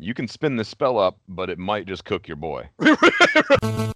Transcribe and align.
You 0.00 0.14
can 0.14 0.28
spin 0.28 0.56
this 0.56 0.68
spell 0.68 0.98
up, 0.98 1.18
but 1.28 1.50
it 1.50 1.58
might 1.58 1.84
just 1.86 2.06
cook 2.06 2.26
your 2.26 2.36
boy. 2.38 2.70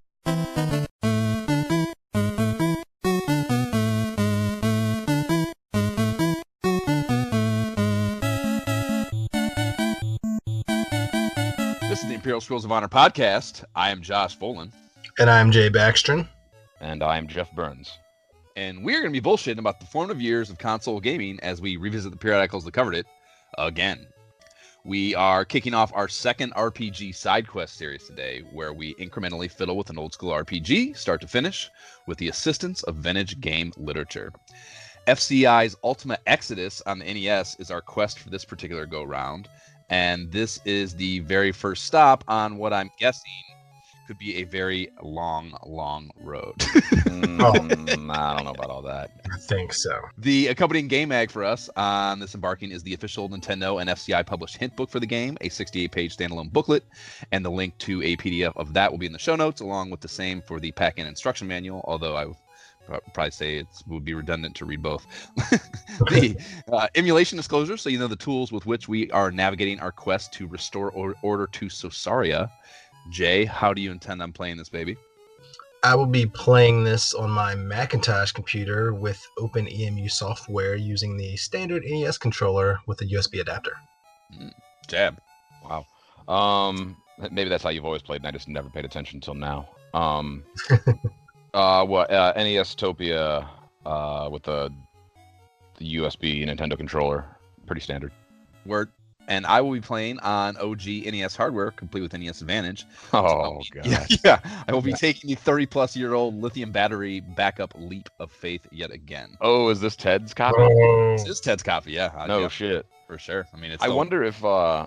This 11.82 12.02
is 12.02 12.08
the 12.08 12.14
Imperial 12.14 12.40
Scrolls 12.40 12.64
of 12.64 12.72
Honor 12.72 12.88
podcast. 12.88 13.64
I 13.76 13.90
am 13.90 14.00
Josh 14.02 14.36
Folan, 14.38 14.72
And 15.18 15.28
I'm 15.30 15.50
Jay 15.52 15.68
Baxtron. 15.68 16.26
And 16.80 17.02
I'm 17.02 17.28
Jeff 17.28 17.52
Burns. 17.54 17.98
and 18.56 18.84
we're 18.84 19.00
going 19.00 19.12
to 19.12 19.20
be 19.20 19.24
bullshitting 19.26 19.58
about 19.58 19.80
the 19.80 19.86
formative 19.86 20.20
years 20.22 20.48
of 20.50 20.58
console 20.58 21.00
gaming 21.00 21.38
as 21.42 21.60
we 21.60 21.76
revisit 21.76 22.10
the 22.12 22.16
periodicals 22.16 22.64
that 22.64 22.72
covered 22.72 22.94
it 22.94 23.06
again. 23.58 24.06
We 24.86 25.14
are 25.14 25.46
kicking 25.46 25.72
off 25.72 25.94
our 25.94 26.08
second 26.08 26.52
RPG 26.52 27.14
side 27.14 27.48
quest 27.48 27.78
series 27.78 28.04
today, 28.06 28.42
where 28.52 28.74
we 28.74 28.94
incrementally 28.96 29.50
fiddle 29.50 29.78
with 29.78 29.88
an 29.88 29.98
old 29.98 30.12
school 30.12 30.32
RPG, 30.32 30.94
start 30.94 31.22
to 31.22 31.26
finish, 31.26 31.70
with 32.06 32.18
the 32.18 32.28
assistance 32.28 32.82
of 32.82 32.96
vintage 32.96 33.40
game 33.40 33.72
literature. 33.78 34.30
FCI's 35.06 35.74
Ultima 35.82 36.18
Exodus 36.26 36.82
on 36.84 36.98
the 36.98 37.06
NES 37.06 37.56
is 37.58 37.70
our 37.70 37.80
quest 37.80 38.18
for 38.18 38.28
this 38.28 38.44
particular 38.44 38.84
go 38.84 39.04
round, 39.04 39.48
and 39.88 40.30
this 40.30 40.60
is 40.66 40.94
the 40.94 41.20
very 41.20 41.50
first 41.50 41.86
stop 41.86 42.22
on 42.28 42.58
what 42.58 42.74
I'm 42.74 42.90
guessing 42.98 43.32
could 44.06 44.18
be 44.18 44.36
a 44.36 44.44
very 44.44 44.88
long, 45.02 45.56
long 45.66 46.10
road. 46.20 46.54
Mm, 47.34 48.10
I 48.10 48.34
don't 48.36 48.44
know 48.44 48.52
about 48.52 48.70
all 48.70 48.82
that. 48.82 49.10
I 49.32 49.36
think 49.38 49.72
so. 49.72 49.98
The 50.18 50.48
accompanying 50.48 50.86
game 50.88 51.08
mag 51.08 51.30
for 51.30 51.42
us 51.42 51.68
on 51.76 52.20
this 52.20 52.34
embarking 52.34 52.70
is 52.70 52.82
the 52.82 52.94
official 52.94 53.28
Nintendo 53.28 53.80
and 53.80 53.90
FCI 53.90 54.24
published 54.24 54.56
hint 54.56 54.76
book 54.76 54.88
for 54.88 55.00
the 55.00 55.06
game, 55.06 55.36
a 55.40 55.48
68 55.48 55.90
page 55.90 56.16
standalone 56.16 56.52
booklet, 56.52 56.84
and 57.32 57.44
the 57.44 57.50
link 57.50 57.76
to 57.78 58.02
a 58.02 58.16
PDF 58.16 58.52
of 58.56 58.72
that 58.74 58.90
will 58.90 58.98
be 58.98 59.06
in 59.06 59.12
the 59.12 59.18
show 59.18 59.34
notes, 59.34 59.60
along 59.60 59.90
with 59.90 60.00
the 60.00 60.08
same 60.08 60.40
for 60.42 60.60
the 60.60 60.70
pack 60.72 60.98
in 60.98 61.06
instruction 61.06 61.48
manual, 61.48 61.84
although 61.88 62.14
I 62.14 62.26
would 62.26 62.36
probably 63.12 63.30
say 63.30 63.56
it 63.56 63.66
would 63.86 64.04
be 64.04 64.14
redundant 64.14 64.54
to 64.56 64.64
read 64.64 64.82
both. 64.82 65.06
the 65.36 66.36
uh, 66.72 66.86
emulation 66.94 67.36
disclosure, 67.36 67.76
so 67.76 67.88
you 67.88 67.98
know 67.98 68.06
the 68.06 68.16
tools 68.16 68.52
with 68.52 68.66
which 68.66 68.88
we 68.88 69.10
are 69.10 69.30
navigating 69.30 69.80
our 69.80 69.92
quest 69.92 70.32
to 70.34 70.46
restore 70.46 70.90
or- 70.92 71.14
order 71.22 71.46
to 71.48 71.66
Sosaria. 71.66 72.50
Jay, 73.10 73.44
how 73.44 73.72
do 73.72 73.80
you 73.80 73.90
intend 73.90 74.22
on 74.22 74.32
playing 74.32 74.56
this 74.56 74.68
baby? 74.68 74.96
I 75.82 75.94
will 75.94 76.06
be 76.06 76.24
playing 76.24 76.84
this 76.84 77.12
on 77.12 77.30
my 77.30 77.54
Macintosh 77.54 78.32
computer 78.32 78.94
with 78.94 79.22
OpenEMU 79.38 80.10
software 80.10 80.76
using 80.76 81.18
the 81.18 81.36
standard 81.36 81.82
NES 81.84 82.16
controller 82.16 82.78
with 82.86 83.02
a 83.02 83.04
USB 83.04 83.40
adapter. 83.42 83.72
Jab. 84.88 85.18
Wow. 85.62 85.86
Um, 86.26 86.96
maybe 87.30 87.50
that's 87.50 87.62
how 87.62 87.68
you've 87.68 87.84
always 87.84 88.00
played, 88.00 88.22
and 88.22 88.26
I 88.26 88.30
just 88.30 88.48
never 88.48 88.70
paid 88.70 88.86
attention 88.86 89.18
until 89.18 89.34
now. 89.34 89.68
Um, 89.92 90.44
uh, 91.54 91.84
what 91.84 92.10
uh, 92.10 92.32
Nestopia 92.34 93.46
uh, 93.84 94.28
with 94.32 94.44
the 94.44 94.72
the 95.76 95.96
USB 95.96 96.46
Nintendo 96.46 96.76
controller, 96.76 97.26
pretty 97.66 97.82
standard. 97.82 98.12
Word. 98.64 98.90
And 99.26 99.46
I 99.46 99.60
will 99.62 99.72
be 99.72 99.80
playing 99.80 100.18
on 100.20 100.56
OG 100.58 100.86
NES 100.86 101.34
hardware, 101.34 101.70
complete 101.70 102.02
with 102.02 102.12
NES 102.12 102.42
Advantage. 102.42 102.84
Oh 103.12 103.60
god. 103.72 103.86
Yeah, 103.86 104.06
yeah. 104.24 104.40
I 104.68 104.72
will 104.72 104.82
be 104.82 104.92
taking 104.92 105.30
the 105.30 105.36
30 105.36 105.66
plus 105.66 105.96
year 105.96 106.12
old 106.14 106.40
lithium 106.40 106.72
battery 106.72 107.20
backup 107.20 107.72
leap 107.76 108.10
of 108.20 108.30
faith 108.30 108.66
yet 108.70 108.90
again. 108.90 109.36
Oh, 109.40 109.68
is 109.70 109.80
this 109.80 109.96
Ted's 109.96 110.34
copy? 110.34 110.56
Oh, 110.58 111.12
This 111.16 111.26
is 111.26 111.40
Ted's 111.40 111.62
copy, 111.62 111.92
yeah. 111.92 112.10
I- 112.16 112.26
no 112.26 112.40
yeah, 112.40 112.48
shit. 112.48 112.86
for 113.06 113.18
sure. 113.18 113.46
I 113.54 113.56
mean, 113.56 113.70
it's. 113.70 113.82
I 113.82 113.88
the- 113.88 113.94
wonder 113.94 114.22
if 114.22 114.44
uh, 114.44 114.86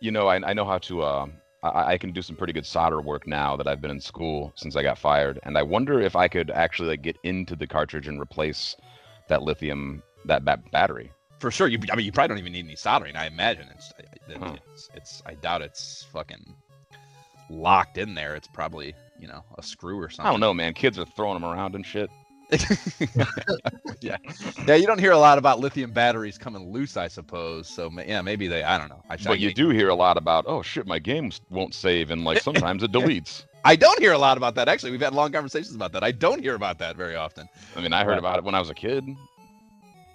you 0.00 0.10
know, 0.10 0.26
I, 0.26 0.36
I 0.48 0.52
know 0.52 0.64
how 0.64 0.78
to 0.78 1.02
uh, 1.02 1.26
I, 1.62 1.92
I 1.92 1.98
can 1.98 2.10
do 2.12 2.22
some 2.22 2.34
pretty 2.36 2.52
good 2.52 2.66
solder 2.66 3.00
work 3.00 3.26
now 3.26 3.56
that 3.56 3.68
I've 3.68 3.80
been 3.80 3.90
in 3.92 4.00
school 4.00 4.52
since 4.56 4.74
I 4.76 4.82
got 4.82 4.98
fired, 4.98 5.38
and 5.44 5.56
I 5.56 5.62
wonder 5.62 6.00
if 6.00 6.16
I 6.16 6.26
could 6.26 6.50
actually 6.50 6.88
like 6.88 7.02
get 7.02 7.16
into 7.22 7.54
the 7.54 7.66
cartridge 7.68 8.08
and 8.08 8.20
replace 8.20 8.76
that 9.28 9.42
lithium 9.42 10.02
that 10.24 10.44
ba- 10.44 10.62
battery. 10.72 11.12
For 11.40 11.50
sure. 11.50 11.66
You, 11.66 11.78
I 11.92 11.96
mean, 11.96 12.06
you 12.06 12.12
probably 12.12 12.28
don't 12.28 12.38
even 12.38 12.52
need 12.52 12.66
any 12.66 12.76
soldering. 12.76 13.16
I 13.16 13.26
imagine 13.26 13.66
it's, 13.74 13.92
it's, 13.98 14.36
Huh. 14.38 14.56
it's, 14.72 14.88
it's. 14.94 15.22
I 15.26 15.34
doubt 15.34 15.62
it's 15.62 16.06
fucking 16.12 16.54
locked 17.48 17.98
in 17.98 18.14
there. 18.14 18.36
It's 18.36 18.46
probably 18.46 18.94
you 19.18 19.26
know 19.26 19.42
a 19.58 19.62
screw 19.62 19.98
or 19.98 20.08
something. 20.08 20.28
I 20.28 20.30
don't 20.30 20.40
know, 20.40 20.54
man. 20.54 20.72
Kids 20.74 20.98
are 20.98 21.04
throwing 21.04 21.34
them 21.40 21.44
around 21.50 21.74
and 21.74 21.84
shit. 21.84 22.10
yeah, 24.00 24.16
yeah. 24.66 24.74
You 24.74 24.86
don't 24.86 24.98
hear 24.98 25.12
a 25.12 25.18
lot 25.18 25.38
about 25.38 25.60
lithium 25.60 25.92
batteries 25.92 26.36
coming 26.36 26.72
loose, 26.72 26.96
I 26.96 27.06
suppose. 27.08 27.68
So 27.68 27.90
yeah, 28.06 28.22
maybe 28.22 28.48
they. 28.48 28.62
I 28.62 28.78
don't 28.78 28.88
know. 28.88 29.02
I, 29.08 29.14
I 29.14 29.18
But 29.24 29.38
you 29.40 29.54
do 29.54 29.70
hear 29.70 29.88
a 29.88 29.94
lot 29.94 30.16
about, 30.16 30.44
oh 30.48 30.60
shit, 30.62 30.86
my 30.86 30.98
games 30.98 31.40
won't 31.50 31.74
save, 31.74 32.10
and 32.10 32.24
like 32.24 32.42
sometimes 32.42 32.82
it 32.82 32.92
deletes. 32.92 33.44
I 33.64 33.76
don't 33.76 34.00
hear 34.00 34.12
a 34.12 34.18
lot 34.18 34.36
about 34.36 34.54
that. 34.56 34.68
Actually, 34.68 34.90
we've 34.92 35.00
had 35.00 35.14
long 35.14 35.32
conversations 35.32 35.74
about 35.74 35.92
that. 35.92 36.02
I 36.02 36.12
don't 36.12 36.40
hear 36.40 36.54
about 36.54 36.78
that 36.78 36.96
very 36.96 37.14
often. 37.14 37.48
I 37.76 37.80
mean, 37.82 37.92
I 37.92 38.04
heard 38.04 38.18
about 38.18 38.38
it 38.38 38.44
when 38.44 38.54
I 38.54 38.58
was 38.58 38.70
a 38.70 38.74
kid. 38.74 39.04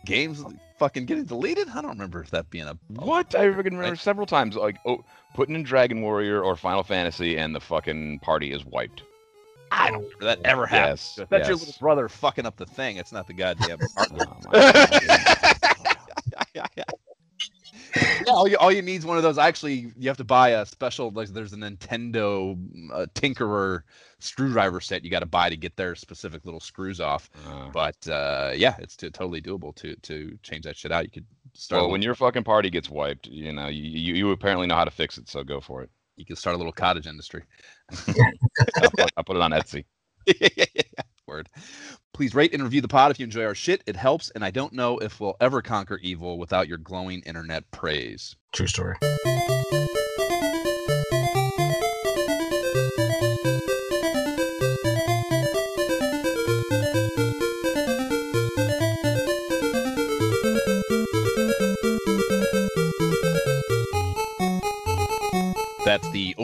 Games 0.05 0.43
fucking 0.77 1.05
getting 1.05 1.25
deleted. 1.25 1.69
I 1.69 1.81
don't 1.81 1.91
remember 1.91 2.25
that 2.31 2.49
being 2.49 2.67
a 2.67 2.77
What? 2.89 3.35
I 3.35 3.45
can 3.45 3.77
remember 3.77 3.95
several 3.95 4.25
times, 4.25 4.55
like, 4.55 4.77
oh, 4.85 5.03
putting 5.33 5.55
in 5.55 5.63
Dragon 5.63 6.01
Warrior 6.01 6.41
or 6.41 6.55
Final 6.55 6.83
Fantasy, 6.83 7.37
and 7.37 7.55
the 7.55 7.59
fucking 7.59 8.19
party 8.19 8.51
is 8.51 8.65
wiped. 8.65 9.03
I 9.71 9.91
don't 9.91 10.03
remember 10.03 10.25
that 10.25 10.39
ever 10.45 10.65
happened. 10.65 10.91
Yes, 10.91 11.17
If 11.19 11.29
That's 11.29 11.47
your 11.47 11.57
little 11.57 11.73
brother 11.79 12.07
fucking 12.07 12.45
up 12.45 12.55
the 12.55 12.65
thing. 12.65 12.97
It's 12.97 13.11
not 13.11 13.27
the 13.27 13.33
goddamn 13.33 13.79
partner. 13.95 14.25
Oh, 14.27 14.37
my 14.45 14.51
God. 16.53 16.69
yeah, 17.95 18.23
all 18.33 18.47
you 18.47 18.57
all 18.57 18.71
you 18.71 18.81
need 18.81 18.95
is 18.97 19.05
one 19.05 19.17
of 19.17 19.23
those. 19.23 19.37
Actually, 19.37 19.91
you 19.97 20.07
have 20.09 20.17
to 20.17 20.23
buy 20.23 20.49
a 20.49 20.65
special. 20.65 21.11
Like, 21.11 21.29
there's 21.29 21.53
a 21.53 21.57
Nintendo 21.57 22.57
uh, 22.93 23.05
Tinkerer 23.15 23.81
screwdriver 24.19 24.79
set 24.81 25.03
you 25.03 25.11
got 25.11 25.19
to 25.19 25.25
buy 25.25 25.49
to 25.49 25.57
get 25.57 25.75
their 25.75 25.93
specific 25.95 26.45
little 26.45 26.59
screws 26.59 26.99
off. 26.99 27.29
Uh, 27.47 27.69
But 27.71 28.07
uh, 28.07 28.51
yeah, 28.55 28.75
it's 28.79 28.95
t- 28.95 29.09
totally 29.09 29.41
doable 29.41 29.75
to 29.75 29.95
to 29.97 30.37
change 30.43 30.65
that 30.65 30.75
shit 30.77 30.91
out. 30.91 31.03
You 31.05 31.11
could 31.11 31.25
start. 31.53 31.77
well, 31.77 31.81
little- 31.83 31.91
when 31.93 32.01
your 32.01 32.15
fucking 32.15 32.43
party 32.43 32.69
gets 32.69 32.89
wiped, 32.89 33.27
you 33.27 33.51
know, 33.53 33.67
you, 33.67 33.83
you, 33.83 34.13
you 34.15 34.31
apparently 34.31 34.67
know 34.67 34.75
how 34.75 34.85
to 34.85 34.91
fix 34.91 35.17
it, 35.17 35.29
so 35.29 35.43
go 35.43 35.59
for 35.61 35.83
it. 35.83 35.89
you 36.17 36.25
can 36.25 36.35
start 36.35 36.55
a 36.55 36.57
little 36.57 36.73
cottage 36.73 37.07
industry. 37.07 37.43
I'll 38.07 38.89
put, 38.91 39.11
I'll 39.17 39.23
put 39.23 39.35
it 39.35 39.41
on 39.41 39.51
Etsy. 39.51 39.85
Word. 41.27 41.49
Please 42.15 42.33
rate 42.33 42.53
and 42.53 42.63
review 42.63 42.79
the 42.79 42.87
pod 42.87 43.11
if 43.11 43.19
you 43.19 43.25
enjoy 43.25 43.43
our 43.43 43.53
shit. 43.53 43.83
It 43.85 43.97
helps, 43.97 44.29
and 44.29 44.45
I 44.45 44.49
don't 44.49 44.71
know 44.71 44.97
if 44.99 45.19
we'll 45.19 45.35
ever 45.41 45.61
conquer 45.61 45.97
evil 45.97 46.37
without 46.37 46.65
your 46.65 46.77
glowing 46.77 47.19
internet 47.23 47.69
praise. 47.71 48.37
true 48.53 48.67
story. 48.67 48.95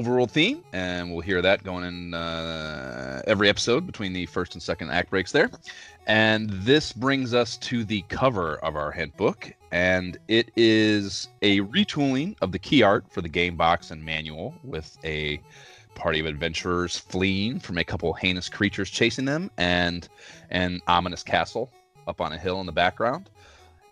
Overall 0.02 0.26
theme, 0.26 0.64
and 0.74 1.12
we'll 1.12 1.22
hear 1.22 1.44
that 1.44 1.64
going 1.64 1.84
in 1.84 2.16
uh, 2.16 3.22
every 3.28 3.48
episode 3.48 3.86
between 3.86 4.14
the 4.14 4.26
first 4.26 4.56
and 4.56 4.64
second 4.64 4.90
act 4.90 5.12
breaks 5.12 5.32
there. 5.32 5.52
And 6.08 6.50
this 6.50 6.92
brings 6.92 7.36
us 7.36 7.56
to 7.58 7.84
the 7.84 8.02
cover 8.10 8.56
of 8.66 8.76
our 8.76 8.92
hint 8.92 9.16
book, 9.16 9.54
and 9.72 10.18
it 10.28 10.50
is 10.56 11.28
a 11.44 11.60
retooling 11.60 12.36
of 12.42 12.52
the 12.52 12.58
key 12.58 12.82
art 12.82 13.06
for 13.12 13.22
the 13.22 13.30
game 13.30 13.56
box 13.56 13.92
and 13.92 14.04
manual 14.04 14.56
with 14.64 14.98
a 15.04 15.40
party 15.94 16.20
of 16.20 16.26
adventurers 16.26 16.98
fleeing 16.98 17.60
from 17.60 17.78
a 17.78 17.84
couple 17.84 18.12
heinous 18.14 18.50
creatures 18.50 18.90
chasing 18.90 19.26
them 19.26 19.52
and 19.58 20.10
an 20.50 20.82
ominous 20.88 21.22
castle 21.22 21.70
up 22.08 22.22
on 22.22 22.34
a 22.34 22.40
hill 22.40 22.60
in 22.60 22.66
the 22.66 22.72
background. 22.72 23.30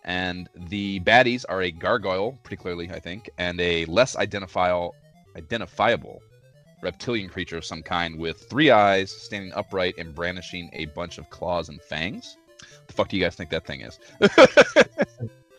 And 0.06 0.50
the 0.56 1.02
baddies 1.02 1.46
are 1.48 1.62
a 1.62 1.70
gargoyle, 1.70 2.36
particularly, 2.42 2.90
I 2.90 3.00
think, 3.00 3.30
and 3.38 3.62
a 3.62 3.86
less 3.86 4.16
identifiable 4.16 4.96
identifiable 5.40 6.22
reptilian 6.82 7.30
creature 7.30 7.58
of 7.58 7.66
some 7.66 7.84
kind 7.84 8.18
with 8.18 8.50
three 8.50 8.72
eyes, 8.72 9.12
standing 9.12 9.52
upright 9.54 9.96
and 9.98 10.16
brandishing 10.16 10.70
a 10.74 10.86
bunch 10.86 11.18
of 11.18 11.30
claws 11.30 11.70
and 11.70 11.82
fangs. 11.82 12.38
The 12.88 12.94
fuck 12.94 13.10
do 13.10 13.18
you 13.18 13.24
guys 13.24 13.36
think 13.36 13.50
that 13.50 13.66
thing 13.66 13.82
is? 13.82 14.00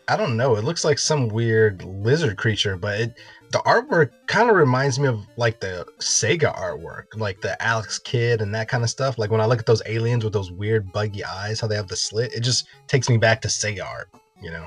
I 0.09 0.17
don't 0.17 0.37
know. 0.37 0.57
It 0.57 0.65
looks 0.65 0.85
like 0.85 0.99
some 0.99 1.29
weird 1.29 1.85
lizard 1.85 2.37
creature, 2.37 2.77
but 2.77 3.01
it, 3.01 3.15
the 3.53 3.59
artwork 3.61 4.11
kind 4.27 4.51
of 4.51 4.57
reminds 4.57 4.99
me 4.99 5.07
of 5.07 5.25
like 5.37 5.61
the 5.61 5.87
Sega 6.01 6.53
artwork, 6.57 7.05
like 7.17 7.41
the 7.41 7.61
Alex 7.63 8.01
Kidd 8.01 8.41
and 8.41 8.53
that 8.55 8.69
kind 8.69 8.83
of 8.83 8.91
stuff. 8.91 9.19
Like 9.19 9.31
when 9.31 9.41
I 9.41 9.47
look 9.47 9.61
at 9.61 9.67
those 9.67 9.83
aliens 9.87 10.25
with 10.25 10.33
those 10.33 10.51
weird 10.51 10.91
buggy 10.93 11.25
eyes, 11.25 11.61
how 11.61 11.69
they 11.69 11.77
have 11.77 11.87
the 11.87 11.97
slit, 11.97 12.35
it 12.35 12.41
just 12.41 12.67
takes 12.89 13.09
me 13.09 13.19
back 13.19 13.41
to 13.43 13.49
Sega 13.49 13.85
art, 13.85 14.09
you 14.43 14.51
know? 14.51 14.67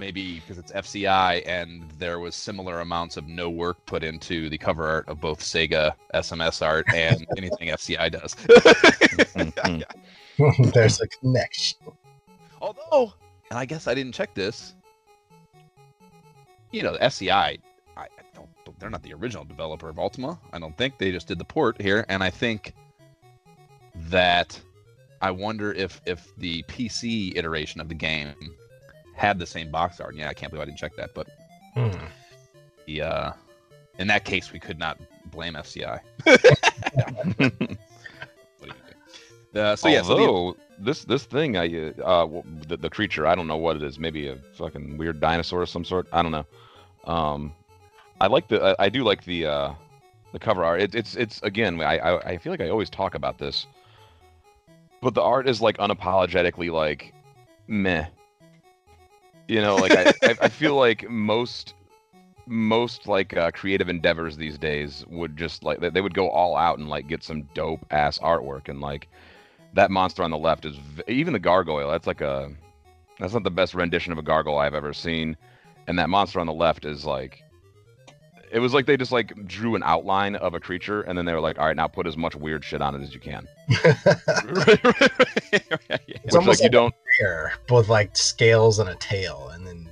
Maybe 0.00 0.36
because 0.40 0.56
it's 0.56 0.72
FCI 0.72 1.46
and 1.46 1.84
there 1.98 2.18
was 2.20 2.34
similar 2.34 2.80
amounts 2.80 3.18
of 3.18 3.28
no 3.28 3.50
work 3.50 3.84
put 3.84 4.02
into 4.02 4.48
the 4.48 4.56
cover 4.56 4.88
art 4.88 5.06
of 5.08 5.20
both 5.20 5.40
Sega 5.40 5.92
SMS 6.14 6.66
art 6.66 6.86
and 6.94 7.26
anything 7.36 7.68
FCI 7.68 8.10
does. 8.10 8.34
Mhm. 9.36 9.84
There's 10.72 11.02
a 11.02 11.06
connection. 11.06 11.78
Although, 12.62 13.12
and 13.50 13.58
I 13.58 13.66
guess 13.66 13.86
I 13.86 13.94
didn't 13.94 14.12
check 14.12 14.32
this. 14.34 14.74
You 16.72 16.82
know, 16.82 16.94
the 16.94 17.00
FCI, 17.00 17.30
I 17.30 17.58
I 17.96 18.06
don't 18.34 18.48
they're 18.78 18.88
not 18.88 19.02
the 19.02 19.12
original 19.12 19.44
developer 19.44 19.90
of 19.90 19.98
Ultima. 19.98 20.40
I 20.54 20.58
don't 20.58 20.76
think 20.78 20.96
they 20.96 21.12
just 21.12 21.28
did 21.28 21.38
the 21.38 21.44
port 21.44 21.78
here, 21.78 22.06
and 22.08 22.22
I 22.22 22.30
think 22.30 22.72
that 24.08 24.58
I 25.20 25.30
wonder 25.30 25.74
if 25.74 26.00
if 26.06 26.34
the 26.38 26.62
PC 26.62 27.36
iteration 27.36 27.82
of 27.82 27.90
the 27.90 27.94
game 27.94 28.34
had 29.20 29.38
the 29.38 29.46
same 29.46 29.70
box 29.70 30.00
art. 30.00 30.14
Yeah, 30.14 30.28
I 30.28 30.34
can't 30.34 30.50
believe 30.50 30.62
I 30.62 30.66
didn't 30.66 30.78
check 30.78 30.96
that, 30.96 31.10
but 31.14 31.28
Hmm. 31.74 32.06
the 32.86 33.02
uh, 33.02 33.32
in 33.98 34.06
that 34.08 34.24
case, 34.24 34.52
we 34.52 34.58
could 34.58 34.78
not 34.78 34.98
blame 35.26 35.54
FCI. 35.54 36.00
What 38.58 38.68
do 38.68 38.68
you 38.68 38.72
think? 38.86 38.96
Uh, 39.54 39.76
so 39.76 39.88
yeah, 39.88 40.02
so 40.02 40.14
the- 40.14 40.26
Although 40.26 40.56
this 40.78 41.04
this 41.04 41.24
thing, 41.24 41.56
I 41.56 41.66
uh, 41.98 42.02
uh, 42.02 42.42
the, 42.68 42.76
the 42.76 42.90
creature, 42.90 43.26
I 43.26 43.34
don't 43.34 43.46
know 43.46 43.56
what 43.56 43.76
it 43.76 43.82
is. 43.82 43.98
Maybe 43.98 44.28
a 44.28 44.36
fucking 44.54 44.96
weird 44.96 45.20
dinosaur 45.20 45.62
of 45.62 45.68
some 45.68 45.84
sort. 45.84 46.06
I 46.12 46.22
don't 46.22 46.32
know. 46.32 46.46
Um, 47.04 47.52
I 48.20 48.26
like 48.26 48.48
the 48.48 48.74
I, 48.78 48.86
I 48.86 48.88
do 48.88 49.02
like 49.04 49.24
the 49.24 49.46
uh, 49.46 49.72
the 50.32 50.38
cover 50.38 50.64
art. 50.64 50.80
It, 50.80 50.94
it's 50.94 51.16
it's 51.16 51.42
again, 51.42 51.80
I, 51.80 51.98
I 51.98 52.30
I 52.32 52.36
feel 52.38 52.52
like 52.52 52.60
I 52.60 52.68
always 52.70 52.90
talk 52.90 53.14
about 53.14 53.38
this, 53.38 53.66
but 55.02 55.14
the 55.14 55.22
art 55.22 55.48
is 55.48 55.60
like 55.60 55.76
unapologetically 55.78 56.70
like 56.72 57.12
meh. 57.66 58.06
You 59.50 59.60
know, 59.60 59.74
like 59.74 59.90
I, 59.90 60.36
I, 60.42 60.48
feel 60.48 60.76
like 60.76 61.10
most 61.10 61.74
most 62.46 63.08
like 63.08 63.36
uh, 63.36 63.50
creative 63.50 63.88
endeavors 63.88 64.36
these 64.36 64.56
days 64.56 65.04
would 65.08 65.36
just 65.36 65.64
like 65.64 65.80
they- 65.80 66.00
would 66.00 66.14
go 66.14 66.30
all 66.30 66.56
out 66.56 66.78
and 66.78 66.88
like 66.88 67.08
get 67.08 67.24
some 67.24 67.42
dope 67.52 67.84
ass 67.90 68.20
artwork 68.20 68.68
and 68.68 68.80
like 68.80 69.08
that 69.74 69.90
monster 69.90 70.22
on 70.22 70.30
the 70.30 70.38
left 70.38 70.66
is 70.66 70.76
v- 70.76 71.02
even 71.08 71.32
the 71.32 71.40
gargoyle 71.40 71.90
that's 71.90 72.06
like 72.06 72.20
a 72.20 72.48
that's 73.18 73.32
not 73.32 73.42
the 73.42 73.50
best 73.50 73.74
rendition 73.74 74.12
of 74.12 74.18
a 74.18 74.22
gargoyle 74.22 74.58
i've 74.58 74.74
ever 74.74 74.92
seen 74.92 75.36
and 75.88 75.98
that 75.98 76.08
monster 76.08 76.38
on 76.38 76.46
the 76.46 76.52
left 76.52 76.84
is 76.84 77.04
like 77.04 77.42
it 78.52 78.58
was 78.58 78.72
like 78.72 78.86
they 78.86 78.96
just 78.96 79.12
like 79.12 79.32
drew 79.46 79.74
an 79.74 79.82
outline 79.84 80.36
of 80.36 80.54
a 80.54 80.60
creature 80.60 81.02
and 81.02 81.16
then 81.18 81.24
they 81.24 81.32
were 81.32 81.40
like 81.40 81.58
all 81.58 81.66
right 81.66 81.76
now 81.76 81.86
put 81.88 82.06
as 82.06 82.16
much 82.16 82.34
weird 82.36 82.64
shit 82.64 82.82
on 82.82 82.94
it 82.94 83.02
as 83.02 83.14
you 83.14 83.20
can 83.20 83.46
Right, 84.44 84.84
right, 84.84 85.00
right. 85.00 85.10
Yeah. 86.06 86.16
It's 86.24 86.24
which 86.24 86.34
almost 86.34 86.60
like 86.60 86.64
you 86.64 86.70
don't 86.70 86.94
Hair, 87.18 87.52
with 87.70 87.88
like 87.88 88.16
scales 88.16 88.78
and 88.78 88.88
a 88.88 88.94
tail, 88.96 89.50
and 89.52 89.66
then 89.66 89.88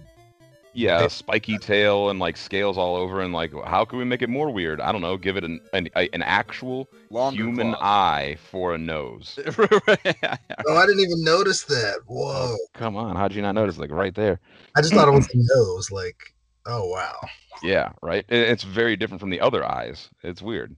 yeah 0.74 0.98
They- 1.00 1.06
a 1.06 1.10
spiky 1.10 1.58
tail 1.60 2.10
and 2.10 2.18
like 2.18 2.36
scales 2.36 2.76
all 2.78 2.94
over 2.94 3.20
and 3.22 3.32
like 3.32 3.52
how 3.64 3.84
can 3.84 3.98
we 3.98 4.04
make 4.04 4.20
it 4.20 4.28
more 4.28 4.50
weird 4.50 4.80
i 4.82 4.92
don't 4.92 5.00
know 5.00 5.16
give 5.16 5.36
it 5.38 5.42
an 5.42 5.60
an, 5.72 5.88
an 5.96 6.22
actual 6.22 6.86
Longer 7.10 7.42
human 7.42 7.68
claws. 7.72 7.82
eye 7.82 8.36
for 8.50 8.74
a 8.74 8.78
nose 8.78 9.38
oh, 9.58 9.66
I 9.66 10.86
didn't 10.86 11.00
even 11.00 11.24
notice 11.24 11.62
that. 11.64 12.00
Whoa! 12.06 12.54
come 12.74 12.96
on 12.96 13.16
how'd 13.16 13.32
you 13.32 13.40
not 13.42 13.54
notice 13.54 13.78
like 13.78 13.90
right 13.90 14.14
there 14.14 14.38
I 14.76 14.82
just 14.82 14.92
thought 14.92 15.08
it 15.08 15.12
was 15.12 15.26
a 15.34 15.38
nose. 15.56 15.90
Like, 15.90 16.34
oh 16.66 16.86
wow. 16.88 17.16
Yeah, 17.62 17.90
right. 18.02 18.24
It- 18.28 18.48
It's 18.50 18.62
very 18.62 18.94
different 18.94 19.20
from 19.20 19.30
the 19.30 19.40
other 19.40 19.64
eyes. 19.64 20.08
It's 20.22 20.42
weird. 20.42 20.76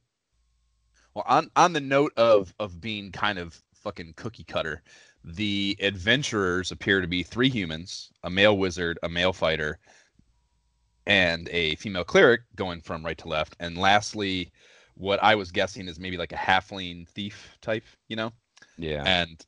Well, 1.14 1.25
on 1.28 1.50
on 1.56 1.72
the 1.75 1.81
note 1.81 2.12
of 2.16 2.54
of 2.58 2.81
being 2.81 3.12
kind 3.12 3.38
of 3.38 3.60
fucking 3.75 4.14
cookie 4.16 4.44
cutter, 4.44 4.82
the 5.25 5.76
adventurers 5.81 6.70
appear 6.70 7.00
to 7.00 7.06
be 7.06 7.22
three 7.22 7.49
humans, 7.49 8.11
a 8.22 8.31
male 8.31 8.56
wizard, 8.56 8.99
a 9.02 9.08
male 9.08 9.32
fighter, 9.32 9.78
and 11.06 11.49
a 11.50 11.75
female 11.76 12.05
cleric 12.05 12.43
going 12.56 12.81
from 12.81 13.05
right 13.05 13.19
to 13.19 13.28
left. 13.28 13.56
And 13.61 13.76
lastly, 13.76 14.52
what 14.94 15.22
I 15.22 15.34
was 15.34 15.50
guessing 15.50 15.88
is 15.88 15.99
maybe 15.99 16.17
like 16.17 16.32
a 16.32 16.37
halfling 16.37 17.08
thief 17.08 17.56
type, 17.61 17.84
you 18.08 18.17
know? 18.17 18.32
Yeah. 18.78 19.02
And 19.05 19.44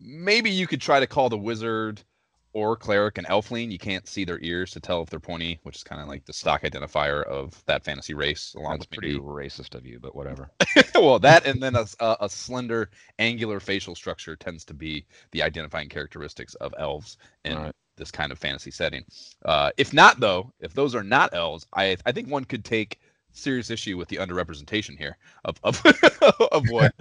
maybe 0.00 0.50
you 0.50 0.66
could 0.66 0.80
try 0.80 1.00
to 1.00 1.06
call 1.06 1.28
the 1.28 1.38
wizard 1.38 2.02
or 2.56 2.74
cleric 2.74 3.18
and 3.18 3.26
elfling. 3.26 3.70
You 3.70 3.78
can't 3.78 4.08
see 4.08 4.24
their 4.24 4.40
ears 4.40 4.70
to 4.70 4.80
tell 4.80 5.02
if 5.02 5.10
they're 5.10 5.20
pointy, 5.20 5.60
which 5.64 5.76
is 5.76 5.84
kind 5.84 6.00
of 6.00 6.08
like 6.08 6.24
the 6.24 6.32
stock 6.32 6.62
identifier 6.62 7.22
of 7.24 7.62
that 7.66 7.84
fantasy 7.84 8.14
race, 8.14 8.54
along 8.54 8.78
That's 8.78 8.88
with 8.88 8.90
pretty 8.92 9.18
maybe 9.18 9.20
racist 9.20 9.74
of 9.74 9.84
you, 9.84 10.00
but 10.00 10.16
whatever. 10.16 10.50
well, 10.94 11.18
that 11.18 11.44
and 11.46 11.62
then 11.62 11.76
a 11.76 12.28
slender, 12.30 12.88
angular 13.18 13.60
facial 13.60 13.94
structure 13.94 14.36
tends 14.36 14.64
to 14.64 14.74
be 14.74 15.04
the 15.32 15.42
identifying 15.42 15.90
characteristics 15.90 16.54
of 16.54 16.74
elves 16.78 17.18
in 17.44 17.58
Right. 17.58 17.72
this 17.98 18.10
kind 18.10 18.32
of 18.32 18.38
fantasy 18.38 18.70
setting. 18.70 19.04
Uh, 19.44 19.70
if 19.76 19.92
not, 19.92 20.18
though, 20.18 20.50
if 20.60 20.72
those 20.72 20.94
are 20.94 21.04
not 21.04 21.34
elves, 21.34 21.66
I 21.74 21.98
I 22.06 22.12
think 22.12 22.30
one 22.30 22.44
could 22.46 22.64
take 22.64 23.00
serious 23.32 23.70
issue 23.70 23.98
with 23.98 24.08
the 24.08 24.16
underrepresentation 24.16 24.96
here 24.96 25.18
of 25.44 25.60
of, 25.62 25.82
of 26.52 26.70
what 26.70 26.94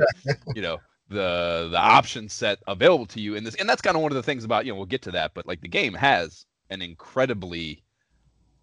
you 0.54 0.62
know 0.62 0.82
the 1.10 1.70
the 1.72 1.80
option 1.80 2.30
set 2.30 2.60
available 2.68 3.06
to 3.08 3.22
you 3.22 3.36
in 3.36 3.44
this, 3.44 3.56
and 3.56 3.70
that's 3.70 3.82
kind 3.82 3.96
of 3.96 4.02
one 4.02 4.12
of 4.12 4.16
the 4.16 4.24
things 4.24 4.44
about 4.44 4.66
you 4.66 4.72
know 4.72 4.78
we'll 4.78 4.86
get 4.86 5.04
to 5.04 5.12
that, 5.12 5.34
but 5.34 5.46
like 5.46 5.62
the 5.62 5.68
game 5.68 5.94
has 5.94 6.46
an 6.70 6.82
incredibly 6.82 7.84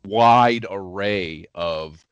wide 0.05 0.67
array 0.69 1.47
of 1.55 2.05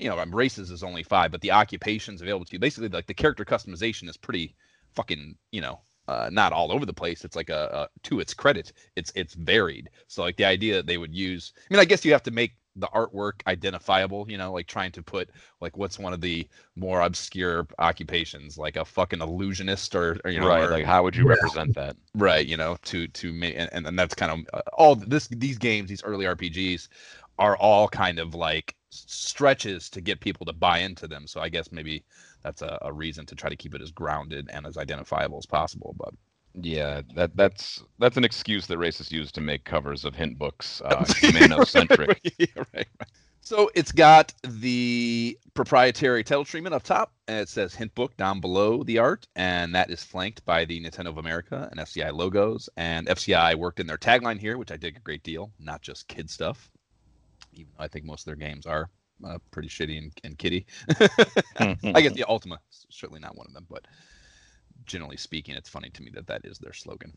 you 0.00 0.08
know, 0.08 0.24
races 0.32 0.70
is 0.70 0.82
only 0.82 1.02
five, 1.02 1.30
but 1.30 1.42
the 1.42 1.52
occupations 1.52 2.22
available 2.22 2.46
to 2.46 2.52
you, 2.52 2.58
basically, 2.58 2.88
like 2.88 3.06
the 3.06 3.14
character 3.14 3.44
customization 3.44 4.08
is 4.08 4.16
pretty 4.16 4.56
fucking, 4.94 5.36
you 5.52 5.60
know, 5.60 5.80
uh, 6.08 6.30
not 6.32 6.52
all 6.52 6.72
over 6.72 6.86
the 6.86 6.92
place. 6.92 7.24
It's 7.24 7.36
like 7.36 7.50
a, 7.50 7.88
a 7.92 8.00
to 8.04 8.18
its 8.18 8.32
credit, 8.32 8.72
it's 8.96 9.12
it's 9.14 9.34
varied. 9.34 9.90
So 10.08 10.22
like 10.22 10.36
the 10.36 10.46
idea 10.46 10.76
that 10.76 10.86
they 10.86 10.96
would 10.96 11.14
use, 11.14 11.52
I 11.56 11.74
mean, 11.74 11.80
I 11.80 11.84
guess 11.84 12.04
you 12.04 12.12
have 12.12 12.22
to 12.24 12.30
make 12.30 12.52
the 12.76 12.86
artwork 12.88 13.40
identifiable, 13.46 14.30
you 14.30 14.38
know, 14.38 14.52
like 14.52 14.66
trying 14.66 14.92
to 14.92 15.02
put 15.02 15.28
like 15.60 15.76
what's 15.76 15.98
one 15.98 16.12
of 16.12 16.20
the 16.20 16.46
more 16.76 17.00
obscure 17.00 17.66
occupations, 17.78 18.56
like 18.56 18.76
a 18.76 18.84
fucking 18.84 19.20
illusionist 19.20 19.94
or, 19.94 20.18
or 20.24 20.30
you 20.30 20.40
know, 20.40 20.46
right. 20.48 20.64
or- 20.64 20.70
Like, 20.70 20.84
how 20.84 21.02
would 21.02 21.16
you 21.16 21.24
Yeah. 21.24 21.30
represent 21.34 21.74
that? 21.74 21.96
right 22.16 22.44
you 22.46 22.56
know 22.56 22.76
to 22.82 23.06
to 23.08 23.32
make 23.32 23.54
and, 23.56 23.68
and- 23.72 23.86
and 23.86 23.96
that's 23.98 24.14
kind 24.16 24.32
of 24.32 24.38
uh, 24.52 24.62
all 24.72 24.96
this 24.96 25.28
these 25.28 25.58
games 25.58 25.88
these 25.88 26.02
early 26.02 26.24
rpgs 26.24 26.88
are 27.38 27.56
all 27.58 27.86
kind 27.88 28.18
of 28.18 28.34
like 28.34 28.74
stretches 28.90 29.88
to 29.90 30.00
get 30.00 30.18
people 30.18 30.44
to 30.44 30.52
buy 30.52 30.78
into 30.78 31.06
them 31.06 31.24
so 31.26 31.40
i 31.40 31.48
guess 31.48 31.70
maybe 31.70 32.02
that's 32.42 32.62
a, 32.62 32.78
a 32.82 32.92
reason 32.92 33.24
to 33.26 33.36
try 33.36 33.48
to 33.48 33.54
keep 33.56 33.76
it 33.76 33.80
as 33.80 33.92
grounded 33.92 34.48
and 34.52 34.66
as 34.66 34.76
identifiable 34.76 35.38
as 35.38 35.46
possible 35.46 35.94
but 35.98 36.12
Yeah, 36.54 37.02
that 37.14 37.36
that's 37.36 37.82
that's 37.98 38.16
an 38.16 38.24
excuse 38.24 38.66
that 38.66 38.78
racists 38.78 39.12
use 39.12 39.30
to 39.32 39.40
make 39.40 39.64
covers 39.64 40.04
of 40.04 40.14
hint 40.16 40.38
books 40.38 40.82
uh, 40.84 40.96
humanocentric. 41.04 42.18
Yeah, 42.38 42.46
right, 42.56 42.88
right. 42.98 43.08
So 43.42 43.70
it's 43.74 43.92
got 43.92 44.32
the 44.44 45.38
proprietary 45.54 46.22
title 46.22 46.44
treatment 46.44 46.74
up 46.74 46.82
top, 46.82 47.12
and 47.26 47.40
it 47.40 47.48
says 47.48 47.74
hint 47.74 47.94
book 47.94 48.16
down 48.16 48.40
below 48.40 48.82
the 48.82 48.98
art, 48.98 49.26
and 49.34 49.74
that 49.74 49.90
is 49.90 50.04
flanked 50.04 50.44
by 50.44 50.64
the 50.64 50.80
Nintendo 50.80 51.08
of 51.08 51.18
America 51.18 51.68
and 51.70 51.80
FCI 51.80 52.12
logos. 52.12 52.68
And 52.76 53.06
FCI 53.06 53.54
worked 53.54 53.80
in 53.80 53.86
their 53.86 53.98
tagline 53.98 54.38
here, 54.38 54.58
which 54.58 54.70
I 54.70 54.76
dig 54.76 54.96
a 54.96 55.00
great 55.00 55.22
deal, 55.22 55.52
not 55.58 55.82
just 55.82 56.06
kid 56.08 56.28
stuff. 56.28 56.70
Even 57.52 57.72
though 57.76 57.84
I 57.84 57.88
think 57.88 58.04
most 58.04 58.20
of 58.20 58.26
their 58.26 58.36
games 58.36 58.66
are 58.66 58.90
uh, 59.26 59.38
pretty 59.50 59.68
shitty 59.68 59.98
and, 59.98 60.12
and 60.22 60.38
kiddie. 60.38 60.66
I 61.58 62.00
guess 62.00 62.12
the 62.14 62.24
Ultima 62.28 62.58
certainly 62.90 63.20
not 63.20 63.36
one 63.36 63.46
of 63.46 63.54
them, 63.54 63.66
but 63.68 63.86
generally 64.86 65.16
speaking, 65.16 65.54
it's 65.54 65.68
funny 65.68 65.90
to 65.90 66.02
me 66.02 66.10
that 66.14 66.26
that 66.26 66.44
is 66.44 66.58
their 66.58 66.72
slogan. 66.72 67.16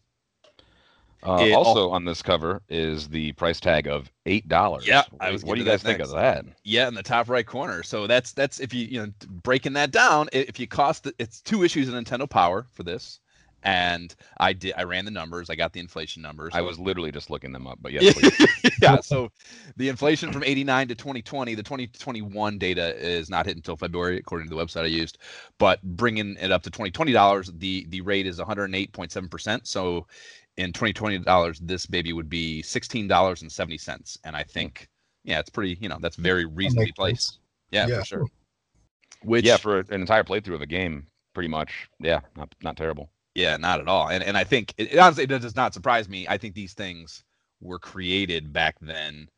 Uh, 1.25 1.37
It 1.41 1.53
also 1.53 1.89
on 1.89 2.03
this 2.03 2.21
cover 2.21 2.61
is 2.67 3.07
the 3.07 3.31
price 3.33 3.59
tag 3.59 3.87
of 3.87 4.11
eight 4.25 4.47
dollars. 4.49 4.85
Yeah, 4.85 5.03
I 5.19 5.27
what, 5.27 5.33
was 5.33 5.45
what 5.45 5.55
do 5.55 5.61
you 5.61 5.65
guys 5.65 5.81
to 5.81 5.87
think 5.87 5.99
of 5.99 6.11
that? 6.11 6.45
Yeah, 6.63 6.87
in 6.87 6.93
the 6.95 7.03
top 7.03 7.29
right 7.29 7.45
corner. 7.45 7.81
So 7.81 8.07
that's 8.07 8.33
that's 8.33 8.59
if 8.59 8.73
you 8.73 8.85
you 8.85 9.05
know 9.05 9.11
breaking 9.29 9.73
that 9.73 9.91
down. 9.91 10.27
If 10.33 10.59
you 10.59 10.67
cost 10.67 11.09
it's 11.19 11.39
two 11.41 11.63
issues 11.63 11.87
of 11.87 11.95
Nintendo 11.95 12.29
Power 12.29 12.67
for 12.73 12.83
this, 12.83 13.19
and 13.63 14.13
I 14.37 14.53
did 14.53 14.73
I 14.77 14.83
ran 14.83 15.05
the 15.05 15.11
numbers. 15.11 15.49
I 15.49 15.55
got 15.55 15.73
the 15.73 15.79
inflation 15.79 16.21
numbers. 16.21 16.53
I 16.53 16.61
was 16.61 16.77
literally 16.79 17.11
just 17.11 17.29
looking 17.29 17.51
them 17.51 17.65
up, 17.65 17.79
but 17.81 17.91
yes, 17.93 18.15
yeah, 18.63 18.69
yeah. 18.81 18.99
So 19.01 19.31
the 19.77 19.89
inflation 19.89 20.31
from 20.31 20.43
89 20.43 20.89
to 20.89 20.95
2020, 20.95 21.55
the 21.55 21.63
2021 21.63 22.57
data 22.57 22.95
is 22.97 23.29
not 23.29 23.45
hit 23.45 23.55
until 23.55 23.77
February, 23.77 24.17
according 24.17 24.49
to 24.49 24.55
the 24.55 24.61
website 24.61 24.83
I 24.83 24.87
used. 24.87 25.17
But 25.57 25.81
bringing 25.81 26.35
it 26.39 26.51
up 26.51 26.63
to 26.63 26.69
2020 26.69 27.11
dollars, 27.13 27.51
the 27.57 27.85
the 27.89 28.01
rate 28.01 28.27
is 28.27 28.39
108.7 28.39 29.29
percent. 29.31 29.67
So 29.67 30.07
in 30.57 30.73
2020 30.73 31.19
dollars, 31.19 31.59
this 31.59 31.85
baby 31.85 32.13
would 32.13 32.29
be 32.29 32.61
16 32.61 33.07
dollars 33.07 33.41
and 33.41 33.51
70 33.51 33.77
cents. 33.77 34.17
And 34.23 34.35
I 34.35 34.43
think, 34.43 34.87
yeah, 35.23 35.39
it's 35.39 35.49
pretty. 35.49 35.77
You 35.79 35.89
know, 35.89 35.97
that's 36.01 36.17
very 36.17 36.45
reasonably 36.45 36.85
makes 36.85 36.97
priced. 36.97 37.39
Yeah, 37.71 37.87
Yeah. 37.87 37.99
for 37.99 38.05
sure. 38.05 38.25
Which 39.23 39.45
yeah, 39.45 39.57
for 39.57 39.79
an 39.79 39.93
entire 39.93 40.23
playthrough 40.23 40.55
of 40.55 40.61
a 40.61 40.65
game, 40.65 41.07
pretty 41.33 41.47
much. 41.47 41.87
Yeah, 41.99 42.19
not 42.35 42.53
not 42.61 42.75
terrible. 42.75 43.09
Yeah, 43.35 43.57
not 43.57 43.79
at 43.81 43.87
all. 43.87 44.09
And 44.09 44.23
and 44.23 44.37
I 44.37 44.43
think 44.43 44.73
it, 44.77 44.97
honestly 44.97 45.23
it 45.23 45.27
does 45.27 45.55
not 45.55 45.73
surprise 45.73 46.07
me. 46.09 46.27
I 46.27 46.37
think 46.37 46.55
these 46.55 46.73
things 46.73 47.23
were 47.61 47.79
created 47.79 48.53
back 48.53 48.77
then 48.81 49.29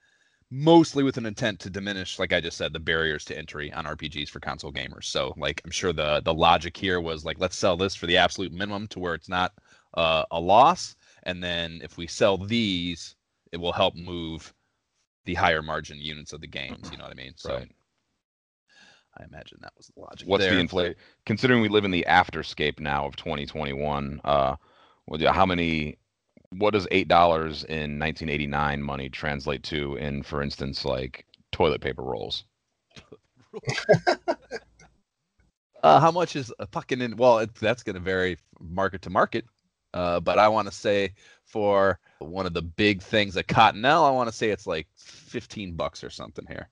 mostly 0.52 1.04
with 1.04 1.18
an 1.18 1.26
intent 1.26 1.60
to 1.60 1.70
diminish, 1.70 2.20
like 2.20 2.34
I 2.34 2.40
just 2.42 2.58
said, 2.58 2.74
the 2.74 2.80
barriers 2.80 3.26
to 3.26 3.38
entry 3.38 3.74
on 3.74 3.86
RPGs 3.86 4.30
for 4.30 4.40
console 4.40 4.72
gamers. 4.72 5.06
So 5.06 5.34
like 5.38 5.62
I'm 5.66 5.72
sure 5.72 5.94
the 5.94 6.22
the 6.24 6.34
logic 6.34 6.78
here 6.78 7.02
was 7.02 7.26
like 7.26 7.40
let's 7.40 7.58
sell 7.58 7.78
this 7.78 7.96
for 7.96 8.08
the 8.08 8.18
absolute 8.18 8.54
minimum 8.54 8.88
to 8.90 9.00
where 9.00 9.16
it's 9.16 9.30
not 9.30 9.54
uh, 9.96 10.24
a 10.32 10.40
loss, 10.40 10.96
and 11.24 11.44
then 11.44 11.82
if 11.84 11.98
we 11.98 12.08
sell 12.08 12.38
these, 12.38 13.16
it 13.52 13.58
will 13.58 13.74
help 13.74 13.96
move 13.96 14.54
the 15.26 15.36
higher 15.36 15.62
margin 15.62 16.00
units 16.00 16.34
of 16.34 16.42
the 16.42 16.48
games. 16.48 16.92
You 16.92 16.98
know 16.98 17.06
what 17.06 17.14
I 17.14 17.16
mean? 17.16 17.34
So 17.36 17.56
Right. 17.56 17.72
I 19.18 19.24
imagine 19.24 19.60
that 19.62 19.74
was 19.78 19.88
the 19.88 20.02
logic. 20.02 20.28
What's 20.28 20.44
there. 20.44 20.54
the 20.54 20.60
inflation? 20.60 20.96
Considering 21.26 21.62
we 21.62 21.70
live 21.70 21.86
in 21.86 21.92
the 21.92 22.06
afterscape 22.08 22.80
now 22.80 23.06
of 23.06 23.16
2021, 23.16 24.22
uh, 24.24 24.56
how 25.28 25.46
many? 25.46 25.98
What 26.50 26.72
does 26.72 26.88
eight 26.92 27.08
dollars 27.08 27.64
in 27.64 28.00
1989 28.00 28.82
money 28.82 29.10
translate 29.10 29.64
to 29.64 29.96
in, 29.96 30.24
for 30.24 30.42
instance, 30.42 30.86
like 30.86 31.26
toilet 31.52 31.82
paper 31.82 32.04
rolls? 32.04 32.44
uh, 35.84 36.00
how 36.00 36.12
much 36.12 36.36
is 36.36 36.54
a 36.60 36.68
fucking 36.68 37.02
in? 37.02 37.18
Well, 37.18 37.40
it, 37.40 37.56
that's 37.56 37.84
going 37.84 37.96
to 37.96 38.02
vary 38.02 38.38
market 38.60 39.02
to 39.04 39.10
market. 39.10 39.46
Uh, 39.94 40.20
but 40.20 40.38
I 40.38 40.50
want 40.50 40.68
to 40.68 40.74
say 40.74 41.14
for 41.46 42.00
one 42.20 42.46
of 42.46 42.54
the 42.54 42.62
big 42.62 43.02
things 43.02 43.38
at 43.38 43.48
Cottonelle, 43.48 44.06
I 44.06 44.12
want 44.12 44.28
to 44.28 44.36
say 44.36 44.50
it's 44.50 44.68
like 44.68 44.88
15 44.98 45.76
bucks 45.76 46.04
or 46.04 46.10
something 46.10 46.46
here. 46.48 46.68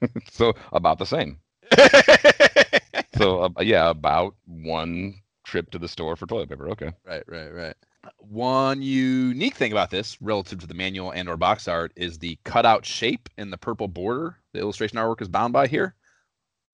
so 0.32 0.54
about 0.72 0.98
the 0.98 1.04
same. 1.04 1.38
so 3.16 3.40
uh, 3.40 3.50
yeah, 3.60 3.90
about 3.90 4.34
one 4.46 5.14
trip 5.44 5.70
to 5.70 5.78
the 5.78 5.88
store 5.88 6.16
for 6.16 6.26
toilet 6.26 6.48
paper. 6.48 6.68
Okay. 6.70 6.92
Right, 7.04 7.24
right, 7.26 7.52
right. 7.52 7.76
One 8.18 8.82
unique 8.82 9.56
thing 9.56 9.72
about 9.72 9.90
this, 9.90 10.20
relative 10.22 10.60
to 10.60 10.66
the 10.66 10.74
manual 10.74 11.10
and 11.12 11.28
or 11.28 11.36
box 11.36 11.66
art, 11.68 11.92
is 11.96 12.18
the 12.18 12.38
cutout 12.44 12.84
shape 12.84 13.28
and 13.36 13.52
the 13.52 13.58
purple 13.58 13.88
border. 13.88 14.36
The 14.52 14.60
illustration 14.60 14.98
artwork 14.98 15.22
is 15.22 15.28
bound 15.28 15.52
by 15.52 15.66
here. 15.66 15.94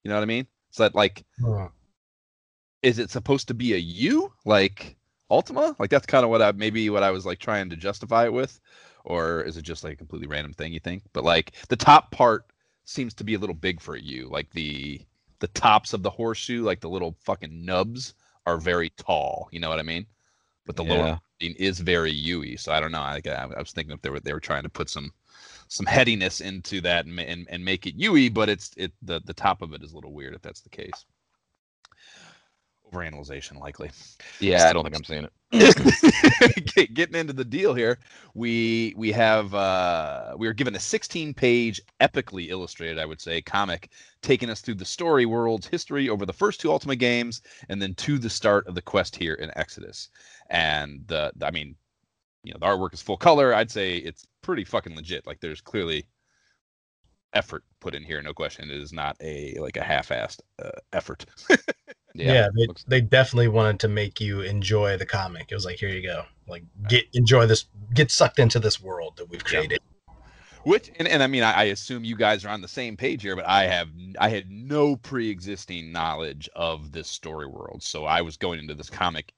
You 0.05 0.11
know 0.11 0.17
what 0.17 0.23
I 0.23 0.27
mean? 0.27 0.47
So 0.71 0.83
that 0.83 0.95
like, 0.95 1.25
is 2.83 2.99
it 2.99 3.11
supposed 3.11 3.49
to 3.49 3.55
be 3.55 3.75
a 3.75 3.79
U 3.79 4.33
like 4.45 4.97
Ultima? 5.31 5.77
Like 5.79 5.91
that's 5.91 6.07
kind 6.07 6.25
of 6.25 6.31
what 6.31 6.43
I 6.43 6.53
maybe 6.53 6.91
what 6.91 7.03
I 7.03 7.11
was 7.11 7.25
like 7.25 7.39
trying 7.39 7.71
to 7.71 7.77
justify 7.77 8.25
it 8.27 8.33
with, 8.33 8.61
or 9.05 9.43
is 9.43 9.57
it 9.57 9.63
just 9.63 9.85
like 9.85 9.95
a 9.95 9.97
completely 9.97 10.29
random 10.29 10.53
thing 10.53 10.73
you 10.73 10.81
think? 10.81 11.05
But 11.13 11.25
like 11.25 11.53
the 11.69 11.77
top 11.77 12.11
part 12.11 12.47
seems 12.85 13.15
to 13.15 13.25
be 13.25 13.35
a 13.35 13.39
little 13.39 13.55
big 13.55 13.81
for 13.81 13.97
you. 13.97 14.29
Like 14.29 14.51
the 14.53 15.01
the 15.41 15.49
tops 15.49 15.93
of 15.93 16.03
the 16.03 16.11
horseshoe, 16.11 16.63
like 16.65 16.81
the 16.81 16.89
little 16.91 17.17
fucking 17.25 17.65
nubs, 17.65 18.15
are 18.47 18.59
very 18.59 18.91
tall. 18.91 19.49
You 19.53 19.61
know 19.61 19.69
what 19.69 19.79
I 19.81 19.83
mean? 19.83 20.07
But 20.67 20.77
the 20.77 20.85
lower 20.85 21.05
Yeah. 21.05 21.19
ending 21.41 21.57
is 21.59 21.81
very 21.81 22.13
U-y. 22.13 22.57
So 22.57 22.73
I 22.73 22.81
don't 22.81 22.93
know. 22.93 23.01
I, 23.01 23.21
I, 23.27 23.31
I 23.31 23.59
was 23.61 23.73
thinking 23.73 23.95
if 23.95 24.03
they 24.03 24.11
were 24.11 24.21
they 24.21 24.33
were 24.35 24.41
trying 24.41 24.65
to 24.65 24.69
put 24.71 24.91
some 24.91 25.13
some 25.69 25.87
headiness 25.87 26.41
into 26.41 26.81
that 26.83 27.07
and, 27.07 27.19
and, 27.21 27.47
and 27.51 27.65
make 27.65 27.87
it 27.87 27.95
U-y, 27.97 28.31
but 28.33 28.49
it's 28.49 28.73
it 28.77 28.93
the 29.03 29.21
the 29.25 29.35
top 29.35 29.63
of 29.63 29.73
it 29.75 29.83
is 29.83 29.93
a 29.93 29.97
little 29.97 30.13
weird 30.15 30.35
if 30.35 30.43
that's 30.43 30.63
the 30.63 30.71
case. 30.71 31.07
Overanalyzation 32.93 33.59
likely. 33.59 33.91
Yeah, 34.41 34.69
I 34.69 34.73
don't 34.73 34.85
think 34.85 34.97
I'm 34.97 35.05
seeing 35.05 35.25
it. 35.25 35.33
Getting 36.95 37.15
into 37.15 37.33
the 37.33 37.45
deal 37.45 37.75
here 37.75 37.99
we 38.35 38.95
we 38.97 39.13
have 39.13 39.55
uh 39.55 40.35
we 40.39 40.49
are 40.49 40.55
given 40.55 40.75
a 40.75 40.81
16 40.81 41.35
page 41.35 41.79
epically 42.01 42.49
illustrated 42.49 42.99
i 42.99 43.05
would 43.05 43.21
say 43.21 43.43
comic 43.43 43.91
taking 44.23 44.49
us 44.49 44.63
through 44.63 44.77
the 44.77 44.85
story 44.85 45.27
world's 45.27 45.67
history 45.67 46.09
over 46.09 46.25
the 46.25 46.33
first 46.33 46.61
two 46.61 46.71
Ultima 46.71 46.97
games 46.97 47.43
and 47.69 47.83
then 47.83 47.95
to 47.97 48.19
the 48.19 48.31
start 48.31 48.67
of 48.67 48.75
the 48.75 48.83
quest 48.83 49.15
here 49.15 49.35
in 49.35 49.51
exodus. 49.57 50.09
And 50.49 51.03
the 51.07 51.33
i 51.43 51.51
mean 51.51 51.75
you 52.45 52.53
know 52.53 52.59
the 52.59 52.67
artwork 52.67 52.95
is 52.95 53.03
full 53.03 53.17
color. 53.17 53.55
I'd 53.55 53.71
say 53.71 53.97
it's 53.97 54.27
pretty 54.43 54.65
fucking 54.65 54.97
legit. 54.97 55.27
Like 55.27 55.41
there's 55.41 55.61
clearly 55.61 56.07
effort 57.35 57.65
put 57.81 57.95
in 57.95 58.03
here 58.03 58.21
no 58.23 58.35
question. 58.35 58.71
It 58.71 58.77
is 58.77 58.93
not 58.93 59.17
a 59.21 59.57
like 59.61 59.77
a 59.77 59.83
half-assed 59.83 60.41
uh, 60.63 60.71
effort 60.93 61.25
Yeah, 62.15 62.49
they, 62.57 62.67
they 62.87 63.01
definitely 63.01 63.49
wanted 63.49 63.81
to 63.81 63.89
make 63.89 64.21
you 64.21 64.41
enjoy 64.43 64.97
the 64.97 65.07
comic. 65.07 65.51
It 65.51 65.55
was 65.55 65.65
like, 65.65 65.79
here 65.79 65.89
you 65.89 66.03
go, 66.03 66.25
like 66.47 66.65
get 66.89 67.05
enjoy 67.15 67.47
this, 67.47 67.67
get 67.95 68.11
sucked 68.11 68.39
into 68.39 68.59
this 68.59 68.81
world 68.81 69.17
that 69.17 69.29
we've 69.29 69.43
Yeah. 69.51 69.61
created. 69.61 69.81
Which 70.65 70.93
and, 70.99 71.09
and 71.09 71.23
I 71.23 71.27
mean 71.27 71.43
I, 71.43 71.53
I 71.53 71.63
assume 71.65 72.05
you 72.05 72.17
guys 72.17 72.45
are 72.45 72.49
on 72.51 72.63
the 72.63 72.69
same 72.69 72.97
page 72.97 73.23
here, 73.23 73.35
but 73.35 73.49
I 73.49 73.65
have 73.65 73.89
I 74.21 74.29
had 74.29 74.51
no 74.51 74.95
pre-existing 74.97 75.91
knowledge 75.91 76.49
of 76.55 76.93
this 76.93 77.09
story 77.09 77.47
world, 77.47 77.83
so 77.83 78.05
I 78.05 78.21
was 78.23 78.37
going 78.37 78.61
into 78.61 78.75
this 78.75 78.89
comic 78.91 79.33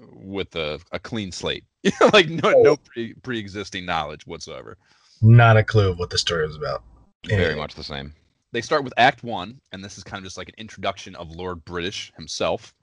with 0.00 0.56
a, 0.56 0.80
a 0.92 0.98
clean 0.98 1.30
slate, 1.30 1.64
like 2.12 2.28
no 2.28 2.54
no 2.62 2.70
oh. 2.72 2.76
pre 2.76 3.12
pre-existing 3.14 3.84
knowledge 3.84 4.26
whatsoever. 4.26 4.78
Not 5.20 5.56
a 5.56 5.62
clue 5.62 5.90
of 5.90 5.98
what 5.98 6.10
the 6.10 6.18
story 6.18 6.46
was 6.46 6.56
about. 6.56 6.82
Very 7.26 7.44
Anyway. 7.44 7.60
much 7.60 7.74
the 7.74 7.84
same. 7.84 8.14
They 8.52 8.60
start 8.60 8.84
with 8.84 8.92
Act 8.98 9.24
One, 9.24 9.60
and 9.72 9.82
this 9.82 9.96
is 9.96 10.04
kind 10.04 10.18
of 10.18 10.24
just 10.24 10.36
like 10.36 10.48
an 10.48 10.54
introduction 10.58 11.14
of 11.16 11.30
Lord 11.30 11.64
British 11.64 12.12
himself. 12.16 12.74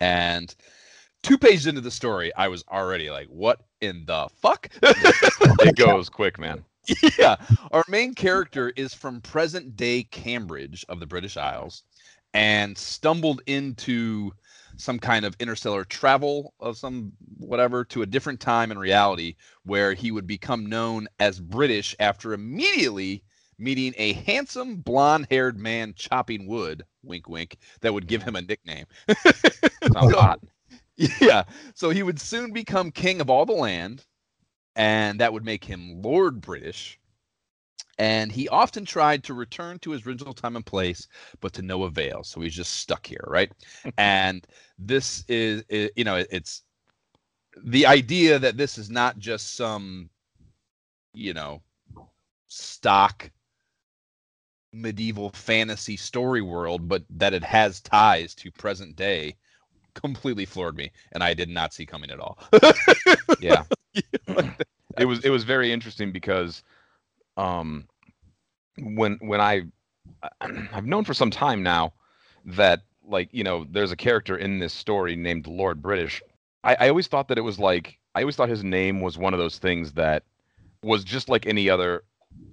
And 0.00 0.54
two 1.22 1.38
pages 1.38 1.66
into 1.66 1.80
the 1.80 1.90
story, 1.90 2.34
I 2.34 2.48
was 2.48 2.64
already 2.68 3.10
like, 3.10 3.28
"What 3.28 3.60
in 3.80 4.04
the 4.06 4.28
fuck?" 4.40 4.68
It 5.60 5.76
goes 5.76 6.08
quick, 6.08 6.38
man. 6.38 6.64
yeah, 7.18 7.36
our 7.72 7.84
main 7.88 8.14
character 8.14 8.72
is 8.76 8.94
from 8.94 9.20
present 9.20 9.76
day 9.76 10.04
Cambridge 10.04 10.84
of 10.88 11.00
the 11.00 11.06
British 11.06 11.36
Isles 11.36 11.82
and 12.34 12.76
stumbled 12.76 13.42
into 13.46 14.32
some 14.76 14.98
kind 14.98 15.24
of 15.24 15.36
interstellar 15.40 15.84
travel 15.84 16.54
of 16.60 16.76
some 16.78 17.12
whatever 17.36 17.84
to 17.84 18.02
a 18.02 18.06
different 18.06 18.40
time 18.40 18.70
in 18.70 18.78
reality 18.78 19.34
where 19.64 19.92
he 19.92 20.10
would 20.10 20.26
become 20.26 20.66
known 20.66 21.08
as 21.18 21.40
British 21.40 21.96
after 21.98 22.32
immediately 22.32 23.22
meeting 23.58 23.94
a 23.96 24.12
handsome 24.14 24.76
blonde 24.76 25.26
haired 25.30 25.58
man 25.58 25.92
chopping 25.96 26.46
wood, 26.46 26.84
wink 27.02 27.28
wink, 27.28 27.58
that 27.80 27.92
would 27.92 28.06
give 28.06 28.22
him 28.22 28.36
a 28.36 28.42
nickname. 28.42 28.86
Sounds 29.92 30.10
So- 30.12 30.20
hot. 30.20 30.40
yeah. 31.20 31.44
So 31.74 31.90
he 31.90 32.02
would 32.02 32.20
soon 32.20 32.52
become 32.52 32.90
king 32.90 33.20
of 33.20 33.30
all 33.30 33.46
the 33.46 33.52
land, 33.52 34.04
and 34.76 35.20
that 35.20 35.32
would 35.32 35.44
make 35.44 35.64
him 35.64 36.02
Lord 36.02 36.40
British. 36.40 36.98
And 38.00 38.30
he 38.30 38.48
often 38.48 38.84
tried 38.84 39.24
to 39.24 39.34
return 39.34 39.80
to 39.80 39.90
his 39.90 40.06
original 40.06 40.32
time 40.32 40.54
and 40.54 40.64
place, 40.64 41.08
but 41.40 41.52
to 41.54 41.62
no 41.62 41.82
avail. 41.82 42.22
So 42.22 42.40
he's 42.40 42.54
just 42.54 42.74
stuck 42.76 43.04
here, 43.06 43.24
right? 43.26 43.50
and 43.98 44.46
this 44.78 45.24
is, 45.28 45.64
i- 45.72 45.90
you 45.96 46.04
know, 46.04 46.24
it's 46.30 46.62
the 47.64 47.86
idea 47.86 48.38
that 48.38 48.56
this 48.56 48.78
is 48.78 48.88
not 48.88 49.18
just 49.18 49.56
some, 49.56 50.10
you 51.12 51.34
know, 51.34 51.60
stock 52.46 53.28
medieval 54.72 55.30
fantasy 55.30 55.96
story 55.96 56.42
world, 56.42 56.88
but 56.88 57.04
that 57.10 57.34
it 57.34 57.44
has 57.44 57.80
ties 57.80 58.34
to 58.36 58.50
present 58.50 58.96
day 58.96 59.36
completely 59.94 60.44
floored 60.44 60.76
me 60.76 60.92
and 61.12 61.24
I 61.24 61.34
did 61.34 61.48
not 61.48 61.72
see 61.74 61.86
coming 61.86 62.10
at 62.10 62.20
all. 62.20 62.38
Yeah. 63.40 63.64
it 64.98 65.04
was 65.04 65.24
it 65.24 65.30
was 65.30 65.44
very 65.44 65.72
interesting 65.72 66.10
because 66.12 66.62
um 67.36 67.86
when 68.78 69.18
when 69.20 69.40
I 69.40 69.62
I've 70.40 70.86
known 70.86 71.04
for 71.04 71.14
some 71.14 71.30
time 71.30 71.62
now 71.62 71.92
that 72.44 72.80
like 73.06 73.28
you 73.32 73.44
know 73.44 73.64
there's 73.70 73.92
a 73.92 73.96
character 73.96 74.36
in 74.36 74.58
this 74.58 74.72
story 74.72 75.14
named 75.14 75.46
Lord 75.46 75.82
British. 75.82 76.22
I, 76.64 76.76
I 76.80 76.88
always 76.88 77.06
thought 77.06 77.28
that 77.28 77.38
it 77.38 77.42
was 77.42 77.58
like 77.58 77.98
I 78.14 78.20
always 78.22 78.36
thought 78.36 78.48
his 78.48 78.64
name 78.64 79.00
was 79.00 79.16
one 79.18 79.34
of 79.34 79.38
those 79.38 79.58
things 79.58 79.92
that 79.92 80.24
was 80.82 81.04
just 81.04 81.28
like 81.28 81.46
any 81.46 81.70
other 81.70 82.02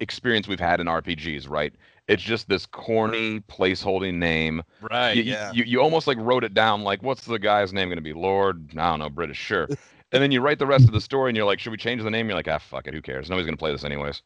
experience 0.00 0.46
we've 0.46 0.60
had 0.60 0.80
in 0.80 0.86
RPGs, 0.86 1.48
right? 1.48 1.74
It's 2.08 2.22
just 2.22 2.48
this 2.48 2.66
corny 2.66 3.40
placeholding 3.40 4.14
name. 4.14 4.62
right, 4.80 5.16
you, 5.16 5.22
you- 5.24 5.36
you, 5.52 5.64
you 5.64 5.80
almost 5.80 6.06
like 6.06 6.18
wrote 6.18 6.44
it 6.44 6.54
down 6.54 6.82
like 6.82 7.02
what's 7.02 7.24
the 7.24 7.38
guy's 7.38 7.72
name 7.72 7.88
going 7.88 7.96
to 7.96 8.02
be 8.02 8.12
lord 8.12 8.70
i 8.76 8.90
don't 8.90 8.98
know 9.00 9.10
british 9.10 9.38
sure 9.38 9.66
and 10.12 10.22
then 10.22 10.30
you 10.30 10.40
write 10.40 10.58
the 10.60 10.66
rest 10.66 10.84
of 10.86 10.92
the 10.92 11.00
story 11.00 11.30
and 11.30 11.36
you're 11.36 11.46
like 11.46 11.58
should 11.58 11.70
we 11.72 11.76
change 11.76 12.02
the 12.02 12.10
name 12.10 12.28
you're 12.28 12.36
like 12.36 12.46
ah 12.48 12.58
fuck 12.58 12.86
it 12.86 12.94
who 12.94 13.02
cares 13.02 13.28
nobody's 13.28 13.46
going 13.46 13.56
to 13.56 13.60
play 13.60 13.72
this 13.72 13.84
anyways 13.84 14.22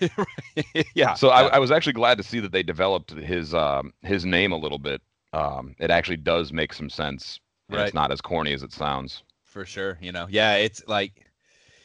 yeah. 0.94 1.14
so 1.14 1.28
I, 1.28 1.42
yeah. 1.42 1.48
I 1.48 1.58
was 1.58 1.70
actually 1.70 1.92
glad 1.94 2.16
to 2.18 2.24
see 2.24 2.40
that 2.40 2.52
they 2.52 2.62
developed 2.62 3.10
his 3.12 3.54
um 3.54 3.92
his 4.02 4.24
name 4.24 4.52
a 4.52 4.56
little 4.56 4.78
bit 4.78 5.00
um 5.32 5.74
it 5.78 5.90
actually 5.90 6.16
does 6.18 6.52
make 6.52 6.72
some 6.72 6.90
sense 6.90 7.40
Right. 7.70 7.86
it's 7.86 7.94
not 7.94 8.12
as 8.12 8.20
corny 8.20 8.52
as 8.52 8.62
it 8.62 8.72
sounds 8.72 9.22
for 9.42 9.64
sure 9.64 9.98
you 10.00 10.12
know 10.12 10.26
yeah 10.28 10.56
it's 10.56 10.86
like 10.86 11.26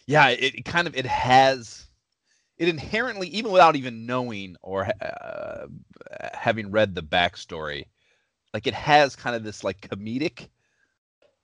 yeah 0.07 0.29
it, 0.29 0.55
it 0.55 0.65
kind 0.65 0.87
of 0.87 0.95
it 0.95 1.05
has 1.05 1.87
it 2.59 2.67
inherently 2.67 3.27
even 3.29 3.51
without 3.51 3.75
even 3.75 4.05
knowing 4.05 4.55
or 4.61 4.87
uh, 5.01 5.65
having 6.33 6.71
read 6.71 6.93
the 6.93 7.01
backstory 7.01 7.85
like 8.53 8.67
it 8.67 8.73
has 8.73 9.15
kind 9.15 9.35
of 9.35 9.43
this 9.43 9.63
like 9.63 9.81
comedic 9.81 10.49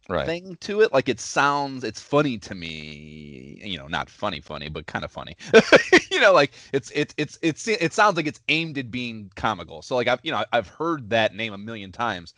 right. 0.09 0.25
thing 0.25 0.57
to 0.61 0.81
it. 0.81 0.93
Like 0.93 1.09
it 1.09 1.19
sounds 1.19 1.83
it's 1.83 2.01
funny 2.01 2.37
to 2.39 2.55
me 2.55 3.61
you 3.63 3.77
know 3.77 3.87
not 3.87 4.09
funny 4.09 4.41
funny 4.41 4.69
but 4.69 4.87
kind 4.87 5.05
of 5.05 5.11
funny. 5.11 5.35
You 6.11 6.21
know 6.21 6.31
like 6.33 6.53
it's 6.71 6.91
it's 6.95 7.13
it's 7.17 7.37
it's 7.41 7.67
it 7.67 7.91
sounds 7.93 8.15
like 8.15 8.25
it's 8.27 8.39
aimed 8.47 8.77
at 8.77 8.89
being 8.89 9.29
comical. 9.35 9.81
So 9.81 9.95
like 9.95 10.07
i've 10.07 10.19
you 10.23 10.31
know 10.31 10.45
i've 10.53 10.67
heard 10.67 11.09
that 11.09 11.35
name 11.35 11.53
a 11.53 11.57
million 11.57 11.91
times 11.91 12.33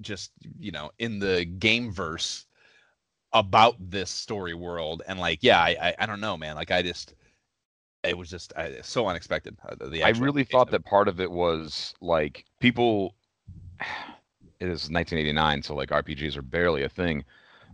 just 0.00 0.32
you 0.58 0.72
know 0.72 0.90
in 0.98 1.18
the 1.20 1.44
game 1.44 1.92
verse 1.92 2.46
about 3.32 3.76
this 3.78 4.10
story 4.10 4.54
world. 4.54 5.02
And 5.06 5.20
like 5.20 5.38
yeah 5.42 5.60
i 5.60 5.76
i, 5.80 5.94
I 6.00 6.06
don't 6.06 6.20
know 6.20 6.36
man. 6.36 6.56
Like 6.56 6.72
i 6.72 6.82
just 6.82 7.14
it 8.04 8.16
was 8.16 8.30
just 8.30 8.52
I, 8.56 8.80
so 8.82 9.06
unexpected 9.06 9.56
uh, 9.68 9.88
the, 9.88 10.02
i 10.02 10.10
really 10.10 10.44
thought 10.44 10.70
that 10.70 10.84
part 10.84 11.08
of 11.08 11.20
it 11.20 11.30
was 11.30 11.94
like 12.00 12.44
people 12.60 13.14
it 14.60 14.68
is 14.68 14.90
1989 14.90 15.62
so 15.62 15.74
like 15.74 15.90
rpgs 15.90 16.36
are 16.36 16.42
barely 16.42 16.82
a 16.82 16.88
thing 16.88 17.24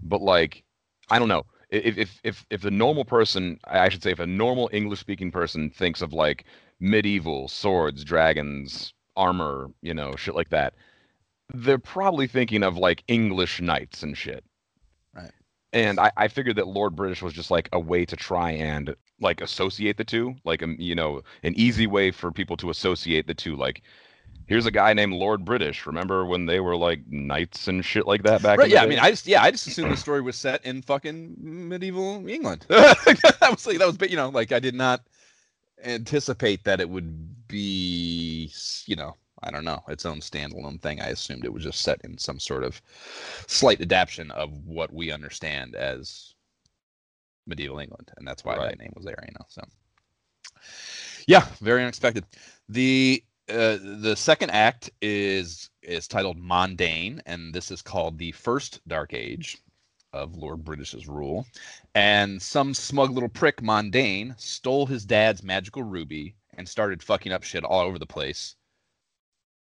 but 0.03 0.23
like 0.23 0.63
i 1.11 1.19
don't 1.19 1.29
know 1.29 1.45
if 1.71 1.99
if 1.99 2.21
if, 2.25 2.47
if 2.51 2.63
the 2.63 2.71
normal 2.71 3.05
person 3.05 3.59
i 3.65 3.89
should 3.89 4.03
say 4.03 4.11
if 4.11 4.21
a 4.21 4.27
normal 4.27 4.71
english 4.73 5.01
speaking 5.01 5.31
person 5.31 5.71
thinks 5.71 6.03
of 6.03 6.13
like 6.13 6.45
medieval 6.81 7.49
swords 7.49 8.05
dragons 8.05 8.95
armor 9.17 9.69
you 9.83 9.93
know 9.93 10.17
shit 10.17 10.35
like 10.35 10.49
that 10.49 10.75
they're 11.55 11.79
probably 11.79 12.27
thinking 12.27 12.63
of 12.63 12.77
like 12.77 13.03
english 13.09 13.61
knights 13.61 14.03
and 14.03 14.17
shit. 14.17 14.45
And 15.73 16.01
I, 16.01 16.11
I 16.17 16.29
figured 16.29 16.57
that 16.57 16.67
Lord 16.67 16.97
British 16.97 17.23
was 17.23 17.33
just 17.33 17.51
like 17.51 17.69
a 17.73 17.79
way 17.79 18.05
to 18.05 18.17
try 18.17 18.51
and 18.51 18.95
like 19.21 19.41
associate 19.41 19.97
the 19.97 20.05
two, 20.05 20.35
like 20.45 20.63
um, 20.63 20.77
you 20.79 20.95
know, 20.95 21.23
an 21.43 21.55
easy 21.57 21.87
way 21.87 22.11
for 22.11 22.33
people 22.33 22.57
to 22.59 22.71
associate 22.71 23.27
the 23.27 23.35
two. 23.35 23.57
Like, 23.57 23.83
here's 24.47 24.67
a 24.67 24.71
guy 24.71 24.93
named 24.95 25.13
Lord 25.13 25.45
British. 25.45 25.87
Remember 25.87 26.25
when 26.25 26.47
they 26.47 26.61
were 26.61 26.77
like 26.77 27.01
knights 27.09 27.69
and 27.69 27.85
shit 27.85 28.07
like 28.07 28.25
that 28.25 28.43
back? 28.43 28.59
Right? 28.59 28.71
Yeah. 28.71 28.83
I 28.83 28.87
mean, 28.87 28.99
I 28.99 29.11
just 29.11 29.27
yeah, 29.27 29.43
I 29.43 29.51
just 29.51 29.67
assumed 29.67 29.93
the 29.93 29.97
story 29.97 30.21
was 30.21 30.37
set 30.37 30.65
in 30.65 30.83
fucking 30.83 31.37
medieval 31.39 32.27
England. 32.29 32.67
that 32.69 33.49
was 33.51 33.67
like 33.67 33.79
that 33.79 33.87
was 33.87 34.11
you 34.11 34.17
know 34.17 34.31
like 34.31 34.53
I 34.53 34.59
did 34.59 34.75
not 34.75 35.03
anticipate 35.85 36.65
that 36.65 36.81
it 36.81 36.91
would 36.91 37.49
be 37.49 38.53
you 38.87 38.97
know 38.97 39.17
I 39.43 39.51
don't 39.51 39.65
know 39.65 39.83
its 39.89 40.07
own 40.07 40.21
standalone 40.21 40.81
thing. 40.81 41.01
I 41.01 41.09
assumed 41.09 41.45
it 41.45 41.53
was 41.53 41.65
just 41.65 41.81
set 41.83 42.01
in 42.05 42.19
some 42.19 42.39
sort 42.41 42.65
of 42.65 42.81
slight 43.47 43.81
adaptation 43.81 44.31
of 44.31 44.67
what 44.67 44.93
we 44.93 45.11
understand 45.13 45.75
as 45.75 46.35
medieval 47.47 47.79
England, 47.79 48.13
and 48.17 48.27
that's 48.27 48.45
why 48.45 48.57
Right. 48.57 48.71
that 48.71 48.79
name 48.79 48.93
was 48.95 49.05
there. 49.05 49.23
You 49.27 49.33
know, 49.39 49.47
so 49.49 49.63
yeah, 51.27 51.47
very 51.61 51.83
unexpected. 51.83 52.25
The 52.69 53.23
uh, 53.49 53.79
the 53.83 54.15
second 54.17 54.51
act 54.51 54.91
is 55.03 55.71
is 55.83 56.07
titled 56.07 56.39
Mondain, 56.39 57.21
and 57.27 57.53
this 57.55 57.71
is 57.71 57.83
called 57.83 58.19
the 58.19 58.33
first 58.33 58.81
Dark 58.87 59.13
Age 59.15 59.59
of 60.13 60.37
Lord 60.37 60.65
British's 60.65 61.09
rule. 61.09 61.47
And 61.95 62.41
some 62.43 62.75
smug 62.75 63.11
little 63.11 63.29
prick, 63.29 63.63
Mondain, 63.63 64.39
stole 64.39 64.87
his 64.87 65.05
dad's 65.05 65.43
magical 65.43 65.83
ruby 65.83 66.35
and 66.55 66.69
started 66.69 67.03
fucking 67.03 67.33
up 67.33 67.43
shit 67.43 67.65
all 67.65 67.81
over 67.81 67.99
the 67.99 68.07
place. 68.07 68.57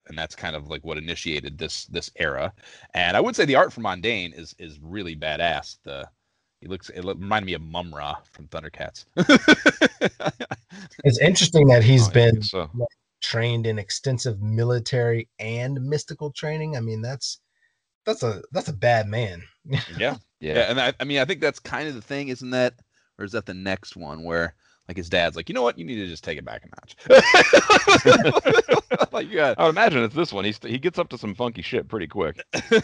And 0.09 0.17
that's 0.17 0.37
kind 0.37 0.55
of 0.55 0.69
like 0.69 0.85
what 0.85 0.99
initiated 0.99 1.59
this 1.59 1.87
this 1.87 2.11
era. 2.17 2.53
And 2.95 3.17
I 3.17 3.21
would 3.21 3.35
say 3.37 3.45
the 3.45 3.57
art 3.57 3.73
from 3.73 3.85
Mondain 3.85 4.39
is 4.39 4.55
is 4.59 4.79
really 4.81 5.17
badass. 5.17 5.79
The 5.83 6.09
he 6.61 6.69
looks 6.69 6.89
it 6.91 7.03
look- 7.05 7.19
reminded 7.19 7.47
me 7.47 7.55
of 7.55 7.63
Mumm-Ra 7.63 8.17
from 8.33 8.47
Thundercats. 8.49 9.05
It's 11.05 11.19
interesting 11.21 11.67
that 11.69 11.79
oh, 11.79 11.83
he's 11.83 12.09
Oh, 12.09 12.13
been 12.13 12.35
guess 12.37 12.51
so. 12.51 12.71
trained 13.23 13.67
in 13.67 13.79
extensive 13.79 14.41
military 14.41 15.29
and 15.39 15.81
mystical 15.83 16.31
training. 16.31 16.77
I 16.77 16.81
mean, 16.81 17.03
that's 17.03 17.41
that's 18.05 18.23
a 18.23 18.43
that's 18.53 18.69
a 18.69 18.73
bad 18.73 19.09
man. 19.09 19.43
yeah. 19.71 19.81
Yeah. 19.99 20.17
Yeah, 20.55 20.71
and 20.71 20.81
I, 20.81 20.93
I 21.01 21.05
mean, 21.05 21.19
I 21.19 21.25
think 21.25 21.41
that's 21.41 21.59
kind 21.59 21.89
of 21.89 21.95
the 21.95 22.03
thing, 22.03 22.29
isn't 22.29 22.51
that? 22.51 22.75
Or 23.19 23.25
is 23.25 23.33
that 23.33 23.47
the 23.47 23.55
next 23.55 23.97
one 23.97 24.23
where, 24.23 24.55
like, 24.89 24.97
his 24.97 25.09
dad's 25.11 25.37
like, 25.37 25.49
you 25.49 25.55
know 25.55 25.63
what, 25.63 25.79
you 25.79 25.85
need 25.85 25.97
to 25.97 26.07
just 26.07 26.25
take 26.25 26.39
it 26.39 26.45
back 26.45 26.65
a 26.65 26.69
notch. 26.69 26.97
like, 29.13 29.33
got, 29.33 29.59
I 29.59 29.65
would 29.65 29.71
imagine 29.71 30.03
it's 30.05 30.15
this 30.15 30.33
one. 30.33 30.45
He's 30.45 30.59
he 30.63 30.79
gets 30.79 30.99
up 30.99 31.09
to 31.09 31.19
some 31.19 31.35
funky 31.35 31.63
shit 31.63 31.89
pretty 31.89 32.07
quick. 32.07 32.41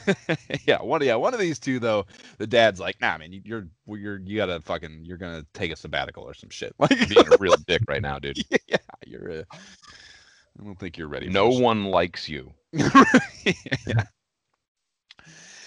yeah, 0.66 0.80
one, 0.82 1.02
yeah, 1.02 1.14
one 1.14 1.34
of 1.34 1.40
these 1.40 1.58
two 1.58 1.78
though. 1.78 2.06
The 2.38 2.46
dad's 2.46 2.80
like, 2.80 3.00
nah, 3.00 3.18
man, 3.18 3.32
you- 3.32 3.42
you're, 3.44 3.68
you're, 3.86 4.18
you 4.20 4.36
gotta 4.36 4.60
fucking, 4.60 5.04
you're 5.04 5.18
gonna 5.18 5.44
take 5.54 5.72
a 5.72 5.76
sabbatical 5.76 6.24
or 6.24 6.34
some 6.34 6.50
shit. 6.50 6.74
Like, 6.82 7.08
Being 7.08 7.32
a 7.32 7.36
real 7.38 7.56
dick 7.66 7.82
right 7.88 8.02
now, 8.02 8.18
dude. 8.18 8.38
yeah, 8.66 8.76
you're. 9.06 9.30
Uh, 9.30 9.42
I 10.60 10.64
don't 10.64 10.78
think 10.78 10.98
you're 10.98 11.08
ready. 11.08 11.28
No 11.28 11.48
one 11.48 11.86
likes 11.86 12.28
you. 12.28 12.52
yeah. 12.72 14.04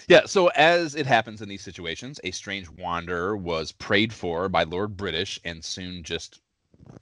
Yeah, 0.08 0.26
so 0.26 0.48
as 0.48 0.94
it 0.94 1.06
happens 1.06 1.42
in 1.42 1.48
these 1.48 1.62
situations, 1.62 2.20
a 2.22 2.30
strange 2.30 2.68
wanderer 2.70 3.36
was 3.36 3.72
prayed 3.72 4.12
for 4.12 4.48
by 4.48 4.62
Lord 4.64 4.96
British 4.96 5.40
and 5.44 5.64
soon 5.64 6.04
just 6.04 6.40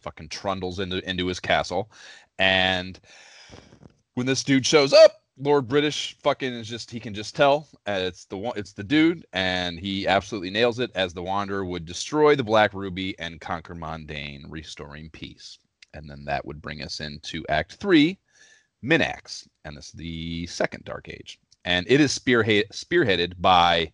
fucking 0.00 0.28
trundles 0.30 0.78
into 0.80 1.06
into 1.08 1.26
his 1.26 1.40
castle. 1.40 1.90
And 2.38 2.98
when 4.14 4.26
this 4.26 4.42
dude 4.44 4.66
shows 4.66 4.92
up, 4.94 5.22
Lord 5.38 5.68
British 5.68 6.16
fucking 6.22 6.52
is 6.54 6.68
just 6.68 6.90
he 6.90 7.00
can 7.00 7.12
just 7.14 7.34
tell 7.36 7.68
uh, 7.86 7.98
it's 8.00 8.24
the 8.26 8.38
one 8.38 8.54
it's 8.56 8.72
the 8.72 8.84
dude 8.84 9.26
and 9.34 9.78
he 9.78 10.06
absolutely 10.06 10.50
nails 10.50 10.78
it 10.78 10.90
as 10.94 11.12
the 11.12 11.22
wanderer 11.22 11.64
would 11.64 11.84
destroy 11.84 12.36
the 12.36 12.44
black 12.44 12.72
ruby 12.72 13.18
and 13.18 13.40
conquer 13.40 13.74
Mondain, 13.74 14.44
restoring 14.48 15.10
peace. 15.10 15.58
And 15.92 16.08
then 16.08 16.24
that 16.26 16.44
would 16.46 16.62
bring 16.62 16.82
us 16.82 17.00
into 17.00 17.44
Act 17.48 17.74
3, 17.74 18.18
Minax, 18.84 19.46
and 19.64 19.76
this 19.76 19.86
is 19.86 19.92
the 19.92 20.46
second 20.46 20.84
Dark 20.84 21.08
Age, 21.08 21.38
and 21.64 21.86
it 21.88 22.00
is 22.00 22.12
spearhead, 22.12 22.66
spearheaded 22.72 23.34
by 23.38 23.92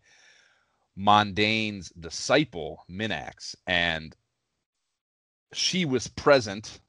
Mondain's 0.98 1.90
disciple 1.90 2.84
Minax, 2.90 3.54
and 3.66 4.14
she 5.52 5.84
was 5.84 6.08
present 6.08 6.80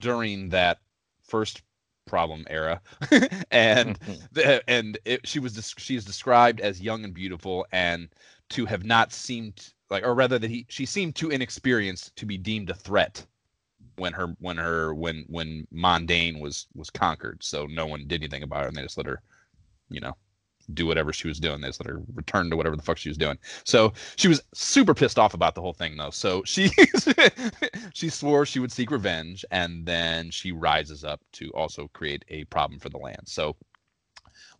during 0.00 0.48
that 0.50 0.78
first 1.22 1.62
problem 2.06 2.46
era, 2.48 2.80
and 3.50 3.96
hmm. 4.02 4.12
the, 4.32 4.62
and 4.68 4.98
it, 5.04 5.26
she 5.26 5.38
was 5.38 5.74
she 5.76 5.96
is 5.96 6.04
described 6.04 6.60
as 6.60 6.80
young 6.80 7.04
and 7.04 7.14
beautiful, 7.14 7.66
and 7.72 8.08
to 8.50 8.66
have 8.66 8.84
not 8.84 9.12
seemed 9.12 9.72
like, 9.90 10.04
or 10.04 10.14
rather 10.14 10.38
that 10.38 10.50
he 10.50 10.66
she 10.68 10.86
seemed 10.86 11.14
too 11.14 11.30
inexperienced 11.30 12.16
to 12.16 12.26
be 12.26 12.38
deemed 12.38 12.70
a 12.70 12.74
threat 12.74 13.26
when 13.96 14.12
her 14.12 14.34
when 14.40 14.56
her 14.56 14.94
when 14.94 15.24
when 15.28 15.66
Mondain 15.72 16.40
was 16.40 16.66
was 16.74 16.90
conquered. 16.90 17.42
So 17.42 17.66
no 17.66 17.86
one 17.86 18.06
did 18.06 18.22
anything 18.22 18.42
about 18.42 18.62
her, 18.62 18.68
and 18.68 18.76
they 18.76 18.82
just 18.82 18.96
let 18.96 19.06
her, 19.06 19.22
you 19.90 20.00
know, 20.00 20.14
do 20.74 20.86
whatever 20.86 21.12
she 21.12 21.28
was 21.28 21.40
doing. 21.40 21.60
They 21.60 21.68
just 21.68 21.80
let 21.80 21.88
her 21.88 22.02
return 22.14 22.50
to 22.50 22.56
whatever 22.56 22.76
the 22.76 22.82
fuck 22.82 22.98
she 22.98 23.08
was 23.08 23.18
doing. 23.18 23.38
So 23.64 23.92
she 24.16 24.28
was 24.28 24.42
super 24.54 24.94
pissed 24.94 25.18
off 25.18 25.34
about 25.34 25.54
the 25.54 25.62
whole 25.62 25.72
thing, 25.72 25.96
though. 25.96 26.10
So 26.10 26.42
she 26.44 26.70
she 27.94 28.08
swore 28.10 28.44
she 28.46 28.60
would 28.60 28.72
seek 28.72 28.90
revenge, 28.90 29.44
and 29.50 29.86
then 29.86 30.30
she 30.30 30.52
rises 30.52 31.04
up 31.04 31.20
to 31.34 31.50
also 31.50 31.88
create 31.94 32.24
a 32.28 32.44
problem 32.44 32.80
for 32.80 32.88
the 32.90 32.98
land. 32.98 33.22
So. 33.26 33.56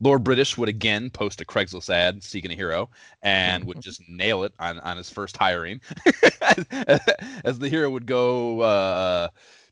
Lord 0.01 0.23
British 0.23 0.57
would 0.57 0.69
again 0.69 1.11
post 1.11 1.41
a 1.41 1.45
Craigslist 1.45 1.91
ad 1.91 2.23
seeking 2.23 2.53
a 2.53 2.55
hero 2.55 2.89
and 3.23 3.65
would 3.65 3.81
just 3.83 4.01
nail 4.09 4.45
it 4.45 4.53
on, 4.61 4.79
on 4.79 4.97
his 4.97 5.11
first 5.11 5.37
hiring. 5.37 5.81
as, 7.45 7.59
the 7.59 7.69
hero 7.69 7.91
would 7.91 8.07
go 8.07 8.61
uh, 8.61 9.29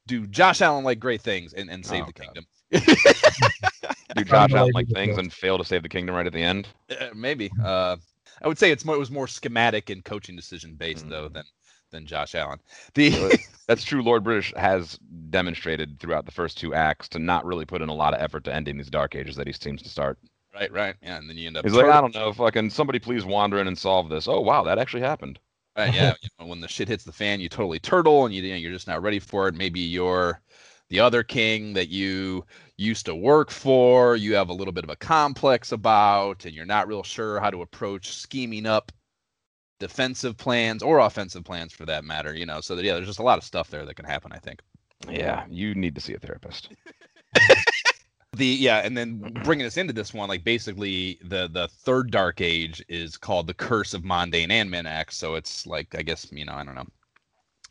do 0.08 0.26
Josh 0.26 0.60
Allen 0.62 0.84
like 0.84 0.98
great 0.98 1.22
things 1.22 1.52
and, 1.52 1.70
and 1.70 1.86
save 1.86 2.02
Oh, 2.02 2.06
the 2.06 2.12
God. 2.12 2.24
kingdom. 2.24 2.46
Do 4.14 4.24
Josh 4.24 4.44
Unbelievable. 4.44 4.56
Allen 4.58 4.70
like 4.74 4.88
things 4.88 5.18
and 5.18 5.32
fail 5.32 5.58
to 5.58 5.64
save 5.64 5.82
the 5.82 5.88
kingdom 5.88 6.14
right 6.14 6.26
at 6.26 6.32
the 6.32 6.42
end? 6.42 6.68
Uh, 6.90 7.08
maybe. 7.14 7.50
Uh, 7.62 7.96
I 8.42 8.48
would 8.48 8.58
say 8.58 8.70
it's 8.70 8.84
more, 8.84 8.94
it 8.94 8.98
was 8.98 9.10
more 9.10 9.26
schematic 9.28 9.90
and 9.90 10.04
coaching 10.04 10.36
decision 10.36 10.74
based 10.74 11.08
though 11.08 11.28
Mm. 11.28 11.34
than 11.34 11.44
than 11.92 12.06
Josh 12.06 12.34
Allen. 12.34 12.58
The 12.94 13.38
That's 13.68 13.84
true. 13.84 14.02
Lord 14.02 14.24
British 14.24 14.52
has 14.56 14.98
demonstrated 15.30 15.98
throughout 16.00 16.26
the 16.26 16.32
first 16.32 16.58
two 16.58 16.74
acts 16.74 17.08
to 17.10 17.18
not 17.20 17.44
really 17.44 17.64
put 17.64 17.80
in 17.82 17.88
a 17.88 17.94
lot 17.94 18.12
of 18.14 18.20
effort 18.20 18.42
to 18.44 18.54
ending 18.54 18.76
these 18.76 18.90
dark 18.90 19.14
ages 19.14 19.36
that 19.36 19.46
he 19.46 19.52
seems 19.52 19.82
to 19.82 19.88
start. 19.88 20.18
right, 20.54 20.70
right, 20.72 20.96
yeah, 21.02 21.16
and 21.16 21.28
then 21.30 21.36
you 21.36 21.46
end 21.46 21.56
up. 21.56 21.64
He's 21.64 21.74
like, 21.74 21.86
I 21.86 22.00
don't 22.00 22.14
know, 22.14 22.32
fucking 22.32 22.70
somebody 22.70 22.98
please 22.98 23.24
wander 23.24 23.60
in 23.60 23.68
and 23.68 23.78
solve 23.78 24.08
this. 24.08 24.26
Oh 24.28 24.40
wow, 24.40 24.64
that 24.64 24.78
actually 24.78 25.02
happened. 25.02 25.38
Right, 25.76 25.94
yeah, 25.94 26.14
you 26.22 26.28
know, 26.40 26.46
when 26.46 26.60
the 26.60 26.68
shit 26.68 26.88
hits 26.88 27.04
the 27.04 27.12
fan, 27.12 27.38
you 27.38 27.48
totally 27.48 27.78
turtle, 27.78 28.24
and 28.26 28.34
you, 28.34 28.42
you 28.42 28.50
know, 28.50 28.56
you're 28.56 28.72
just 28.72 28.88
not 28.88 29.02
ready 29.02 29.18
for 29.20 29.46
it. 29.46 29.54
Maybe 29.54 29.78
you're 29.80 30.40
the 30.88 31.00
other 31.00 31.22
king 31.22 31.72
that 31.74 31.88
you 31.88 32.44
used 32.76 33.06
to 33.06 33.14
work 33.14 33.50
for. 33.50 34.16
You 34.16 34.34
have 34.34 34.48
a 34.48 34.54
little 34.54 34.72
bit 34.72 34.84
of 34.84 34.90
a 34.90 34.96
complex 34.96 35.72
about, 35.72 36.44
and 36.44 36.54
you're 36.54 36.66
not 36.66 36.88
real 36.88 37.02
sure 37.02 37.40
how 37.40 37.50
to 37.50 37.62
approach 37.62 38.12
scheming 38.12 38.66
up 38.66 38.92
defensive 39.78 40.36
plans 40.36 40.82
or 40.82 40.98
offensive 41.00 41.44
plans 41.44 41.72
for 41.72 41.86
that 41.86 42.04
matter. 42.04 42.34
You 42.34 42.46
know, 42.46 42.60
so 42.60 42.76
that, 42.76 42.84
yeah, 42.84 42.94
there's 42.94 43.06
just 43.06 43.18
a 43.18 43.24
lot 43.24 43.38
of 43.38 43.44
stuff 43.44 43.70
there 43.70 43.84
that 43.84 43.96
can 43.96 44.04
happen. 44.06 44.32
I 44.32 44.38
think. 44.38 44.60
Yeah, 45.10 45.44
you 45.50 45.74
need 45.74 45.94
to 45.94 46.00
see 46.00 46.14
a 46.14 46.18
therapist. 46.18 46.70
the 48.36 48.46
yeah 48.46 48.78
and 48.78 48.96
then 48.96 49.18
bringing 49.44 49.66
us 49.66 49.76
into 49.76 49.92
this 49.92 50.12
one 50.12 50.28
like 50.28 50.44
basically 50.44 51.18
the 51.24 51.48
the 51.52 51.68
third 51.68 52.10
dark 52.10 52.40
age 52.40 52.84
is 52.88 53.16
called 53.16 53.46
the 53.46 53.54
curse 53.54 53.94
of 53.94 54.02
Mondain 54.02 54.50
and 54.50 54.70
minax 54.70 55.12
so 55.12 55.34
it's 55.34 55.66
like 55.66 55.94
i 55.94 56.02
guess 56.02 56.30
you 56.30 56.44
know 56.44 56.52
i 56.52 56.62
don't 56.62 56.74
know 56.74 56.86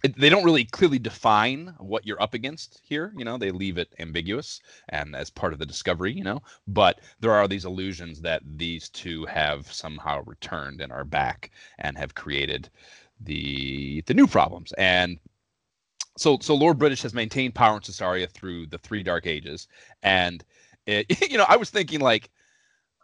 it, 0.06 0.18
they 0.20 0.30
don't 0.30 0.44
really 0.44 0.66
clearly 0.66 1.00
define 1.00 1.74
what 1.80 2.06
you're 2.06 2.22
up 2.22 2.34
against 2.34 2.80
here 2.84 3.12
you 3.18 3.26
know 3.26 3.38
they 3.38 3.52
leave 3.52 3.78
it 3.78 3.94
ambiguous 4.00 4.62
and 4.90 5.16
as 5.16 5.30
part 5.30 5.54
of 5.54 5.60
the 5.60 5.66
discovery 5.66 6.14
you 6.14 6.24
know 6.24 6.42
but 6.68 7.00
there 7.20 7.34
are 7.34 7.48
these 7.48 7.66
illusions 7.66 8.22
that 8.22 8.42
these 8.46 8.90
two 8.90 9.26
have 9.26 9.72
somehow 9.72 10.24
returned 10.26 10.82
and 10.82 10.92
are 10.92 11.06
back 11.06 11.52
and 11.80 11.98
have 11.98 12.16
created 12.16 12.70
the 13.22 14.02
the 14.02 14.14
new 14.14 14.28
problems 14.28 14.72
and 14.78 15.20
so 16.18 16.38
so 16.42 16.54
lord 16.54 16.78
british 16.78 17.02
has 17.02 17.14
maintained 17.14 17.56
power 17.56 17.78
in 17.78 17.82
Sosaria 17.82 18.28
through 18.30 18.68
the 18.68 18.78
three 18.78 19.04
dark 19.04 19.26
ages 19.26 19.68
and 20.04 20.44
it, 20.86 21.22
you 21.32 21.38
know, 21.38 21.46
I 21.48 21.58
was 21.58 21.70
thinking 21.70 22.00
like, 22.00 22.30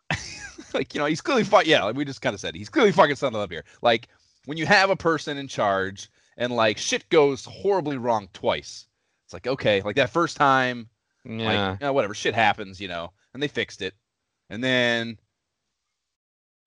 like 0.74 0.94
you 0.94 1.00
know, 1.00 1.06
he's 1.06 1.22
clearly 1.22 1.44
fuck. 1.44 1.66
Yeah, 1.66 1.84
like 1.84 1.96
we 1.96 2.06
just 2.06 2.22
kind 2.22 2.34
of 2.34 2.40
said 2.40 2.56
he's 2.56 2.70
clearly 2.70 2.92
fucking 2.92 3.16
something 3.16 3.42
up 3.42 3.52
here. 3.52 3.64
Like 3.82 4.08
when 4.46 4.58
you 4.58 4.66
have 4.66 4.90
a 4.90 4.96
person 4.96 5.38
in 5.38 5.48
charge 5.48 6.10
and 6.38 6.54
like 6.56 6.78
shit 6.78 7.08
goes 7.10 7.46
horribly 7.46 7.98
wrong 7.98 8.28
twice, 8.34 8.88
it's 9.26 9.34
like 9.34 9.48
okay, 9.48 9.82
like 9.82 9.96
that 9.98 10.10
first 10.10 10.38
time, 10.38 10.90
Yeah. 11.26 11.46
like 11.72 11.80
you 11.82 11.86
know, 11.88 11.94
whatever 11.94 12.14
shit 12.14 12.34
happens, 12.36 12.80
you 12.82 12.88
know, 12.88 13.12
and 13.34 13.42
they 13.42 13.48
fixed 13.48 13.82
it, 13.82 13.94
and 14.50 14.64
then 14.64 15.18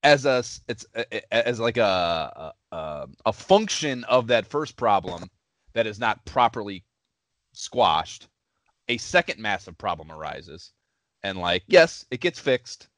as 0.03 0.27
a 0.27 0.44
it's 0.68 0.85
as 1.33 1.59
like 1.61 1.77
a 1.79 2.53
a, 2.72 2.77
a 2.77 3.09
a 3.27 3.33
function 3.33 4.05
of 4.05 4.27
that 4.29 4.46
first 4.46 4.77
problem 4.77 5.24
that 5.72 5.87
is 5.87 5.98
not 5.98 6.24
properly 6.24 6.85
squashed, 7.53 8.29
a 8.88 8.96
second 8.98 9.40
massive 9.40 9.77
problem 9.79 10.12
arises, 10.12 10.72
and 11.22 11.38
like 11.38 11.62
yes, 11.66 12.05
it 12.11 12.20
gets 12.20 12.38
fixed, 12.38 12.88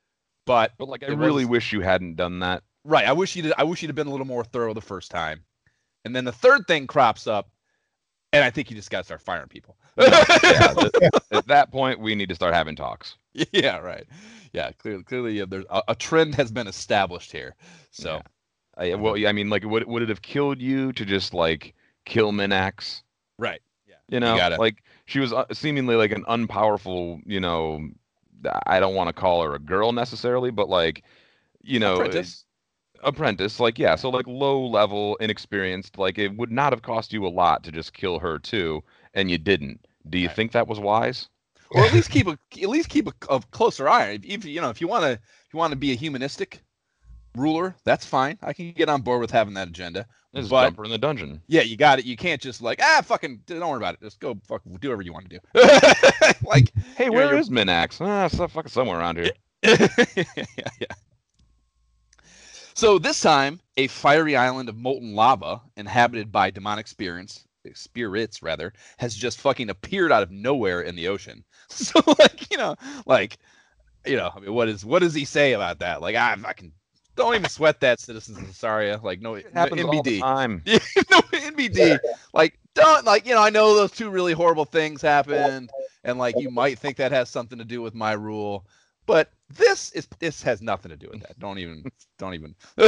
but 0.46 0.72
But 0.78 0.88
like, 0.88 1.04
I 1.04 1.08
really 1.08 1.44
was- 1.44 1.50
wish 1.50 1.72
you 1.72 1.80
hadn't 1.80 2.16
done 2.16 2.40
that 2.40 2.62
right. 2.84 3.06
I 3.06 3.12
wish 3.12 3.36
you'd 3.36 3.52
I 3.56 3.62
wish 3.64 3.82
you'd 3.82 3.88
have 3.88 3.96
been 3.96 4.08
a 4.08 4.10
little 4.10 4.26
more 4.26 4.44
thorough 4.44 4.74
the 4.74 4.80
first 4.80 5.10
time. 5.10 5.44
And 6.06 6.14
then 6.14 6.24
the 6.24 6.32
third 6.32 6.66
thing 6.68 6.86
crops 6.86 7.26
up, 7.26 7.50
and 8.32 8.44
I 8.44 8.50
think 8.50 8.70
you 8.70 8.76
just 8.76 8.90
got 8.90 8.98
to 8.98 9.04
start 9.04 9.20
firing 9.20 9.48
people. 9.48 9.76
yeah, 9.98 10.72
th- 10.78 10.92
at 11.32 11.46
that 11.48 11.72
point, 11.72 11.98
we 12.00 12.14
need 12.14 12.28
to 12.28 12.34
start 12.36 12.54
having 12.54 12.76
talks. 12.76 13.16
yeah, 13.52 13.78
right. 13.78 14.06
Yeah, 14.52 14.70
clearly, 14.72 15.02
clearly, 15.02 15.40
uh, 15.40 15.46
there's 15.46 15.64
a, 15.68 15.82
a 15.88 15.94
trend 15.96 16.36
has 16.36 16.50
been 16.52 16.68
established 16.68 17.32
here. 17.32 17.56
So, 17.90 18.22
I, 18.78 18.94
well, 18.94 19.16
I 19.26 19.32
mean, 19.32 19.50
like, 19.50 19.64
would 19.64 19.84
would 19.86 20.02
it 20.02 20.08
have 20.08 20.22
killed 20.22 20.62
you 20.62 20.92
to 20.92 21.04
just 21.04 21.34
like 21.34 21.74
kill 22.04 22.32
Minax? 22.32 23.02
right. 23.38 23.60
Yeah. 23.86 23.96
You 24.08 24.20
know, 24.20 24.36
gotta- 24.36 24.56
like 24.56 24.82
she 25.06 25.18
was 25.18 25.32
uh, 25.32 25.44
seemingly 25.52 25.96
like 25.96 26.12
an 26.12 26.24
unpowerful. 26.28 27.20
You 27.26 27.40
know, 27.40 27.88
I 28.66 28.78
don't 28.80 28.94
want 28.94 29.08
to 29.08 29.12
call 29.12 29.42
her 29.42 29.54
a 29.54 29.58
girl 29.58 29.92
necessarily, 29.92 30.50
but 30.50 30.68
like, 30.68 31.02
you 31.62 31.80
know, 31.80 31.96
Apprentice. 31.96 32.45
Apprentice 33.06 33.58
like 33.60 33.78
yeah 33.78 33.94
so 33.96 34.10
like 34.10 34.26
low 34.26 34.66
level 34.66 35.16
inexperienced 35.20 35.96
like 35.96 36.18
it 36.18 36.36
would 36.36 36.50
not 36.52 36.72
have 36.72 36.82
cost 36.82 37.12
you 37.12 37.26
a 37.26 37.28
lot 37.28 37.62
to 37.64 37.70
just 37.72 37.92
kill 37.94 38.18
her 38.18 38.38
too 38.38 38.82
and 39.14 39.30
you 39.30 39.38
didn't 39.38 39.80
do 40.10 40.18
you 40.18 40.26
Right. 40.26 40.36
think 40.36 40.52
that 40.52 40.66
was 40.68 40.78
wise 40.80 41.28
or 41.70 41.84
at 41.84 41.92
least 41.94 42.10
keep 42.16 42.26
a 42.26 42.38
at 42.62 42.68
least 42.68 42.88
keep 42.88 43.08
a, 43.08 43.12
a 43.30 43.40
closer 43.50 43.88
eye. 43.88 44.10
If, 44.10 44.24
if 44.24 44.44
you 44.44 44.60
know 44.60 44.70
if 44.70 44.80
you 44.80 44.88
want 44.88 45.04
to 45.04 45.12
if 45.12 45.52
you 45.52 45.58
want 45.58 45.70
to 45.72 45.76
be 45.76 45.90
a 45.92 45.96
humanistic 45.96 46.60
ruler, 47.34 47.74
that's 47.84 48.06
fine. 48.06 48.38
I 48.42 48.52
can 48.52 48.72
get 48.72 48.88
on 48.88 49.02
board 49.02 49.20
with 49.20 49.30
having 49.30 49.54
that 49.54 49.68
agenda. 49.68 50.06
just 50.34 50.48
But- 50.50 50.62
dump 50.64 50.76
her 50.78 50.84
in 50.84 50.90
the 50.90 50.98
dungeon 50.98 51.42
Yeah, 51.48 51.62
you 51.62 51.76
got 51.76 51.98
it. 51.98 52.04
You 52.06 52.16
can't 52.16 52.40
just 52.40 52.62
like 52.62 52.80
ah 52.82 53.02
fucking 53.04 53.42
don't 53.46 53.60
worry 53.68 53.76
about 53.78 53.94
it. 53.94 54.00
Just 54.00 54.20
go 54.20 54.38
fuck 54.46 54.62
do 54.64 54.88
whatever 54.88 55.02
you 55.02 55.12
want 55.12 55.28
to 55.30 55.38
do. 55.38 56.38
like 56.46 56.72
hey 56.96 57.04
You're- 57.06 57.16
where 57.16 57.30
you're- 57.34 57.42
minax 57.48 58.00
ah 58.00 58.28
so 58.28 58.46
fucking 58.48 58.70
somewhere 58.70 58.98
around 58.98 59.16
here 59.18 59.32
yeah, 59.62 59.88
yeah. 60.80 60.86
So 62.76 62.98
this 62.98 63.20
time, 63.22 63.60
a 63.78 63.86
fiery 63.86 64.36
island 64.36 64.68
of 64.68 64.76
molten 64.76 65.14
lava 65.14 65.62
inhabited 65.78 66.30
by 66.30 66.50
demonic 66.50 66.86
spirits, 66.86 67.46
spirits 67.72 68.42
rather, 68.42 68.74
has 68.98 69.14
just 69.16 69.40
fucking 69.40 69.70
appeared 69.70 70.12
out 70.12 70.22
of 70.22 70.30
nowhere 70.30 70.82
in 70.82 70.94
the 70.94 71.08
ocean. 71.08 71.42
So 71.70 72.00
like, 72.18 72.50
you 72.50 72.58
know, 72.58 72.76
like, 73.06 73.38
you 74.06 74.16
know, 74.16 74.30
I 74.32 74.40
mean, 74.40 74.52
what 74.52 74.68
is 74.68 74.84
what 74.84 75.00
does 75.00 75.14
he 75.14 75.24
say 75.24 75.54
about 75.54 75.78
that? 75.80 76.00
Like, 76.02 76.16
I 76.16 76.36
fucking 76.36 76.70
don't 77.16 77.34
even 77.34 77.48
sweat 77.48 77.80
that, 77.80 77.98
citizens 77.98 78.38
of 78.38 78.54
Saria. 78.54 79.00
Like, 79.02 79.20
no, 79.20 79.34
it 79.34 79.52
no 79.54 79.62
happens 79.62 79.82
all 79.82 80.02
the 80.02 80.10
NBD. 80.10 80.20
time 80.20 80.62
no 80.66 81.20
NBD. 81.32 81.98
Like, 82.34 82.58
don't 82.74 83.04
like 83.06 83.26
you 83.26 83.34
know. 83.34 83.42
I 83.42 83.50
know 83.50 83.74
those 83.74 83.90
two 83.90 84.10
really 84.10 84.34
horrible 84.34 84.66
things 84.66 85.00
happened, 85.00 85.70
and 86.04 86.18
like 86.18 86.34
you 86.38 86.50
might 86.50 86.78
think 86.78 86.98
that 86.98 87.10
has 87.10 87.30
something 87.30 87.58
to 87.58 87.64
do 87.64 87.80
with 87.82 87.94
my 87.94 88.12
rule, 88.12 88.66
but 89.06 89.30
this 89.48 89.92
is 89.92 90.08
this 90.18 90.42
has 90.42 90.60
nothing 90.60 90.90
to 90.90 90.96
do 90.96 91.08
with 91.10 91.22
that. 91.22 91.38
Don't 91.38 91.58
even, 91.58 91.84
don't 92.18 92.34
even. 92.34 92.54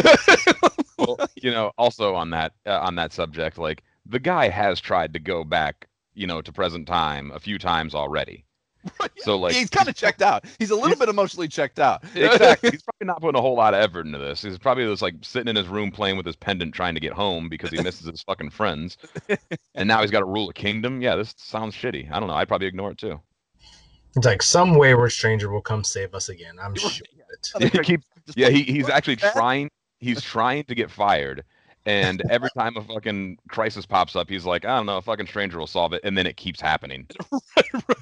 well, 0.99 1.19
you 1.37 1.51
know 1.51 1.73
also 1.79 2.15
on 2.15 2.31
that 2.31 2.53
uh, 2.67 2.81
on 2.81 2.97
that 2.97 3.13
subject 3.13 3.59
like 3.59 3.83
the 4.07 4.19
guy 4.19 4.49
has 4.49 4.81
tried 4.81 5.13
to 5.13 5.19
go 5.21 5.45
back 5.45 5.87
you 6.15 6.27
know 6.27 6.43
to 6.43 6.53
present 6.53 6.87
time 6.87 7.31
a 7.33 7.39
few 7.39 7.59
times 7.59 7.95
already 7.95 8.45
so 9.19 9.37
like 9.37 9.55
he's 9.55 9.71
kind 9.71 9.89
of 9.89 9.95
checked 9.95 10.23
out. 10.23 10.45
He's 10.59 10.71
a 10.71 10.75
little 10.75 10.89
he's- 10.89 10.99
bit 10.99 11.09
emotionally 11.09 11.49
checked 11.49 11.79
out. 11.79 12.03
exactly. 12.15 12.71
He's 12.71 12.83
probably 12.83 13.07
not 13.07 13.21
putting 13.21 13.39
a 13.39 13.43
whole 13.43 13.57
lot 13.57 13.75
of 13.75 13.81
effort 13.81 14.07
into 14.07 14.19
this. 14.19 14.43
He's 14.43 14.59
probably 14.59 14.85
just 14.85 15.03
like 15.03 15.17
sitting 15.23 15.49
in 15.49 15.57
his 15.57 15.69
room 15.69 15.91
playing 15.91 16.17
with 16.17 16.27
his 16.27 16.37
pendant, 16.37 16.75
trying 16.75 16.95
to 16.95 17.01
get 17.01 17.13
home 17.13 17.49
because 17.49 17.71
he 17.71 17.83
misses 17.83 18.07
his 18.07 18.23
fucking 18.23 18.51
friends. 18.51 18.97
And 19.75 19.89
now 19.89 20.01
he's 20.01 20.11
got 20.11 20.21
to 20.21 20.27
rule 20.27 20.49
a 20.49 20.55
kingdom. 20.55 21.03
Yeah, 21.03 21.17
this 21.17 21.35
sounds 21.37 21.75
shitty. 21.75 22.11
I 22.11 22.19
don't 22.19 22.29
know. 22.29 22.35
I'd 22.35 22.49
probably 22.49 22.67
ignore 22.67 22.91
it 22.93 22.99
too. 22.99 23.21
It's 24.19 24.27
like 24.27 24.43
some 24.43 24.75
wayward 24.75 25.13
stranger 25.13 25.49
will 25.51 25.61
come 25.63 25.85
save 25.85 26.15
us 26.15 26.29
again. 26.29 26.57
I'm 26.61 26.75
sure. 26.75 26.91
of 27.55 27.63
it. 27.63 27.73
He 27.73 27.79
keeps- 27.85 28.07
yeah, 28.37 28.51
he, 28.51 28.63
he's 28.63 28.89
actually 28.89 29.17
trying. 29.17 29.71
He's 30.01 30.21
trying 30.21 30.65
to 30.65 30.75
get 30.75 30.91
fired. 30.91 31.45
And 31.87 32.23
every 32.31 32.51
time 32.57 32.77
a 32.77 32.83
fucking 32.83 33.39
crisis 33.49 33.87
pops 33.87 34.15
up, 34.15 34.29
he's 34.29 34.45
like, 34.45 34.65
I 34.65 34.77
don't 34.77 34.87
know, 34.87 34.99
a 34.99 35.03
fucking 35.03 35.27
stranger 35.27 35.59
will 35.59 35.67
solve 35.67 35.93
it. 35.95 36.03
And 36.05 36.19
then 36.19 36.27
it 36.27 36.37
keeps 36.37 36.61
happening. 36.61 37.07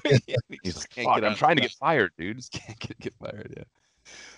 Right, 0.05 0.21
yeah, 0.27 0.35
He's 0.63 0.77
like, 0.77 0.89
get 0.95 1.23
I'm 1.23 1.35
trying 1.35 1.55
to 1.55 1.61
get 1.61 1.71
fired, 1.71 2.11
dude. 2.17 2.37
just 2.37 2.51
can't 2.51 2.77
get, 2.79 2.99
get 2.99 3.13
fired. 3.19 3.53
Yeah. 3.57 3.63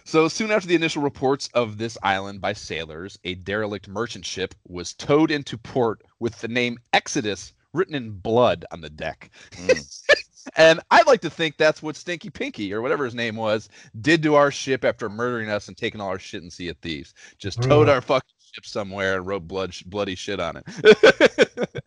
So 0.04 0.28
soon 0.28 0.52
after 0.52 0.68
the 0.68 0.76
initial 0.76 1.02
reports 1.02 1.50
of 1.54 1.78
this 1.78 1.98
island 2.04 2.42
by 2.42 2.54
sailors, 2.54 3.18
a 3.24 3.36
derelict 3.36 3.88
merchant 3.88 4.26
ship 4.26 4.56
was 4.68 4.94
towed 4.94 5.32
into 5.32 5.58
port 5.58 6.02
with 6.20 6.40
the 6.42 6.48
name 6.48 6.78
Exodus 6.94 7.54
written 7.74 7.96
in 7.96 8.12
blood 8.12 8.66
on 8.72 8.82
the 8.82 8.90
deck. 8.90 9.30
Mm. 9.52 10.02
And 10.56 10.80
I'd 10.92 11.08
like 11.08 11.22
to 11.22 11.30
think 11.30 11.58
that's 11.58 11.82
what 11.82 11.96
Stinky 11.96 12.30
Pinky 12.30 12.74
or 12.74 12.82
whatever 12.82 13.06
his 13.06 13.16
name 13.16 13.36
was 13.36 13.70
did 14.02 14.24
to 14.24 14.36
our 14.36 14.52
ship 14.52 14.84
after 14.86 15.10
murdering 15.10 15.50
us 15.50 15.68
and 15.68 15.78
taking 15.78 16.02
all 16.02 16.10
our 16.10 16.20
shit 16.20 16.42
and 16.42 16.52
sea 16.52 16.70
of 16.70 16.78
thieves. 16.78 17.14
Just 17.38 17.62
towed 17.62 17.88
Mm. 17.88 17.92
our 17.94 18.02
fucking 18.02 18.30
ship 18.54 18.66
somewhere 18.66 19.18
and 19.18 19.28
wrote 19.28 19.48
blood 19.48 19.74
bloody 19.86 20.16
shit 20.16 20.40
on 20.40 20.58
it. 20.58 20.64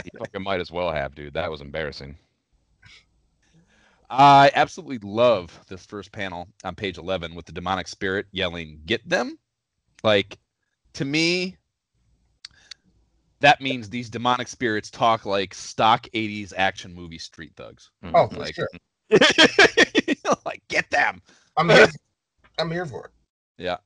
He 0.05 0.11
fucking 0.18 0.42
might 0.42 0.61
as 0.61 0.70
well 0.70 0.90
have, 0.92 1.14
dude. 1.14 1.35
That 1.35 1.51
was 1.51 1.61
embarrassing. 1.61 2.16
I 4.11 4.51
absolutely 4.55 4.98
love 4.98 5.59
this 5.68 5.87
first 5.87 6.12
panel 6.12 6.46
on 6.64 6.75
page 6.75 6.98
11 6.98 7.35
with 7.35 7.46
the 7.46 7.53
demonic 7.53 7.88
spirit 7.88 8.27
yelling, 8.31 8.81
Get 8.85 9.09
them. 9.09 9.38
Like, 10.05 10.38
to 10.94 11.05
me, 11.07 11.57
that 13.42 13.61
means 13.61 13.90
these 13.90 14.09
demonic 14.09 14.48
spirits 14.48 14.90
talk 14.90 15.26
like 15.26 15.52
stock 15.52 16.07
80s 16.14 16.52
action 16.57 16.94
movie 16.94 17.18
street 17.18 17.52
thugs. 17.57 17.90
Oh, 18.14 18.28
for 18.28 18.38
Like- 18.38 18.55
sure. 18.55 18.68
like, 20.46 20.62
get 20.68 20.88
them. 20.90 21.20
I'm 21.57 21.68
here. 21.68 21.88
I'm 22.59 22.70
here 22.70 22.87
for 22.87 23.05
it. 23.07 23.11
Yeah, 23.59 23.76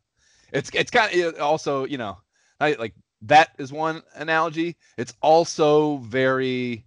it's 0.52 0.70
it's 0.72 0.90
kind 0.90 1.12
of 1.20 1.40
also, 1.40 1.84
you 1.84 1.98
know, 1.98 2.18
I 2.60 2.74
like 2.74 2.94
that 3.22 3.50
is 3.58 3.72
one 3.72 4.02
analogy. 4.14 4.76
It's 4.96 5.14
also 5.20 5.96
very 5.98 6.84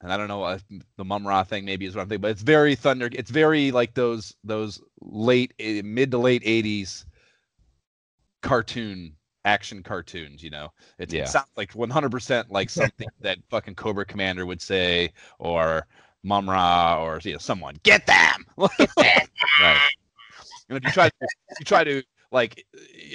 and 0.00 0.12
I 0.12 0.16
don't 0.16 0.28
know 0.28 0.44
uh, 0.44 0.58
the 0.96 1.04
Mumm-Ra 1.04 1.42
thing 1.44 1.64
maybe 1.64 1.86
is 1.86 1.94
what 1.96 2.02
I'm 2.02 2.08
thinking, 2.08 2.22
but 2.22 2.30
it's 2.30 2.42
very 2.42 2.74
thunder. 2.76 3.08
It's 3.12 3.30
very 3.30 3.72
like 3.72 3.94
those 3.94 4.34
those 4.44 4.80
late 5.00 5.52
eh, 5.58 5.82
mid 5.84 6.12
to 6.12 6.18
late 6.18 6.44
80s 6.44 7.04
cartoon 8.42 9.14
action 9.44 9.82
cartoons, 9.82 10.42
you 10.42 10.50
know. 10.50 10.72
It, 10.98 11.12
Yeah. 11.12 11.22
it 11.22 11.28
sounds 11.28 11.50
like 11.56 11.72
100% 11.74 12.50
like 12.50 12.70
something 12.70 13.08
that 13.20 13.38
fucking 13.48 13.74
Cobra 13.74 14.04
Commander 14.04 14.46
would 14.46 14.60
say 14.62 15.12
or 15.38 15.86
Mumm-Ra 16.22 17.02
or 17.02 17.20
you 17.22 17.32
know 17.32 17.38
someone 17.38 17.76
get 17.82 18.06
them. 18.06 18.46
Right. 18.56 19.80
And 20.68 20.76
if 20.78 20.84
you 20.84 20.90
try 20.92 21.08
to, 21.08 21.14
you 21.58 21.64
try 21.64 21.82
to 21.82 22.02
like 22.30 22.64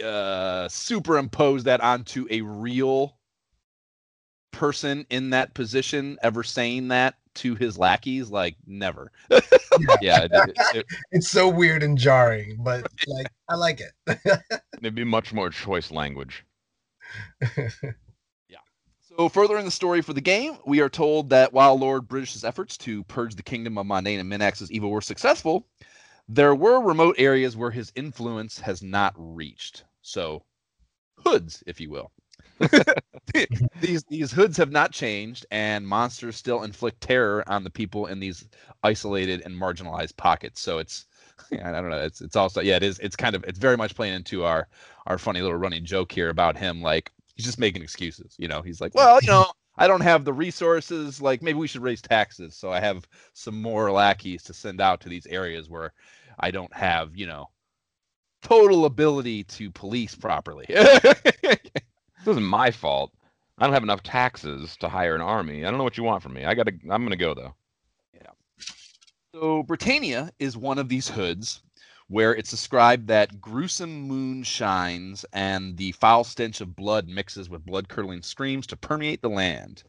uh, 0.04 0.68
superimpose 0.68 1.64
that 1.64 1.80
onto 1.80 2.28
a 2.30 2.42
real 2.42 3.18
person 4.52 5.06
in 5.10 5.30
that 5.30 5.54
position, 5.54 6.18
ever 6.22 6.44
saying 6.44 6.90
that 6.90 7.16
to 7.36 7.56
his 7.56 7.78
lackeys, 7.78 8.30
like 8.30 8.56
never. 8.66 9.12
Yeah, 10.02 10.24
it, 10.24 10.32
it, 10.34 10.58
it, 10.76 10.86
It's 11.12 11.30
so 11.30 11.50
weird 11.50 11.84
and 11.84 11.98
jarring, 11.98 12.58
but 12.60 12.88
like 13.08 13.28
I 13.50 13.56
like 13.56 13.82
it. 13.82 13.94
it'd 14.80 14.96
be 14.96 15.04
much 15.04 15.34
more 15.34 15.50
choice 15.50 15.92
language. 15.92 16.46
Yeah. 18.50 18.58
So 19.02 19.30
further 19.30 19.58
in 19.58 19.66
the 19.66 19.72
story 19.72 20.02
for 20.02 20.14
the 20.14 20.22
game, 20.22 20.58
we 20.66 20.82
are 20.82 20.90
told 20.90 21.30
that 21.30 21.54
while 21.54 21.78
Lord 21.78 22.08
British's 22.08 22.44
efforts 22.44 22.78
to 22.78 23.04
purge 23.06 23.36
the 23.36 23.44
kingdom 23.44 23.78
of 23.78 23.86
Mondain 23.86 24.20
and 24.20 24.30
Minax's 24.30 24.72
evil 24.72 24.92
were 24.92 25.02
successful, 25.02 25.68
there 26.28 26.56
were 26.56 26.82
remote 26.82 27.16
areas 27.18 27.56
where 27.56 27.72
his 27.72 27.92
influence 27.96 28.60
has 28.60 28.82
not 28.82 29.14
reached. 29.18 29.84
So, 30.02 30.44
hoods, 31.24 31.64
if 31.68 31.80
you 31.80 31.90
will. 31.90 32.12
these 33.82 34.04
these 34.04 34.32
hoods 34.32 34.58
have 34.58 34.72
not 34.72 34.92
changed, 34.92 35.46
and 35.52 35.88
monsters 35.88 36.36
still 36.36 36.64
inflict 36.64 37.02
terror 37.02 37.44
on 37.48 37.64
the 37.64 37.70
people 37.70 38.08
in 38.08 38.20
these 38.20 38.48
isolated 38.84 39.42
and 39.46 39.56
marginalized 39.60 40.16
pockets. 40.18 40.62
So 40.62 40.78
it's 40.78 41.06
I 41.52 41.72
don't 41.72 41.90
know. 41.90 42.02
It's 42.02 42.22
it's 42.22 42.36
also 42.36 42.62
yeah. 42.62 42.78
It 42.78 42.84
is. 42.84 43.00
It's 43.00 43.16
kind 43.16 43.36
of 43.36 43.44
it's 43.46 43.60
very 43.60 43.78
much 43.78 43.96
playing 43.96 44.16
into 44.16 44.46
our 44.46 44.68
our 45.08 45.18
funny 45.18 45.42
little 45.42 45.58
running 45.58 45.86
joke 45.86 46.12
here 46.12 46.30
about 46.30 46.58
him 46.58 46.82
like 46.82 47.12
he's 47.36 47.46
just 47.46 47.60
making 47.60 47.84
excuses. 47.84 48.36
You 48.38 48.48
know, 48.48 48.62
he's 48.62 48.82
like, 48.82 48.96
well, 48.96 49.20
you 49.22 49.28
know, 49.28 49.46
I 49.78 49.88
don't 49.88 50.02
have 50.02 50.26
the 50.26 50.34
resources. 50.34 51.22
Like 51.22 51.42
maybe 51.42 51.60
we 51.60 51.68
should 51.68 51.84
raise 51.84 52.02
taxes 52.02 52.56
so 52.56 52.72
I 52.72 52.80
have 52.80 53.08
some 53.34 53.62
more 53.62 53.92
lackeys 53.92 54.44
to 54.44 54.54
send 54.54 54.82
out 54.82 55.02
to 55.02 55.10
these 55.10 55.28
areas 55.28 55.70
where 55.70 55.94
I 56.40 56.52
don't 56.52 56.74
have, 56.74 57.16
you 57.16 57.28
know, 57.28 57.50
total 58.42 58.86
ability 58.86 59.44
to 59.44 59.72
police 59.72 60.16
properly. 60.16 60.66
This 62.26 62.32
isn't 62.32 62.44
my 62.44 62.72
fault. 62.72 63.12
I 63.60 63.66
don't 63.66 63.74
have 63.74 63.84
enough 63.84 64.02
taxes 64.02 64.76
to 64.78 64.90
hire 64.90 65.14
an 65.14 65.22
army. 65.22 65.64
I 65.64 65.70
don't 65.70 65.78
know 65.78 65.84
what 65.84 65.96
you 65.96 66.04
want 66.04 66.24
from 66.24 66.34
me. 66.34 66.44
I 66.44 66.56
gotta. 66.56 66.72
I'm 66.90 67.04
gonna 67.04 67.16
go 67.16 67.36
though. 67.36 67.54
Yeah. 68.16 68.32
So 69.32 69.62
Britannia 69.62 70.32
is 70.40 70.58
one 70.58 70.80
of 70.80 70.90
these 70.90 71.08
hoods 71.08 71.62
where 72.08 72.36
it's 72.36 72.50
described 72.50 73.08
that 73.08 73.40
gruesome 73.40 74.02
moon 74.02 74.42
shines 74.42 75.24
and 75.34 75.78
the 75.78 75.92
foul 75.92 76.24
stench 76.24 76.62
of 76.62 76.76
blood 76.76 77.08
mixes 77.08 77.48
with 77.48 77.64
blood 77.64 77.90
curdling 77.90 78.24
screams 78.24 78.66
to 78.68 78.76
permeate 78.76 79.22
the 79.22 79.30
land. 79.30 79.84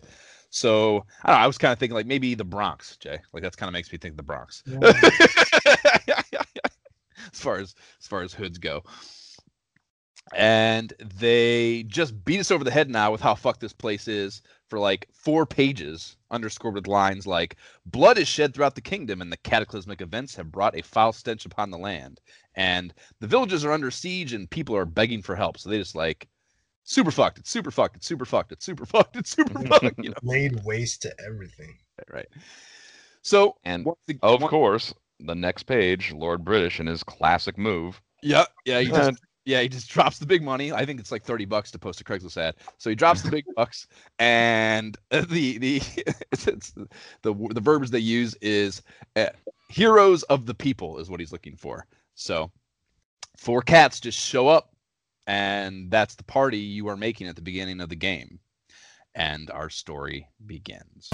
So 0.51 1.07
I 1.25 1.31
don't 1.31 1.39
know, 1.39 1.45
I 1.45 1.47
was 1.47 1.57
kind 1.57 1.73
of 1.73 1.79
thinking 1.79 1.95
like 1.95 2.07
maybe 2.07 2.35
the 2.35 2.45
Bronx, 2.45 2.99
Jay. 2.99 3.19
Like 3.33 3.43
that's 3.43 3.57
kind 3.57 3.69
of 3.69 3.73
makes 3.73 3.91
me 3.91 3.97
think 3.97 4.15
the 4.15 4.23
Bronx. 4.23 4.63
as 7.33 7.41
far 7.41 7.57
as 7.57 7.75
as 7.99 8.07
far 8.07 8.21
as 8.21 8.35
hoods 8.35 8.59
go. 8.59 8.83
And 10.35 10.93
they 11.19 11.85
just 11.85 12.25
beat 12.25 12.41
us 12.41 12.51
over 12.51 12.65
the 12.65 12.71
head 12.71 12.91
now 12.91 13.13
with 13.13 13.21
how 13.21 13.35
fucked 13.35 13.61
this 13.61 13.73
place 13.73 14.09
is 14.09 14.43
for 14.69 14.79
like 14.79 15.09
four 15.13 15.47
pages, 15.47 16.17
underscored 16.31 16.75
with 16.75 16.87
lines 16.89 17.27
like 17.27 17.57
"Blood 17.87 18.19
is 18.19 18.27
shed 18.27 18.53
throughout 18.55 18.75
the 18.75 18.81
kingdom, 18.81 19.21
and 19.23 19.31
the 19.33 19.37
cataclysmic 19.39 20.01
events 20.01 20.35
have 20.35 20.51
brought 20.51 20.77
a 20.77 20.83
foul 20.83 21.13
stench 21.13 21.47
upon 21.47 21.71
the 21.71 21.79
land." 21.79 22.21
And 22.57 22.93
the 23.21 23.27
villages 23.27 23.65
are 23.65 23.73
under 23.73 23.91
siege, 23.91 24.33
and 24.33 24.51
people 24.51 24.75
are 24.77 24.87
begging 24.87 25.23
for 25.23 25.37
help. 25.37 25.59
So 25.59 25.69
they 25.71 25.79
just 25.79 25.95
like 25.95 26.27
super 26.85 27.11
fucked. 27.11 27.39
It's 27.39 27.51
super 27.51 27.71
fucked. 27.71 27.97
It's 27.97 28.07
super 28.07 28.25
fucked. 28.25 28.53
It's 28.53 28.65
super 28.67 28.85
fucked. 28.87 29.17
It's 29.17 29.31
super 29.37 29.61
fucked. 29.67 29.99
You 30.03 30.11
know, 30.11 30.17
Laid 30.23 30.65
waste 30.65 31.03
to 31.03 31.15
everything. 31.25 31.77
right? 32.13 32.29
So 33.23 33.57
And 33.65 33.87
the- 34.07 34.19
of 34.23 34.41
once- 34.43 34.51
course, 34.51 34.95
the 35.21 35.35
next 35.35 35.65
page, 35.65 36.13
Lord 36.13 36.45
British 36.45 36.81
in 36.81 36.87
his 36.87 37.03
classic 37.03 37.57
move. 37.59 38.01
Yeah, 38.23 38.45
yeah, 38.65 38.81
he 38.81 38.89
just 38.89 39.09
And- 39.11 39.19
yeah, 39.47 39.63
he 39.63 39.69
just 39.69 39.89
drops 39.97 40.19
the 40.19 40.27
big 40.27 40.43
money. 40.43 40.73
I 40.73 40.85
think 40.85 41.01
it's 41.01 41.11
like 41.11 41.23
30 41.23 41.47
bucks 41.47 41.71
to 41.71 41.79
post 41.79 42.01
a 42.03 42.05
Craigslist 42.05 42.37
ad. 42.37 42.57
So 42.77 42.91
he 42.91 42.97
drops 42.97 43.23
the 43.23 43.31
big 43.31 43.47
bucks 43.57 43.87
and 44.19 44.99
the 45.11 45.57
the 45.59 45.81
it's, 46.33 46.47
it's 46.47 46.73
the 47.23 47.33
the 47.33 47.61
verbiage 47.61 47.91
they 47.91 47.99
use 48.01 48.35
is 48.43 48.83
uh, 49.15 49.29
heroes 49.69 50.25
of 50.25 50.45
the 50.45 50.55
people 50.55 50.99
is 50.99 51.09
what 51.09 51.21
he's 51.21 51.33
looking 51.33 51.57
for. 51.57 51.87
So 52.15 52.51
four 53.37 53.63
cats 53.63 54.01
just 54.01 54.19
show 54.19 54.49
up 54.49 54.75
and 55.27 55.91
that's 55.91 56.15
the 56.15 56.25
party 56.25 56.59
you 56.59 56.89
are 56.89 56.97
making 56.97 57.29
at 57.29 57.37
the 57.37 57.43
beginning 57.43 57.81
of 57.81 57.89
the 57.89 57.97
game. 57.97 58.41
And 59.15 59.51
our 59.51 59.71
story 59.71 60.29
begins. 60.45 61.09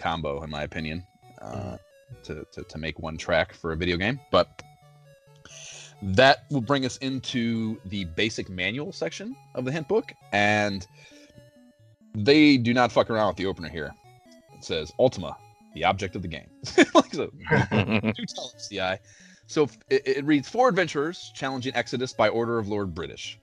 Combo, 0.00 0.42
in 0.42 0.50
my 0.50 0.62
opinion, 0.62 1.06
uh, 1.40 1.76
to, 2.24 2.44
to, 2.52 2.64
to 2.64 2.78
make 2.78 2.98
one 2.98 3.16
track 3.16 3.52
for 3.52 3.72
a 3.72 3.76
video 3.76 3.96
game. 3.96 4.18
But 4.30 4.62
that 6.02 6.44
will 6.50 6.60
bring 6.60 6.86
us 6.86 6.96
into 6.98 7.78
the 7.84 8.04
basic 8.04 8.48
manual 8.48 8.92
section 8.92 9.36
of 9.54 9.64
the 9.64 9.72
hint 9.72 9.88
book. 9.88 10.12
And 10.32 10.86
they 12.14 12.56
do 12.56 12.74
not 12.74 12.90
fuck 12.90 13.10
around 13.10 13.28
with 13.28 13.36
the 13.36 13.46
opener 13.46 13.68
here. 13.68 13.92
It 14.56 14.64
says 14.64 14.92
Ultima, 14.98 15.36
the 15.74 15.84
object 15.84 16.16
of 16.16 16.22
the 16.22 16.28
game. 16.28 16.50
like 16.94 17.14
so, 17.14 17.30
do 17.30 18.12
tell 18.26 18.52
us, 18.54 18.68
CI. 18.68 18.96
So 19.46 19.68
it, 19.88 20.06
it 20.06 20.24
reads 20.24 20.48
Four 20.48 20.68
adventurers 20.68 21.32
challenging 21.34 21.74
Exodus 21.74 22.12
by 22.12 22.28
order 22.28 22.58
of 22.58 22.68
Lord 22.68 22.94
British. 22.94 23.39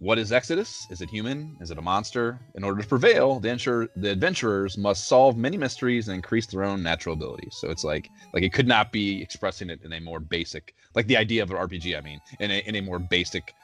What 0.00 0.18
is 0.18 0.30
Exodus? 0.30 0.86
Is 0.90 1.00
it 1.00 1.10
human? 1.10 1.56
Is 1.60 1.72
it 1.72 1.78
a 1.78 1.82
monster? 1.82 2.38
In 2.54 2.62
order 2.62 2.80
to 2.80 2.86
prevail, 2.88 3.40
the, 3.40 3.48
insur- 3.48 3.88
the 3.96 4.12
adventurers 4.12 4.78
must 4.78 5.08
solve 5.08 5.36
many 5.36 5.56
mysteries 5.56 6.06
and 6.06 6.14
increase 6.14 6.46
their 6.46 6.62
own 6.62 6.84
natural 6.84 7.14
abilities. 7.14 7.56
So 7.60 7.68
it's 7.70 7.82
like 7.82 8.08
like 8.32 8.44
it 8.44 8.52
could 8.52 8.68
not 8.68 8.92
be 8.92 9.20
expressing 9.20 9.70
it 9.70 9.80
in 9.82 9.92
a 9.92 10.00
more 10.00 10.20
basic, 10.20 10.74
like 10.94 11.08
the 11.08 11.16
idea 11.16 11.42
of 11.42 11.50
an 11.50 11.56
RPG. 11.56 11.98
I 11.98 12.00
mean, 12.00 12.20
in 12.38 12.52
a 12.52 12.58
in 12.60 12.76
a 12.76 12.80
more 12.80 13.00
basic 13.00 13.54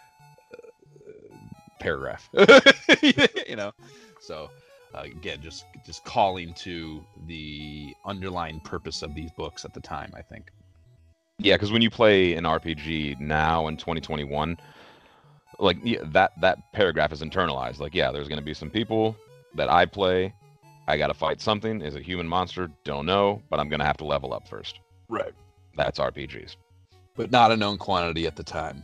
uh, 0.53 1.37
paragraph. 1.79 2.29
you 3.47 3.55
know, 3.55 3.71
so 4.21 4.51
uh, 4.93 5.03
again, 5.03 5.39
just 5.41 5.67
just 5.87 6.05
calling 6.05 6.53
to 6.55 7.05
the 7.29 7.95
underlying 8.05 8.59
purpose 8.61 9.03
of 9.03 9.15
these 9.15 9.31
books 9.37 9.65
at 9.65 9.73
the 9.73 9.81
time. 9.81 10.13
I 10.17 10.23
think. 10.23 10.51
Yeah, 11.39 11.55
because 11.55 11.71
when 11.71 11.83
you 11.83 11.91
play 11.91 12.35
an 12.35 12.45
RPG 12.45 13.21
now 13.21 13.69
in 13.69 13.77
2021, 13.77 14.57
like 15.59 15.79
yeah, 15.83 16.01
that 16.07 16.33
that 16.41 16.73
paragraph 16.73 17.13
is 17.13 17.23
internalized. 17.23 17.81
Like, 17.81 17.95
yeah, 17.95 18.11
there's 18.13 18.29
going 18.29 18.39
to 18.41 18.45
be 18.45 18.55
some 18.55 18.71
people 18.71 19.17
that 19.55 19.71
I 19.71 19.87
play. 19.87 20.35
I 20.89 20.97
got 20.99 21.09
to 21.09 21.15
fight 21.15 21.41
something. 21.41 21.81
Is 21.83 21.97
a 21.97 22.01
human 22.01 22.29
monster? 22.29 22.71
Don't 22.85 23.07
know, 23.07 23.43
but 23.51 23.59
I'm 23.61 23.69
going 23.69 23.81
to 23.81 23.87
have 23.87 23.97
to 23.99 24.05
level 24.05 24.35
up 24.35 24.47
first. 24.49 24.81
Right. 25.09 25.33
That's 25.77 25.99
RPGs. 25.99 26.57
but 27.17 27.31
not 27.31 27.53
a 27.53 27.57
known 27.57 27.79
quantity 27.79 28.27
at 28.27 28.37
the 28.37 28.43
time. 28.45 28.83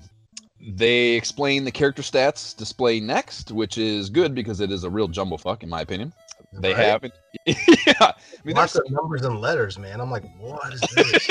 They 0.60 1.10
explain 1.12 1.64
the 1.64 1.70
character 1.72 2.02
stats 2.02 2.56
display 2.56 3.00
next, 3.00 3.50
which 3.52 3.78
is 3.78 4.10
good 4.10 4.34
because 4.34 4.60
it 4.60 4.70
is 4.70 4.84
a 4.84 4.90
real 4.90 5.08
jumble 5.08 5.38
fuck, 5.38 5.62
in 5.62 5.68
my 5.68 5.80
opinion. 5.82 6.12
They 6.52 6.74
Right? 6.74 6.86
have, 6.86 7.04
yeah. 7.46 7.92
I 8.00 8.14
mean, 8.44 8.56
Lots 8.56 8.74
there's 8.74 8.84
of 8.86 8.90
numbers 8.90 9.22
and 9.22 9.40
letters, 9.40 9.78
man. 9.78 10.00
I'm 10.00 10.10
like, 10.10 10.24
what 10.38 10.72
is 10.74 10.80
this? 10.94 11.28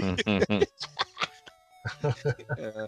uh, 2.04 2.86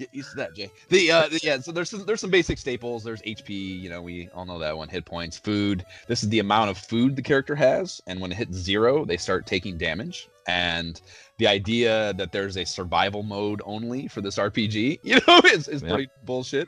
get 0.00 0.14
used 0.14 0.30
to 0.30 0.36
that, 0.36 0.54
Jay. 0.54 0.70
The, 0.88 1.10
uh, 1.12 1.28
the- 1.28 1.40
yeah, 1.42 1.58
so 1.60 1.70
there's 1.72 1.90
some 1.90 2.04
there's 2.06 2.20
some 2.20 2.30
basic 2.30 2.58
staples. 2.58 3.04
There's 3.04 3.22
HP, 3.22 3.50
you 3.80 3.88
know, 3.88 4.02
we 4.02 4.28
all 4.34 4.44
know 4.44 4.58
that 4.58 4.76
one. 4.76 4.88
Hit 4.88 5.04
points, 5.04 5.38
food. 5.38 5.84
This 6.08 6.22
is 6.22 6.28
the 6.30 6.38
amount 6.40 6.70
of 6.70 6.78
food 6.78 7.14
the 7.16 7.22
character 7.22 7.54
has, 7.54 8.00
and 8.06 8.20
when 8.20 8.32
it 8.32 8.36
hits 8.36 8.56
zero, 8.56 9.04
they 9.04 9.16
start 9.16 9.46
taking 9.46 9.78
damage. 9.78 10.28
And 10.48 11.00
the 11.38 11.46
idea 11.46 12.12
that 12.14 12.32
there's 12.32 12.56
a 12.56 12.64
survival 12.64 13.22
mode 13.22 13.62
only 13.64 14.08
for 14.08 14.20
this 14.20 14.36
RPG, 14.36 14.98
you 15.04 15.20
know, 15.28 15.40
is, 15.44 15.68
is 15.68 15.82
Yeah. 15.82 15.88
pretty 15.94 16.08
bullshit. 16.24 16.66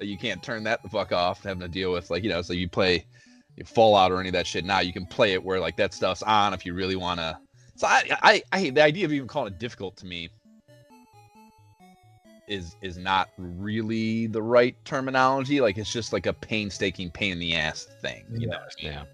You 0.00 0.16
can't 0.18 0.42
turn 0.42 0.62
that 0.64 0.82
the 0.82 0.88
fuck 0.88 1.12
off, 1.12 1.42
having 1.42 1.60
to 1.60 1.68
deal 1.68 1.90
with 1.92 2.10
like 2.10 2.22
you 2.22 2.28
know, 2.28 2.42
so 2.42 2.52
you 2.52 2.68
play 2.68 3.04
Fallout 3.66 4.10
or 4.12 4.18
any 4.20 4.28
of 4.28 4.32
that 4.34 4.46
shit. 4.46 4.64
Now 4.64 4.80
you 4.80 4.92
can 4.92 5.06
play 5.06 5.32
it 5.32 5.42
where 5.42 5.60
like 5.60 5.76
that 5.76 5.94
stuff's 5.94 6.22
on 6.22 6.52
if 6.54 6.66
you 6.66 6.74
really 6.74 6.96
want 6.96 7.20
to. 7.20 7.36
So 7.76 7.86
I, 7.86 8.02
I 8.22 8.42
I 8.52 8.58
hate 8.60 8.74
the 8.74 8.82
idea 8.82 9.04
of 9.04 9.12
even 9.12 9.26
calling 9.28 9.52
it 9.52 9.58
difficult 9.58 9.96
to 9.98 10.06
me 10.06 10.28
is 12.48 12.76
is 12.82 12.96
not 12.98 13.30
really 13.38 14.26
the 14.26 14.42
right 14.42 14.76
terminology. 14.84 15.60
Like 15.60 15.78
it's 15.78 15.92
just 15.92 16.12
like 16.12 16.26
a 16.26 16.32
painstaking 16.32 17.10
pain 17.10 17.32
in 17.32 17.38
the 17.38 17.54
ass 17.54 17.84
thing. 18.00 18.24
You 18.30 18.48
know? 18.48 18.58
what 18.58 18.74
I 18.80 18.82
mean? 18.82 18.92
yeah, 18.92 19.04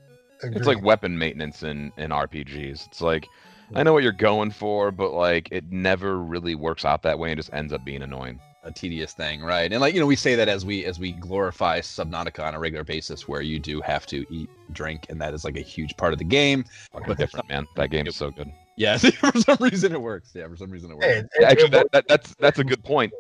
Agreed. 0.43 0.57
it's 0.57 0.67
like 0.67 0.83
weapon 0.83 1.17
maintenance 1.19 1.63
in 1.63 1.93
in 1.97 2.11
RPGs. 2.11 2.87
It's 2.87 3.01
like 3.01 3.27
I 3.75 3.83
know 3.83 3.93
what 3.93 4.03
you're 4.03 4.13
going 4.13 4.51
for, 4.51 4.91
but 4.91 5.13
like 5.13 5.49
it 5.53 5.71
never 5.71 6.19
really 6.19 6.55
works 6.55 6.85
out 6.85 7.03
that 7.03 7.19
way 7.19 7.31
and 7.31 7.39
just 7.39 7.53
ends 7.53 7.73
up 7.73 7.85
being 7.85 8.03
annoying. 8.03 8.41
A 8.63 8.71
tedious 8.71 9.15
thing, 9.15 9.41
right? 9.41 9.73
And 9.73 9.81
like 9.81 9.95
you 9.95 10.01
know, 10.01 10.07
we 10.07 10.17
say 10.17 10.35
that 10.35 10.49
as 10.49 10.67
we 10.67 10.85
as 10.85 10.99
we 10.99 11.13
glorify 11.13 11.81
Subnautica 11.81 12.45
on 12.45 12.55
a 12.55 12.59
regular 12.59 12.85
basis, 12.85 13.27
where 13.27 13.41
you 13.41 13.59
do 13.59 13.81
have 13.81 14.05
to 14.07 14.27
eat, 14.29 14.51
drink, 14.73 15.07
and 15.09 15.19
that 15.21 15.33
is 15.33 15.45
like 15.45 15.57
a 15.57 15.63
huge 15.63 15.97
part 15.97 16.13
of 16.13 16.19
the 16.19 16.27
game. 16.27 16.65
Fucking 16.93 17.07
But 17.07 17.17
different, 17.17 17.49
man. 17.49 17.67
That 17.77 17.91
game 17.91 18.07
is 18.07 18.17
so 18.17 18.31
good. 18.31 18.53
Yeah, 18.77 18.97
for 18.99 19.33
some 19.39 19.59
reason 19.61 19.93
it 19.93 20.01
works. 20.01 20.31
Yeah, 20.35 20.49
for 20.49 20.57
some 20.57 20.71
reason 20.71 20.91
it 20.91 20.95
works. 20.95 21.07
Hey, 21.07 21.19
it- 21.19 21.29
Yeah, 21.39 21.47
it 21.49 21.53
Actually, 21.53 21.69
that, 21.71 21.79
works. 21.85 21.89
that, 21.93 22.09
that's 22.09 22.35
that's 22.37 22.59
a 22.59 22.65
good 22.65 22.83
point. 22.85 23.13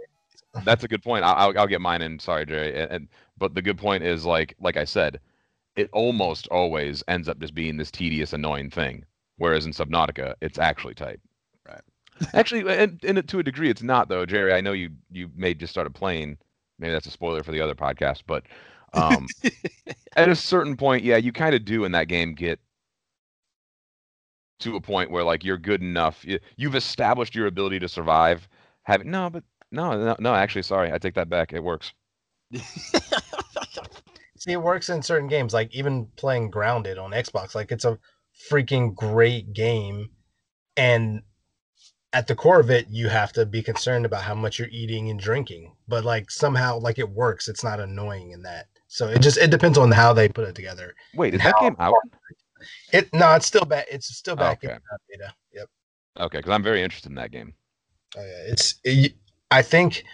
That's 0.65 0.83
a 0.85 0.89
good 0.89 1.03
point. 1.03 1.25
I'll, 1.25 1.35
I'll, 1.51 1.59
I'll 1.61 1.67
get 1.67 1.81
mine 1.81 2.03
in. 2.03 2.19
Sorry, 2.19 2.45
Jerry. 2.47 2.77
And, 2.81 2.91
and 2.91 3.09
but 3.39 3.55
the 3.55 3.63
good 3.63 3.79
point 3.79 4.03
is 4.03 4.25
like 4.25 4.55
like 4.61 4.77
I 4.77 4.85
said, 4.85 5.21
it 5.77 5.89
almost 5.93 6.49
always 6.49 7.03
ends 7.09 7.29
up 7.29 7.39
just 7.39 7.55
being 7.55 7.77
this 7.77 7.91
tedious, 7.91 8.33
annoying 8.33 8.71
thing. 8.71 9.05
Whereas 9.37 9.65
in 9.65 9.73
Subnautica, 9.73 10.35
it's 10.41 10.59
actually 10.59 10.95
tight. 10.95 11.21
Right. 11.67 11.81
Actually, 12.35 12.71
and, 12.77 13.03
and 13.05 13.27
to 13.27 13.39
a 13.39 13.43
degree, 13.43 13.71
it's 13.71 13.83
not 13.83 14.09
though, 14.11 14.27
Jerry. 14.27 14.53
I 14.53 14.61
know 14.61 14.73
you 14.73 14.91
you 15.11 15.31
may 15.35 15.55
just 15.55 15.71
started 15.73 15.95
playing. 15.95 16.37
Maybe 16.79 16.93
that's 16.93 17.07
a 17.07 17.11
spoiler 17.11 17.43
for 17.43 17.53
the 17.53 17.61
other 17.61 17.75
podcast, 17.75 18.23
but 18.27 18.43
um, 18.93 19.27
at 20.17 20.29
a 20.29 20.35
certain 20.37 20.77
point, 20.77 21.05
yeah, 21.05 21.17
you 21.17 21.33
kind 21.33 21.55
of 21.55 21.65
do 21.65 21.85
in 21.85 21.93
that 21.93 22.09
game 22.09 22.35
get 22.35 22.59
to 24.61 24.77
a 24.77 24.81
point 24.81 25.11
where 25.11 25.25
like 25.25 25.45
you're 25.45 25.59
good 25.59 25.83
enough. 25.83 26.25
You, 26.25 26.39
you've 26.57 26.75
established 26.75 27.35
your 27.35 27.47
ability 27.47 27.79
to 27.81 27.89
survive. 27.89 28.49
Having 28.85 29.11
no, 29.11 29.31
but 29.31 29.45
no, 29.71 30.03
no, 30.03 30.17
no. 30.19 30.35
Actually, 30.35 30.63
sorry, 30.63 30.93
I 30.93 30.99
take 30.99 31.15
that 31.15 31.29
back. 31.29 31.53
It 31.53 31.63
works. 31.63 31.93
See, 34.39 34.53
it 34.53 34.63
works 34.63 34.89
in 34.89 35.03
certain 35.03 35.29
games, 35.29 35.53
like 35.53 35.75
even 35.75 36.07
playing 36.17 36.51
Grounded 36.51 36.97
on 36.97 37.11
Xbox. 37.11 37.55
Like 37.55 37.71
it's 37.71 37.85
a 37.85 37.99
freaking 38.51 38.95
great 38.95 39.53
game, 39.53 40.11
and 40.77 41.23
at 42.13 42.27
the 42.27 42.35
core 42.35 42.59
of 42.59 42.71
it, 42.71 42.87
you 42.89 43.09
have 43.09 43.33
to 43.35 43.47
be 43.47 43.63
concerned 43.63 44.05
about 44.07 44.23
how 44.23 44.35
much 44.35 44.59
you're 44.59 44.69
eating 44.69 45.11
and 45.11 45.21
drinking. 45.21 45.77
But 45.87 46.05
like 46.05 46.31
somehow, 46.31 46.79
like 46.79 46.99
it 46.99 47.11
works. 47.11 47.49
It's 47.49 47.63
not 47.63 47.81
annoying 47.81 48.31
in 48.33 48.43
that. 48.43 48.67
So 48.89 49.09
it 49.09 49.21
just 49.21 49.39
it 49.39 49.51
depends 49.51 49.79
on 49.79 49.93
how 49.93 50.13
they 50.13 50.29
put 50.29 50.49
it 50.49 50.55
together. 50.55 50.95
Wait, 51.15 51.35
is 51.35 51.43
that 51.43 51.55
game 51.61 51.77
out? 51.79 51.95
It 52.93 53.09
no, 53.13 53.35
it's 53.35 53.47
still 53.47 53.65
back. 53.65 53.87
It's 53.91 54.15
still 54.17 54.37
back 54.37 54.63
in 54.65 54.71
Okay. 54.71 54.77
uh, 54.77 54.97
beta. 55.09 55.35
Yep. 55.53 55.69
Okay, 56.19 56.39
because 56.39 56.51
I'm 56.51 56.63
very 56.63 56.83
interested 56.83 57.11
in 57.11 57.17
that 57.17 57.31
game. 57.31 57.55
Oh 58.17 58.23
yeah, 58.23 58.53
it's. 58.53 58.81
It, 58.85 59.15
I 59.51 59.63
think 59.63 60.05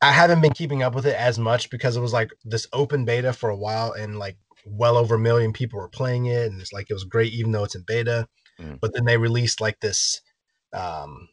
I 0.00 0.12
haven't 0.12 0.40
been 0.40 0.52
keeping 0.52 0.82
up 0.82 0.94
with 0.94 1.06
it 1.06 1.16
as 1.16 1.38
much 1.38 1.70
because 1.70 1.96
it 1.96 2.00
was 2.00 2.12
like 2.12 2.30
this 2.44 2.66
open 2.72 3.04
beta 3.04 3.32
for 3.32 3.50
a 3.50 3.56
while, 3.56 3.92
and 3.92 4.18
like 4.18 4.36
well 4.64 4.96
over 4.96 5.14
a 5.14 5.18
million 5.18 5.52
people 5.52 5.78
were 5.78 5.88
playing 5.88 6.26
it, 6.26 6.50
and 6.50 6.60
it's 6.60 6.72
like 6.72 6.86
it 6.90 6.94
was 6.94 7.04
great 7.04 7.32
even 7.32 7.52
though 7.52 7.64
it's 7.64 7.74
in 7.74 7.82
beta. 7.86 8.28
Mm. 8.60 8.78
But 8.80 8.92
then 8.94 9.04
they 9.04 9.16
released 9.16 9.60
like 9.60 9.80
this 9.80 10.20
um 10.72 11.28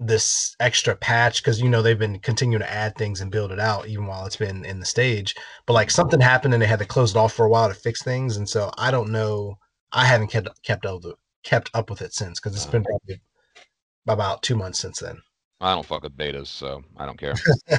this 0.00 0.56
extra 0.60 0.96
patch 0.96 1.42
because 1.42 1.60
you 1.60 1.68
know 1.68 1.80
they've 1.82 1.98
been 1.98 2.18
continuing 2.18 2.60
to 2.60 2.70
add 2.70 2.96
things 2.96 3.20
and 3.20 3.30
build 3.30 3.52
it 3.52 3.60
out 3.60 3.86
even 3.86 4.06
while 4.06 4.26
it's 4.26 4.36
been 4.36 4.64
in 4.64 4.80
the 4.80 4.86
stage. 4.86 5.34
But 5.66 5.74
like 5.74 5.90
something 5.90 6.20
happened 6.20 6.54
and 6.54 6.62
they 6.62 6.66
had 6.66 6.80
to 6.80 6.84
close 6.84 7.12
it 7.12 7.16
off 7.16 7.32
for 7.32 7.46
a 7.46 7.48
while 7.48 7.68
to 7.68 7.74
fix 7.74 8.02
things, 8.02 8.36
and 8.36 8.48
so 8.48 8.70
I 8.78 8.90
don't 8.90 9.10
know. 9.10 9.58
I 9.94 10.04
haven't 10.04 10.28
kept 10.28 10.48
kept 10.62 10.84
up 10.84 11.04
with 11.04 11.14
kept 11.44 11.70
up 11.74 11.88
with 11.88 12.02
it 12.02 12.12
since 12.12 12.40
because 12.40 12.56
it's 12.56 12.66
uh. 12.66 12.70
been 12.72 12.84
probably 12.84 13.20
about 14.06 14.42
two 14.42 14.56
months 14.56 14.80
since 14.80 14.98
then. 15.00 15.18
I 15.60 15.74
don't 15.74 15.86
fuck 15.86 16.02
with 16.02 16.16
betas, 16.16 16.48
so 16.48 16.82
I 16.96 17.06
don't 17.06 17.18
care. 17.18 17.34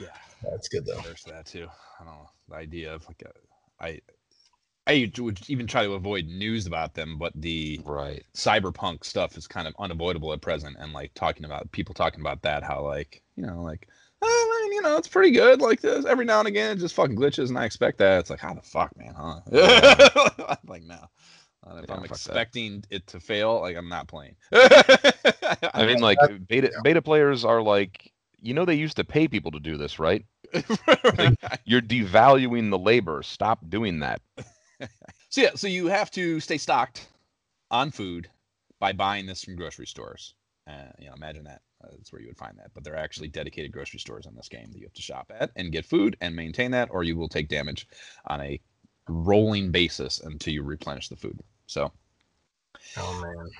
Yeah, 0.00 0.08
That's 0.42 0.68
good 0.68 0.84
though. 0.86 1.00
there's 1.02 1.22
that 1.24 1.46
too. 1.46 1.68
I 2.00 2.04
don't 2.04 2.14
know 2.14 2.28
the 2.48 2.56
idea 2.56 2.92
of 2.94 3.06
like 3.06 3.22
a, 3.22 3.84
I 3.84 4.00
I 4.86 5.10
would 5.18 5.40
even 5.48 5.66
try 5.66 5.84
to 5.84 5.92
avoid 5.94 6.26
news 6.26 6.66
about 6.66 6.94
them, 6.94 7.16
but 7.16 7.32
the 7.34 7.80
right. 7.84 8.22
cyberpunk 8.36 9.04
stuff 9.04 9.36
is 9.38 9.46
kind 9.46 9.66
of 9.66 9.74
unavoidable 9.78 10.32
at 10.32 10.42
present 10.42 10.76
and 10.78 10.92
like 10.92 11.14
talking 11.14 11.44
about 11.44 11.70
people 11.72 11.94
talking 11.94 12.20
about 12.20 12.42
that 12.42 12.62
how 12.62 12.82
like 12.82 13.22
you 13.36 13.46
know 13.46 13.62
like 13.62 13.88
oh, 14.22 14.60
man, 14.62 14.72
you 14.72 14.82
know 14.82 14.96
it's 14.96 15.08
pretty 15.08 15.30
good 15.30 15.60
like 15.60 15.80
this 15.80 16.04
every 16.04 16.24
now 16.24 16.38
and 16.38 16.48
again 16.48 16.72
it 16.76 16.80
just 16.80 16.94
fucking 16.94 17.16
glitches 17.16 17.48
and 17.48 17.58
i 17.58 17.64
expect 17.64 17.98
that 17.98 18.20
it's 18.20 18.30
like 18.30 18.40
how 18.40 18.54
the 18.54 18.62
fuck 18.62 18.90
man 18.96 19.14
huh 19.16 19.40
I'm 20.48 20.56
like 20.66 20.82
no 20.82 20.98
Uh, 21.66 21.76
if 21.76 21.88
Yeah, 21.88 21.94
i'm 21.94 22.00
fuck 22.02 22.08
that. 22.08 22.14
expecting 22.14 22.84
it 22.90 23.06
to 23.08 23.20
fail 23.20 23.60
like 23.60 23.76
i'm 23.76 23.88
not 23.88 24.08
playing 24.08 24.36
I 24.52 25.86
mean, 25.86 26.00
like 26.00 26.18
beta 26.48 26.70
beta 26.82 27.02
players 27.02 27.44
are 27.44 27.60
like, 27.62 28.12
you 28.40 28.54
know, 28.54 28.64
they 28.64 28.74
used 28.74 28.96
to 28.96 29.04
pay 29.04 29.26
people 29.26 29.50
to 29.52 29.58
do 29.60 29.76
this, 29.76 29.98
right? 29.98 30.24
Right. 31.18 31.36
You're 31.64 31.80
devaluing 31.80 32.70
the 32.70 32.78
labor. 32.78 33.22
Stop 33.22 33.58
doing 33.68 34.00
that. 34.00 34.20
so 35.30 35.40
yeah 35.40 35.50
so 35.54 35.66
you 35.66 35.86
have 35.86 36.10
to 36.12 36.38
stay 36.40 36.58
stocked 36.58 37.08
on 37.70 37.90
food 37.90 38.28
by 38.80 38.92
buying 38.92 39.26
this 39.26 39.42
from 39.44 39.56
grocery 39.56 39.86
stores 39.86 40.34
uh, 40.68 40.90
you 40.98 41.06
know 41.08 41.14
imagine 41.14 41.44
that 41.44 41.62
Uh, 41.84 41.88
that's 41.98 42.12
where 42.12 42.22
you 42.22 42.28
would 42.28 42.38
find 42.38 42.56
that 42.56 42.70
but 42.72 42.82
there 42.82 42.94
are 42.94 43.04
actually 43.04 43.28
dedicated 43.28 43.70
grocery 43.70 44.00
stores 44.00 44.26
in 44.26 44.34
this 44.34 44.48
game 44.48 44.70
that 44.72 44.78
you 44.78 44.86
have 44.86 44.92
to 44.94 45.02
shop 45.02 45.30
at 45.38 45.50
and 45.56 45.72
get 45.72 45.84
food 45.84 46.16
and 46.20 46.34
maintain 46.34 46.70
that 46.70 46.88
or 46.90 47.04
you 47.04 47.16
will 47.16 47.28
take 47.28 47.48
damage 47.48 47.86
on 48.26 48.40
a 48.40 48.58
rolling 49.08 49.70
basis 49.70 50.20
until 50.20 50.54
you 50.54 50.62
replenish 50.62 51.08
the 51.08 51.16
food 51.16 51.38
so 51.66 51.92
Oh 52.96 53.20
man. 53.22 53.50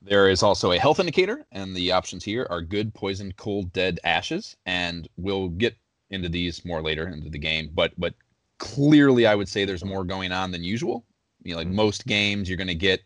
there 0.00 0.28
is 0.28 0.42
also 0.42 0.72
a 0.72 0.78
health 0.78 1.00
indicator, 1.00 1.44
and 1.52 1.74
the 1.76 1.92
options 1.92 2.24
here 2.24 2.46
are 2.50 2.60
good, 2.60 2.94
poison, 2.94 3.32
cold, 3.36 3.72
dead, 3.72 4.00
ashes, 4.04 4.56
and 4.66 5.08
we'll 5.16 5.48
get 5.48 5.76
into 6.10 6.28
these 6.28 6.64
more 6.64 6.82
later 6.82 7.08
into 7.08 7.30
the 7.30 7.38
game. 7.38 7.70
But 7.72 7.92
but 7.98 8.14
clearly, 8.58 9.26
I 9.26 9.34
would 9.34 9.48
say 9.48 9.64
there's 9.64 9.84
more 9.84 10.04
going 10.04 10.32
on 10.32 10.50
than 10.50 10.64
usual. 10.64 11.04
You 11.42 11.52
know, 11.52 11.58
like 11.58 11.66
mm-hmm. 11.66 11.76
most 11.76 12.06
games, 12.06 12.48
you're 12.48 12.56
going 12.58 12.68
to 12.68 12.74
get, 12.74 13.02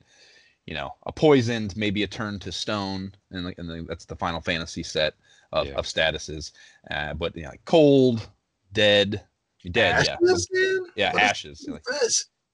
you 0.66 0.74
know, 0.74 0.94
a 1.06 1.12
poisoned, 1.12 1.76
maybe 1.76 2.02
a 2.02 2.06
turn 2.08 2.38
to 2.40 2.50
stone, 2.52 3.12
and, 3.30 3.54
and 3.56 3.70
then 3.70 3.86
that's 3.88 4.04
the 4.04 4.16
Final 4.16 4.40
Fantasy 4.40 4.82
set 4.82 5.14
of, 5.52 5.66
Yeah. 5.68 5.74
of 5.74 5.86
statuses. 5.86 6.52
Uh, 6.90 7.14
but 7.14 7.36
you 7.36 7.44
know, 7.44 7.50
like 7.50 7.64
cold, 7.64 8.28
dead, 8.72 9.22
dead, 9.70 10.04
yeah, 10.04 10.14
Ashes, 10.14 10.48
man? 10.52 10.78
yeah, 10.96 11.12
What 11.12 11.22
is 11.22 11.30
ashes. 11.30 11.68
Like, 11.68 11.82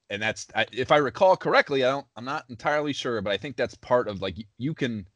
and 0.09 0.21
that's 0.21 0.45
I, 0.55 0.65
if 0.71 0.91
I 0.91 0.97
recall 0.97 1.35
correctly. 1.35 1.83
I 1.83 1.89
don't. 1.89 2.05
I'm 2.15 2.25
not 2.25 2.45
entirely 2.49 2.93
sure, 2.93 3.19
but 3.21 3.33
I 3.33 3.37
think 3.37 3.55
that's 3.55 3.75
part 3.75 4.07
of 4.07 4.21
like 4.21 4.37
y- 4.37 4.45
you 4.57 4.73
can. 4.75 5.07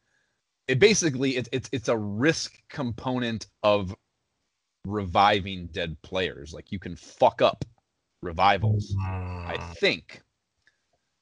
It 0.66 0.80
basically 0.80 1.36
it's 1.36 1.48
it's 1.52 1.68
it's 1.72 1.88
a 1.88 1.96
risk 1.96 2.58
component 2.68 3.46
of 3.62 3.94
reviving 4.84 5.68
dead 5.68 5.96
players. 6.02 6.52
Like 6.52 6.72
you 6.72 6.78
can 6.78 6.96
fuck 6.96 7.42
up 7.42 7.64
revivals. 8.22 8.92
I 8.98 9.56
Mm. 9.56 9.76
think. 9.76 10.22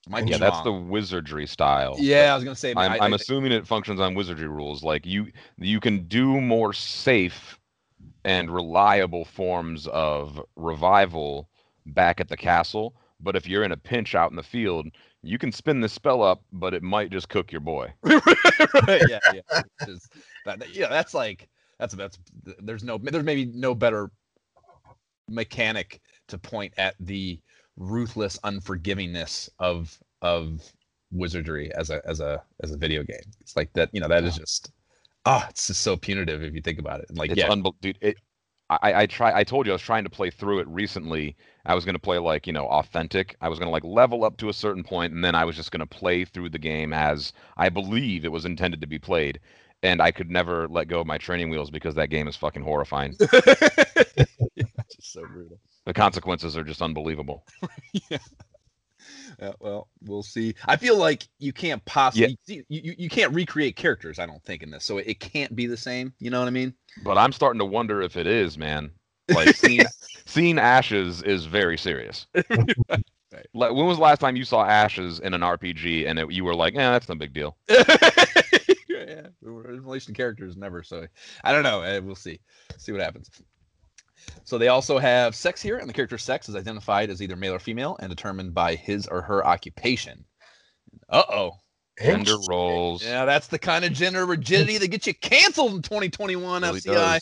Might 0.09 0.29
Yeah, 0.29 0.39
that's 0.39 0.61
the 0.63 0.73
wizardry 0.73 1.47
style. 1.47 1.97
Yeah, 1.99 2.33
I 2.33 2.35
was 2.37 2.45
gonna 2.45 2.55
say. 2.55 2.73
I'm, 2.77 2.93
I, 2.93 2.99
I'm 3.01 3.13
I- 3.13 3.17
assuming 3.17 3.51
it 3.53 3.67
functions 3.67 4.01
on 4.01 4.15
wizardry 4.15 4.49
rules. 4.49 4.83
Like 4.85 5.05
you, 5.05 5.27
you 5.59 5.81
can 5.81 6.05
do 6.07 6.41
more 6.41 6.73
safe 6.73 7.59
and 8.25 8.51
reliable 8.51 9.25
forms 9.25 9.87
of 9.89 10.41
revival 10.57 11.49
back 11.87 12.21
at 12.21 12.29
the 12.29 12.37
castle. 12.37 12.95
But 13.21 13.35
if 13.35 13.49
you're 13.49 13.65
in 13.65 13.73
a 13.73 13.77
pinch 13.77 14.15
out 14.15 14.31
in 14.31 14.37
the 14.37 14.43
field, 14.43 14.87
you 15.23 15.39
can 15.39 15.51
spin 15.51 15.81
the 15.81 15.89
spell 15.89 16.23
up, 16.23 16.43
but 16.53 16.75
it 16.75 16.83
might 16.83 17.11
just 17.11 17.29
cook 17.29 17.51
your 17.51 17.63
boy. 17.63 17.93
right, 18.03 19.03
yeah, 19.09 19.19
yeah. 19.33 19.41
Which 19.81 19.89
is- 19.89 20.09
that, 20.45 20.61
that- 20.61 20.75
yeah, 20.75 20.89
that's 20.89 21.15
like 21.15 21.49
that's 21.81 21.95
that's 21.95 22.19
there's 22.61 22.85
no 22.85 22.99
there's 22.99 23.25
maybe 23.25 23.47
no 23.47 23.75
better 23.75 24.11
mechanic 25.29 26.01
to 26.29 26.39
point 26.39 26.73
at 26.77 26.95
the 27.01 27.41
ruthless 27.77 28.39
unforgivingness 28.39 29.49
of 29.59 29.99
of 30.23 30.63
wizardry 31.13 31.73
as 31.75 31.91
a 31.91 32.01
as 32.07 32.21
a 32.21 32.43
as 32.63 32.73
a 32.73 32.77
video 32.77 33.03
game. 33.03 33.19
It's 33.41 33.57
like 33.57 33.73
that, 33.75 33.91
you 33.93 34.01
know, 34.01 34.09
that 34.09 34.25
is 34.25 34.37
just 34.37 34.73
ah, 35.25 35.47
it's 35.51 35.67
just 35.67 35.83
so 35.83 35.97
punitive 35.97 36.43
if 36.43 36.55
you 36.55 36.63
think 36.63 36.79
about 36.79 37.01
it. 37.01 37.07
And 37.09 37.19
like 37.19 37.31
It's 37.31 37.39
yeah, 37.39 37.49
unbel- 37.49 37.75
dude. 37.81 37.99
It, 38.01 38.17
I, 38.69 39.03
I 39.03 39.07
try. 39.07 39.33
I 39.33 39.45
told 39.45 39.67
you 39.67 39.73
I 39.73 39.75
was 39.75 39.83
trying 39.83 40.03
to 40.05 40.11
play 40.11 40.29
through 40.29 40.59
it 40.59 40.67
recently. 40.67 41.37
I 41.67 41.75
was 41.75 41.85
gonna 41.85 42.01
play 42.01 42.19
like 42.19 42.47
you 42.49 42.53
know 42.53 42.67
authentic. 42.67 43.37
I 43.41 43.49
was 43.49 43.59
gonna 43.59 43.71
like 43.71 43.85
level 43.85 44.25
up 44.25 44.37
to 44.39 44.49
a 44.49 44.53
certain 44.53 44.83
point, 44.83 45.13
and 45.13 45.25
then 45.25 45.37
I 45.37 45.45
was 45.45 45.55
just 45.55 45.71
gonna 45.71 45.87
play 45.87 46.25
through 46.25 46.49
the 46.49 46.59
game 46.59 46.93
as 46.93 47.33
I 47.57 47.69
believe 47.69 48.25
it 48.25 48.33
was 48.33 48.45
intended 48.45 48.81
to 48.81 48.87
be 48.89 48.99
played. 48.99 49.39
And 49.83 50.01
I 50.01 50.11
could 50.11 50.31
never 50.31 50.67
let 50.69 50.89
go 50.89 51.01
of 51.01 51.07
my 51.07 51.19
training 51.19 51.51
wheels 51.51 51.71
because 51.71 51.95
that 51.95 52.11
game 52.11 52.27
is 52.27 52.35
fucking 52.35 52.63
horrifying. 52.63 53.15
it's 54.89 54.97
just 54.97 55.13
so 55.13 55.27
brutal. 55.27 55.59
the 55.85 55.93
consequences 55.95 56.57
are 56.57 56.65
just 56.65 56.83
unbelievable. 56.83 57.45
Yeah, 59.41 59.53
well, 59.61 59.89
we'll 60.05 60.23
see. 60.23 60.55
I 60.67 60.77
feel 60.77 60.97
like 60.97 61.29
you 61.39 61.53
can't 61.53 61.85
possibly 61.85 62.37
you, 62.47 62.65
you, 62.69 62.95
you 62.99 63.09
can't 63.09 63.33
recreate 63.33 63.77
characters, 63.77 64.19
I 64.19 64.27
don't 64.27 64.43
think, 64.43 64.63
in 64.63 64.71
this. 64.71 64.85
So 64.85 64.99
it, 64.99 65.07
it 65.07 65.21
can't 65.21 65.55
be 65.55 65.67
the 65.67 65.77
same. 65.77 66.13
You 66.19 66.31
know 66.31 66.41
what 66.41 66.49
I 66.49 66.51
mean? 66.51 66.75
But 67.05 67.19
I'm 67.19 67.31
starting 67.33 67.59
to 67.59 67.65
wonder 67.67 68.01
if 68.03 68.17
it 68.17 68.27
is, 68.27 68.57
man. 68.59 68.91
Like 69.29 69.55
seeing, 69.57 69.85
seeing 70.25 70.59
ashes 70.59 71.23
is 71.23 71.47
very 71.47 71.77
serious. 71.77 72.27
Like, 73.53 73.73
when 73.73 73.85
was 73.87 73.97
the 73.99 74.03
last 74.03 74.21
time 74.21 74.37
you 74.37 74.45
saw 74.45 74.65
ashes 74.65 75.19
in 75.19 75.35
an 75.35 75.41
RPG 75.43 76.07
and 76.09 76.19
it, 76.19 76.31
you 76.33 76.45
were 76.45 76.55
like, 76.55 76.75
"Yeah, 76.75 76.93
that's 76.93 77.09
no 77.09 77.17
big 77.17 77.33
deal." 77.33 77.57
yeah, 77.69 79.27
in 79.43 79.53
relation 79.53 80.15
to 80.15 80.17
characters, 80.17 80.57
never. 80.57 80.83
So 80.85 81.07
I 81.45 81.53
don't 81.53 81.65
know. 81.65 81.83
eh, 81.83 81.99
We'll 81.99 82.15
see. 82.15 82.39
See 82.79 82.93
what 82.93 83.01
happens. 83.01 83.29
So 84.45 84.59
they 84.59 84.69
also 84.69 84.99
have 84.99 85.35
sex 85.35 85.61
here, 85.61 85.79
and 85.79 85.89
the 85.89 85.93
character's 85.93 86.23
sex 86.23 86.49
is 86.49 86.57
identified 86.57 87.11
as 87.11 87.21
either 87.21 87.37
male 87.37 87.55
or 87.55 87.59
female 87.59 87.97
and 88.01 88.09
determined 88.11 88.55
by 88.55 88.75
his 88.75 89.07
or 89.07 89.23
her 89.23 89.47
occupation. 89.47 90.25
Uh 91.09 91.23
oh. 91.29 91.53
Gender 92.01 92.37
roles. 92.49 93.03
Yeah, 93.03 93.25
that's 93.25 93.47
the 93.47 93.59
kind 93.59 93.85
of 93.85 93.93
gender 93.93 94.27
rigidity 94.27 94.77
that 94.79 94.89
gets 94.89 95.07
you 95.07 95.15
canceled 95.15 95.73
in 95.73 95.83
2021 95.83 96.63
Really 96.63 96.81
FCI. 96.81 97.21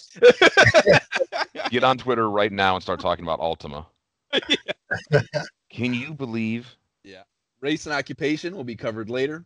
Get 1.71 1.85
on 1.85 1.97
Twitter 1.97 2.29
right 2.29 2.51
now 2.51 2.75
and 2.75 2.83
start 2.83 2.99
talking 2.99 3.25
about 3.25 3.39
Ultima. 3.39 3.87
Can 5.71 5.95
you 5.95 6.13
believe? 6.13 6.75
Yeah. 7.05 7.23
Race 7.61 7.87
and 7.87 7.95
occupation 7.95 8.57
will 8.57 8.65
be 8.65 8.75
covered 8.75 9.11
later. 9.11 9.45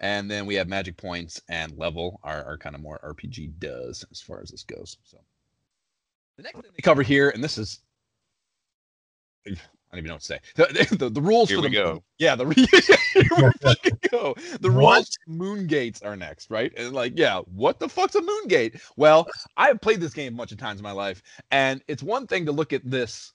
And 0.00 0.28
then 0.28 0.44
we 0.44 0.56
have 0.56 0.66
magic 0.68 0.96
points 0.96 1.40
and 1.48 1.78
level 1.78 2.18
are, 2.24 2.44
are 2.44 2.58
kind 2.58 2.74
of 2.74 2.82
more 2.82 3.00
RPG 3.04 3.58
does 3.60 4.04
as 4.10 4.20
far 4.20 4.40
as 4.40 4.50
this 4.50 4.64
goes. 4.64 4.98
So 5.04 5.18
the 6.36 6.42
next 6.42 6.60
thing 6.60 6.70
they 6.76 6.82
cover 6.82 7.02
here, 7.02 7.30
and 7.30 7.42
this 7.42 7.58
is 7.58 7.80
I 9.46 9.50
don't 9.50 9.98
even 9.98 10.08
know 10.08 10.14
what 10.14 10.22
to 10.22 10.26
say. 10.26 10.40
The, 10.56 10.96
the, 10.96 11.10
the 11.10 11.20
rules 11.22 11.48
Here 11.48 11.58
for 11.58 11.62
we 11.62 11.68
the 11.68 11.74
go. 11.74 12.02
yeah 12.18 12.34
the 12.34 12.44
here 13.12 13.22
we 13.36 13.50
fucking 13.62 13.98
go. 14.10 14.34
The 14.60 14.70
rules 14.70 14.82
What? 14.82 15.04
for 15.24 15.30
moon 15.30 15.66
gates 15.66 16.02
are 16.02 16.16
next, 16.16 16.50
right? 16.50 16.72
And 16.76 16.92
like, 16.92 17.12
yeah, 17.16 17.40
what 17.54 17.78
the 17.78 17.88
fuck's 17.88 18.14
a 18.16 18.20
moon 18.22 18.48
gate? 18.48 18.80
Well, 18.96 19.28
I've 19.56 19.80
played 19.80 20.00
this 20.00 20.14
game 20.14 20.34
a 20.34 20.36
bunch 20.36 20.50
of 20.52 20.58
times 20.58 20.80
in 20.80 20.84
my 20.84 20.92
life, 20.92 21.22
and 21.50 21.82
it's 21.86 22.02
one 22.02 22.26
thing 22.26 22.46
to 22.46 22.52
look 22.52 22.72
at 22.72 22.82
this 22.88 23.32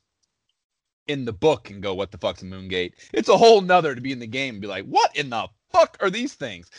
in 1.08 1.26
the 1.26 1.34
book 1.34 1.70
and 1.72 1.82
go, 1.82 1.94
what 1.96 2.12
the 2.12 2.18
fuck's 2.18 2.42
a 2.42 2.46
moon 2.46 2.68
gate? 2.68 2.94
It's 3.14 3.30
a 3.30 3.38
whole 3.38 3.62
nother 3.62 3.96
to 3.96 4.02
be 4.02 4.12
in 4.12 4.20
the 4.20 4.28
game 4.28 4.56
and 4.56 4.62
be 4.62 4.68
like, 4.68 4.86
what 4.86 5.16
in 5.16 5.30
the 5.30 5.48
fuck 5.72 5.98
are 6.02 6.10
these 6.10 6.34
things? 6.34 6.70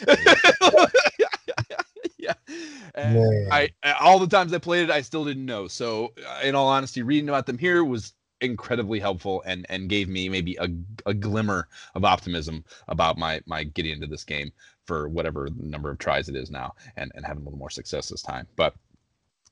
yeah. 2.96 3.68
I 3.84 3.92
all 4.00 4.18
the 4.18 4.26
times 4.26 4.52
I 4.52 4.58
played 4.58 4.84
it, 4.84 4.90
I 4.90 5.02
still 5.02 5.24
didn't 5.24 5.46
know. 5.46 5.68
So, 5.68 6.12
uh, 6.26 6.40
in 6.42 6.54
all 6.54 6.68
honesty, 6.68 7.02
reading 7.02 7.28
about 7.28 7.46
them 7.46 7.58
here 7.58 7.84
was 7.84 8.14
incredibly 8.40 8.98
helpful 8.98 9.42
and 9.46 9.66
and 9.68 9.88
gave 9.88 10.08
me 10.08 10.28
maybe 10.28 10.56
a, 10.56 10.68
a 11.06 11.14
glimmer 11.14 11.68
of 11.94 12.04
optimism 12.04 12.64
about 12.88 13.18
my 13.18 13.40
my 13.46 13.64
getting 13.64 13.92
into 13.92 14.06
this 14.06 14.24
game 14.24 14.50
for 14.86 15.08
whatever 15.08 15.48
number 15.58 15.90
of 15.90 15.98
tries 15.98 16.28
it 16.28 16.36
is 16.36 16.50
now 16.50 16.74
and 16.96 17.12
and 17.14 17.26
having 17.26 17.42
a 17.42 17.44
little 17.44 17.58
more 17.58 17.70
success 17.70 18.08
this 18.08 18.22
time. 18.22 18.46
But 18.56 18.74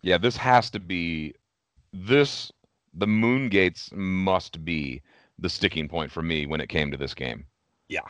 Yeah, 0.02 0.18
this 0.18 0.36
has 0.36 0.70
to 0.70 0.80
be 0.80 1.34
this. 1.92 2.52
The 2.94 3.06
Moon 3.06 3.48
Gates 3.48 3.90
must 3.92 4.64
be 4.64 5.02
the 5.38 5.50
sticking 5.50 5.88
point 5.88 6.10
for 6.10 6.22
me 6.22 6.46
when 6.46 6.60
it 6.60 6.68
came 6.68 6.90
to 6.90 6.96
this 6.96 7.14
game. 7.14 7.46
Yeah. 7.88 8.00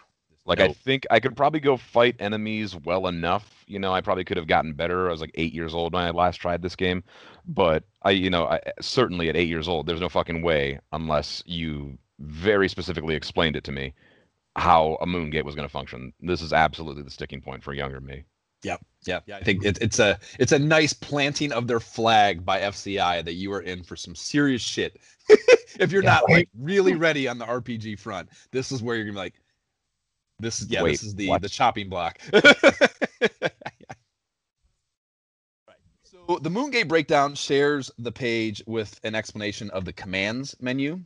Like 0.49 0.61
I 0.61 0.69
think 0.69 1.07
I 1.11 1.21
could 1.21 1.37
probably 1.37 1.61
go 1.61 1.77
fight 1.77 2.17
enemies 2.21 2.75
well 2.77 3.07
enough. 3.09 3.65
You 3.69 3.79
know, 3.79 3.93
I 3.95 4.01
probably 4.01 4.25
could 4.25 4.39
have 4.39 4.49
gotten 4.49 4.75
better. 4.75 5.09
I 5.09 5.13
was 5.13 5.21
like 5.21 5.33
eight 5.35 5.55
years 5.55 5.75
old 5.75 5.95
when 5.95 6.05
I 6.05 6.11
last 6.11 6.39
tried 6.39 6.63
this 6.63 6.77
game, 6.77 7.05
but 7.47 7.85
I, 8.03 8.13
you 8.13 8.31
know, 8.31 8.47
I 8.47 8.57
eh, 8.67 8.73
certainly 8.81 9.29
at 9.29 9.37
eight 9.37 9.49
years 9.49 9.69
old, 9.69 9.87
there's 9.87 10.01
no 10.01 10.09
fucking 10.11 10.43
way 10.43 10.81
unless 10.93 11.43
you 11.47 11.99
very 12.21 12.69
specifically 12.69 13.15
explained 13.17 13.57
it 13.57 13.65
to 13.65 13.73
me 13.73 13.95
how 14.57 14.99
a 15.03 15.07
moon 15.07 15.31
gate 15.31 15.45
was 15.47 15.55
going 15.57 15.69
to 15.69 15.73
function. 15.73 16.13
This 16.21 16.43
is 16.43 16.53
absolutely 16.53 17.03
the 17.05 17.11
sticking 17.11 17.43
point 17.43 17.65
for 17.65 17.75
younger 17.75 18.01
me. 18.01 18.25
Yep. 18.65 18.85
Yeah, 19.07 19.21
yeah. 19.27 19.37
I 19.37 19.43
think 19.43 19.65
it, 19.65 19.79
it's 19.81 20.01
a 20.01 20.19
it's 20.41 20.53
a 20.53 20.59
nice 20.59 20.93
planting 20.93 21.53
of 21.53 21.67
their 21.69 21.79
flag 21.81 22.45
by 22.45 22.61
FCI 22.61 23.25
that 23.25 23.35
you 23.35 23.53
are 23.53 23.61
in 23.61 23.85
for 23.85 23.95
some 23.97 24.15
serious 24.17 24.63
shit. 24.63 24.99
if 25.79 25.93
you're 25.93 26.03
Yeah, 26.03 26.11
not 26.11 26.29
wait. 26.29 26.29
like 26.29 26.49
really 26.59 26.95
ready 26.97 27.29
on 27.29 27.39
the 27.39 27.47
RPG 27.47 28.01
front, 28.01 28.29
this 28.51 28.73
is 28.73 28.83
where 28.83 28.97
you're 28.97 29.05
gonna 29.05 29.15
be 29.15 29.19
like, 29.19 29.35
this 30.39 30.61
is 30.61 30.71
yeah, 30.71 30.83
Wait, 30.83 30.93
this 30.93 31.03
is 31.03 31.15
the 31.15 31.29
what? 31.29 31.43
the 31.43 31.49
chopping 31.49 31.89
block. 31.89 32.19
right. 32.33 32.45
So 36.03 36.39
the 36.43 36.51
Moongate 36.51 36.89
breakdown 36.89 37.35
shares 37.35 37.91
the 37.99 38.13
page 38.13 38.63
with 38.67 38.99
an 39.05 39.15
explanation 39.15 39.69
of 39.71 39.85
the 39.85 39.93
commands 39.93 40.57
menu, 40.61 41.01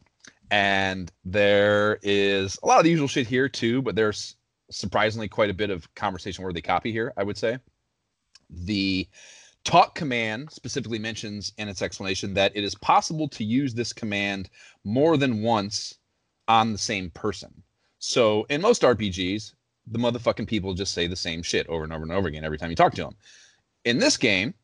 and 0.51 1.11
there 1.25 1.99
is 2.03 2.59
a 2.63 2.67
lot 2.67 2.79
of 2.79 2.85
the 2.85 2.91
usual 2.91 3.09
shit 3.09 3.27
here 3.27 3.49
too, 3.49 3.83
but 3.83 3.97
there's 3.97 4.37
surprisingly 4.71 5.29
quite 5.29 5.51
a 5.51 5.55
bit 5.55 5.71
of 5.71 5.93
conversation 5.95 6.45
worthy 6.45 6.63
copy 6.63 6.93
here, 6.93 7.13
I 7.17 7.25
would 7.25 7.37
say. 7.37 7.59
The 8.51 9.09
talk 9.65 9.95
command 9.95 10.51
specifically 10.51 10.99
mentions 10.99 11.53
in 11.59 11.69
its 11.69 11.83
explanation 11.83 12.35
that 12.35 12.53
it 12.57 12.65
is 12.65 12.75
possible 12.77 13.29
to 13.29 13.45
use 13.45 13.75
this 13.75 13.93
command 13.93 14.51
more 14.85 15.17
than 15.17 15.43
once 15.43 15.95
on 16.49 16.73
the 16.73 16.79
same 16.79 17.11
person. 17.11 17.63
So 18.05 18.45
in 18.51 18.61
most 18.61 18.83
RPGs, 18.83 19.55
the 19.87 19.99
motherfucking 19.99 20.49
people 20.49 20.75
just 20.75 20.93
say 20.93 21.07
the 21.07 21.15
same 21.15 21.41
shit 21.41 21.69
over 21.69 21.85
and 21.85 21.93
over 21.93 22.03
and 22.03 22.11
over 22.11 22.27
again 22.27 22.45
every 22.45 22.59
time 22.59 22.69
you 22.71 22.75
talk 22.77 22.95
to 22.95 23.03
them. 23.03 23.17
In 23.85 23.99
this 23.99 24.17
game, 24.17 24.55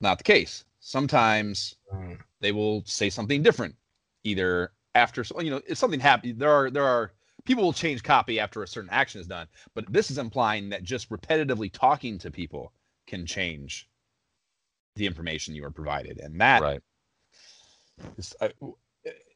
not 0.00 0.18
the 0.18 0.24
case. 0.24 0.64
Sometimes 0.80 1.76
Mm. 1.92 2.18
they 2.40 2.50
will 2.50 2.82
say 2.86 3.08
something 3.08 3.40
different 3.42 3.76
either 4.24 4.72
after 4.96 5.24
you 5.38 5.50
know 5.50 5.60
if 5.68 5.78
something 5.78 6.00
happens 6.00 6.36
there 6.38 6.50
are 6.50 6.70
there 6.70 6.84
are 6.84 7.12
people 7.44 7.62
will 7.62 7.72
change 7.72 8.02
copy 8.02 8.40
after 8.40 8.62
a 8.62 8.66
certain 8.66 8.90
action 8.90 9.20
is 9.20 9.26
done 9.26 9.46
but 9.74 9.84
this 9.92 10.10
is 10.10 10.18
implying 10.18 10.68
that 10.70 10.82
just 10.82 11.10
repetitively 11.10 11.70
talking 11.70 12.18
to 12.18 12.30
people 12.30 12.72
can 13.06 13.26
change 13.26 13.88
the 14.96 15.06
information 15.06 15.54
you 15.54 15.64
are 15.64 15.70
provided 15.70 16.18
and 16.18 16.40
that 16.40 16.62
Right. 16.62 16.80
is 18.16 18.34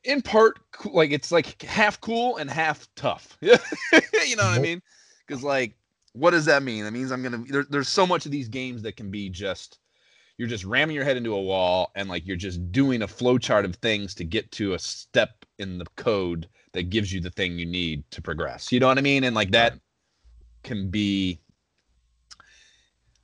in 0.05 0.23
part 0.23 0.59
like 0.93 1.11
it's 1.11 1.33
like 1.33 1.61
half 1.63 2.01
cool 2.01 2.37
and 2.37 2.51
half 2.51 2.89
tough. 2.97 3.37
You 4.29 4.37
know 4.37 4.45
what 4.45 4.59
i 4.59 4.61
mean? 4.61 4.83
Because 5.27 5.43
like 5.43 5.75
what 6.13 6.33
does 6.33 6.45
that 6.47 6.63
mean? 6.63 6.85
That 6.85 6.93
means 6.93 7.13
i'm 7.13 7.23
gonna 7.23 7.43
there, 7.49 7.67
there's 7.69 7.89
so 7.89 8.07
much 8.07 8.27
of 8.27 8.33
these 8.33 8.49
games 8.49 8.83
that 8.83 8.97
can 8.97 9.11
be 9.11 9.29
just 9.29 9.79
you're 10.37 10.49
just 10.49 10.65
ramming 10.65 10.95
your 10.95 11.05
head 11.05 11.17
into 11.17 11.35
a 11.35 11.41
wall 11.41 11.91
and 11.97 12.09
like 12.09 12.27
you're 12.27 12.37
just 12.37 12.71
doing 12.71 13.03
a 13.03 13.09
flowchart 13.09 13.65
of 13.65 13.75
things 13.77 14.15
to 14.15 14.25
get 14.25 14.51
to 14.53 14.75
a 14.75 14.79
step 14.79 15.45
in 15.59 15.79
the 15.79 15.87
code 15.97 16.49
that 16.73 16.91
gives 16.91 17.13
you 17.13 17.21
the 17.21 17.31
thing 17.31 17.59
you 17.59 17.67
need 17.67 18.09
to 18.11 18.23
progress. 18.23 18.71
You 18.71 18.81
know 18.81 18.87
what 18.89 18.99
i 18.99 19.03
mean? 19.03 19.25
And 19.25 19.35
like 19.35 19.51
that 19.53 19.79
can 20.63 20.91
be 20.91 21.41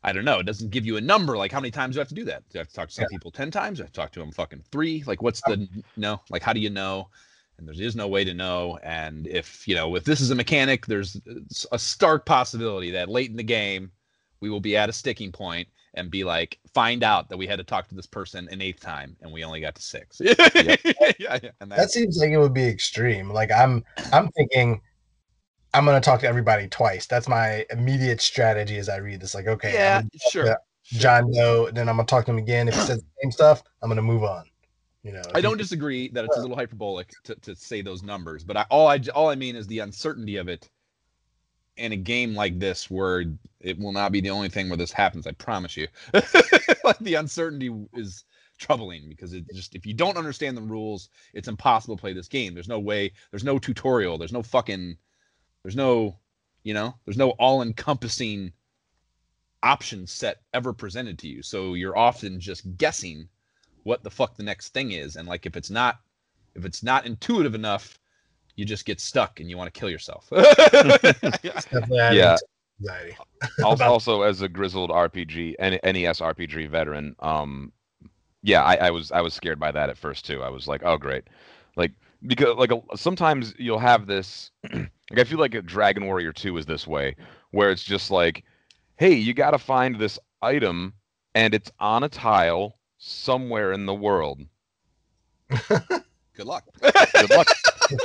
I 0.04 0.12
don't 0.12 0.24
know. 0.24 0.38
It 0.38 0.46
doesn't 0.46 0.70
give 0.70 0.84
you 0.84 0.96
a 0.98 1.00
number. 1.00 1.36
Like 1.36 1.50
how 1.50 1.60
many 1.60 1.70
times 1.70 1.94
do 1.94 2.00
I 2.00 2.02
have 2.02 2.08
to 2.08 2.14
do 2.14 2.24
that? 2.26 2.48
Do 2.50 2.58
I 2.58 2.60
have 2.60 2.68
to 2.68 2.74
talk 2.74 2.88
to 2.88 2.94
some 2.94 3.06
people 3.10 3.30
ten 3.30 3.50
times? 3.50 3.78
Do 3.78 3.82
I 3.82 3.86
have 3.86 3.92
to 3.92 4.00
talk 4.00 4.12
to 4.12 4.20
them 4.20 4.30
fucking 4.30 4.62
three? 4.70 5.02
Like 5.06 5.22
what's 5.22 5.40
the 5.42 5.66
no? 5.96 6.20
Like 6.30 6.42
how 6.42 6.52
do 6.52 6.60
you 6.60 6.70
know? 6.70 7.08
And 7.56 7.68
there 7.68 7.74
is 7.74 7.96
no 7.96 8.08
way 8.08 8.24
to 8.24 8.34
know. 8.34 8.78
And 8.82 9.26
if 9.26 9.66
you 9.66 9.74
know 9.74 9.96
if 9.96 10.04
this 10.04 10.20
is 10.20 10.30
a 10.30 10.34
mechanic, 10.34 10.86
there's 10.86 11.16
uh, 11.16 11.40
a 11.72 11.78
stark 11.78 12.26
possibility 12.26 12.90
that 12.92 13.08
late 13.08 13.30
in 13.30 13.36
the 13.36 13.42
game 13.42 13.90
we 14.40 14.50
will 14.50 14.60
be 14.60 14.76
at 14.76 14.90
a 14.90 14.92
sticking 14.92 15.32
point 15.32 15.66
and 15.94 16.10
be 16.10 16.22
like, 16.22 16.58
find 16.74 17.02
out 17.02 17.28
that 17.30 17.36
we 17.36 17.46
had 17.46 17.56
to 17.56 17.64
talk 17.64 17.88
to 17.88 17.94
this 17.94 18.06
person 18.06 18.48
an 18.50 18.60
eighth 18.60 18.80
time 18.80 19.16
and 19.22 19.32
we 19.32 19.42
only 19.42 19.60
got 19.60 19.74
to 19.74 19.82
six. 19.82 20.20
yeah, 20.20 20.76
yeah. 21.18 21.38
And 21.60 21.72
That 21.72 21.90
seems 21.90 22.18
like 22.18 22.30
it 22.30 22.38
would 22.38 22.52
be 22.52 22.66
extreme. 22.66 23.30
Like 23.30 23.50
I'm 23.50 23.84
I'm 24.12 24.28
thinking 24.32 24.82
I'm 25.74 25.84
gonna 25.84 26.00
talk 26.00 26.20
to 26.20 26.28
everybody 26.28 26.68
twice. 26.68 27.06
That's 27.06 27.28
my 27.28 27.66
immediate 27.70 28.20
strategy 28.20 28.78
as 28.78 28.88
I 28.88 28.96
read 28.96 29.20
this. 29.20 29.34
Like, 29.34 29.46
okay, 29.46 29.72
yeah, 29.72 30.02
sure. 30.30 30.56
John 30.84 31.32
Doe, 31.32 31.70
then 31.70 31.88
I'm 31.88 31.96
gonna 31.96 32.06
talk 32.06 32.26
to 32.26 32.30
him 32.30 32.38
again. 32.38 32.68
If 32.68 32.74
he 32.74 32.80
says 32.80 32.98
the 32.98 33.06
same 33.22 33.32
stuff, 33.32 33.62
I'm 33.82 33.88
gonna 33.88 34.02
move 34.02 34.22
on. 34.22 34.44
You 35.02 35.12
know, 35.12 35.22
I 35.34 35.42
don't 35.42 35.58
disagree 35.58 36.08
that 36.10 36.24
it's 36.24 36.36
a 36.36 36.40
little 36.40 36.56
hyperbolic 36.56 37.10
to, 37.24 37.34
to 37.34 37.54
say 37.54 37.82
those 37.82 38.02
numbers, 38.02 38.42
but 38.42 38.56
I, 38.56 38.64
all 38.70 38.88
I 38.88 38.98
all 39.14 39.28
I 39.28 39.34
mean 39.34 39.56
is 39.56 39.66
the 39.66 39.80
uncertainty 39.80 40.36
of 40.36 40.48
it 40.48 40.70
in 41.76 41.92
a 41.92 41.96
game 41.96 42.34
like 42.34 42.58
this, 42.58 42.90
where 42.90 43.24
it 43.60 43.78
will 43.78 43.92
not 43.92 44.12
be 44.12 44.20
the 44.20 44.30
only 44.30 44.48
thing 44.48 44.68
where 44.68 44.76
this 44.76 44.92
happens. 44.92 45.26
I 45.26 45.32
promise 45.32 45.76
you. 45.76 45.88
like 46.84 46.98
the 47.00 47.14
uncertainty 47.14 47.70
is 47.94 48.24
troubling 48.58 49.08
because 49.08 49.32
it 49.32 49.44
just 49.52 49.74
if 49.74 49.84
you 49.84 49.94
don't 49.94 50.16
understand 50.16 50.56
the 50.56 50.62
rules, 50.62 51.10
it's 51.32 51.48
impossible 51.48 51.96
to 51.96 52.00
play 52.00 52.12
this 52.12 52.28
game. 52.28 52.54
There's 52.54 52.68
no 52.68 52.78
way. 52.78 53.12
There's 53.30 53.44
no 53.44 53.58
tutorial. 53.58 54.18
There's 54.18 54.32
no 54.32 54.42
fucking. 54.42 54.96
There's 55.64 55.76
no, 55.76 56.18
you 56.62 56.74
know, 56.74 56.94
there's 57.04 57.16
no 57.16 57.30
all-encompassing 57.30 58.52
option 59.62 60.06
set 60.06 60.42
ever 60.52 60.72
presented 60.72 61.18
to 61.20 61.28
you. 61.28 61.42
So 61.42 61.74
you're 61.74 61.96
often 61.96 62.38
just 62.38 62.76
guessing 62.76 63.28
what 63.84 64.02
the 64.02 64.10
fuck 64.10 64.36
the 64.36 64.42
next 64.42 64.70
thing 64.70 64.92
is 64.92 65.16
and 65.16 65.28
like 65.28 65.46
if 65.46 65.56
it's 65.56 65.70
not 65.70 65.96
if 66.54 66.64
it's 66.64 66.82
not 66.82 67.06
intuitive 67.06 67.54
enough 67.54 67.98
you 68.56 68.64
just 68.64 68.84
get 68.86 69.00
stuck 69.00 69.40
and 69.40 69.50
you 69.50 69.56
want 69.56 69.72
to 69.72 69.78
kill 69.78 69.90
yourself 69.90 70.26
Yeah. 72.12 72.36
also, 73.64 73.84
also 73.84 74.22
as 74.22 74.42
a 74.42 74.48
grizzled 74.48 74.90
RPG 74.90 75.54
and 75.58 75.78
NES 75.84 76.20
RPG 76.20 76.68
veteran, 76.70 77.14
um, 77.20 77.72
yeah, 78.42 78.62
I, 78.62 78.76
I 78.76 78.90
was 78.90 79.12
I 79.12 79.20
was 79.20 79.32
scared 79.32 79.58
by 79.58 79.70
that 79.70 79.90
at 79.90 79.96
first 79.96 80.26
too. 80.26 80.42
I 80.42 80.50
was 80.50 80.66
like, 80.66 80.82
oh 80.84 80.96
great, 80.98 81.24
like 81.76 81.92
because 82.26 82.56
like 82.56 82.72
a, 82.72 82.80
sometimes 82.96 83.54
you'll 83.58 83.78
have 83.78 84.06
this. 84.06 84.50
like 84.72 85.18
I 85.18 85.24
feel 85.24 85.38
like 85.38 85.54
a 85.54 85.62
Dragon 85.62 86.06
Warrior 86.06 86.32
Two 86.32 86.56
is 86.56 86.66
this 86.66 86.86
way, 86.86 87.16
where 87.50 87.70
it's 87.70 87.84
just 87.84 88.10
like, 88.10 88.44
hey, 88.96 89.14
you 89.14 89.34
got 89.34 89.50
to 89.50 89.58
find 89.58 89.98
this 89.98 90.18
item, 90.42 90.94
and 91.34 91.54
it's 91.54 91.70
on 91.80 92.04
a 92.04 92.08
tile 92.08 92.78
somewhere 92.98 93.72
in 93.72 93.86
the 93.86 93.94
world. 93.94 94.40
good 95.68 96.46
luck 96.46 96.64
Good 96.80 97.30
luck. 97.30 97.46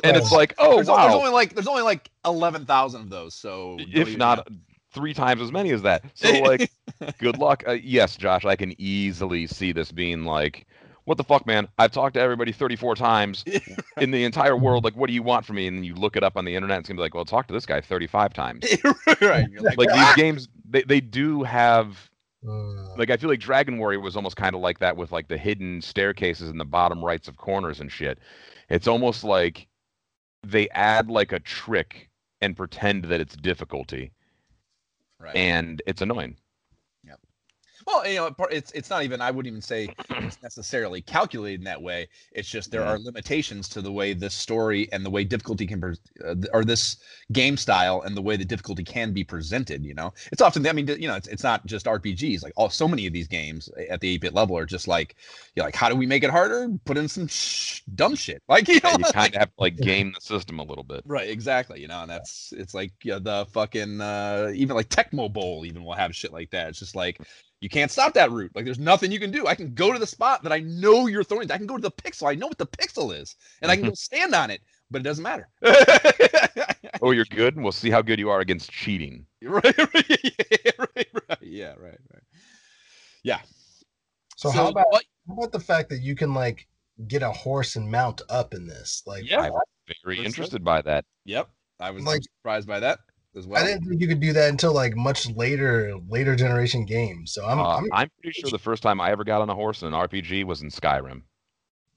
and 0.03 0.17
it's 0.17 0.31
like, 0.31 0.53
oh 0.57 0.75
there's, 0.75 0.87
wow, 0.87 1.03
there's 1.03 1.15
only 1.15 1.31
like 1.31 1.55
there's 1.55 1.67
only 1.67 1.83
like 1.83 2.11
11,000 2.25 3.01
of 3.01 3.09
those 3.09 3.33
so 3.33 3.77
if 3.79 4.17
not 4.17 4.45
three 4.93 5.13
times 5.13 5.41
as 5.41 5.51
many 5.51 5.71
as 5.71 5.81
that. 5.83 6.03
So 6.15 6.31
like, 6.39 6.71
good 7.19 7.37
luck. 7.37 7.63
Uh, 7.67 7.73
yes, 7.73 8.15
Josh, 8.15 8.45
I 8.45 8.55
can 8.55 8.73
easily 8.79 9.47
see 9.47 9.71
this 9.71 9.91
being 9.91 10.25
like, 10.25 10.65
what 11.09 11.17
the 11.17 11.23
fuck, 11.23 11.47
man? 11.47 11.67
I've 11.79 11.91
talked 11.91 12.13
to 12.13 12.19
everybody 12.21 12.51
34 12.51 12.93
times 12.93 13.43
in 13.99 14.11
the 14.11 14.23
entire 14.23 14.55
world. 14.55 14.83
Like, 14.83 14.95
what 14.95 15.07
do 15.07 15.13
you 15.13 15.23
want 15.23 15.43
from 15.43 15.55
me? 15.55 15.65
And 15.65 15.75
then 15.75 15.83
you 15.83 15.95
look 15.95 16.15
it 16.15 16.23
up 16.23 16.37
on 16.37 16.45
the 16.45 16.53
internet, 16.53 16.77
and 16.77 16.83
it's 16.83 16.87
gonna 16.87 16.99
be 16.99 17.01
like, 17.01 17.15
well, 17.15 17.25
talk 17.25 17.47
to 17.47 17.53
this 17.53 17.65
guy 17.65 17.81
35 17.81 18.31
times. 18.31 18.63
right 19.19 19.47
like, 19.59 19.75
Like 19.75 19.89
"Ah!" 19.91 20.13
these 20.15 20.23
games, 20.23 20.47
they 20.69 20.83
they 20.83 21.01
do 21.01 21.41
have. 21.41 21.97
Uh, 22.47 22.95
Like 22.95 23.09
I 23.09 23.17
feel 23.17 23.27
like 23.27 23.39
Dragon 23.39 23.79
Warrior 23.79 23.99
was 24.01 24.15
almost 24.15 24.35
kind 24.35 24.53
of 24.53 24.61
like 24.61 24.77
that 24.79 24.97
with 24.97 25.11
like 25.11 25.29
the 25.29 25.37
hidden 25.37 25.81
staircases 25.81 26.47
in 26.51 26.59
the 26.59 26.63
bottom 26.63 27.03
rights 27.03 27.27
of 27.27 27.37
corners 27.37 27.79
and 27.79 27.91
shit. 27.91 28.19
It's 28.69 28.87
almost 28.87 29.23
like 29.23 29.67
they 30.45 30.69
add 30.69 31.09
like 31.09 31.31
a 31.31 31.39
trick 31.39 32.11
and 32.39 32.55
pretend 32.55 33.05
that 33.05 33.19
it's 33.19 33.35
difficulty, 33.35 34.11
right 35.19 35.35
and 35.35 35.81
it's 35.87 36.03
annoying. 36.03 36.37
Well, 37.87 38.07
you 38.07 38.15
know, 38.15 38.35
it's 38.51 38.71
it's 38.71 38.89
not 38.89 39.03
even. 39.03 39.21
I 39.21 39.31
wouldn't 39.31 39.51
even 39.51 39.61
say 39.61 39.93
it's 40.21 40.37
necessarily 40.43 41.01
calculated 41.01 41.61
in 41.61 41.65
that 41.65 41.81
way. 41.81 42.07
It's 42.31 42.49
just 42.49 42.71
there 42.71 42.81
Mhm. 42.81 42.85
are 42.85 42.99
limitations 42.99 43.69
to 43.69 43.81
the 43.81 43.91
way 43.91 44.13
this 44.13 44.33
story 44.33 44.91
and 44.91 45.05
the 45.05 45.09
way 45.09 45.23
difficulty 45.23 45.65
can, 45.65 45.81
pre- 45.81 45.95
uh, 46.25 46.35
or 46.53 46.63
this 46.65 46.97
game 47.31 47.57
style 47.57 48.01
and 48.01 48.15
the 48.15 48.21
way 48.21 48.35
the 48.37 48.45
difficulty 48.45 48.83
can 48.83 49.13
be 49.13 49.23
presented. 49.23 49.85
You 49.85 49.93
know, 49.93 50.13
it's 50.31 50.41
often. 50.41 50.65
I 50.67 50.73
mean, 50.73 50.87
you 50.87 51.07
know, 51.07 51.15
it's, 51.15 51.27
it's 51.27 51.43
not 51.43 51.65
just 51.65 51.87
RPGs. 51.87 52.43
Like 52.43 52.53
all 52.55 52.69
so 52.69 52.87
many 52.87 53.07
of 53.07 53.13
these 53.13 53.27
games 53.27 53.69
at 53.89 54.01
the 54.01 54.09
eight 54.09 54.21
bit 54.21 54.33
level 54.33 54.57
are 54.57 54.65
just 54.65 54.87
like, 54.87 55.15
you're 55.55 55.65
like, 55.65 55.75
how 55.75 55.89
do 55.89 55.95
we 55.95 56.05
make 56.05 56.23
it 56.23 56.29
harder? 56.29 56.69
Put 56.85 56.97
in 56.97 57.07
some 57.07 57.27
sh- 57.27 57.81
dumb 57.95 58.15
shit. 58.15 58.43
Like 58.49 58.67
you 58.67 58.79
know, 58.83 58.89
Yeah, 58.89 58.97
you 58.97 59.05
kind 59.05 59.33
of 59.35 59.39
have 59.39 59.49
to 59.49 59.61
like 59.61 59.79
game 59.79 60.13
the 60.13 60.21
system 60.21 60.59
a 60.59 60.63
little 60.63 60.83
bit. 60.83 61.05
Right, 61.05 61.29
exactly. 61.29 61.81
You 61.81 61.87
know, 61.87 62.01
and 62.01 62.09
that's 62.11 62.53
it's 62.55 62.73
like 62.73 62.91
yeah, 63.03 63.19
the 63.19 63.45
fucking 63.51 63.99
uh 64.01 64.51
even 64.53 64.75
like 64.75 64.89
Tecmo 64.89 65.31
Bowl 65.31 65.65
even 65.65 65.83
will 65.83 65.93
have 65.93 66.15
shit 66.15 66.33
like 66.33 66.51
that. 66.51 66.69
It's 66.69 66.79
just 66.79 66.95
like 66.95 67.21
you 67.61 67.69
can't 67.69 67.91
stop 67.91 68.13
that 68.13 68.31
route. 68.31 68.51
Like 68.55 68.65
there's 68.65 68.79
nothing 68.79 69.11
you 69.11 69.19
can 69.19 69.31
do. 69.31 69.47
I 69.47 69.55
can 69.55 69.73
go 69.73 69.91
to 69.91 69.99
the 69.99 70.07
spot 70.07 70.43
that 70.43 70.51
I 70.51 70.59
know 70.59 71.07
you're 71.07 71.23
throwing. 71.23 71.51
I 71.51 71.57
can 71.57 71.67
go 71.67 71.75
to 71.75 71.81
the 71.81 71.91
pixel. 71.91 72.29
I 72.29 72.35
know 72.35 72.47
what 72.47 72.57
the 72.57 72.67
pixel 72.67 73.17
is, 73.17 73.35
and 73.61 73.71
I 73.71 73.75
can 73.75 73.83
go 73.83 73.91
mm-hmm. 73.91 73.95
stand 73.95 74.33
on 74.33 74.49
it, 74.49 74.61
but 74.89 75.01
it 75.01 75.03
doesn't 75.03 75.23
matter. 75.23 75.49
Oh, 77.01 77.11
you're 77.11 77.25
good. 77.25 77.55
We'll 77.55 77.71
see 77.71 77.89
how 77.89 78.01
good 78.01 78.19
you 78.19 78.29
are 78.29 78.41
against 78.41 78.71
cheating. 78.71 79.25
right, 79.41 79.63
right, 79.63 80.09
yeah, 80.09 80.71
right, 80.77 81.07
right, 81.29 81.37
yeah, 81.41 81.73
right, 81.77 81.97
right. 82.13 82.23
Yeah. 83.23 83.39
so, 84.35 84.49
how 84.49 84.67
about 84.67 84.85
but- 84.91 85.03
how 85.27 85.35
about 85.35 85.51
the 85.51 85.59
fact 85.59 85.89
that 85.89 85.99
you 85.99 86.15
can 86.15 86.33
like 86.33 86.67
get 87.07 87.21
a 87.21 87.31
horse 87.31 87.75
and 87.75 87.89
mount 87.89 88.21
up 88.29 88.53
in 88.53 88.67
this? 88.67 89.03
Like, 89.05 89.29
Yeah. 89.29 89.41
I'm 89.41 89.51
very 90.03 90.23
interested 90.25 90.63
by 90.63 90.81
that. 90.81 91.05
Yep. 91.25 91.49
I 91.79 91.91
was 91.91 92.03
Like- 92.03 92.23
surprised 92.23 92.67
by 92.67 92.79
that 92.81 92.99
as 93.35 93.47
well. 93.47 93.61
I 93.61 93.63
didn't 93.65 93.87
think 93.87 94.01
you 94.01 94.07
could 94.07 94.19
do 94.21 94.33
that 94.33 94.49
until 94.49 94.73
like 94.73 94.95
much 94.95 95.29
later, 95.29 95.95
later 96.07 96.35
generation 96.35 96.85
games. 96.85 97.33
So 97.33 97.45
I'm, 97.45 97.59
Uh, 97.59 97.79
I'm 97.79 97.91
I'm 97.91 98.09
pretty 98.21 98.33
sure 98.33 98.49
the 98.49 98.57
first 98.59 98.81
time 98.83 98.99
I 99.01 99.11
ever 99.11 99.23
got 99.23 99.41
on 99.41 99.49
a 99.49 99.55
horse 99.55 99.81
in 99.83 99.87
an 99.89 99.93
RPG 99.93 100.43
was 100.43 100.61
in 100.63 100.69
Skyrim. 100.69 101.23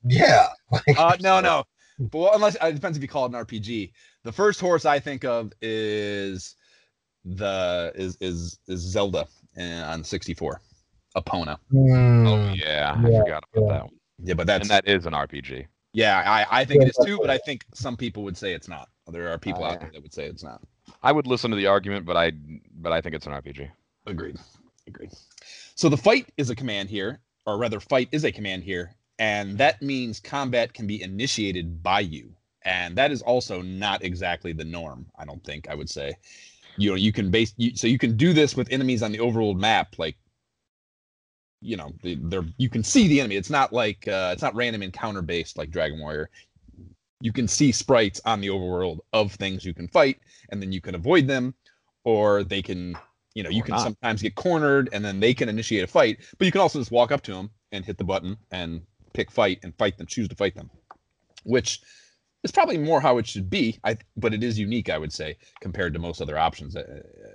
yeah, 0.04 0.48
like 0.70 0.96
Uh, 0.96 1.16
no, 1.20 1.40
no. 1.40 1.64
But 2.10 2.18
well, 2.18 2.34
unless 2.34 2.56
it 2.60 2.74
depends 2.74 2.96
if 2.96 3.02
you 3.02 3.08
call 3.08 3.24
it 3.26 3.30
an 3.30 3.34
RPG. 3.34 3.92
The 4.24 4.32
first 4.32 4.60
horse 4.60 4.84
I 4.84 4.98
think 4.98 5.24
of 5.24 5.52
is 5.60 6.54
the 7.24 7.92
is 7.96 8.18
is 8.20 8.60
is 8.68 8.80
Zelda 8.80 9.26
uh, 9.58 9.62
on 9.62 10.04
64, 10.04 10.62
Epona. 11.16 11.58
Oh 12.24 12.40
Mm, 12.42 12.56
yeah, 12.56 13.00
I 13.04 13.10
Yeah, 13.10 13.10
forgot 13.12 13.44
about 13.52 13.66
yeah. 13.66 13.68
that 13.68 13.82
one. 13.84 13.92
Yeah, 14.18 14.34
but 14.34 14.46
that's 14.46 14.62
and 14.62 14.70
that 14.70 14.88
is 14.88 15.06
an 15.06 15.14
RPG. 15.14 15.66
yeah, 15.92 16.18
I 16.26 16.60
I 16.62 16.64
think 16.64 16.82
Yeah, 16.82 16.86
it 16.86 16.88
is 16.88 16.98
too, 16.98 17.18
but 17.20 17.30
I 17.30 17.38
think 17.38 17.64
some 17.74 17.96
people 17.96 18.22
would 18.24 18.36
say 18.36 18.54
it's 18.54 18.68
not. 18.68 18.88
There 19.08 19.28
are 19.30 19.38
people 19.38 19.64
out 19.64 19.80
there 19.80 19.90
that 19.92 20.02
would 20.02 20.14
say 20.14 20.26
it's 20.26 20.44
not. 20.44 20.62
I 21.02 21.12
would 21.12 21.26
listen 21.26 21.50
to 21.50 21.56
the 21.56 21.66
argument, 21.66 22.06
but 22.06 22.16
I 22.16 22.32
but 22.76 22.92
I 22.92 23.00
think 23.00 23.14
it's 23.14 23.26
an 23.26 23.32
RPG. 23.32 23.68
Agreed. 24.06 24.38
Agreed. 24.86 25.12
So 25.74 25.88
the 25.88 25.96
fight 25.96 26.28
is 26.36 26.50
a 26.50 26.54
command 26.56 26.90
here, 26.90 27.20
or 27.46 27.58
rather, 27.58 27.80
fight 27.80 28.08
is 28.12 28.24
a 28.24 28.32
command 28.32 28.64
here, 28.64 28.94
and 29.18 29.58
that 29.58 29.82
means 29.82 30.20
combat 30.20 30.72
can 30.72 30.86
be 30.86 31.02
initiated 31.02 31.82
by 31.82 32.00
you, 32.00 32.34
and 32.62 32.96
that 32.96 33.10
is 33.10 33.22
also 33.22 33.62
not 33.62 34.04
exactly 34.04 34.52
the 34.52 34.64
norm. 34.64 35.06
I 35.18 35.24
don't 35.24 35.42
think 35.44 35.68
I 35.68 35.74
would 35.74 35.90
say. 35.90 36.14
You 36.78 36.90
know, 36.90 36.96
you 36.96 37.12
can 37.12 37.30
base 37.30 37.52
you, 37.58 37.76
so 37.76 37.86
you 37.86 37.98
can 37.98 38.16
do 38.16 38.32
this 38.32 38.56
with 38.56 38.70
enemies 38.70 39.02
on 39.02 39.12
the 39.12 39.18
overworld 39.18 39.58
map, 39.58 39.98
like 39.98 40.16
you 41.62 41.76
know, 41.76 41.92
they, 42.02 42.16
they're 42.16 42.44
you 42.58 42.68
can 42.68 42.82
see 42.82 43.08
the 43.08 43.20
enemy. 43.20 43.36
It's 43.36 43.50
not 43.50 43.72
like 43.72 44.06
uh, 44.08 44.30
it's 44.32 44.42
not 44.42 44.54
random 44.54 44.82
encounter 44.82 45.22
based 45.22 45.56
like 45.56 45.70
Dragon 45.70 46.00
Warrior. 46.00 46.28
You 47.22 47.32
can 47.32 47.46
see 47.48 47.70
sprites 47.72 48.20
on 48.24 48.40
the 48.40 48.48
overworld 48.48 48.98
of 49.12 49.32
things 49.32 49.64
you 49.64 49.72
can 49.72 49.88
fight, 49.88 50.18
and 50.50 50.60
then 50.60 50.72
you 50.72 50.80
can 50.80 50.94
avoid 50.96 51.26
them, 51.28 51.54
or 52.04 52.42
they 52.44 52.62
can 52.62 52.96
you 53.34 53.42
know 53.42 53.48
you 53.50 53.62
Or 53.62 53.64
can 53.66 53.76
not. 53.76 53.82
sometimes 53.84 54.20
get 54.22 54.34
cornered 54.34 54.90
and 54.92 55.02
then 55.04 55.18
they 55.20 55.32
can 55.32 55.48
initiate 55.48 55.84
a 55.84 55.86
fight 55.86 56.18
but 56.36 56.44
you 56.44 56.52
can 56.52 56.60
also 56.60 56.78
just 56.78 56.90
walk 56.90 57.10
up 57.12 57.22
to 57.22 57.32
them 57.32 57.48
and 57.70 57.82
hit 57.82 57.96
the 57.96 58.04
button 58.04 58.36
and 58.50 58.82
pick 59.14 59.30
fight 59.30 59.58
and 59.62 59.74
fight 59.78 59.96
them 59.96 60.06
choose 60.06 60.28
to 60.28 60.34
fight 60.34 60.54
them 60.54 60.68
which 61.44 61.80
is 62.44 62.52
probably 62.52 62.76
more 62.76 63.00
how 63.00 63.16
it 63.16 63.26
should 63.26 63.48
be 63.48 63.78
i 63.84 63.96
but 64.18 64.34
it 64.34 64.42
is 64.44 64.58
unique 64.58 64.90
i 64.90 64.98
would 64.98 65.12
say 65.14 65.34
compared 65.62 65.94
to 65.94 65.98
most 65.98 66.20
other 66.20 66.36
options 66.36 66.76
at, 66.76 66.86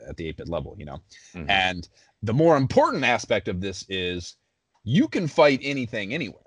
at 0.08 0.16
the 0.18 0.32
8-bit 0.32 0.48
level 0.50 0.76
you 0.78 0.86
know 0.86 1.00
Mhm. 1.34 1.50
and 1.50 1.90
the 2.22 2.34
more 2.34 2.58
important 2.58 3.04
aspect 3.04 3.48
of 3.48 3.60
this 3.60 3.84
is 3.90 4.36
you 4.84 5.08
can 5.08 5.28
fight 5.28 5.62
anything 5.64 6.14
anywhere 6.14 6.44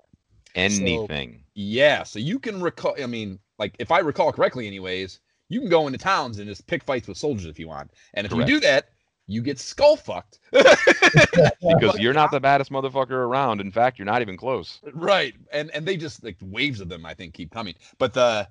Anything. 0.55 1.43
yeah, 1.55 2.03
so 2.03 2.19
you 2.19 2.39
can 2.39 2.61
recall. 2.61 2.95
I 3.01 3.05
mean, 3.05 3.39
like 3.57 3.75
if 3.79 3.91
I 3.91 3.99
recall 3.99 4.31
correctly, 4.31 4.67
anyways, 4.67 5.19
you 5.49 5.59
can 5.59 5.69
go 5.69 5.87
into 5.87 5.99
towns 5.99 6.39
and 6.39 6.47
just 6.47 6.67
pick 6.67 6.83
fights 6.83 7.07
with 7.07 7.17
soldiers 7.17 7.45
if 7.45 7.59
you 7.59 7.67
want. 7.67 7.91
And 8.13 8.25
if 8.25 8.31
Correct. 8.31 8.49
you 8.49 8.55
do 8.55 8.61
that, 8.61 8.89
you 9.27 9.41
get 9.41 9.59
skull 9.59 9.95
fucked. 9.95 10.39
because 10.51 11.99
you're 11.99 12.13
not 12.13 12.31
the 12.31 12.39
baddest 12.41 12.71
motherfucker 12.71 13.11
around. 13.11 13.61
In 13.61 13.71
fact, 13.71 13.99
you're 13.99 14.05
not 14.05 14.21
even 14.21 14.37
close. 14.37 14.79
right, 14.93 15.33
and 15.53 15.71
and 15.71 15.85
they 15.85 15.97
just 15.97 16.23
like 16.23 16.37
waves 16.41 16.81
of 16.81 16.89
them. 16.89 17.05
I 17.05 17.13
think 17.13 17.33
keep 17.33 17.51
coming. 17.51 17.75
But 17.97 18.13
the, 18.13 18.47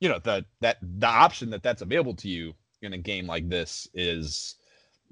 you 0.00 0.08
know, 0.08 0.18
the 0.18 0.44
that 0.60 0.78
the 0.82 1.08
option 1.08 1.50
that 1.50 1.62
that's 1.62 1.82
available 1.82 2.14
to 2.16 2.28
you 2.28 2.54
in 2.82 2.92
a 2.94 2.98
game 2.98 3.26
like 3.26 3.48
this 3.48 3.88
is 3.94 4.56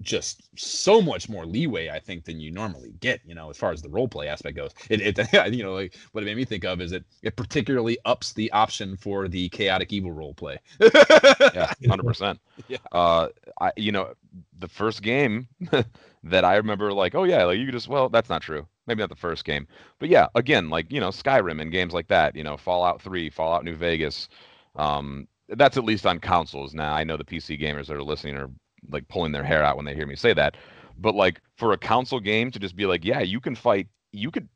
just 0.01 0.49
so 0.57 1.03
much 1.03 1.29
more 1.29 1.45
leeway 1.45 1.89
i 1.89 1.99
think 1.99 2.25
than 2.25 2.39
you 2.39 2.51
normally 2.53 2.93
get 3.01 3.21
you 3.27 3.35
know 3.35 3.51
as 3.51 3.57
far 3.57 3.73
as 3.73 3.83
the 3.83 3.89
role 3.89 4.09
play 4.09 4.29
aspect 4.29 4.57
goes. 4.57 4.73
It, 4.91 5.19
it 5.19 5.55
you 5.55 5.63
know 5.63 5.75
like 5.75 5.97
what 6.13 6.23
it 6.23 6.27
made 6.27 6.37
me 6.37 6.45
think 6.45 6.65
of 6.65 6.81
is 6.81 6.93
it 6.93 7.05
it 7.23 7.37
particularly 7.37 7.99
ups 8.05 8.33
the 8.33 8.51
option 8.53 8.97
for 8.97 9.29
the 9.29 9.49
chaotic 9.51 9.93
evil 9.93 10.13
role 10.13 10.35
play. 10.35 10.59
Yeah, 10.81 11.73
hundred 11.89 12.07
percent. 12.07 12.41
Yeah. 12.67 12.79
Uh, 12.91 13.29
I 13.61 13.71
you 13.77 13.93
know 13.93 14.15
the 14.59 14.67
first 14.67 15.01
game 15.01 15.47
that 16.25 16.45
I 16.45 16.57
remember 16.57 16.93
like 16.93 17.15
oh 17.15 17.23
yeah 17.23 17.45
like 17.45 17.59
you 17.59 17.71
just 17.71 17.89
well 17.89 18.09
that's 18.09 18.29
not 18.29 18.43
true. 18.43 18.67
Maybe 18.87 19.01
not 19.01 19.11
the 19.11 19.17
first 19.17 19.45
game. 19.45 19.69
But 20.01 20.09
yeah 20.09 20.27
again 20.35 20.69
like 20.69 20.91
you 20.91 21.01
know 21.01 21.11
Skyrim 21.11 21.63
and 21.63 21.71
games 21.71 21.95
like 21.95 22.09
that 22.09 22.35
you 22.35 22.43
know 22.43 22.57
Fallout 22.57 23.01
Three 23.01 23.31
Fallout 23.31 23.65
New 23.65 23.77
Vegas 23.77 24.29
um 24.75 25.29
that's 25.51 25.77
at 25.77 25.85
least 25.85 26.05
on 26.05 26.19
consoles 26.19 26.75
now. 26.75 26.93
I 26.93 27.05
know 27.05 27.17
the 27.17 27.25
PC 27.25 27.61
gamers 27.61 27.87
that 27.87 27.97
are 27.97 28.03
listening 28.03 28.37
are 28.37 28.51
like 28.91 29.09
pulling 29.09 29.33
their 29.33 29.45
hair 29.45 29.63
out 29.63 29.77
when 29.77 29.87
they 29.87 29.95
hear 29.95 30.07
me 30.07 30.17
say 30.17 30.35
that. 30.35 30.57
But 30.99 31.15
like 31.15 31.41
for 31.57 31.73
a 31.73 31.79
console 31.79 32.21
game 32.21 32.51
to 32.51 32.59
just 32.59 32.77
be 32.77 32.87
like 32.87 33.05
yeah 33.05 33.21
you 33.21 33.41
can 33.41 33.55
fight 33.55 33.89
you 34.13 34.31
could 34.31 34.49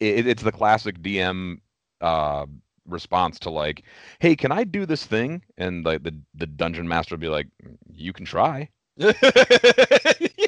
it, 0.00 0.26
it's 0.26 0.42
the 0.42 0.52
classic 0.52 1.00
DM 1.00 1.58
uh 2.00 2.46
response 2.88 3.38
to 3.38 3.48
like 3.48 3.84
hey 4.18 4.34
can 4.34 4.50
i 4.52 4.64
do 4.64 4.86
this 4.86 5.06
thing? 5.06 5.42
And 5.56 5.84
like 5.84 6.02
the 6.02 6.18
the 6.34 6.46
dungeon 6.46 6.88
master 6.88 7.14
will 7.14 7.20
be 7.20 7.28
like 7.28 7.48
you 7.90 8.12
can 8.12 8.24
try. 8.24 8.68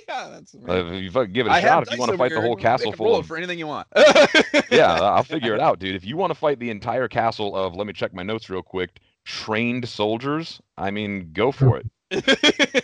Yeah 0.09 0.29
that's 0.31 0.55
Uh, 0.55 0.93
if 0.93 1.03
you 1.03 1.11
fucking 1.11 1.33
give 1.33 1.47
it 1.47 1.51
a 1.51 1.55
I 1.55 1.61
shot. 1.61 1.83
If 1.83 1.93
you 1.93 1.99
want 1.99 2.13
to 2.13 2.19
fight 2.19 2.33
the 2.33 2.41
whole 2.41 2.57
castle 2.57 2.93
full 2.93 3.17
of 3.17 3.27
for 3.27 3.37
anything 3.37 3.59
you 3.59 3.67
want. 3.67 3.89
Yeah 4.71 4.93
i'll 5.01 5.25
figure 5.25 5.55
it 5.55 5.61
out 5.61 5.79
dude. 5.79 5.97
If 5.97 6.05
you 6.05 6.17
want 6.17 6.31
to 6.31 6.35
fight 6.35 6.59
the 6.61 6.71
entire 6.71 7.09
castle 7.09 7.57
of 7.57 7.75
let 7.75 7.87
me 7.87 7.93
check 7.93 8.15
my 8.15 8.23
notes 8.23 8.49
real 8.49 8.63
quick 8.63 9.01
trained 9.25 9.89
soldiers 9.89 10.61
i 10.77 10.91
mean 10.91 11.31
go 11.33 11.51
for 11.51 11.81
it 12.11 12.84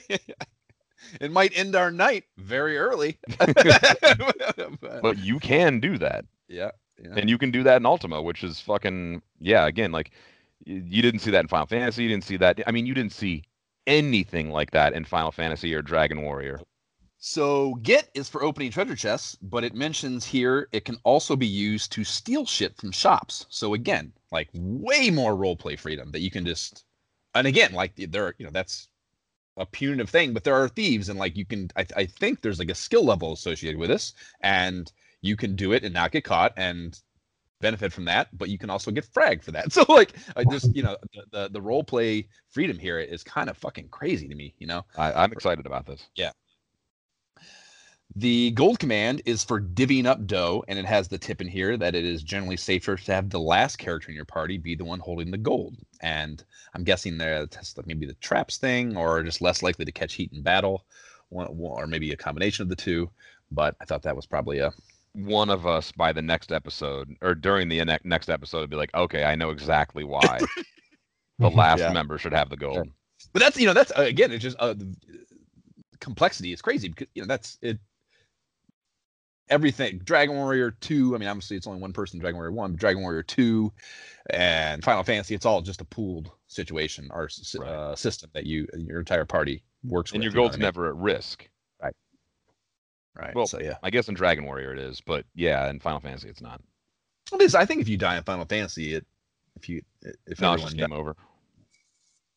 it 1.21 1.33
might 1.33 1.57
end 1.57 1.75
our 1.75 1.91
night 1.91 2.25
very 2.39 2.79
early. 2.79 3.19
But 4.81 5.19
you 5.19 5.39
can 5.39 5.81
do 5.81 5.99
that. 5.99 6.25
Yeah 6.49 6.71
yeah. 7.03 7.15
And 7.17 7.31
you 7.31 7.39
can 7.39 7.51
do 7.51 7.63
that 7.63 7.79
in 7.79 7.87
ultima 7.87 8.21
which 8.21 8.45
is 8.45 8.61
fucking 8.61 9.23
yeah 9.41 9.67
again 9.67 9.91
like 9.91 10.11
you 10.67 11.01
didn't 11.01 11.21
see 11.21 11.31
that 11.31 11.41
in 11.41 11.49
final 11.49 11.67
fantasy 11.67 12.03
you 12.03 12.09
didn't 12.11 12.25
see 12.25 12.37
that 12.37 12.61
i 12.67 12.71
mean 12.71 12.85
you 12.85 12.93
didn't 12.93 13.13
see 13.13 13.43
anything 13.87 14.51
like 14.51 14.71
that 14.71 14.93
in 14.93 15.05
final 15.05 15.33
fantasy 15.33 15.75
or 15.75 15.83
dragon 15.83 16.23
warrior. 16.23 16.61
So 17.19 17.75
get 17.77 18.09
is 18.15 18.29
for 18.31 18.43
opening 18.43 18.71
treasure 18.71 18.97
chests, 18.97 19.37
but 19.43 19.65
it 19.65 19.75
mentions 19.75 20.25
here 20.25 20.69
it 20.73 20.85
can 20.85 20.97
also 21.05 21.37
be 21.37 21.47
used 21.47 21.93
to 21.93 22.05
steal 22.05 22.47
shit 22.47 22.77
from 22.77 22.93
shops. 22.93 23.47
So 23.51 23.75
again, 23.75 24.13
like 24.33 24.49
way 24.55 25.11
more 25.11 25.35
roleplay 25.35 25.79
freedom 25.79 26.13
that 26.13 26.21
you 26.21 26.31
can 26.31 26.47
just 26.47 26.85
and 27.35 27.47
again, 27.47 27.73
like 27.73 27.93
there 27.97 28.27
are, 28.27 28.35
you 28.39 28.45
know, 28.45 28.53
that's 28.53 28.89
a 29.61 29.67
punitive 29.67 30.11
thing, 30.11 30.33
but 30.33 30.43
there 30.43 30.55
are 30.55 30.69
thieves 30.69 31.09
and 31.09 31.19
like 31.19 31.37
you 31.37 31.45
can 31.45 31.71
I, 31.77 31.87
I 31.97 32.07
think 32.07 32.41
there's 32.41 32.59
like 32.59 32.71
a 32.71 32.75
skill 32.75 33.05
level 33.05 33.33
associated 33.33 33.79
with 33.79 33.91
this, 33.91 34.15
and 34.41 34.91
you 35.21 35.37
can 35.37 35.55
do 35.55 35.73
it 35.73 35.85
and 35.85 35.95
not 35.95 36.13
get 36.13 36.25
caught 36.25 36.53
and 36.57 36.99
benefit 37.61 37.93
from 37.93 38.07
that, 38.07 38.37
but 38.37 38.49
you 38.49 38.59
can 38.59 38.71
also 38.71 38.91
get 38.91 39.07
fragged 39.13 39.45
for 39.45 39.53
that. 39.53 39.71
So 39.73 39.85
like 39.89 40.15
I 40.37 40.45
just 40.45 40.75
you 40.75 40.83
know 40.83 40.97
the 41.15 41.23
the, 41.31 41.49
the 41.51 41.63
role 41.63 41.85
play 41.85 42.29
freedom 42.49 42.79
here 42.79 42.99
is 42.99 43.23
kind 43.23 43.49
of 43.51 43.57
fucking 43.59 43.89
crazy 43.91 44.29
to 44.29 44.35
me, 44.35 44.55
you 44.59 44.67
know. 44.67 44.85
I, 44.97 45.13
i'm 45.13 45.33
excited 45.33 45.67
about 45.67 45.87
this 45.87 46.09
The 48.17 48.51
gold 48.53 48.81
command 48.81 49.23
is 49.25 49.45
for 49.45 49.61
divvying 49.61 50.05
up 50.07 50.27
dough, 50.27 50.65
and 50.67 50.79
it 50.79 50.85
has 50.85 51.09
the 51.09 51.19
tip 51.19 51.41
in 51.41 51.47
here 51.49 51.77
that 51.77 51.95
it 51.95 52.05
is 52.05 52.23
generally 52.25 52.57
safer 52.57 52.97
to 52.97 53.13
have 53.15 53.31
the 53.31 53.39
last 53.41 53.77
character 53.79 54.11
in 54.11 54.17
your 54.17 54.25
party 54.25 54.59
be 54.59 54.75
the 54.75 54.85
one 54.85 54.99
holding 54.99 55.31
the 55.31 55.39
gold. 55.39 55.77
And 56.01 56.43
I'm 56.75 56.83
guessing 56.83 57.19
that's 57.19 57.77
like 57.77 57.87
maybe 57.87 58.07
the 58.07 58.15
traps 58.15 58.59
thing, 58.59 58.97
or 58.97 59.23
just 59.23 59.41
less 59.41 59.63
likely 59.63 59.85
to 59.85 59.93
catch 59.93 60.15
heat 60.15 60.33
in 60.33 60.43
battle, 60.43 60.85
or 61.31 61.87
maybe 61.87 62.11
a 62.11 62.17
combination 62.17 62.65
of 62.65 62.69
the 62.69 62.77
two. 62.77 63.11
But 63.53 63.77
I 63.81 63.85
thought 63.85 64.03
that 64.03 64.17
was 64.17 64.27
probably 64.27 64.59
a 64.59 64.73
one 65.13 65.51
of 65.51 65.67
us 65.67 65.91
by 65.93 66.13
the 66.13 66.23
next 66.23 66.53
episode 66.53 67.17
or 67.21 67.35
during 67.35 67.69
the 67.69 67.85
ne- 67.85 67.99
next 68.05 68.29
episode 68.31 68.61
would 68.61 68.71
be 68.71 68.77
like 68.77 68.95
okay 68.95 69.25
i 69.25 69.35
know 69.35 69.51
exactly 69.51 70.05
why 70.05 70.41
the 71.41 71.51
last 71.51 71.81
Yeah. 71.81 71.93
member 71.93 72.17
should 72.17 72.33
have 72.33 72.49
the 72.49 72.57
gold 72.57 72.89
but 73.33 73.41
that's 73.43 73.59
you 73.59 73.67
know 73.67 73.75
that's 73.75 73.91
again 73.97 74.31
it's 74.31 74.43
just 74.45 74.57
uh, 74.61 74.73
complexity 76.01 76.53
is 76.53 76.63
crazy 76.63 76.89
because 76.89 77.09
you 77.15 77.23
know 77.23 77.27
that's 77.27 77.59
it 77.61 77.79
everything. 79.51 79.99
Dragon 79.99 80.37
warrior 80.37 80.71
2 80.71 81.15
i 81.15 81.19
mean 81.19 81.29
obviously 81.29 81.57
it's 81.57 81.67
only 81.67 81.81
one 81.81 81.93
person 81.93 82.17
in 82.17 82.21
dragon 82.21 82.37
warrior 82.37 82.53
1 82.53 82.71
but 82.73 82.81
dragon 82.81 83.03
warrior 83.03 83.23
2 83.23 83.73
and 84.31 84.83
final 84.85 85.03
fantasy 85.03 85.35
it's 85.35 85.45
all 85.47 85.61
just 85.61 85.81
a 85.81 85.85
pooled 85.85 86.31
situation 86.47 87.09
or 87.13 87.29
Right. 87.59 87.69
uh, 87.69 87.97
system 87.97 88.31
that 88.35 88.47
you 88.47 88.67
your 88.77 89.01
entire 89.01 89.25
party 89.25 89.63
works 89.85 90.13
and 90.13 90.19
with 90.21 90.25
your 90.25 90.31
you 90.33 90.37
know 90.37 90.43
gold's 90.43 90.55
I 90.57 90.59
mean? 90.59 90.65
never 90.65 90.89
at 90.89 90.95
risk. 90.97 91.49
Right. 91.83 91.95
Right. 93.17 93.35
well, 93.35 93.47
so 93.47 93.61
yeah. 93.61 93.77
I 93.83 93.91
guess 93.91 94.09
in 94.09 94.15
dragon 94.15 94.45
warrior 94.45 94.73
it 94.73 94.79
is 94.79 95.01
but 95.01 95.25
yeah 95.35 95.69
in 95.69 95.81
final 95.81 96.01
fantasy 96.01 96.29
it's 96.29 96.41
not. 96.43 96.61
It 97.33 97.41
is. 97.43 97.55
I 97.55 97.65
think 97.65 97.81
if 97.81 97.89
you 97.89 97.97
die 97.97 98.17
in 98.17 98.23
final 98.25 98.45
fantasy 98.45 98.95
it 98.95 99.07
if 99.57 99.69
you 99.69 99.83
if 100.03 100.15
no 100.15 100.19
it's 100.31 100.43
everyone 100.43 100.59
just 100.61 100.77
die- 100.77 100.87
game 100.87 100.93
over. 100.93 101.11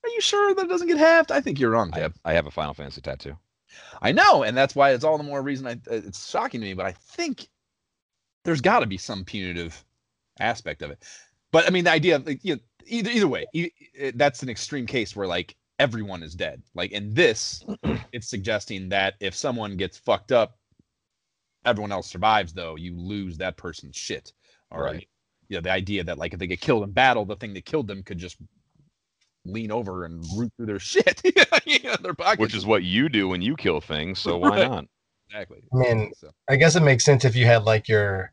Are 0.03 0.09
you 0.09 0.19
sure 0.21 0.53
that 0.55 0.67
doesn't 0.67 0.87
get 0.87 0.97
halved? 0.97 1.31
I 1.31 1.39
think 1.41 1.59
you're 1.59 1.69
wrong 1.71 1.91
I 1.93 1.99
have, 1.99 2.13
I 2.25 2.33
have 2.33 2.45
a 2.45 2.51
final 2.51 2.73
fantasy 2.73 2.99
tattoo 3.01 3.37
I 4.01 4.11
know, 4.11 4.43
and 4.43 4.55
that's 4.55 4.75
why 4.75 4.91
it's 4.91 5.03
all 5.03 5.17
the 5.17 5.23
more 5.23 5.41
reason 5.41 5.67
I 5.67 5.73
uh, 5.73 5.75
it's 5.95 6.29
shocking 6.29 6.61
to 6.61 6.67
me. 6.67 6.73
But 6.73 6.85
I 6.85 6.91
think 6.91 7.47
there's 8.43 8.61
got 8.61 8.79
to 8.79 8.85
be 8.85 8.97
some 8.97 9.23
punitive 9.23 9.83
aspect 10.39 10.81
of 10.81 10.91
it. 10.91 11.03
But 11.51 11.67
I 11.67 11.69
mean, 11.69 11.83
the 11.83 11.91
idea 11.91 12.15
of 12.15 12.25
like, 12.25 12.43
you 12.43 12.55
know, 12.55 12.61
either 12.85 13.11
either 13.11 13.27
way, 13.27 13.45
that's 14.15 14.43
an 14.43 14.49
extreme 14.49 14.85
case 14.87 15.15
where 15.15 15.27
like 15.27 15.55
everyone 15.79 16.23
is 16.23 16.35
dead. 16.35 16.61
Like 16.73 16.91
in 16.91 17.13
this, 17.13 17.63
it's 18.11 18.27
suggesting 18.27 18.89
that 18.89 19.15
if 19.19 19.35
someone 19.35 19.77
gets 19.77 19.97
fucked 19.97 20.31
up, 20.31 20.57
everyone 21.65 21.91
else 21.91 22.07
survives. 22.07 22.53
Though 22.53 22.75
you 22.75 22.97
lose 22.97 23.37
that 23.37 23.57
person's 23.57 23.95
shit. 23.95 24.33
All 24.71 24.79
right. 24.79 24.93
Right. 24.93 25.07
you 25.49 25.57
know, 25.57 25.61
the 25.61 25.71
idea 25.71 26.03
that 26.03 26.17
like 26.17 26.33
if 26.33 26.39
they 26.39 26.47
get 26.47 26.61
killed 26.61 26.83
in 26.83 26.91
battle, 26.91 27.25
the 27.25 27.35
thing 27.35 27.53
that 27.53 27.65
killed 27.65 27.87
them 27.87 28.03
could 28.03 28.17
just 28.17 28.37
lean 29.45 29.71
over 29.71 30.05
and 30.05 30.23
root 30.37 30.51
through 30.57 30.65
their 30.67 30.79
shit, 30.91 31.21
yeah, 31.65 31.95
their 32.01 32.13
pockets. 32.13 32.39
which 32.39 32.55
is 32.55 32.65
what 32.65 32.83
you 32.83 33.09
do 33.09 33.27
when 33.27 33.41
you 33.41 33.55
kill 33.55 33.81
things 33.81 34.19
so 34.19 34.37
why 34.37 34.49
Right. 34.59 34.69
not 34.69 34.85
exactly. 35.27 35.63
I 35.73 35.77
mean, 35.77 36.11
So. 36.17 36.29
I 36.49 36.55
guess 36.55 36.75
it 36.75 36.81
makes 36.83 37.03
sense 37.03 37.25
if 37.25 37.35
you 37.35 37.45
had 37.45 37.63
like 37.63 37.87
your 37.87 38.31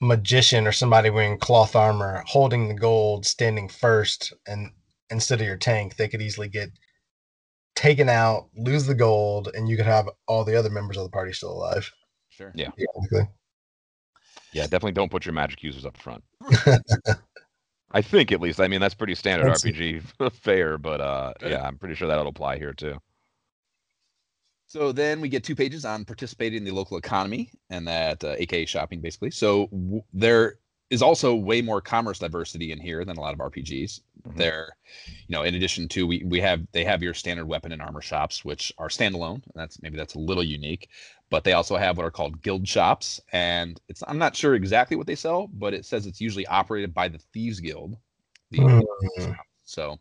magician 0.00 0.66
or 0.66 0.72
somebody 0.72 1.10
wearing 1.10 1.38
cloth 1.38 1.74
armor 1.74 2.22
holding 2.26 2.68
the 2.68 2.74
gold 2.74 3.24
standing 3.26 3.68
first 3.68 4.32
and 4.46 4.70
instead 5.10 5.40
of 5.40 5.46
your 5.46 5.56
tank, 5.56 5.96
they 5.96 6.08
could 6.08 6.20
easily 6.22 6.48
get 6.48 6.70
taken 7.74 8.08
out, 8.08 8.48
lose 8.56 8.86
the 8.86 8.94
gold, 8.94 9.50
and 9.54 9.68
you 9.68 9.76
could 9.76 9.86
have 9.86 10.08
all 10.26 10.44
the 10.44 10.56
other 10.58 10.70
members 10.70 10.96
of 10.96 11.02
the 11.04 11.10
party 11.10 11.32
still 11.32 11.52
alive. 11.52 11.90
Sure. 12.30 12.52
Yeah. 12.54 12.70
Technically. 12.78 13.28
Yeah, 14.52 14.62
definitely 14.62 14.92
don't 14.92 15.10
put 15.10 15.26
your 15.26 15.34
magic 15.34 15.62
users 15.62 15.84
up 15.84 15.96
front. 15.98 16.24
I 17.92 18.02
think 18.02 18.32
at 18.32 18.40
least. 18.40 18.60
I 18.60 18.68
mean, 18.68 18.80
that's 18.80 18.94
pretty 18.94 19.14
standard 19.14 19.46
That's- 19.46 19.62
RPG 19.64 20.32
fare, 20.42 20.76
but 20.78 21.00
uh, 21.00 21.32
yeah, 21.42 21.62
I'm 21.62 21.78
pretty 21.78 21.94
sure 21.94 22.08
that'll 22.08 22.26
apply 22.28 22.58
here 22.58 22.72
too. 22.72 22.98
So 24.68 24.90
then 24.90 25.20
we 25.20 25.28
get 25.28 25.44
two 25.44 25.54
pages 25.54 25.84
on 25.84 26.04
participating 26.04 26.58
in 26.58 26.64
the 26.64 26.72
local 26.72 26.96
economy 26.96 27.50
and 27.70 27.86
that 27.86 28.24
uh, 28.24 28.34
AKA 28.38 28.66
shopping, 28.66 29.00
basically. 29.00 29.30
So 29.30 29.68
w- 29.68 30.02
there 30.12 30.58
is 30.90 31.02
also 31.02 31.34
way 31.34 31.62
more 31.62 31.80
commerce 31.80 32.18
diversity 32.18 32.72
in 32.72 32.80
here 32.80 33.04
than 33.04 33.16
a 33.16 33.20
lot 33.20 33.32
of 33.32 33.38
RPGs. 33.38 34.00
Mhm. 34.26 34.36
There, 34.36 34.76
you 35.28 35.32
know, 35.36 35.42
in 35.44 35.54
addition 35.54 35.86
to 35.88 36.06
we 36.06 36.24
we 36.26 36.40
have 36.40 36.66
they 36.72 36.82
have 36.84 37.00
your 37.02 37.14
standard 37.14 37.46
weapon 37.46 37.70
and 37.70 37.80
armor 37.80 38.00
shops, 38.02 38.44
which 38.44 38.72
are 38.78 38.88
standalone. 38.88 39.34
And 39.34 39.52
that's 39.54 39.80
maybe 39.82 39.96
that's 39.96 40.14
a 40.14 40.18
little 40.18 40.42
unique, 40.44 40.88
but 41.30 41.44
they 41.44 41.52
also 41.52 41.76
have 41.76 41.96
what 41.96 42.06
are 42.06 42.10
called 42.10 42.42
guild 42.42 42.66
shops, 42.66 43.20
and 43.32 43.80
it's 43.88 44.02
I'm 44.06 44.18
not 44.18 44.36
sure 44.36 44.54
exactly 44.54 44.96
what 44.96 45.06
they 45.06 45.14
sell, 45.14 45.48
but 45.48 45.74
it 45.74 45.84
says 45.84 46.06
it's 46.06 46.20
usually 46.20 46.46
operated 46.46 46.94
by 46.94 47.08
the 47.08 47.18
Thieves 47.32 47.60
Guild. 47.60 47.96
The 48.50 48.60
Mm. 48.60 49.36
so, 49.64 49.96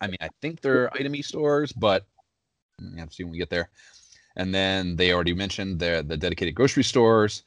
I 0.00 0.06
mean, 0.06 0.16
I 0.20 0.30
think 0.40 0.60
they're 0.60 0.88
itemy 0.90 1.24
stores, 1.24 1.72
but 1.72 2.06
we 2.80 2.98
have 2.98 3.10
to 3.10 3.14
see 3.14 3.24
when 3.24 3.32
we 3.32 3.38
get 3.38 3.50
there. 3.50 3.70
And 4.36 4.54
then 4.54 4.96
they 4.96 5.12
already 5.12 5.34
mentioned 5.34 5.78
the 5.78 6.04
the 6.06 6.16
dedicated 6.16 6.54
grocery 6.54 6.84
stores, 6.84 7.44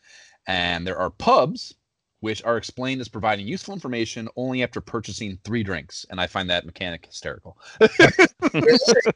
and 0.47 0.85
there 0.85 0.97
are 0.97 1.09
pubs, 1.09 1.73
which 2.19 2.43
are 2.43 2.57
explained 2.57 3.01
as 3.01 3.07
providing 3.07 3.47
useful 3.47 3.73
information 3.73 4.29
only 4.35 4.61
after 4.61 4.81
purchasing 4.81 5.39
three 5.43 5.63
drinks. 5.63 6.05
And 6.11 6.21
I 6.21 6.27
find 6.27 6.49
that 6.49 6.65
mechanic 6.65 7.07
hysterical. 7.07 7.57
it 7.81 9.13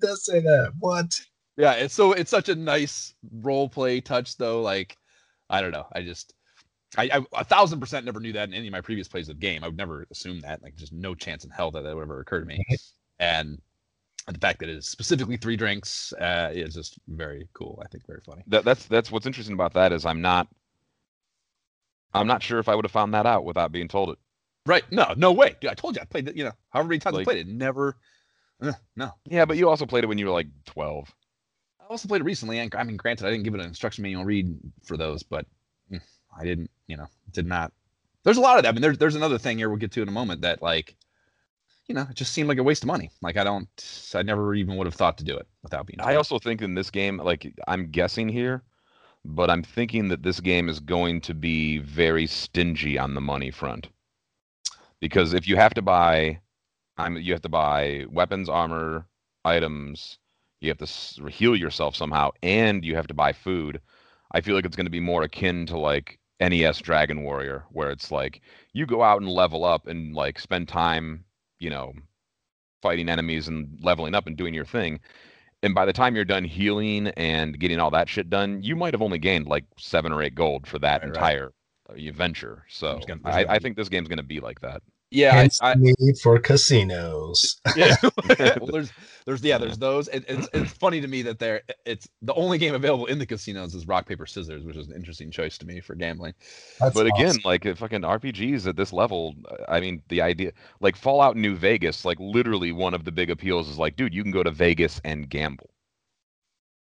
does 0.00 0.24
say 0.24 0.40
that. 0.40 0.72
What? 0.78 1.20
Yeah, 1.56 1.72
it's 1.72 1.94
so 1.94 2.12
it's 2.12 2.30
such 2.30 2.48
a 2.48 2.54
nice 2.54 3.14
role 3.40 3.68
play 3.68 4.00
touch, 4.00 4.36
though. 4.36 4.62
Like, 4.62 4.96
I 5.50 5.60
don't 5.60 5.72
know, 5.72 5.86
I 5.92 6.02
just. 6.02 6.34
I, 6.96 7.08
I 7.12 7.40
a 7.40 7.44
thousand 7.44 7.80
percent 7.80 8.04
never 8.04 8.20
knew 8.20 8.34
that 8.34 8.48
in 8.48 8.54
any 8.54 8.68
of 8.68 8.72
my 8.72 8.82
previous 8.82 9.08
plays 9.08 9.28
of 9.30 9.36
the 9.36 9.40
game. 9.40 9.64
I 9.64 9.68
would 9.68 9.78
never 9.78 10.06
assume 10.10 10.40
that. 10.40 10.62
Like, 10.62 10.74
just 10.76 10.92
no 10.92 11.14
chance 11.14 11.44
in 11.44 11.50
hell 11.50 11.70
that 11.70 11.82
that 11.82 11.94
would 11.94 12.02
ever 12.02 12.20
occur 12.20 12.40
to 12.40 12.46
me. 12.46 12.62
And 13.18 13.58
the 14.26 14.38
fact 14.38 14.60
that 14.60 14.68
it 14.68 14.76
is 14.76 14.86
specifically 14.86 15.36
three 15.36 15.56
drinks 15.56 16.12
uh, 16.14 16.50
is 16.52 16.74
just 16.74 16.98
very 17.08 17.48
cool. 17.54 17.80
I 17.84 17.88
think 17.88 18.06
very 18.06 18.20
funny. 18.24 18.42
That, 18.48 18.64
that's 18.64 18.86
that's 18.86 19.10
what's 19.10 19.26
interesting 19.26 19.54
about 19.54 19.72
that 19.74 19.92
is 19.92 20.04
I'm 20.04 20.20
not. 20.20 20.48
I'm 22.14 22.26
not 22.26 22.42
sure 22.42 22.58
if 22.58 22.68
I 22.68 22.74
would 22.74 22.84
have 22.84 22.92
found 22.92 23.14
that 23.14 23.24
out 23.24 23.46
without 23.46 23.72
being 23.72 23.88
told 23.88 24.10
it. 24.10 24.18
Right? 24.66 24.84
No, 24.92 25.14
no 25.16 25.32
way. 25.32 25.56
Dude, 25.60 25.70
I 25.70 25.74
told 25.74 25.96
you 25.96 26.02
I 26.02 26.04
played 26.04 26.28
it. 26.28 26.36
You 26.36 26.44
know, 26.44 26.52
however 26.70 26.90
many 26.90 26.98
times 26.98 27.16
I 27.16 27.24
played 27.24 27.38
it, 27.38 27.48
never. 27.48 27.96
uh, 28.60 28.72
no, 28.96 29.12
Yeah, 29.24 29.46
but 29.46 29.56
you 29.56 29.68
also 29.68 29.86
played 29.86 30.04
it 30.04 30.08
when 30.08 30.18
you 30.18 30.26
were 30.26 30.32
like 30.32 30.48
12. 30.66 31.12
I 31.82 31.86
also 31.90 32.08
played 32.08 32.20
it 32.20 32.24
recently, 32.24 32.58
and 32.58 32.74
I 32.74 32.84
mean, 32.84 32.96
granted, 32.96 33.26
I 33.26 33.30
didn't 33.30 33.44
give 33.44 33.54
it 33.54 33.60
an 33.60 33.66
instruction 33.66 34.02
manual 34.02 34.24
read 34.24 34.56
for 34.84 34.96
those, 34.96 35.22
but 35.22 35.46
mm, 35.90 36.00
I 36.38 36.44
didn't, 36.44 36.70
you 36.86 36.96
know, 36.96 37.06
did 37.32 37.46
not. 37.46 37.72
There's 38.24 38.36
a 38.36 38.40
lot 38.40 38.56
of 38.56 38.62
that. 38.62 38.70
I 38.70 38.72
mean, 38.72 38.82
there's 38.82 38.98
there's 38.98 39.16
another 39.16 39.38
thing 39.38 39.58
here 39.58 39.68
we'll 39.68 39.78
get 39.78 39.92
to 39.92 40.02
in 40.02 40.08
a 40.08 40.12
moment 40.12 40.42
that 40.42 40.62
like, 40.62 40.96
you 41.88 41.94
know, 41.94 42.06
it 42.08 42.14
just 42.14 42.32
seemed 42.32 42.48
like 42.48 42.58
a 42.58 42.62
waste 42.62 42.84
of 42.84 42.86
money. 42.86 43.10
Like 43.20 43.36
I 43.36 43.44
don't, 43.44 43.68
I 44.14 44.22
never 44.22 44.54
even 44.54 44.76
would 44.76 44.86
have 44.86 44.94
thought 44.94 45.18
to 45.18 45.24
do 45.24 45.36
it 45.36 45.46
without 45.62 45.86
being. 45.86 46.00
I 46.00 46.14
also 46.14 46.38
think 46.38 46.62
in 46.62 46.74
this 46.74 46.90
game, 46.90 47.18
like 47.18 47.52
I'm 47.66 47.90
guessing 47.90 48.28
here, 48.28 48.62
but 49.24 49.50
I'm 49.50 49.62
thinking 49.62 50.08
that 50.08 50.22
this 50.22 50.40
game 50.40 50.68
is 50.68 50.78
going 50.80 51.20
to 51.22 51.34
be 51.34 51.78
very 51.78 52.26
stingy 52.26 52.96
on 52.98 53.14
the 53.14 53.20
money 53.20 53.50
front. 53.50 53.88
Because 55.00 55.34
if 55.34 55.48
you 55.48 55.56
have 55.56 55.74
to 55.74 55.82
buy, 55.82 56.40
I'm 56.96 57.16
you 57.16 57.32
have 57.32 57.42
to 57.42 57.48
buy 57.48 58.06
weapons, 58.08 58.48
armor, 58.48 59.06
items, 59.44 60.18
you 60.62 60.70
have 60.70 60.78
to 60.78 61.26
heal 61.28 61.56
yourself 61.56 61.96
somehow, 61.96 62.30
and 62.42 62.84
you 62.84 62.94
have 62.96 63.08
to 63.08 63.14
buy 63.14 63.32
food. 63.32 63.80
I 64.32 64.40
feel 64.40 64.54
like 64.54 64.64
it's 64.64 64.76
going 64.76 64.86
to 64.86 64.90
be 64.90 65.00
more 65.00 65.22
akin 65.22 65.66
to 65.66 65.78
like 65.78 66.18
NES 66.40 66.78
Dragon 66.78 67.22
Warrior, 67.22 67.64
where 67.70 67.90
it's 67.90 68.10
like 68.10 68.40
you 68.72 68.86
go 68.86 69.02
out 69.02 69.20
and 69.20 69.30
level 69.30 69.64
up 69.64 69.86
and 69.86 70.14
like 70.14 70.38
spend 70.38 70.68
time, 70.68 71.24
you 71.58 71.70
know, 71.70 71.92
fighting 72.82 73.08
enemies 73.08 73.48
and 73.48 73.78
leveling 73.82 74.14
up 74.14 74.26
and 74.26 74.36
doing 74.36 74.54
your 74.54 74.64
thing 74.64 75.00
and 75.62 75.74
by 75.74 75.86
the 75.86 75.92
time 75.92 76.14
you're 76.16 76.24
done 76.24 76.44
healing 76.44 77.08
and 77.08 77.58
getting 77.58 77.80
all 77.80 77.90
that 77.90 78.08
shit 78.08 78.30
done, 78.30 78.62
you 78.62 78.76
might 78.76 78.94
have 78.94 79.02
only 79.02 79.18
gained 79.18 79.46
like 79.46 79.64
seven 79.78 80.12
or 80.12 80.22
eight 80.22 80.34
gold 80.34 80.66
for 80.66 80.78
that 80.80 81.02
Right, 81.02 81.10
right. 81.10 81.30
entire 81.30 81.52
uh, 81.90 81.94
adventure. 81.94 82.64
So 82.68 83.12
I, 83.24 83.44
I 83.48 83.58
think 83.60 83.76
this 83.76 83.88
game's 83.88 84.08
gonna 84.08 84.22
be 84.24 84.40
like 84.40 84.60
that. 84.60 84.82
Yeah, 85.12 85.32
I, 85.32 85.36
Hence 85.36 85.62
I, 85.62 85.74
the 85.74 85.94
need 85.98 86.18
for 86.18 86.38
casinos. 86.38 87.60
yeah. 87.76 87.96
well, 88.00 88.70
there's 88.72 88.90
there's 89.26 89.42
yeah, 89.42 89.58
there's 89.58 89.76
those. 89.76 90.08
It, 90.08 90.24
it's 90.26 90.48
it's 90.54 90.72
funny 90.72 91.00
to 91.00 91.06
me 91.06 91.22
that 91.22 91.38
there 91.38 91.62
it's 91.84 92.08
the 92.22 92.32
only 92.34 92.56
game 92.56 92.74
available 92.74 93.06
in 93.06 93.18
the 93.18 93.26
casinos 93.26 93.74
is 93.74 93.86
rock 93.86 94.06
paper 94.06 94.24
scissors, 94.26 94.64
which 94.64 94.76
is 94.76 94.88
an 94.88 94.94
interesting 94.94 95.30
choice 95.30 95.58
to 95.58 95.66
me 95.66 95.80
for 95.80 95.94
gambling. 95.94 96.32
That's 96.80 96.94
but 96.94 97.06
again, 97.06 97.36
like 97.44 97.64
fucking 97.76 98.00
RPGs 98.00 98.66
at 98.66 98.76
this 98.76 98.92
level, 98.92 99.34
uh, 99.50 99.56
I 99.68 99.80
mean, 99.80 100.02
the 100.08 100.22
idea, 100.22 100.52
like 100.80 100.96
Fallout 100.96 101.36
New 101.36 101.56
Vegas, 101.56 102.04
like 102.04 102.18
literally 102.18 102.72
one 102.72 102.94
of 102.94 103.04
the 103.04 103.12
big 103.12 103.30
appeals 103.30 103.68
is 103.68 103.78
like, 103.78 103.96
dude, 103.96 104.14
you 104.14 104.22
can 104.22 104.32
go 104.32 104.42
to 104.42 104.50
Vegas 104.50 105.00
and 105.04 105.28
gamble. 105.28 105.70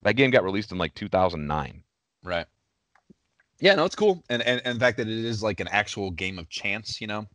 That 0.03 0.13
game 0.13 0.31
got 0.31 0.43
released 0.43 0.71
in 0.71 0.77
like 0.77 0.95
2009. 0.95 1.83
Right. 2.23 2.45
Yeah, 3.59 3.75
no, 3.75 3.85
it's 3.85 3.95
cool, 3.95 4.23
and 4.29 4.41
and, 4.41 4.61
and 4.63 4.75
the 4.77 4.79
fact 4.79 4.97
that 4.97 5.07
it 5.07 5.25
is 5.25 5.43
like 5.43 5.59
an 5.59 5.67
actual 5.67 6.09
game 6.11 6.39
of 6.39 6.49
chance, 6.49 7.01
you 7.01 7.07
know. 7.07 7.27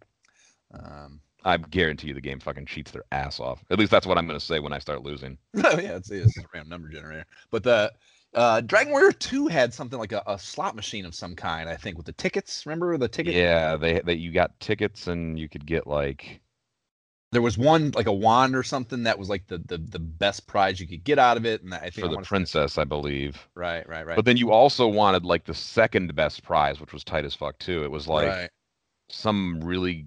Um, 0.73 1.21
I 1.45 1.57
guarantee 1.57 2.09
you, 2.09 2.14
the 2.14 2.21
game 2.21 2.41
fucking 2.41 2.66
cheats 2.66 2.91
their 2.91 3.05
ass 3.12 3.41
off. 3.41 3.64
At 3.71 3.79
least 3.79 3.91
that's 3.91 4.07
what 4.07 4.19
I'm 4.19 4.27
gonna 4.27 4.41
say 4.41 4.59
when 4.59 4.73
I 4.73 4.79
start 4.79 5.03
losing. 5.03 5.39
yeah, 5.55 5.97
it's, 5.97 6.11
it's 6.11 6.37
a 6.37 6.43
random 6.53 6.69
number 6.69 6.89
generator. 6.89 7.25
But 7.51 7.62
the 7.62 7.93
uh, 8.35 8.61
Dragon 8.62 8.91
Warrior 8.93 9.12
Two 9.12 9.47
had 9.47 9.73
something 9.73 9.99
like 9.99 10.12
a, 10.12 10.23
a 10.27 10.39
slot 10.39 10.75
machine 10.77 11.07
of 11.07 11.14
some 11.14 11.35
kind, 11.35 11.69
I 11.69 11.77
think, 11.77 11.97
with 11.97 12.07
the 12.07 12.12
tickets. 12.12 12.66
Remember 12.66 12.97
the 12.99 13.09
ticket? 13.09 13.35
Yeah, 13.35 13.77
they 13.77 14.01
that 14.01 14.19
you 14.19 14.33
got 14.33 14.59
tickets 14.61 15.07
and 15.07 15.39
you 15.39 15.49
could 15.49 15.64
get 15.64 15.87
like 15.87 16.41
There 17.33 17.41
was 17.41 17.57
one 17.57 17.93
like 17.95 18.09
a 18.09 18.12
wand 18.12 18.55
or 18.57 18.62
something 18.64 19.05
that 19.05 19.19
was 19.19 19.29
like 19.31 19.47
the 19.47 19.59
the, 19.59 19.79
the 19.79 19.99
best 19.99 20.47
prize 20.49 20.81
you 20.81 20.87
could 20.89 21.05
get 21.05 21.19
out 21.19 21.37
of 21.37 21.47
it, 21.47 21.62
and 21.62 21.73
I 21.73 21.89
think 21.89 21.95
for 21.95 22.07
I 22.07 22.09
the 22.09 22.14
wanna 22.16 22.25
say- 22.27 22.29
princess, 22.29 22.79
I 22.79 22.85
believe. 22.85 23.49
Right, 23.55 23.89
right, 23.89 24.05
right. 24.05 24.16
But 24.16 24.25
then 24.25 24.37
you 24.37 24.51
also 24.51 24.87
wanted 24.89 25.25
like 25.25 25.45
the 25.45 25.55
second 25.55 26.14
best 26.16 26.43
prize, 26.43 26.81
which 26.81 26.93
was 26.93 27.05
tight 27.05 27.25
as 27.25 27.35
fuck 27.35 27.59
too. 27.61 27.85
It 27.85 27.91
was 27.91 28.09
like 28.09 28.29
right. 28.29 28.51
some 29.09 29.61
really, 29.62 30.07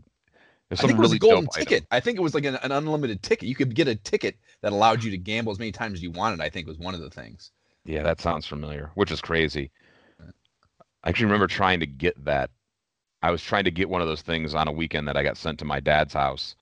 I 0.72 0.76
think 0.76 0.91
it 0.91 0.97
was 0.97 1.09
really 1.11 1.17
a 1.17 1.19
golden 1.19 1.47
ticket. 1.49 1.74
item. 1.74 1.88
I 1.91 1.99
think 1.99 2.17
it 2.17 2.22
was 2.22 2.34
like 2.34 2.45
an, 2.45 2.55
an 2.55 2.72
unlimited 2.72 3.22
ticket. 3.22 3.47
You 3.49 3.55
could 3.55 3.76
get 3.76 3.88
a 3.88 3.95
ticket 3.95 4.38
that 4.61 4.72
allowed 4.72 5.03
you 5.03 5.11
to 5.11 5.17
gamble 5.17 5.51
as 5.51 5.59
many 5.59 5.72
times 5.72 5.95
as 5.95 6.03
you 6.03 6.11
wanted. 6.11 6.41
I 6.41 6.49
think 6.49 6.67
was 6.67 6.78
one 6.78 6.93
of 6.93 7.01
the 7.01 7.09
things. 7.09 7.51
Yeah, 7.84 8.03
that 8.03 8.22
sounds 8.22 8.45
familiar, 8.45 8.91
which 8.95 9.11
is 9.11 9.22
crazy. 9.22 9.72
I 11.03 11.09
actually 11.09 11.26
remember 11.26 11.47
trying 11.47 11.80
to 11.80 11.88
get 11.88 12.24
that. 12.26 12.49
I 13.24 13.32
was 13.32 13.41
trying 13.41 13.65
to 13.65 13.72
get 13.72 13.89
one 13.89 14.01
of 14.01 14.07
those 14.07 14.22
things 14.22 14.53
on 14.55 14.67
a 14.67 14.72
weekend 14.72 15.07
that 15.07 15.17
I 15.17 15.24
got 15.24 15.38
sent 15.38 15.59
to 15.59 15.65
my 15.65 15.80
dad's 15.80 16.13
house. 16.13 16.55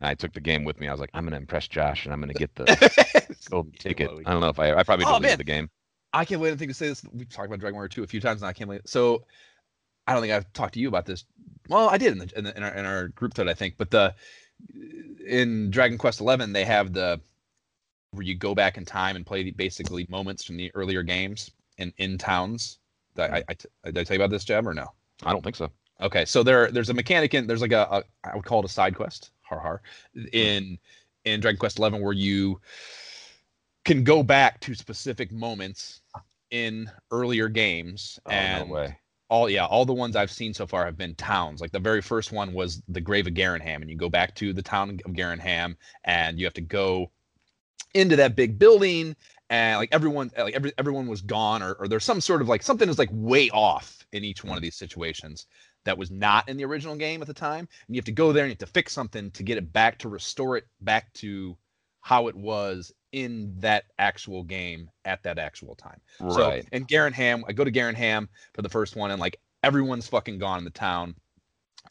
And 0.00 0.08
I 0.08 0.14
took 0.14 0.32
the 0.32 0.40
game 0.40 0.64
with 0.64 0.80
me. 0.80 0.88
I 0.88 0.92
was 0.92 1.00
like, 1.00 1.10
I'm 1.12 1.24
gonna 1.24 1.36
impress 1.36 1.68
Josh 1.68 2.04
and 2.04 2.12
I'm 2.12 2.20
gonna 2.20 2.32
get 2.34 2.54
the 2.54 3.36
golden 3.50 3.72
ticket. 3.72 4.10
I 4.24 4.32
don't 4.32 4.40
know 4.40 4.48
if 4.48 4.58
I 4.58 4.72
I 4.74 4.82
probably 4.82 5.04
Oh, 5.06 5.18
deleted 5.18 5.28
man. 5.30 5.38
the 5.38 5.44
game. 5.44 5.70
I 6.12 6.24
can't 6.24 6.40
wait 6.40 6.50
to 6.50 6.56
think 6.56 6.70
to 6.70 6.74
say 6.74 6.88
this. 6.88 7.04
We've 7.12 7.28
talked 7.28 7.46
about 7.46 7.60
Dragon 7.60 7.74
Warrior 7.74 7.88
2 7.88 8.02
a 8.02 8.06
few 8.06 8.20
times, 8.20 8.42
and 8.42 8.48
I 8.48 8.52
can't 8.52 8.68
wait. 8.68 8.88
So, 8.88 9.24
I 10.10 10.12
don't 10.12 10.22
think 10.22 10.32
I've 10.32 10.52
talked 10.52 10.74
to 10.74 10.80
you 10.80 10.88
about 10.88 11.06
this. 11.06 11.24
Well, 11.68 11.88
I 11.88 11.96
did 11.96 12.12
in, 12.12 12.18
the, 12.18 12.32
in, 12.36 12.44
the, 12.44 12.56
in, 12.56 12.62
our, 12.64 12.74
in 12.74 12.84
our 12.84 13.08
group 13.08 13.32
thread, 13.32 13.48
I 13.48 13.54
think. 13.54 13.76
But 13.78 13.92
the 13.92 14.12
in 15.24 15.70
Dragon 15.70 15.98
Quest 15.98 16.20
11, 16.20 16.52
they 16.52 16.64
have 16.64 16.92
the 16.92 17.20
where 18.10 18.24
you 18.24 18.34
go 18.34 18.52
back 18.52 18.76
in 18.76 18.84
time 18.84 19.14
and 19.14 19.24
play 19.24 19.44
the, 19.44 19.52
basically 19.52 20.04
moments 20.10 20.42
from 20.42 20.56
the 20.56 20.72
earlier 20.74 21.04
games 21.04 21.52
in 21.78 21.92
in 21.98 22.18
towns. 22.18 22.78
Did 23.14 23.30
I, 23.30 23.44
I, 23.48 23.54
did 23.54 23.98
I 23.98 24.02
tell 24.02 24.16
you 24.16 24.22
about 24.22 24.30
this, 24.30 24.44
Jeb, 24.44 24.66
or 24.66 24.74
no? 24.74 24.88
I 25.22 25.30
don't 25.30 25.44
think 25.44 25.54
so. 25.54 25.70
Okay, 26.00 26.24
so 26.24 26.42
there 26.42 26.72
there's 26.72 26.88
a 26.88 26.94
mechanic 26.94 27.34
in 27.34 27.46
there's 27.46 27.60
like 27.60 27.70
a, 27.70 27.86
a 27.92 28.02
I 28.24 28.34
would 28.34 28.44
call 28.44 28.58
it 28.58 28.64
a 28.64 28.68
side 28.68 28.96
quest, 28.96 29.30
har 29.42 29.60
har, 29.60 29.80
in 30.32 30.76
in 31.24 31.40
Dragon 31.40 31.58
Quest 31.58 31.78
Eleven 31.78 32.00
where 32.00 32.14
you 32.14 32.60
can 33.84 34.02
go 34.02 34.24
back 34.24 34.58
to 34.60 34.74
specific 34.74 35.30
moments 35.30 36.00
in 36.50 36.90
earlier 37.12 37.48
games 37.48 38.18
Oh, 38.26 38.30
and 38.30 38.68
no 38.68 38.74
way. 38.74 38.96
All 39.30 39.48
yeah 39.48 39.64
all 39.64 39.86
the 39.86 39.94
ones 39.94 40.16
I've 40.16 40.30
seen 40.30 40.52
so 40.52 40.66
far 40.66 40.84
have 40.84 40.98
been 40.98 41.14
towns. 41.14 41.60
Like 41.60 41.72
the 41.72 41.78
very 41.78 42.02
first 42.02 42.32
one 42.32 42.52
was 42.52 42.82
the 42.88 43.00
Grave 43.00 43.26
of 43.26 43.34
Garinham, 43.34 43.80
and 43.80 43.88
you 43.88 43.96
go 43.96 44.08
back 44.10 44.34
to 44.36 44.52
the 44.52 44.62
town 44.62 45.00
of 45.04 45.12
Garinham, 45.12 45.76
and 46.04 46.38
you 46.38 46.46
have 46.46 46.54
to 46.54 46.60
go 46.60 47.10
into 47.94 48.16
that 48.16 48.36
big 48.36 48.58
building 48.58 49.16
and 49.48 49.78
like 49.78 49.88
everyone 49.92 50.30
eh, 50.36 50.42
like 50.42 50.54
every, 50.54 50.72
everyone 50.78 51.08
was 51.08 51.22
gone 51.22 51.62
or, 51.62 51.72
or 51.74 51.88
there's 51.88 52.04
some 52.04 52.20
sort 52.20 52.40
of 52.40 52.48
like 52.48 52.62
something 52.62 52.88
is 52.88 52.98
like 52.98 53.08
way 53.12 53.50
off 53.50 54.06
in 54.12 54.24
each 54.24 54.44
one 54.44 54.56
of 54.56 54.62
these 54.62 54.76
situations 54.76 55.46
that 55.84 55.98
was 55.98 56.10
not 56.10 56.48
in 56.48 56.56
the 56.56 56.64
original 56.64 56.94
game 56.94 57.20
at 57.20 57.26
the 57.26 57.34
time 57.34 57.68
and 57.86 57.94
you 57.94 57.98
have 57.98 58.04
to 58.04 58.12
go 58.12 58.32
there 58.32 58.44
and 58.44 58.50
you 58.50 58.52
have 58.52 58.58
to 58.58 58.66
fix 58.66 58.92
something 58.92 59.30
to 59.32 59.42
get 59.42 59.58
it 59.58 59.72
back 59.72 59.98
to 59.98 60.08
restore 60.08 60.56
it 60.56 60.66
back 60.80 61.12
to 61.12 61.56
how 62.00 62.28
it 62.28 62.36
was 62.36 62.92
in 63.12 63.52
that 63.58 63.84
actual 63.98 64.42
game 64.44 64.88
at 65.04 65.22
that 65.24 65.38
actual 65.38 65.74
time 65.74 66.00
so 66.30 66.48
Right. 66.48 66.68
in 66.72 66.84
Garinham, 66.86 67.42
I 67.48 67.52
go 67.52 67.64
to 67.64 67.72
Garinham 67.72 68.28
for 68.54 68.62
the 68.62 68.68
first 68.68 68.96
one, 68.96 69.10
and 69.10 69.20
like 69.20 69.40
everyone's 69.62 70.06
fucking 70.08 70.38
gone 70.38 70.58
in 70.58 70.64
the 70.64 70.70
town. 70.70 71.14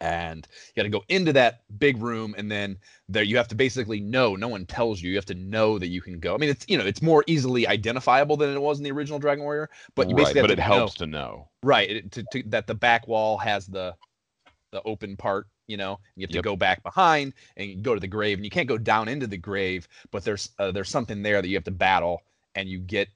and 0.02 0.48
you 0.68 0.74
got 0.76 0.84
to 0.84 0.90
go 0.90 1.04
into 1.10 1.34
that 1.34 1.64
big 1.80 1.98
room 2.02 2.36
and 2.38 2.50
then 2.50 2.78
there 3.10 3.24
you 3.24 3.36
have 3.38 3.48
to 3.50 3.56
basically 3.56 4.00
know 4.00 4.36
no 4.36 4.48
one 4.48 4.66
tells 4.66 5.02
you 5.02 5.10
you 5.10 5.16
have 5.16 5.26
to 5.26 5.34
know 5.34 5.78
that 5.80 5.88
you 5.88 6.00
can 6.00 6.20
go 6.20 6.36
i 6.36 6.38
mean 6.38 6.50
it's 6.50 6.64
you 6.70 6.78
know 6.78 6.86
it's 6.86 7.02
more 7.02 7.24
easily 7.28 7.68
identifiable 7.68 8.38
than 8.38 8.56
it 8.56 8.62
was 8.62 8.78
in 8.78 8.84
the 8.84 8.92
original 8.92 9.18
dragon 9.20 9.44
warrior 9.44 9.68
but 9.96 10.08
you 10.08 10.16
right, 10.16 10.26
basically 10.26 10.40
have 10.42 10.44
but 10.44 10.48
to 10.48 10.54
it 10.54 10.58
know- 10.60 10.64
helps 10.76 10.94
to 10.94 11.08
know. 11.08 11.50
right 11.64 11.90
it, 11.90 12.12
to, 12.12 12.24
to, 12.32 12.44
that 12.46 12.68
the 12.68 12.76
back 12.76 13.08
wall 13.08 13.38
has 13.40 13.66
the 13.66 13.94
the 14.72 14.82
open 14.84 15.18
part 15.18 15.48
you 15.70 15.78
know 15.78 16.00
you 16.18 16.24
have 16.24 16.32
to 16.32 16.38
Yep. 16.38 16.44
go 16.44 16.56
back 16.58 16.84
behind 16.84 17.34
and 17.58 17.70
you 17.70 17.78
go 17.78 17.94
to 17.94 18.02
the 18.02 18.08
grave 18.08 18.38
and 18.38 18.46
you 18.46 18.52
can't 18.52 18.68
go 18.68 18.78
down 18.78 19.08
into 19.08 19.28
the 19.28 19.38
grave 19.38 19.88
but 20.12 20.24
there's 20.26 20.50
uh, 20.60 20.72
there's 20.72 20.90
something 20.90 21.22
there 21.24 21.42
that 21.42 21.48
you 21.48 21.56
have 21.56 21.64
to 21.66 21.72
battle 21.72 22.24
and 22.56 22.68
you 22.70 22.80
get 22.80 23.10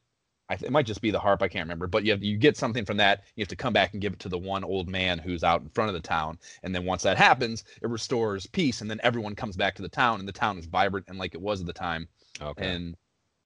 I 0.50 0.56
th- 0.56 0.68
it 0.68 0.72
might 0.72 0.86
just 0.86 1.02
be 1.02 1.12
the 1.12 1.20
harp 1.20 1.42
I 1.42 1.48
can't 1.48 1.66
remember 1.66 1.88
but 1.88 2.04
you 2.06 2.12
have 2.12 2.24
you 2.24 2.38
get 2.38 2.58
something 2.58 2.86
from 2.86 2.98
that 2.98 3.24
you 3.36 3.42
have 3.42 3.50
to 3.50 3.56
come 3.56 3.74
back 3.74 3.94
and 3.94 4.02
give 4.02 4.14
it 4.14 4.20
to 4.20 4.30
the 4.30 4.38
one 4.38 4.64
old 4.64 4.88
man 4.88 5.18
who's 5.20 5.44
out 5.44 5.62
in 5.62 5.70
front 5.70 5.90
of 5.90 5.96
the 5.96 6.08
town 6.08 6.38
and 6.64 6.76
then 6.76 6.86
once 6.86 7.04
that 7.04 7.18
happens 7.18 7.64
it 7.82 7.90
restores 7.90 8.46
peace 8.48 8.82
and 8.82 8.90
then 8.92 9.00
everyone 9.04 9.36
comes 9.36 9.56
back 9.58 9.76
to 9.76 9.82
the 9.82 9.90
town 9.90 10.20
and 10.20 10.28
the 10.28 10.34
town 10.34 10.58
is 10.60 10.66
vibrant 10.68 11.06
and 11.10 11.18
like 11.18 11.34
it 11.34 11.42
was 11.42 11.62
at 11.62 11.68
the 11.68 11.74
time 11.74 12.08
Okay. 12.42 12.64
and 12.64 12.96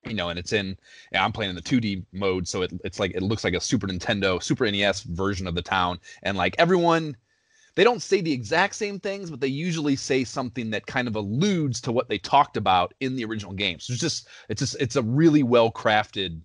you 0.06 0.14
know 0.14 0.30
and 0.30 0.40
it's 0.40 0.54
in 0.54 0.78
yeah, 1.12 1.24
i'm 1.24 1.32
playing 1.32 1.50
in 1.50 1.56
the 1.56 1.62
2d 1.62 2.06
mode 2.14 2.48
so 2.48 2.62
it, 2.62 2.72
it's 2.84 3.00
like 3.00 3.12
it 3.16 3.24
looks 3.24 3.44
like 3.44 3.54
a 3.54 3.62
super 3.62 3.88
nintendo 3.88 4.42
super 4.42 4.70
nes 4.72 5.02
version 5.04 5.48
of 5.48 5.56
the 5.56 5.62
town 5.62 6.00
and 6.24 6.38
like 6.38 6.56
everyone 6.58 7.16
they 7.78 7.84
don't 7.84 8.02
say 8.02 8.20
the 8.20 8.34
exact 8.34 8.76
same 8.76 9.00
things 9.00 9.30
but 9.30 9.40
they 9.40 9.48
usually 9.48 9.96
say 9.96 10.24
something 10.26 10.72
that 10.72 10.86
kind 10.88 11.08
of 11.08 11.16
alludes 11.16 11.80
to 11.80 11.92
what 11.94 12.10
they 12.10 12.18
talked 12.18 12.58
about 12.58 12.94
in 13.00 13.16
the 13.16 13.24
original 13.24 13.54
game 13.54 13.80
so 13.80 13.94
it's 13.94 14.02
just 14.02 14.28
it's 14.50 14.60
just 14.60 14.76
it's 14.82 14.98
a 14.98 15.04
really 15.04 15.44
well 15.44 15.72
crafted 15.72 16.42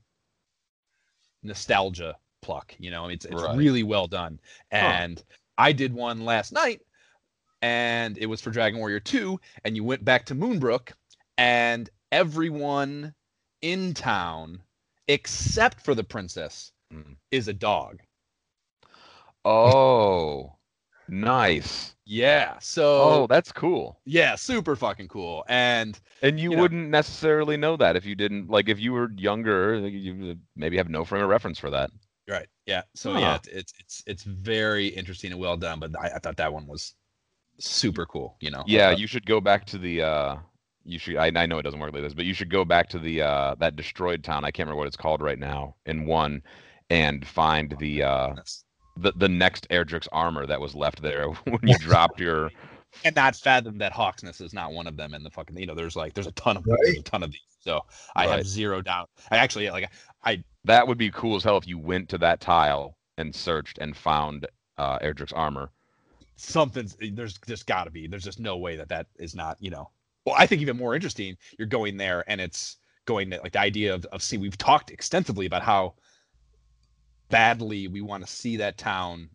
nostalgia 1.42 2.16
pluck 2.42 2.74
you 2.78 2.90
know? 2.90 3.08
It's, 3.08 3.24
it's 3.24 3.42
Right. 3.42 3.56
really 3.56 3.82
well 3.82 4.06
done. 4.06 4.38
And 4.70 5.22
i 5.58 5.72
did 5.72 5.92
one 5.92 6.24
last 6.24 6.52
night 6.52 6.82
and 7.62 8.18
it 8.18 8.26
was 8.26 8.40
for 8.40 8.50
dragon 8.50 8.78
warrior 8.78 9.00
2 9.00 9.40
and 9.64 9.74
you 9.76 9.84
went 9.84 10.04
back 10.04 10.26
to 10.26 10.34
Moonbrooke 10.34 10.92
and 11.38 11.88
everyone 12.10 13.14
in 13.62 13.94
town 13.94 14.62
except 15.08 15.80
for 15.80 15.94
the 15.94 16.04
princess 16.04 16.72
Mm. 16.92 17.16
is 17.30 17.48
a 17.48 17.54
dog. 17.54 18.00
Oh, 19.46 20.56
nice. 21.12 21.94
yeah 22.04 22.58
so 22.58 23.20
Oh, 23.20 23.26
that's 23.28 23.52
cool. 23.52 24.00
yeah 24.06 24.36
super 24.36 24.76
fucking 24.76 25.08
cool 25.08 25.44
and 25.48 26.00
And 26.22 26.38
you, 26.40 26.52
You 26.52 26.58
wouldn't 26.58 26.88
necessarily 26.90 27.56
know 27.56 27.76
that 27.76 27.96
if 27.96 28.04
you 28.06 28.14
didn't 28.14 28.48
like 28.48 28.68
if 28.68 28.78
you 28.80 28.92
were 28.92 29.10
younger, 29.12 29.76
you 29.86 30.38
maybe 30.56 30.76
have 30.76 30.88
no 30.88 31.04
frame 31.04 31.22
of 31.22 31.28
reference 31.28 31.58
for 31.58 31.70
that. 31.70 31.90
right 32.28 32.46
yeah 32.66 32.82
so 32.94 33.14
Huh. 33.14 33.14
yeah 33.14 33.34
it's, 33.36 33.48
it's 33.48 33.72
it's 33.80 34.02
it's 34.06 34.22
very 34.24 34.86
interesting 34.88 35.32
and 35.32 35.40
well 35.40 35.56
done 35.56 35.80
but 35.80 35.90
I, 35.98 36.12
I 36.16 36.18
thought 36.18 36.36
that 36.36 36.52
one 36.52 36.66
was 36.66 36.94
super 37.60 38.06
cool 38.06 38.36
you 38.40 38.50
know 38.50 38.64
Yeah, 38.64 38.90
you 38.90 39.06
should 39.06 39.26
go 39.26 39.40
back 39.40 39.66
to 39.66 39.78
the 39.78 40.02
uh 40.02 40.36
you 40.84 40.98
should 40.98 41.16
I, 41.16 41.26
I 41.34 41.46
know 41.46 41.58
it 41.58 41.62
doesn't 41.62 41.80
work 41.80 41.92
like 41.92 42.02
this, 42.02 42.14
but 42.14 42.24
you 42.24 42.34
should 42.34 42.50
go 42.50 42.64
back 42.64 42.88
to 42.90 42.98
the 42.98 43.22
uh 43.22 43.54
that 43.56 43.76
destroyed 43.76 44.24
town. 44.24 44.44
I 44.44 44.50
can't 44.50 44.66
remember 44.66 44.78
what 44.78 44.86
it's 44.88 44.96
called 44.96 45.20
right 45.22 45.38
now 45.38 45.76
in 45.86 46.06
one 46.06 46.42
and 46.90 47.26
find 47.26 47.76
the 47.78 48.02
uh 48.02 48.34
the, 48.96 49.12
the 49.16 49.28
next 49.28 49.68
Erdrick's 49.70 50.08
armor 50.12 50.46
that 50.46 50.60
was 50.60 50.74
left 50.74 51.02
there 51.02 51.26
when 51.44 51.60
you 51.62 51.76
dropped 51.78 52.20
your 52.20 52.50
and 53.04 53.16
not 53.16 53.34
fathom 53.36 53.78
that 53.78 53.92
Hauksness 53.92 54.40
is 54.40 54.52
not 54.52 54.72
one 54.72 54.86
of 54.86 54.96
them 54.96 55.14
in 55.14 55.22
the 55.22 55.30
fucking 55.30 55.56
you 55.56 55.66
know 55.66 55.74
there's 55.74 55.96
like 55.96 56.14
there's 56.14 56.26
a 56.26 56.32
ton 56.32 56.56
of 56.56 56.64
Right. 56.66 56.78
there's 56.84 56.98
a 56.98 57.02
ton 57.02 57.22
of 57.22 57.32
these 57.32 57.40
so 57.60 57.80
I 58.14 58.26
Right. 58.26 58.36
have 58.38 58.46
zero 58.46 58.82
doubt 58.82 59.10
I 59.30 59.38
actually 59.38 59.68
like 59.70 59.90
I 60.24 60.42
that 60.64 60.86
would 60.86 60.98
be 60.98 61.10
cool 61.10 61.36
as 61.36 61.44
hell 61.44 61.56
if 61.56 61.66
you 61.66 61.78
went 61.78 62.08
to 62.10 62.18
that 62.18 62.40
tile 62.40 62.96
and 63.18 63.34
searched 63.34 63.78
and 63.78 63.96
found 63.96 64.46
uh 64.78 64.98
Erdrick's 65.00 65.32
armor. 65.32 65.70
something's 66.36 66.96
there's 67.12 67.38
just 67.46 67.66
got 67.66 67.84
to 67.84 67.90
be 67.90 68.06
there's 68.06 68.24
just 68.24 68.40
no 68.40 68.56
way 68.56 68.76
that 68.76 68.88
that 68.88 69.06
is 69.18 69.34
not 69.34 69.56
you 69.60 69.70
know 69.70 69.90
well 70.24 70.34
i 70.38 70.46
think 70.46 70.60
even 70.62 70.76
more 70.76 70.94
interesting 70.94 71.36
you're 71.58 71.66
going 71.68 71.96
there 71.96 72.24
and 72.26 72.40
it's 72.40 72.76
going 73.04 73.30
to 73.30 73.40
like 73.42 73.52
the 73.52 73.60
idea 73.60 73.92
of, 73.94 74.04
of 74.06 74.22
see 74.22 74.38
we've 74.38 74.58
talked 74.58 74.90
extensively 74.90 75.46
about 75.46 75.62
how 75.62 75.94
badly 77.32 77.88
we 77.88 78.00
want 78.00 78.24
to 78.24 78.30
see 78.32 78.56
that 78.58 78.78
town 78.78 79.28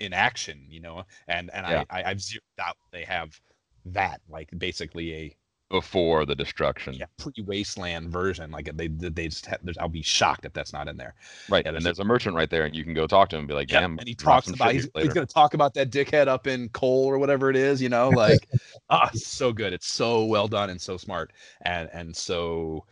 in 0.00 0.12
action 0.12 0.66
you 0.68 0.80
know 0.80 1.04
and 1.28 1.50
and 1.54 1.66
Yeah. 1.66 1.84
I, 1.90 2.00
I 2.02 2.10
i've 2.10 2.20
zero 2.20 2.42
doubt 2.58 2.76
they 2.90 3.04
have 3.04 3.40
that 3.86 4.20
like 4.28 4.48
basically 4.58 5.14
a 5.14 5.36
before 5.70 6.24
the 6.24 6.34
destruction. 6.36 6.94
yeah, 6.94 7.06
pre-wasteland 7.18 8.08
version 8.10 8.50
like 8.50 8.70
they 8.76 8.86
they 8.88 9.28
just 9.28 9.46
ha- 9.46 9.56
there's 9.62 9.78
i'll 9.78 9.88
be 9.88 10.02
shocked 10.02 10.44
if 10.44 10.52
that's 10.52 10.72
not 10.72 10.88
in 10.88 10.96
there 10.96 11.14
Right. 11.48 11.64
Yeah, 11.64 11.70
and 11.70 11.76
there's 11.76 11.84
there's 11.84 11.98
a 11.98 12.04
merchant 12.04 12.36
right 12.36 12.48
there 12.50 12.64
and 12.64 12.76
you 12.76 12.84
can 12.84 12.94
go 12.94 13.06
talk 13.06 13.28
to 13.30 13.36
him 13.36 13.40
and 13.40 13.48
be 13.48 13.54
like, 13.54 13.70
Yeah, 13.72 13.80
damn. 13.80 13.98
and 13.98 14.06
he 14.06 14.14
talks 14.14 14.48
about 14.48 14.72
he's, 14.72 14.88
he's 14.94 15.12
gonna 15.14 15.26
talk 15.26 15.54
about 15.54 15.74
that 15.74 15.90
dickhead 15.90 16.28
up 16.28 16.46
in 16.46 16.68
Kol 16.70 17.06
or 17.06 17.18
whatever 17.18 17.50
it 17.50 17.56
is, 17.56 17.82
you 17.82 17.88
know, 17.88 18.10
like 18.10 18.46
ah, 18.90 19.10
it's 19.12 19.26
so 19.26 19.52
good. 19.52 19.72
It's 19.72 19.88
so 19.88 20.24
well 20.26 20.48
done 20.48 20.70
and 20.70 20.80
so 20.80 20.96
smart 20.96 21.32
and 21.62 21.88
and 21.92 22.14
so 22.14 22.84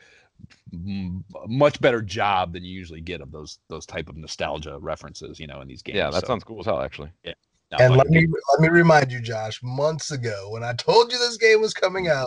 much 0.72 1.80
better 1.80 2.02
job 2.02 2.52
than 2.52 2.64
you 2.64 2.72
usually 2.72 3.00
get 3.00 3.20
of 3.20 3.30
those 3.30 3.58
those 3.68 3.86
type 3.86 4.08
of 4.08 4.16
nostalgia 4.16 4.78
references, 4.80 5.38
you 5.38 5.46
know, 5.46 5.60
in 5.60 5.68
these 5.68 5.82
games. 5.82 5.96
Yeah, 5.96 6.10
that 6.10 6.22
So, 6.22 6.26
sounds 6.26 6.44
cool 6.44 6.60
as 6.60 6.66
hell 6.66 6.80
actually. 6.80 7.10
no, 7.24 7.32
And 7.78 7.96
let 7.96 8.08
me 8.08 8.26
let 8.52 8.60
me 8.60 8.68
remind 8.68 9.12
you, 9.12 9.20
Josh, 9.20 9.62
months 9.62 10.10
ago 10.10 10.50
when 10.50 10.62
I 10.62 10.72
told 10.74 11.12
you 11.12 11.18
this 11.18 11.36
game 11.36 11.60
was 11.60 11.74
coming 11.74 12.08
out, 12.08 12.26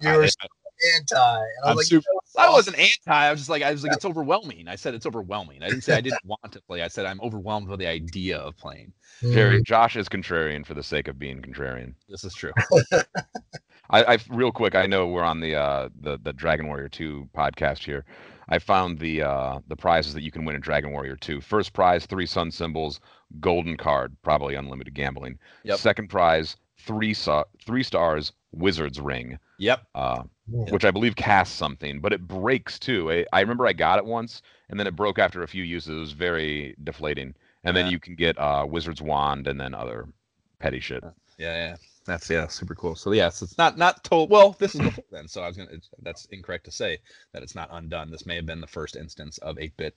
you 0.00 0.10
I- 0.10 0.16
were 0.16 0.24
I- 0.24 0.28
so 0.28 0.48
anti. 0.96 1.16
And 1.38 1.48
I 1.64 1.70
I'm 1.70 1.76
was 1.76 1.76
like, 1.76 1.86
super- 1.86 2.04
"You 2.10 2.20
know, 2.36 2.42
I 2.44 2.50
wasn't 2.50 2.78
anti. 2.78 2.92
I 3.06 3.30
was 3.30 3.40
just 3.40 3.48
like, 3.50 3.62
I 3.62 3.70
was 3.70 3.82
like, 3.84 3.92
it's 3.92 4.04
overwhelming. 4.04 4.66
I 4.68 4.74
said 4.76 4.94
it's 4.94 5.06
overwhelming. 5.06 5.62
I 5.62 5.68
didn't 5.68 5.84
say 5.84 5.96
I 5.96 6.00
didn't 6.00 6.18
want 6.24 6.50
to 6.52 6.60
play. 6.62 6.82
I 6.82 6.88
said 6.88 7.06
I'm 7.06 7.20
overwhelmed 7.20 7.68
with 7.68 7.78
the 7.78 7.86
idea 7.86 8.38
of 8.38 8.56
playing. 8.56 8.92
Jerry, 9.22 9.60
Mm, 9.60 9.64
Josh 9.64 9.96
is 9.96 10.08
contrarian 10.08 10.66
for 10.66 10.74
the 10.74 10.82
sake 10.82 11.08
of 11.08 11.18
being 11.18 11.40
contrarian. 11.40 11.94
This 12.08 12.24
is 12.24 12.34
true. 12.34 12.52
I, 13.90 14.14
I 14.14 14.18
real 14.30 14.52
quick, 14.52 14.74
I 14.74 14.86
know 14.86 15.06
we're 15.06 15.22
on 15.22 15.40
the 15.40 15.54
uh 15.54 15.88
the 16.00 16.18
the 16.22 16.32
Dragon 16.32 16.66
Warrior 16.66 16.88
2 16.88 17.28
podcast 17.36 17.84
here. 17.84 18.04
I 18.48 18.58
found 18.58 18.98
the 18.98 19.22
uh 19.22 19.60
the 19.68 19.76
prizes 19.76 20.14
that 20.14 20.22
you 20.22 20.30
can 20.30 20.44
win 20.44 20.54
in 20.56 20.60
Dragon 20.62 20.90
Warrior 20.92 21.16
2. 21.16 21.40
First 21.40 21.72
prize, 21.72 22.06
three 22.06 22.26
sun 22.26 22.50
symbols, 22.50 23.00
golden 23.40 23.76
card, 23.76 24.16
probably 24.22 24.54
unlimited 24.54 24.94
gambling. 24.94 25.38
Yep. 25.64 25.78
Second 25.78 26.08
prize, 26.08 26.56
three 26.78 27.14
sa- 27.14 27.44
three 27.66 27.82
stars, 27.82 28.32
wizard's 28.52 29.00
ring. 29.00 29.38
Yep. 29.58 29.82
Uh 29.94 30.22
Yeah. 30.50 30.70
which 30.72 30.84
I 30.84 30.90
believe 30.90 31.16
casts 31.16 31.54
something, 31.54 32.00
but 32.00 32.12
it 32.12 32.26
breaks 32.26 32.78
too. 32.78 33.10
I, 33.10 33.24
I 33.32 33.40
remember 33.40 33.66
I 33.66 33.72
got 33.72 33.98
it 33.98 34.04
once 34.04 34.42
and 34.70 34.80
then 34.80 34.86
it 34.86 34.96
broke 34.96 35.18
after 35.18 35.42
a 35.42 35.48
few 35.48 35.62
uses. 35.62 35.96
It 35.96 36.00
was 36.00 36.12
very 36.12 36.74
deflating. 36.84 37.34
And 37.66 37.74
then 37.76 37.90
you 37.90 37.98
can 37.98 38.14
get 38.14 38.38
uh 38.38 38.66
wizard's 38.68 39.00
wand 39.02 39.46
and 39.46 39.58
then 39.60 39.74
other 39.74 40.06
petty 40.58 40.80
shit. 40.80 41.02
Yeah, 41.38 41.54
yeah. 41.54 41.76
That's 42.06 42.28
yeah, 42.28 42.46
super 42.48 42.74
cool. 42.74 42.94
So 42.94 43.12
yes, 43.12 43.40
it's 43.40 43.56
not 43.56 43.78
not 43.78 44.04
told. 44.04 44.30
Well, 44.30 44.54
this 44.58 44.74
is 44.74 44.82
before 44.82 45.04
then, 45.10 45.26
so 45.26 45.42
I 45.42 45.48
was 45.48 45.56
gonna. 45.56 45.70
It's, 45.72 45.88
that's 46.02 46.26
incorrect 46.26 46.64
to 46.66 46.70
say 46.70 46.98
that 47.32 47.42
it's 47.42 47.54
not 47.54 47.68
undone. 47.72 48.10
This 48.10 48.26
may 48.26 48.36
have 48.36 48.46
been 48.46 48.60
the 48.60 48.66
first 48.66 48.94
instance 48.94 49.38
of 49.38 49.56
8-bit 49.56 49.94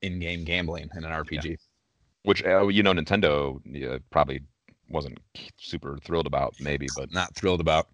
in-game 0.00 0.44
gambling 0.44 0.88
in 0.96 1.04
an 1.04 1.10
RPG. 1.10 1.58
which 2.24 2.44
uh, 2.44 2.66
you 2.68 2.82
know 2.82 2.94
Nintendo 2.94 3.60
yeah, 3.66 3.98
probably 4.10 4.40
wasn't 4.88 5.18
super 5.58 5.98
thrilled 6.04 6.26
about, 6.26 6.54
maybe, 6.60 6.86
but 6.96 7.12
Not 7.12 7.34
thrilled 7.34 7.60
about. 7.60 7.88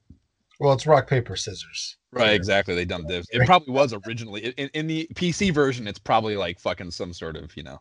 Well, 0.60 0.72
it's 0.72 0.86
rock 0.86 1.08
paper 1.08 1.36
scissors. 1.36 1.96
Right, 2.10 2.34
exactly. 2.34 2.74
They 2.74 2.84
dumped 2.84 3.08
this. 3.08 3.26
It 3.30 3.46
probably 3.46 3.72
was 3.72 3.94
originally 4.06 4.48
in, 4.48 4.70
in 4.74 4.86
the 4.86 5.08
PC 5.14 5.52
version. 5.52 5.86
It's 5.86 5.98
probably 5.98 6.36
like 6.36 6.58
fucking 6.58 6.90
some 6.90 7.12
sort 7.12 7.36
of 7.36 7.56
you 7.56 7.62
know, 7.62 7.80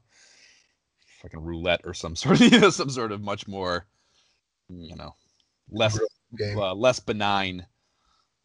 fucking 1.22 1.42
roulette 1.42 1.82
or 1.84 1.94
some 1.94 2.16
sort 2.16 2.42
of 2.42 2.42
you 2.52 2.60
know, 2.60 2.70
some 2.70 2.90
sort 2.90 3.12
of 3.12 3.22
much 3.22 3.48
more, 3.48 3.88
you 4.70 4.96
know, 4.96 5.16
less 5.72 6.00
uh, 6.56 6.74
less 6.74 7.00
benign 7.00 7.66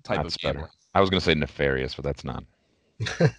type 0.02 0.22
That's 0.22 0.36
of 0.36 0.42
better. 0.42 0.68
I 0.94 1.00
was 1.00 1.10
gonna 1.10 1.20
say 1.20 1.34
nefarious, 1.34 1.94
but 1.94 2.04
that's 2.04 2.24
not. 2.24 2.44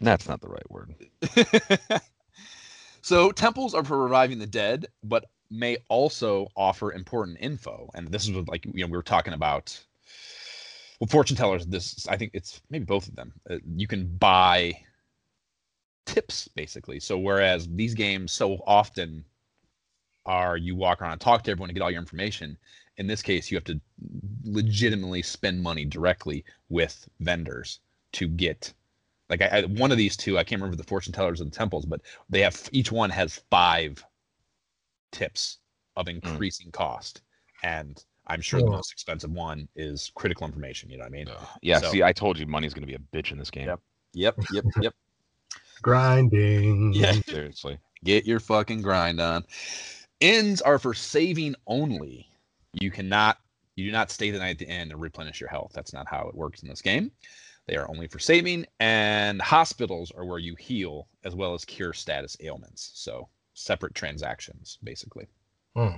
That's 0.00 0.28
not 0.28 0.40
the 0.40 0.48
right 0.48 0.70
word. 0.70 0.94
so 3.02 3.32
temples 3.32 3.74
are 3.74 3.84
for 3.84 3.98
reviving 3.98 4.38
the 4.38 4.46
dead, 4.46 4.86
but 5.02 5.24
may 5.50 5.78
also 5.88 6.48
offer 6.56 6.92
important 6.92 7.38
info. 7.40 7.90
And 7.94 8.08
this 8.08 8.24
is 8.28 8.32
what, 8.32 8.48
like 8.48 8.64
you 8.66 8.84
know 8.84 8.86
we 8.86 8.96
were 8.96 9.02
talking 9.02 9.34
about. 9.34 9.78
Well, 11.00 11.08
fortune 11.08 11.36
tellers. 11.36 11.66
This 11.66 12.06
I 12.08 12.16
think 12.16 12.32
it's 12.34 12.60
maybe 12.70 12.84
both 12.84 13.08
of 13.08 13.16
them. 13.16 13.32
Uh, 13.48 13.56
you 13.74 13.86
can 13.86 14.06
buy 14.06 14.74
tips 16.06 16.48
basically. 16.48 17.00
So 17.00 17.18
whereas 17.18 17.68
these 17.68 17.94
games 17.94 18.32
so 18.32 18.62
often 18.66 19.24
are 20.26 20.56
you 20.56 20.76
walk 20.76 21.00
around 21.00 21.12
and 21.12 21.20
talk 21.20 21.42
to 21.44 21.50
everyone 21.50 21.68
to 21.68 21.74
get 21.74 21.82
all 21.82 21.90
your 21.90 22.00
information. 22.00 22.56
In 23.00 23.06
this 23.06 23.22
case, 23.22 23.50
you 23.50 23.56
have 23.56 23.64
to 23.64 23.80
legitimately 24.44 25.22
spend 25.22 25.62
money 25.62 25.86
directly 25.86 26.44
with 26.68 27.08
vendors 27.20 27.80
to 28.12 28.28
get 28.28 28.72
like 29.30 29.40
I, 29.40 29.46
I, 29.46 29.62
one 29.62 29.92
of 29.92 29.96
these 29.96 30.16
two 30.16 30.36
i 30.36 30.44
can't 30.44 30.60
remember 30.60 30.76
the 30.76 30.88
fortune 30.88 31.12
tellers 31.12 31.40
or 31.40 31.44
the 31.44 31.50
temples 31.50 31.86
but 31.86 32.00
they 32.28 32.40
have 32.40 32.68
each 32.72 32.90
one 32.90 33.08
has 33.10 33.42
five 33.48 34.04
tips 35.12 35.58
of 35.96 36.06
hmm. 36.06 36.16
increasing 36.16 36.72
cost 36.72 37.22
and 37.62 38.04
i'm 38.26 38.40
sure 38.40 38.60
the 38.60 38.66
most 38.66 38.90
expensive 38.90 39.30
one 39.30 39.68
is 39.76 40.10
critical 40.16 40.44
information 40.44 40.90
you 40.90 40.98
know 40.98 41.04
what 41.04 41.08
i 41.08 41.10
mean 41.10 41.28
Yeah, 41.62 41.78
So- 41.78 41.92
see, 41.92 42.02
I 42.02 42.12
told 42.12 42.38
you 42.38 42.46
money's 42.46 42.74
gonna 42.74 42.86
be 42.86 42.94
a 42.94 42.98
bitch 42.98 43.30
in 43.30 43.38
this 43.38 43.50
game. 43.50 43.68
Yep. 43.68 43.80
yep 44.14 44.36
yep 44.52 44.64
yep 44.82 44.94
Grinding. 45.82 46.92
Yeah. 46.92 47.12
Seriously. 47.26 47.78
get 48.04 48.26
your 48.26 48.40
fucking 48.40 48.82
grind 48.82 49.20
on 49.20 49.44
Ends 50.20 50.60
are 50.60 50.78
for 50.78 50.92
saving 50.92 51.54
only. 51.66 52.29
You 52.72 52.90
cannot, 52.90 53.38
you 53.76 53.86
do 53.86 53.92
not 53.92 54.10
stay 54.10 54.30
the 54.30 54.38
night 54.38 54.50
at 54.50 54.58
the 54.58 54.68
end 54.68 54.92
and 54.92 55.00
replenish 55.00 55.40
your 55.40 55.50
health. 55.50 55.72
That's 55.74 55.92
not 55.92 56.08
how 56.08 56.28
it 56.28 56.34
works 56.34 56.62
in 56.62 56.68
this 56.68 56.82
game. 56.82 57.10
They 57.66 57.76
are 57.76 57.88
only 57.88 58.08
for 58.08 58.18
saving, 58.18 58.66
and 58.80 59.40
hospitals 59.40 60.10
are 60.10 60.24
where 60.24 60.38
you 60.38 60.56
heal 60.56 61.06
as 61.24 61.34
well 61.34 61.54
as 61.54 61.64
cure 61.64 61.92
status 61.92 62.36
ailments. 62.40 62.90
So 62.94 63.28
separate 63.54 63.94
transactions, 63.94 64.78
basically. 64.82 65.28
Hmm. 65.76 65.96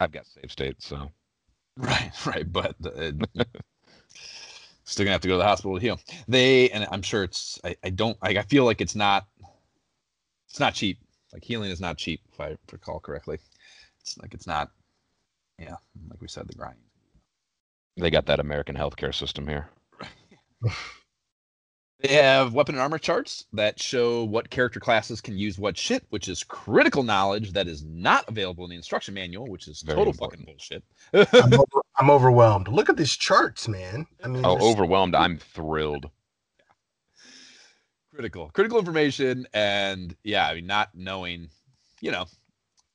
I've 0.00 0.12
got 0.12 0.26
save 0.26 0.52
state, 0.52 0.82
so 0.82 1.10
Right, 1.76 2.12
right, 2.26 2.52
but 2.52 2.76
uh, 2.84 3.12
still 4.84 5.04
gonna 5.04 5.12
have 5.12 5.22
to 5.22 5.28
go 5.28 5.34
to 5.34 5.38
the 5.38 5.44
hospital 5.44 5.74
to 5.76 5.80
heal. 5.80 5.98
They 6.28 6.68
and 6.70 6.86
I'm 6.90 7.02
sure 7.02 7.24
it's 7.24 7.58
I, 7.64 7.76
I 7.82 7.90
don't 7.90 8.18
I, 8.20 8.30
I 8.30 8.42
feel 8.42 8.64
like 8.64 8.82
it's 8.82 8.94
not 8.94 9.26
it's 10.48 10.60
not 10.60 10.74
cheap. 10.74 10.98
Like 11.32 11.44
healing 11.44 11.70
is 11.70 11.80
not 11.80 11.96
cheap 11.96 12.20
if 12.30 12.40
I 12.40 12.56
recall 12.70 13.00
correctly. 13.00 13.38
It's 14.00 14.18
like 14.18 14.34
it's 14.34 14.46
not 14.46 14.70
yeah, 15.62 15.76
like 16.10 16.20
we 16.20 16.28
said, 16.28 16.46
the 16.48 16.54
grind. 16.54 16.78
they 17.96 18.10
got 18.10 18.26
that 18.26 18.40
American 18.40 18.76
healthcare 18.76 19.14
system 19.14 19.46
here. 19.46 19.68
They 22.00 22.14
have 22.14 22.52
weapon 22.52 22.74
and 22.74 22.82
armor 22.82 22.98
charts 22.98 23.44
that 23.52 23.80
show 23.80 24.24
what 24.24 24.50
character 24.50 24.80
classes 24.80 25.20
can 25.20 25.38
use 25.38 25.56
what 25.56 25.78
shit, 25.78 26.04
which 26.10 26.26
is 26.26 26.42
critical 26.42 27.04
knowledge 27.04 27.52
that 27.52 27.68
is 27.68 27.84
not 27.84 28.28
available 28.28 28.64
in 28.64 28.70
the 28.70 28.76
instruction 28.76 29.14
manual, 29.14 29.46
which 29.46 29.68
is 29.68 29.82
Very 29.82 29.98
total 29.98 30.10
important. 30.12 30.42
fucking 30.42 30.52
bullshit. 30.52 30.82
I'm, 31.44 31.54
over, 31.60 31.82
I'm 32.00 32.10
overwhelmed. 32.10 32.66
Look 32.66 32.88
at 32.88 32.96
these 32.96 33.12
charts, 33.16 33.68
man. 33.68 34.04
I 34.24 34.26
mean, 34.26 34.44
Oh, 34.44 34.54
there's- 34.58 34.64
overwhelmed. 34.64 35.14
I'm 35.14 35.38
thrilled. 35.38 36.10
critical, 38.12 38.50
critical 38.52 38.80
information, 38.80 39.46
and 39.54 40.16
yeah, 40.24 40.48
I 40.48 40.54
mean, 40.56 40.66
not 40.66 40.90
knowing, 40.94 41.50
you 42.00 42.10
know, 42.10 42.26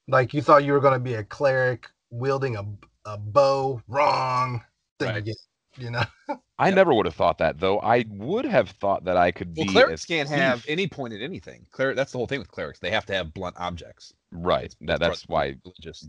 like 0.10 0.34
you 0.34 0.42
thought 0.42 0.66
you 0.66 0.74
were 0.74 0.82
going 0.82 0.94
to 0.96 1.00
be 1.00 1.14
a 1.14 1.24
cleric 1.24 1.88
wielding 2.10 2.56
a, 2.56 2.66
a 3.06 3.18
bow. 3.18 3.82
Wrong 3.88 4.64
thing 5.00 5.10
Right. 5.10 5.18
again. 5.18 5.36
You 5.78 5.92
know, 5.92 6.04
I 6.58 6.68
Yep. 6.70 6.76
never 6.76 6.94
would 6.94 7.06
have 7.06 7.14
thought 7.16 7.38
that 7.38 7.60
though. 7.60 7.80
I 7.82 8.04
would 8.10 8.46
have 8.46 8.70
thought 8.72 9.04
that 9.06 9.16
I 9.16 9.32
could 9.32 9.56
Well, 9.56 9.68
be. 9.68 9.72
clerics 9.74 10.06
can't 10.06 10.28
have 10.30 10.66
any 10.68 10.88
point 10.88 11.14
at 11.14 11.22
anything. 11.22 11.68
Cler- 11.72 11.94
that's 11.94 12.12
the 12.12 12.18
whole 12.18 12.26
thing 12.26 12.40
with 12.40 12.50
clerics. 12.50 12.80
They 12.80 12.90
have 12.90 13.06
to 13.08 13.14
have 13.14 13.32
blunt 13.34 13.56
objects. 13.60 14.12
Right. 14.32 14.76
That, 14.82 14.94
for 14.96 15.00
that's 15.00 15.12
us 15.14 15.22
to 15.22 15.28
be 15.28 15.34
why 15.34 15.56
just 15.80 16.08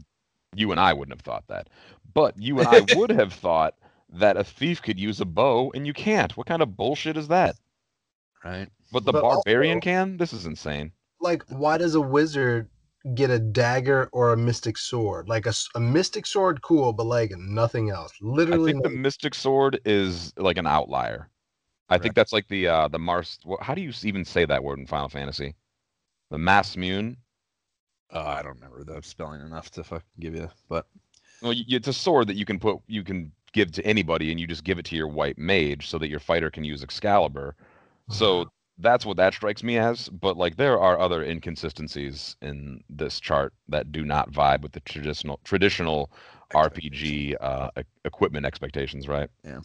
you 0.56 0.70
and 0.70 0.80
I 0.80 0.94
wouldn't 0.94 1.14
have 1.14 1.20
thought 1.24 1.44
that. 1.48 1.68
But 2.14 2.40
you 2.40 2.58
and 2.60 2.68
I 2.68 2.86
would 2.96 3.10
have 3.10 3.32
thought 3.44 3.74
that 4.10 4.38
a 4.38 4.44
thief 4.44 4.80
could 4.80 4.98
use 4.98 5.20
a 5.20 5.26
bow, 5.26 5.70
and 5.74 5.86
you 5.86 5.92
can't. 5.92 6.34
What 6.34 6.46
kind 6.46 6.62
of 6.62 6.74
bullshit 6.74 7.18
is 7.18 7.28
that? 7.28 7.56
Right. 8.42 8.68
But 8.90 9.04
the 9.04 9.12
But 9.12 9.20
barbarian 9.20 9.76
also- 9.76 9.84
can? 9.84 10.16
This 10.16 10.32
is 10.32 10.46
insane. 10.46 10.92
like 11.20 11.42
why 11.48 11.76
does 11.76 11.94
a 11.94 12.00
wizard 12.00 12.70
get 13.14 13.30
a 13.30 13.38
dagger 13.38 14.08
or 14.12 14.32
a 14.32 14.36
mystic 14.36 14.76
sword? 14.78 15.28
Like 15.28 15.46
a, 15.46 15.54
a 15.74 15.80
mystic 15.80 16.26
sword, 16.26 16.62
cool, 16.62 16.92
but 16.92 17.06
like 17.06 17.32
nothing 17.36 17.90
else. 17.90 18.12
Literally, 18.20 18.48
I 18.50 18.58
Literally, 18.58 18.72
think 18.72 18.82
the 18.82 18.90
mystic 18.90 19.34
sword 19.34 19.80
is 19.84 20.32
like 20.36 20.56
an 20.58 20.66
outlier. 20.66 21.30
I 21.90 21.98
Right. 21.98 22.00
think 22.00 22.16
that's 22.16 22.32
like 22.32 22.48
the 22.48 22.68
uh 22.68 22.88
the 22.88 22.98
Mars. 23.00 23.38
How 23.62 23.74
do 23.74 23.82
you 23.82 23.92
even 24.04 24.24
say 24.26 24.46
that 24.46 24.64
word 24.64 24.78
in 24.80 24.86
Final 24.86 25.08
Fantasy? 25.10 25.56
The 26.30 26.38
Masamune. 26.38 27.18
Uh, 28.10 28.22
I 28.38 28.42
don't 28.42 28.54
remember 28.54 28.84
the 28.84 29.02
spelling 29.02 29.40
enough 29.42 29.70
to 29.72 29.84
fucking 29.84 30.06
give 30.18 30.34
you, 30.34 30.50
but 30.68 30.86
Well, 31.40 31.52
y- 31.52 31.64
it's 31.68 31.88
a 31.88 31.92
sword 31.92 32.28
that 32.28 32.36
you 32.36 32.44
can 32.44 32.58
put, 32.58 32.80
you 32.86 33.04
can 33.04 33.32
give 33.52 33.72
to 33.72 33.84
anybody, 33.86 34.30
and 34.30 34.40
you 34.40 34.46
just 34.46 34.64
give 34.64 34.78
it 34.78 34.84
to 34.86 34.96
your 34.96 35.08
white 35.08 35.38
mage 35.38 35.88
so 35.88 35.98
that 35.98 36.08
your 36.08 36.20
fighter 36.20 36.50
can 36.50 36.64
use 36.64 36.82
Excalibur. 36.82 37.56
So 38.08 38.46
that's 38.78 39.04
what 39.04 39.16
that 39.16 39.34
strikes 39.34 39.62
me 39.62 39.78
as. 39.78 40.08
But 40.08 40.36
like, 40.36 40.56
there 40.56 40.80
are 40.80 40.98
other 40.98 41.22
inconsistencies 41.22 42.36
in 42.40 42.82
this 42.88 43.20
chart 43.20 43.52
that 43.68 43.92
do 43.92 44.04
not 44.04 44.32
vibe 44.32 44.62
with 44.62 44.72
the 44.72 44.80
traditional 44.80 45.40
traditional 45.44 46.10
RPG 46.54 47.36
uh, 47.40 47.70
equipment 48.04 48.46
expectations, 48.46 49.08
right? 49.08 49.28
Yeah. 49.44 49.60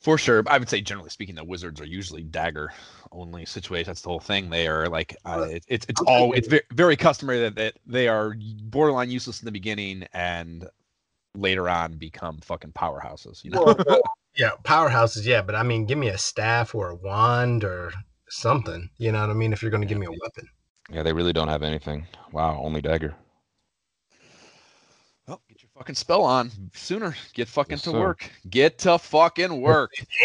For 0.00 0.18
sure. 0.18 0.42
I 0.48 0.58
would 0.58 0.68
say 0.68 0.80
generally 0.80 1.10
speaking, 1.10 1.36
the 1.36 1.44
wizards 1.44 1.80
are 1.80 1.86
usually 1.86 2.24
dagger 2.24 2.72
only 3.12 3.44
situation. 3.46 3.86
That's 3.86 4.02
the 4.02 4.08
whole 4.08 4.18
thing. 4.18 4.50
They 4.50 4.66
are 4.66 4.88
like 4.88 5.16
Uh, 5.24 5.46
it, 5.50 5.64
it's 5.68 5.86
it's 5.88 6.00
all 6.02 6.32
it's 6.32 6.48
very, 6.48 6.62
very 6.72 6.96
customary 6.96 7.38
that, 7.40 7.54
that 7.54 7.74
they 7.86 8.08
are 8.08 8.34
borderline 8.64 9.10
useless 9.10 9.40
in 9.40 9.44
the 9.44 9.52
beginning 9.52 10.04
and 10.12 10.68
later 11.34 11.68
on 11.68 11.94
become 11.94 12.38
fucking 12.38 12.72
powerhouses. 12.72 13.44
You 13.44 13.50
know. 13.50 13.62
Well, 13.64 13.76
well, 13.86 14.00
yeah, 14.36 14.50
powerhouses, 14.64 15.24
yeah, 15.24 15.42
but 15.42 15.54
I 15.54 15.62
mean, 15.62 15.86
give 15.86 15.98
me 15.98 16.08
a 16.08 16.18
staff 16.18 16.74
or 16.74 16.90
a 16.90 16.94
wand 16.94 17.64
or 17.64 17.92
something. 18.28 18.88
You 18.98 19.12
know 19.12 19.20
what 19.20 19.30
I 19.30 19.34
mean? 19.34 19.52
If 19.52 19.62
you're 19.62 19.70
going 19.70 19.82
to 19.82 19.86
give 19.86 19.98
me 19.98 20.06
a 20.06 20.10
weapon. 20.10 20.48
Yeah, 20.90 21.02
they 21.02 21.12
really 21.12 21.32
don't 21.32 21.48
have 21.48 21.62
anything. 21.62 22.06
Wow, 22.32 22.60
only 22.62 22.80
dagger. 22.80 23.14
Well, 25.26 25.40
get 25.48 25.62
your 25.62 25.70
fucking 25.76 25.94
spell 25.94 26.22
on 26.22 26.50
sooner. 26.74 27.14
Get 27.34 27.48
fucking 27.48 27.74
Yes, 27.74 27.82
to 27.82 27.90
sir. 27.90 28.00
work. 28.00 28.30
Get 28.50 28.78
to 28.78 28.98
fucking 28.98 29.60
work. 29.60 29.92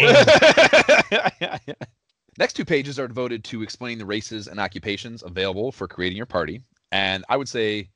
Next 2.38 2.54
two 2.54 2.64
pages 2.64 2.98
are 2.98 3.08
devoted 3.08 3.44
to 3.44 3.62
explaining 3.62 3.98
the 3.98 4.06
races 4.06 4.48
and 4.48 4.58
occupations 4.60 5.22
available 5.22 5.70
for 5.72 5.86
creating 5.88 6.16
your 6.16 6.26
party. 6.26 6.62
And 6.92 7.24
I 7.28 7.36
would 7.36 7.48
say 7.48 7.90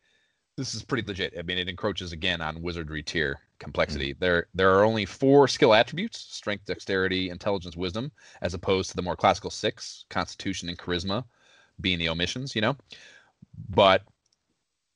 this 0.62 0.74
is 0.76 0.84
pretty 0.84 1.06
legit. 1.06 1.34
I 1.36 1.42
mean, 1.42 1.58
it 1.58 1.68
encroaches 1.68 2.12
again 2.12 2.40
on 2.40 2.62
wizardry 2.62 3.02
tier 3.02 3.34
hmm. 3.34 3.58
complexity. 3.58 4.14
There 4.18 4.46
there 4.54 4.78
are 4.78 4.84
only 4.84 5.04
four 5.04 5.48
skill 5.48 5.74
attributes: 5.74 6.18
strength, 6.18 6.66
dexterity, 6.66 7.30
intelligence, 7.30 7.76
wisdom, 7.76 8.12
as 8.40 8.54
opposed 8.54 8.90
to 8.90 8.96
the 8.96 9.02
more 9.02 9.16
classical 9.16 9.50
six, 9.50 10.04
constitution 10.08 10.68
and 10.68 10.78
charisma 10.78 11.24
being 11.80 11.98
the 11.98 12.08
omissions, 12.08 12.54
you 12.54 12.60
know. 12.60 12.76
But 13.68 14.02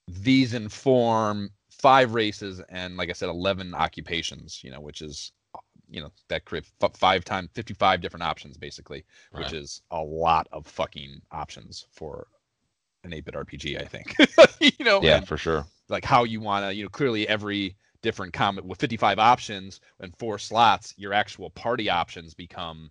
these 0.07 0.55
inform 0.55 1.51
five 1.71 2.15
races 2.15 2.61
and 2.69 2.97
like 2.97 3.11
I 3.11 3.13
said, 3.13 3.29
11 3.29 3.75
occupations, 3.75 4.63
you 4.63 4.71
know, 4.71 4.81
which 4.81 5.03
is 5.03 5.33
you 5.89 6.01
know 6.01 6.11
that 6.29 6.45
create 6.45 6.65
f- 6.83 6.97
five 6.97 7.25
times 7.25 7.49
55 7.55 8.01
different 8.01 8.25
options 8.25 8.59
basically 8.59 9.05
which 9.31 9.53
is 9.53 9.83
a 9.93 10.03
lot 10.03 10.49
of 10.51 10.67
fucking 10.67 11.23
options 11.31 11.87
for 11.93 12.27
an 13.07 13.19
8-bit 13.19 13.35
rpg 13.35 13.81
i 13.81 13.85
think 13.85 14.15
you 14.79 14.85
know 14.85 15.01
Yeah, 15.03 15.19
and, 15.19 15.29
for 15.29 15.37
sure. 15.37 15.67
like 15.89 16.05
how 16.05 16.25
you 16.25 16.41
want 16.41 16.65
to 16.67 16.75
you 16.75 16.83
know 16.85 16.89
clearly 16.89 17.29
every 17.29 17.77
different 18.03 18.33
comment 18.33 18.67
with 18.67 18.79
55 18.79 19.19
options 19.19 19.81
and 20.01 20.17
four 20.17 20.39
slots 20.39 20.95
your 20.97 21.13
actual 21.13 21.51
party 21.51 21.89
options 21.91 22.35
become 22.35 22.91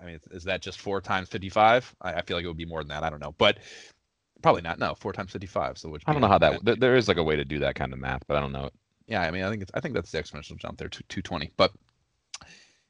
i 0.00 0.04
mean 0.04 0.18
is 0.30 0.44
that 0.44 0.62
just 0.62 0.80
four 0.80 1.00
times 1.00 1.28
55 1.28 1.94
i, 2.02 2.14
I 2.14 2.22
feel 2.22 2.36
like 2.36 2.44
it 2.44 2.48
would 2.48 2.56
be 2.56 2.64
more 2.64 2.80
than 2.80 2.88
that 2.88 3.02
i 3.02 3.10
don't 3.10 3.20
know 3.20 3.34
but 3.38 3.58
probably 4.40 4.62
not 4.62 4.78
no 4.78 4.94
four 4.94 5.12
times 5.12 5.32
55 5.32 5.78
so 5.78 5.88
which 5.88 6.02
I 6.06 6.12
don't 6.12 6.22
know 6.22 6.28
how 6.28 6.38
that. 6.38 6.64
Th- 6.64 6.78
there 6.78 6.94
is 6.94 7.08
like 7.08 7.16
a 7.16 7.22
way 7.24 7.34
to 7.34 7.44
do 7.44 7.58
that 7.58 7.74
kind 7.74 7.92
of 7.92 7.98
math, 7.98 8.24
but 8.28 8.36
I 8.36 8.40
don't 8.40 8.52
know 8.52 8.70
yeah, 9.08 9.22
I 9.22 9.30
mean, 9.30 9.42
I 9.42 9.50
think 9.50 9.62
it's 9.62 9.70
I 9.74 9.80
think 9.80 9.94
that's 9.94 10.12
the 10.12 10.22
exponential 10.22 10.56
jump 10.58 10.78
there 10.78 10.88
to 10.90 11.02
220. 11.08 11.50
But 11.56 11.72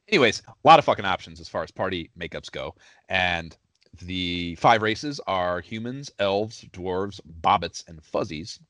anyways, 0.09 0.43
a 0.49 0.53
lot 0.65 0.79
of 0.81 0.85
fucking 0.85 1.05
options 1.05 1.41
as 1.41 1.49
far 1.49 1.63
as 1.63 1.71
party 1.71 2.11
makeups 2.19 2.51
go. 2.51 2.75
And 3.09 3.57
the 3.99 4.55
five 4.57 4.83
races 4.83 5.21
are 5.27 5.61
humans, 5.61 6.11
elves, 6.19 6.65
dwarves, 6.73 7.21
bobbits, 7.41 7.87
and 7.89 8.03
fuzzies. 8.03 8.61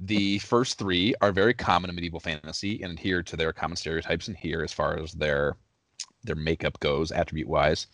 The 0.00 0.38
first 0.38 0.78
three 0.78 1.14
are 1.20 1.32
very 1.32 1.52
common 1.54 1.90
in 1.90 1.96
medieval 1.96 2.20
fantasy 2.20 2.82
and 2.82 2.92
adhere 2.92 3.22
to 3.22 3.36
their 3.36 3.52
common 3.52 3.76
stereotypes 3.76 4.28
in 4.28 4.34
here 4.34 4.62
as 4.62 4.72
far 4.72 4.98
as 4.98 5.12
their 5.12 5.56
their 6.24 6.36
makeup 6.36 6.78
goes, 6.80 7.12
attribute 7.12 7.48
wise. 7.48 7.86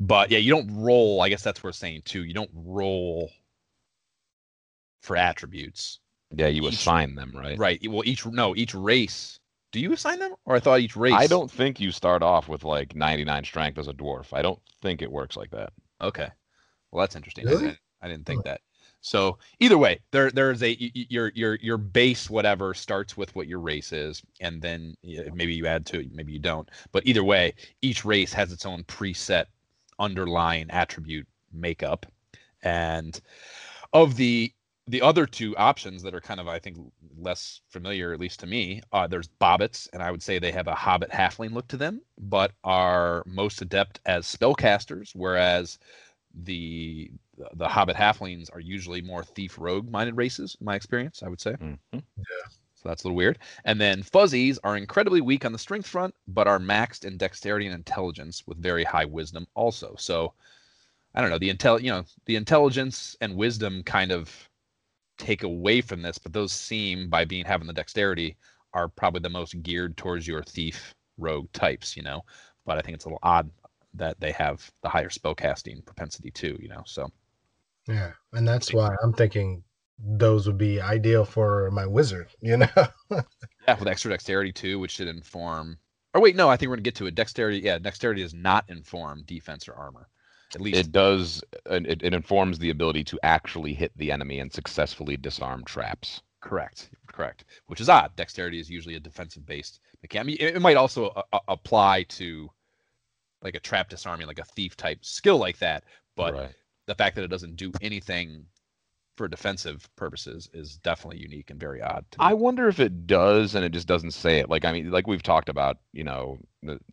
But 0.00 0.30
yeah, 0.30 0.38
you 0.38 0.50
don't 0.50 0.70
roll. 0.74 1.22
I 1.22 1.28
guess 1.28 1.42
that's 1.42 1.62
worth 1.62 1.74
saying 1.76 2.02
too. 2.04 2.24
You 2.24 2.34
don't 2.34 2.50
roll 2.54 3.30
for 5.02 5.16
attributes. 5.16 6.00
Yeah, 6.34 6.48
you 6.48 6.66
Each- 6.66 6.74
assign 6.74 7.14
them, 7.14 7.32
right? 7.34 7.58
Right. 7.58 7.80
Well, 7.88 8.02
each 8.04 8.26
no, 8.26 8.54
each 8.56 8.74
race. 8.74 9.40
Do 9.76 9.82
you 9.82 9.92
assign 9.92 10.20
them, 10.20 10.32
or 10.46 10.56
I 10.56 10.60
thought 10.60 10.80
each 10.80 10.96
race? 10.96 11.12
I 11.12 11.26
don't 11.26 11.50
think 11.50 11.80
you 11.80 11.92
start 11.92 12.22
off 12.22 12.48
with 12.48 12.64
like 12.64 12.96
99 12.96 13.44
strength 13.44 13.76
as 13.76 13.88
a 13.88 13.92
dwarf. 13.92 14.32
I 14.32 14.40
don't 14.40 14.58
think 14.80 15.02
it 15.02 15.12
works 15.12 15.36
like 15.36 15.50
that. 15.50 15.70
Okay. 16.00 16.28
Well, 16.90 17.02
that's 17.02 17.14
interesting. 17.14 17.46
I 17.46 17.50
Really? 17.50 17.64
didn't, 17.64 17.78
I 18.00 18.08
didn't 18.08 18.24
think 18.24 18.40
oh. 18.40 18.42
that. 18.44 18.62
So 19.02 19.36
either 19.60 19.76
way, 19.76 20.00
there 20.12 20.30
there's 20.30 20.62
a 20.62 20.74
your 20.80 21.30
your 21.34 21.56
your 21.56 21.76
base 21.76 22.30
whatever 22.30 22.72
starts 22.72 23.18
with 23.18 23.36
what 23.36 23.48
your 23.48 23.60
race 23.60 23.92
is, 23.92 24.22
and 24.40 24.62
then 24.62 24.96
maybe 25.04 25.52
you 25.52 25.66
add 25.66 25.84
to 25.86 26.00
it, 26.00 26.10
maybe 26.10 26.32
you 26.32 26.38
don't. 26.38 26.70
But 26.90 27.06
either 27.06 27.22
way, 27.22 27.52
each 27.82 28.02
race 28.02 28.32
has 28.32 28.52
its 28.52 28.64
own 28.64 28.82
preset 28.84 29.44
underlying 29.98 30.70
attribute 30.70 31.28
makeup, 31.52 32.06
and 32.62 33.20
of 33.92 34.16
the 34.16 34.54
the 34.88 35.02
other 35.02 35.26
two 35.26 35.56
options 35.56 36.02
that 36.02 36.14
are 36.14 36.20
kind 36.20 36.38
of 36.40 36.48
I 36.48 36.58
think 36.58 36.78
less 37.18 37.60
familiar, 37.68 38.12
at 38.12 38.20
least 38.20 38.40
to 38.40 38.46
me, 38.46 38.82
uh, 38.92 39.06
there's 39.06 39.28
bobbits, 39.40 39.88
and 39.92 40.02
I 40.02 40.10
would 40.10 40.22
say 40.22 40.38
they 40.38 40.52
have 40.52 40.68
a 40.68 40.74
hobbit 40.74 41.10
halfling 41.10 41.52
look 41.52 41.68
to 41.68 41.76
them, 41.76 42.02
but 42.18 42.52
are 42.64 43.22
most 43.26 43.62
adept 43.62 44.00
as 44.06 44.26
spellcasters, 44.26 45.10
whereas 45.14 45.78
the 46.34 47.10
the 47.54 47.68
hobbit 47.68 47.96
halflings 47.96 48.48
are 48.52 48.60
usually 48.60 49.00
more 49.00 49.24
thief 49.24 49.58
rogue 49.58 49.90
minded 49.90 50.16
races 50.16 50.56
in 50.60 50.64
my 50.66 50.74
experience 50.74 51.22
i 51.22 51.28
would 51.28 51.40
say. 51.40 51.52
Mhm. 51.52 51.80
so 52.74 52.88
that's 52.88 53.04
a 53.04 53.06
little 53.08 53.16
weird. 53.16 53.38
And 53.64 53.80
then 53.80 54.02
fuzzies 54.02 54.58
are 54.64 54.76
incredibly 54.76 55.20
weak 55.20 55.44
on 55.44 55.52
the 55.52 55.58
strength 55.58 55.86
front 55.86 56.14
but 56.28 56.46
are 56.46 56.58
maxed 56.58 57.04
in 57.04 57.16
dexterity 57.16 57.66
and 57.66 57.74
intelligence 57.74 58.46
with 58.46 58.58
very 58.58 58.84
high 58.84 59.04
wisdom 59.06 59.46
also. 59.54 59.94
So 59.98 60.34
i 61.14 61.20
don't 61.20 61.30
know 61.30 61.38
the 61.38 61.52
intel 61.52 61.80
you 61.82 61.90
know 61.90 62.04
the 62.26 62.36
intelligence 62.36 63.16
and 63.20 63.36
wisdom 63.36 63.82
kind 63.84 64.12
of 64.12 64.45
take 65.18 65.42
away 65.42 65.80
from 65.80 66.02
this, 66.02 66.18
but 66.18 66.32
those 66.32 66.52
seem 66.52 67.08
by 67.08 67.24
being 67.24 67.44
having 67.44 67.66
the 67.66 67.72
dexterity 67.72 68.36
are 68.72 68.88
probably 68.88 69.20
the 69.20 69.28
most 69.28 69.62
geared 69.62 69.96
towards 69.96 70.26
your 70.26 70.42
thief 70.42 70.94
rogue 71.18 71.50
types, 71.52 71.96
you 71.96 72.02
know. 72.02 72.22
But 72.64 72.78
I 72.78 72.82
think 72.82 72.96
it's 72.96 73.04
a 73.04 73.08
little 73.08 73.20
odd 73.22 73.50
that 73.94 74.20
they 74.20 74.32
have 74.32 74.70
the 74.82 74.88
higher 74.88 75.08
spellcasting 75.08 75.84
propensity 75.84 76.30
too, 76.30 76.56
you 76.60 76.68
know. 76.68 76.82
So 76.84 77.10
Yeah, 77.88 78.12
and 78.32 78.46
that's 78.46 78.72
why 78.72 78.94
I'm 79.02 79.12
thinking 79.12 79.62
those 79.98 80.46
would 80.46 80.58
be 80.58 80.80
ideal 80.80 81.24
for 81.24 81.70
my 81.70 81.86
wizard. 81.86 82.28
You 82.40 82.58
know. 82.58 82.68
yeah, 83.10 83.78
with 83.78 83.88
extra 83.88 84.10
dexterity 84.10 84.52
too, 84.52 84.78
which 84.78 84.92
should 84.92 85.08
inform. 85.08 85.78
Or 86.14 86.20
wait, 86.20 86.36
no, 86.36 86.48
I 86.48 86.56
think 86.56 86.68
we're 86.70 86.76
gonna 86.76 86.82
get 86.82 86.96
to 86.96 87.06
it. 87.06 87.14
Dexterity, 87.14 87.58
yeah, 87.58 87.78
dexterity 87.78 88.22
does 88.22 88.34
not 88.34 88.64
inform 88.68 89.22
defense 89.26 89.68
or 89.68 89.74
armor. 89.74 90.08
At 90.54 90.60
least 90.60 90.80
It 90.80 90.92
does. 90.92 91.42
It, 91.66 92.02
it 92.02 92.14
informs 92.14 92.58
the 92.58 92.70
ability 92.70 93.04
to 93.04 93.18
actually 93.22 93.74
hit 93.74 93.92
the 93.96 94.12
enemy 94.12 94.38
and 94.38 94.52
successfully 94.52 95.16
disarm 95.16 95.64
traps. 95.64 96.22
Correct. 96.40 96.90
Correct. 97.06 97.44
Which 97.66 97.80
is 97.80 97.88
odd. 97.88 98.14
Dexterity 98.14 98.60
is 98.60 98.70
usually 98.70 98.94
a 98.94 99.00
defensive 99.00 99.44
based 99.44 99.80
mechanic. 100.02 100.40
It, 100.40 100.60
might 100.60 100.76
also 100.76 101.08
uh, 101.08 101.22
uh, 101.32 101.38
apply 101.48 102.04
to 102.04 102.50
like 103.42 103.54
a 103.54 103.60
trap 103.60 103.88
disarming, 103.88 104.26
like 104.26 104.38
a 104.38 104.44
thief 104.44 104.76
type 104.76 105.04
skill 105.04 105.38
like 105.38 105.58
that. 105.58 105.84
But 106.14 106.34
right. 106.34 106.54
the 106.86 106.94
fact 106.94 107.16
that 107.16 107.24
it 107.24 107.28
doesn't 107.28 107.56
do 107.56 107.72
anything 107.80 108.46
for 109.16 109.28
defensive 109.28 109.88
purposes 109.96 110.48
is 110.52 110.76
definitely 110.78 111.18
unique 111.18 111.50
and 111.50 111.58
very 111.58 111.82
odd. 111.82 112.04
To 112.12 112.18
me. 112.18 112.24
I 112.26 112.34
wonder 112.34 112.68
if 112.68 112.80
it 112.80 113.06
does, 113.06 113.54
and 113.54 113.64
it 113.64 113.72
just 113.72 113.88
doesn't 113.88 114.12
say 114.12 114.38
it. 114.38 114.50
Like 114.50 114.64
I 114.64 114.72
mean, 114.72 114.90
like 114.90 115.06
we've 115.06 115.22
talked 115.22 115.48
about, 115.48 115.78
you 115.92 116.04
know, 116.04 116.38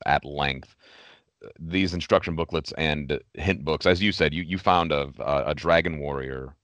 at 0.05 0.25
length. 0.25 0.75
These 1.59 1.93
instruction 1.93 2.35
booklets 2.35 2.71
and 2.77 3.19
hint 3.33 3.63
books, 3.65 3.85
as 3.85 4.01
you 4.01 4.11
said, 4.11 4.33
you 4.33 4.43
you 4.43 4.57
found 4.57 4.91
a 4.91 5.11
a, 5.19 5.51
a 5.51 5.55
dragon 5.55 5.99
warrior 5.99 6.55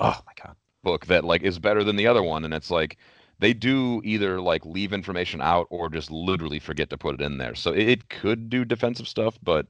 oh 0.00 0.20
my 0.26 0.32
god. 0.42 0.56
book 0.82 1.06
that 1.06 1.24
like 1.24 1.42
is 1.42 1.58
better 1.58 1.84
than 1.84 1.96
the 1.96 2.06
other 2.06 2.22
one, 2.22 2.44
and 2.44 2.54
it's 2.54 2.70
like 2.70 2.96
they 3.38 3.52
do 3.52 4.00
either 4.04 4.40
like 4.40 4.64
leave 4.64 4.92
information 4.92 5.40
out 5.40 5.66
or 5.70 5.88
just 5.88 6.10
literally 6.10 6.58
forget 6.58 6.90
to 6.90 6.98
put 6.98 7.14
it 7.14 7.20
in 7.20 7.38
there. 7.38 7.54
So 7.54 7.72
it, 7.72 7.88
it 7.88 8.08
could 8.08 8.50
do 8.50 8.64
defensive 8.64 9.08
stuff, 9.08 9.38
but 9.42 9.66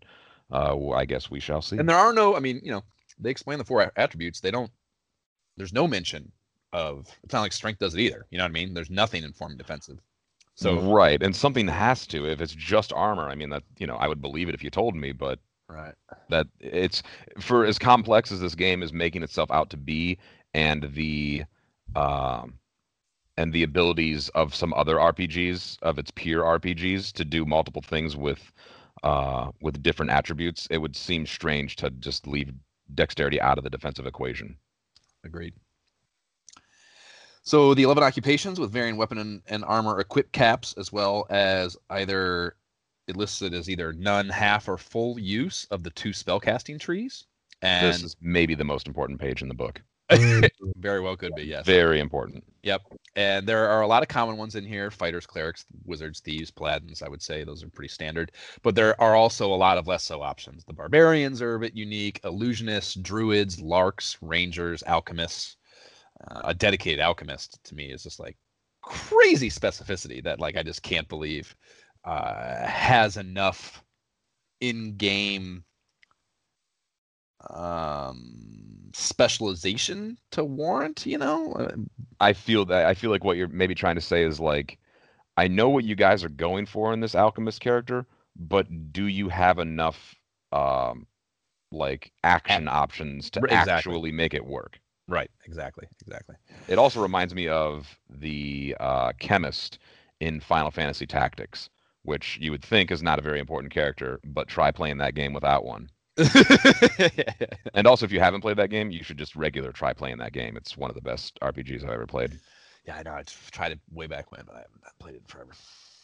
uh, 0.51 0.91
I 0.91 1.05
guess 1.05 1.31
we 1.31 1.41
shall 1.41 1.63
see. 1.63 1.79
And 1.79 1.89
there 1.89 1.97
are 1.97 2.13
no. 2.13 2.37
I 2.37 2.41
mean, 2.41 2.61
you 2.63 2.73
know, 2.73 2.83
they 3.19 3.31
explain 3.31 3.59
the 3.59 3.65
four 3.65 3.93
attributes. 3.97 4.41
They 4.41 4.51
don't. 4.51 4.71
There's 5.57 5.73
no 5.73 5.87
mention 5.87 6.33
of. 6.73 7.07
It's 7.23 7.33
not 7.33 7.43
like 7.43 7.53
strength 7.53 7.79
does 7.79 7.95
it 7.95 8.01
either. 8.01 8.27
You 8.31 8.39
know 8.39 8.45
what 8.45 8.51
I 8.51 8.53
mean? 8.53 8.75
There's 8.75 8.91
nothing 8.91 9.23
in 9.23 9.29
informed 9.29 9.59
defensive. 9.59 9.99
So 10.61 10.79
right, 10.79 11.23
and 11.23 11.35
something 11.35 11.67
has 11.69 12.07
to. 12.09 12.27
If 12.27 12.41
it's 12.41 12.55
just 12.55 12.93
armor, 12.93 13.29
I 13.29 13.35
mean 13.35 13.49
that 13.51 13.63
you 13.79 13.87
know 13.87 13.97
I 13.97 14.09
would 14.09 14.21
believe 14.21 14.49
it 14.49 14.55
if 14.55 14.63
you 14.63 14.69
told 14.69 14.95
me, 14.95 15.13
but 15.13 15.39
right. 15.69 15.95
that 16.29 16.49
it's 16.61 17.03
for 17.39 17.65
as 17.65 17.79
complex 17.79 18.31
as 18.31 18.41
this 18.41 18.55
game 18.55 18.83
is 18.83 18.93
making 18.93 19.23
itself 19.23 19.51
out 19.51 19.71
to 19.71 19.77
be 19.79 20.19
and 20.53 20.91
the 20.95 21.45
um 21.97 22.55
and 23.37 23.55
the 23.55 23.63
abilities 23.63 24.29
of 24.31 24.55
some 24.55 24.75
other 24.75 24.97
RPGs 24.97 25.79
of 25.81 25.99
its 25.99 26.11
peer 26.11 26.43
RPGs 26.43 27.13
to 27.13 27.25
do 27.25 27.47
multiple 27.47 27.83
things 27.83 28.17
with 28.17 28.53
uh 29.03 29.51
with 29.63 29.83
different 29.83 30.11
attributes 30.11 30.67
it 30.71 30.79
would 30.79 30.95
seem 30.95 31.25
strange 31.25 31.77
to 31.77 31.89
just 31.91 32.27
leave 32.27 32.53
dexterity 32.95 33.41
out 33.41 33.57
of 33.57 33.65
the 33.65 33.71
defensive 33.71 34.07
equation 34.07 34.57
Agreed. 35.25 35.55
So 37.43 37.75
the 37.75 37.85
11 37.85 38.03
occupations 38.03 38.61
with 38.61 38.71
varying 38.71 38.97
weapon 38.97 39.19
and, 39.19 39.43
and 39.49 39.65
armor 39.65 39.99
equip 40.01 40.33
caps, 40.33 40.75
as 40.79 40.93
well 40.93 41.27
as 41.31 41.77
either 41.89 42.57
it 43.07 43.17
lists 43.17 43.43
it 43.43 43.55
as 43.55 43.69
either 43.69 43.93
none, 43.93 44.29
half, 44.29 44.69
or 44.69 44.77
full 44.77 45.19
use 45.19 45.67
of 45.71 45.83
the 45.83 45.91
two 45.91 46.11
spellcasting 46.11 46.79
trees. 46.79 47.27
And 47.63 47.87
this 47.87 48.03
is 48.03 48.17
maybe 48.21 48.55
the 48.55 48.65
most 48.65 48.87
important 48.87 49.21
page 49.21 49.43
in 49.43 49.49
the 49.49 49.55
book 49.55 49.83
very 50.77 51.01
well 51.01 51.17
could 51.17 51.35
be, 51.35 51.45
yes. 51.45 51.67
very 51.67 52.01
important 52.01 52.45
Yep. 52.63 52.83
And 53.17 53.47
there 53.47 53.69
are 53.69 53.81
a 53.81 53.87
lot 53.87 54.03
of 54.03 54.09
common 54.09 54.37
ones 54.37 54.55
in 54.55 54.65
here 54.65 54.91
fighters, 54.91 55.27
clerics, 55.27 55.65
wizards, 55.85 56.21
thieves, 56.21 56.51
paladins. 56.51 57.03
I 57.03 57.09
would 57.09 57.23
say 57.23 57.43
those 57.43 57.63
are 57.63 57.69
pretty 57.69 57.89
standard. 57.89 58.33
But 58.63 58.75
there 58.75 59.01
are 59.01 59.15
also 59.15 59.53
a 59.53 59.57
lot 59.57 59.79
of 59.79 59.87
less 59.87 60.05
so 60.05 60.23
options. 60.23 60.65
The 60.65 60.73
barbarians 60.73 61.41
are 61.41 61.55
a 61.55 61.59
bit 61.59 61.75
unique 61.75 62.21
illusionists, 62.23 63.01
druids, 63.03 63.61
larks, 63.61 64.19
rangers, 64.21 64.83
alchemists. 64.87 65.57
Uh, 66.29 66.41
a 66.45 66.55
dedicated 66.55 67.01
alchemist 67.01 67.63
to 67.65 67.75
me 67.75 67.91
is 67.91 68.03
just 68.03 68.21
like 68.21 68.37
crazy 68.83 69.49
specificity 69.51 70.23
that, 70.23 70.41
like, 70.41 70.57
I 70.57 70.63
just 70.63 70.83
can't 70.83 71.09
believe 71.09 71.55
uh, 72.05 72.67
has 72.67 73.17
enough 73.17 73.83
in 74.61 74.97
game 74.97 75.65
um 77.49 78.91
specialization 78.93 80.19
to 80.31 80.45
warrant 80.45 81.07
you 81.07 81.17
know 81.17 81.55
uh, 81.55 81.75
I 82.21 82.35
feel 82.35 82.67
that 82.67 82.85
I 82.85 82.93
feel 82.93 83.11
like 83.11 83.25
what 83.25 83.39
you're 83.39 83.49
maybe 83.49 83.75
trying 83.75 83.95
to 83.95 84.03
say 84.03 84.25
is 84.25 84.39
like 84.39 84.79
I 85.37 85.49
know 85.49 85.71
what 85.71 85.85
you 85.85 85.95
guys 85.95 86.23
are 86.23 86.29
going 86.29 86.67
for 86.67 86.93
in 86.93 87.01
this 87.01 87.15
alchemist 87.15 87.61
character, 87.61 88.05
but 88.37 88.93
do 88.93 89.07
you 89.07 89.31
have 89.31 89.59
enough 89.59 90.15
um 90.53 91.07
like 91.73 92.13
action 92.25 92.69
options 92.69 93.31
to 93.31 93.41
exactly. 93.45 93.73
actually 93.73 94.13
make 94.13 94.35
it 94.35 94.45
work? 94.45 94.79
Right 95.11 95.31
exactly 95.45 95.87
exactly 96.01 96.37
It 96.69 96.79
also 96.79 97.03
reminds 97.03 97.35
me 97.35 97.49
of 97.49 97.99
the 98.09 98.77
uh, 98.81 99.13
chemist 99.19 99.79
in 100.21 100.41
Final 100.41 100.71
Fantasy 100.71 101.07
Tactics, 101.07 101.69
which 102.05 102.39
you 102.41 102.51
would 102.53 102.65
think 102.65 102.91
is 102.91 103.03
not 103.03 103.19
a 103.19 103.23
very 103.23 103.41
important 103.41 103.73
character, 103.73 104.21
but 104.25 104.49
try 104.49 104.71
playing 104.71 104.99
that 104.99 105.15
game 105.15 105.33
without 105.33 105.65
one. 105.65 105.91
And 107.75 107.87
also, 107.87 108.05
if 108.07 108.13
you 108.13 108.21
haven't 108.21 108.41
played 108.43 108.57
that 108.59 108.71
game, 108.71 108.91
you 108.91 109.03
should 109.03 109.19
just 109.19 109.35
regular 109.37 109.73
try 109.73 109.93
playing 109.93 110.19
that 110.19 110.33
game. 110.33 110.57
It's 110.57 110.77
one 110.77 110.91
of 110.91 110.95
the 110.95 111.03
best 111.03 111.39
RPGs 111.41 111.85
I've 111.85 111.91
ever 111.91 112.07
played. 112.07 112.39
yeah 112.87 112.97
i 112.97 113.03
know 113.03 113.13
i 113.13 113.23
tried 113.51 113.73
it 113.73 113.81
way 113.93 114.07
back 114.07 114.31
when 114.33 114.43
but 114.47 114.55
i 114.55 114.59
haven't 114.61 114.83
played 114.99 115.15
it 115.15 115.19
in 115.19 115.25
forever 115.27 115.53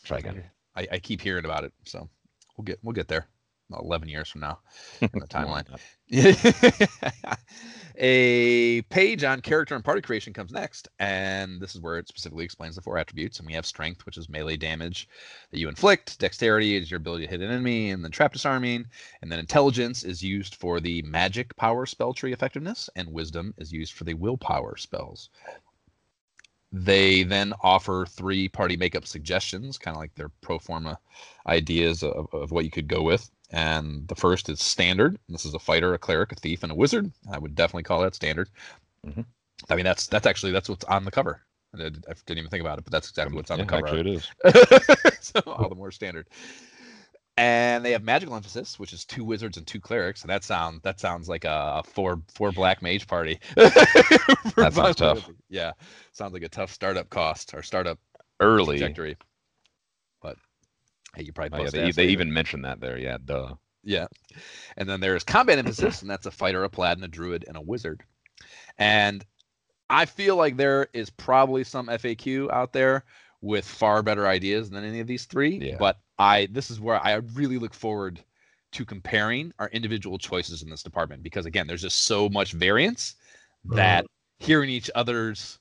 Try 0.05 0.19
again. 0.19 0.43
I, 0.77 0.87
I 0.93 0.99
keep 0.99 1.21
hearing 1.21 1.45
about 1.45 1.65
it 1.65 1.73
so 1.85 2.09
we'll 2.57 2.65
get 2.65 2.79
we'll 2.83 2.93
get 2.93 3.09
there 3.09 3.27
11 3.73 4.09
years 4.09 4.29
from 4.29 4.43
now 4.43 4.59
in 5.01 5.11
the 5.13 5.27
timeline 5.27 5.67
a 7.99 8.83
page 8.83 9.25
on 9.25 9.41
character 9.41 9.75
and 9.75 9.85
party 9.85 10.01
creation 10.01 10.33
comes 10.33 10.53
next, 10.53 10.89
and 10.99 11.61
this 11.61 11.75
is 11.75 11.81
where 11.81 11.99
it 11.99 12.09
specifically 12.09 12.45
explains 12.45 12.77
the 12.77 12.83
four 12.83 12.99
attributes. 12.99 13.39
And 13.39 13.47
we 13.47 13.55
have 13.55 13.67
strength, 13.67 14.05
which 14.07 14.19
is 14.19 14.29
melee 14.29 14.57
damage 14.57 15.09
that 15.51 15.59
you 15.59 15.69
inflict. 15.69 16.19
Dexterity 16.19 16.77
is 16.77 16.91
your 16.91 16.99
ability 16.99 17.25
to 17.25 17.31
hit 17.31 17.41
an 17.41 17.51
enemy, 17.51 17.91
and 17.91 18.05
then 18.05 18.11
trap 18.11 18.33
disarming. 18.33 18.87
And 19.23 19.33
then 19.33 19.39
intelligence 19.39 20.05
is 20.05 20.23
used 20.23 20.57
for 20.57 20.81
the 20.81 21.03
magic 21.03 21.57
power 21.57 21.87
spell 21.87 22.13
tree 22.13 22.33
effectiveness, 22.33 22.91
and 22.97 23.13
wisdom 23.13 23.55
is 23.59 23.73
used 23.73 23.95
for 23.95 24.05
the 24.05 24.15
willpower 24.15 24.77
spells. 24.77 25.31
They 26.73 27.23
then 27.23 27.55
offer 27.63 28.07
three 28.07 28.49
party 28.49 28.77
makeup 28.77 29.07
suggestions, 29.07 29.79
kind 29.79 29.97
of 29.97 30.01
like 30.01 30.15
their 30.15 30.31
pro 30.43 30.59
forma 30.59 30.99
ideas 31.47 32.03
of, 32.03 32.27
of 32.35 32.51
what 32.51 32.65
you 32.65 32.71
could 32.71 32.89
go 32.89 33.03
with. 33.03 33.31
And 33.51 34.09
the 34.09 34.17
first 34.17 34.49
is 34.49 34.61
standard. 34.61 35.19
This 35.29 35.45
is 35.45 35.55
a 35.55 35.59
fighter, 35.59 35.95
a 35.95 35.99
cleric, 35.99 36.33
a 36.33 36.35
thief, 36.35 36.63
and 36.63 36.73
a 36.73 36.75
wizard. 36.75 37.13
I 37.31 37.39
would 37.39 37.55
definitely 37.55 37.85
call 37.85 38.01
that 38.03 38.15
standard. 38.15 38.49
Mhm. 39.07 39.25
I 39.71 39.77
mean, 39.77 39.85
that's 39.85 40.07
that's 40.09 40.27
actually 40.27 40.53
that's 40.53 40.69
what's 40.69 40.85
on 40.85 41.05
the 41.05 41.11
cover. 41.11 41.43
I 41.75 41.79
did- 41.79 42.05
didn't 42.27 42.39
even 42.39 42.51
think 42.51 42.61
about 42.63 42.79
it, 42.79 42.85
but 42.85 42.93
that's 42.93 43.09
exactly 43.11 43.37
what's 43.37 43.51
on 43.51 43.59
Yeah, 43.59 43.65
the 43.65 43.71
cover. 43.71 43.87
Actually, 43.87 44.01
it 44.01 44.07
is. 44.07 45.19
so 45.21 45.41
all 45.47 45.69
the 45.69 45.75
more 45.75 45.91
standard. 45.91 46.27
And 47.39 47.85
they 47.85 47.93
have 47.93 48.03
magical 48.03 48.35
emphasis, 48.35 48.79
which 48.79 48.95
is 48.95 49.05
two 49.05 49.23
wizards 49.23 49.59
and 49.59 49.67
two 49.67 49.79
clerics, 49.79 50.23
and 50.23 50.31
that 50.31 50.43
sound 50.43 50.81
that 50.83 50.99
sounds 50.99 51.29
like 51.29 51.45
a 51.45 51.83
four 51.85 52.23
four 52.35 52.51
black 52.51 52.81
mage 52.83 53.07
party. 53.07 53.39
That 54.57 54.73
sounds 54.73 54.97
tough. 54.97 55.29
Yeah, 55.51 55.73
sounds 56.13 56.33
like 56.33 56.43
a 56.43 56.49
tough 56.49 56.73
startup 56.73 57.11
cost 57.11 57.53
or 57.55 57.63
startup 57.63 57.99
Early. 58.41 58.79
trajectory. 58.79 59.17
Hey, 61.17 61.25
you 61.25 61.33
probably 61.33 61.59
Oh, 61.59 61.65
yeah, 61.65 61.71
they, 61.71 61.91
they 61.93 62.07
even 62.09 62.31
mentioned 62.31 62.67
that 62.67 62.79
there. 62.79 62.99
Yeah, 62.99 63.17
duh. 63.25 63.55
Yeah. 63.83 64.07
And 64.77 64.87
then 64.87 65.01
there's 65.01 65.25
combat 65.25 65.59
emphasis, 65.59 66.03
and 66.03 66.11
that's 66.11 66.27
a 66.27 66.31
fighter, 66.31 66.63
a 66.63 66.69
paladin, 66.69 67.05
a 67.05 67.09
druid, 67.09 67.47
and 67.49 67.57
a 67.57 67.61
wizard. 67.61 68.03
And 68.77 69.25
I 69.89 70.05
feel 70.05 70.37
like 70.37 70.59
there 70.59 70.89
is 70.93 71.09
probably 71.09 71.65
some 71.65 71.87
FAQ 71.87 72.51
out 72.51 72.75
there 72.75 73.05
with 73.41 73.65
far 73.65 74.03
better 74.03 74.27
ideas 74.27 74.69
than 74.69 74.85
any 74.85 75.01
of 75.01 75.07
these 75.07 75.25
three. 75.25 75.57
Yeah. 75.57 75.77
But 75.79 76.01
I 76.19 76.49
this 76.51 76.71
is 76.71 76.81
where 76.81 77.03
I 77.03 77.15
really 77.35 77.59
look 77.59 77.73
forward 77.73 78.21
to 78.73 78.85
comparing 78.85 79.53
our 79.59 79.69
individual 79.69 80.19
choices 80.19 80.63
in 80.63 80.69
this 80.69 80.83
department 80.83 81.23
because 81.23 81.47
again, 81.47 81.67
there's 81.67 81.83
just 81.83 82.03
so 82.03 82.29
much 82.29 82.53
variance 82.53 83.15
that 83.65 84.05
hearing 84.39 84.69
each 84.69 84.91
other's 84.95 85.59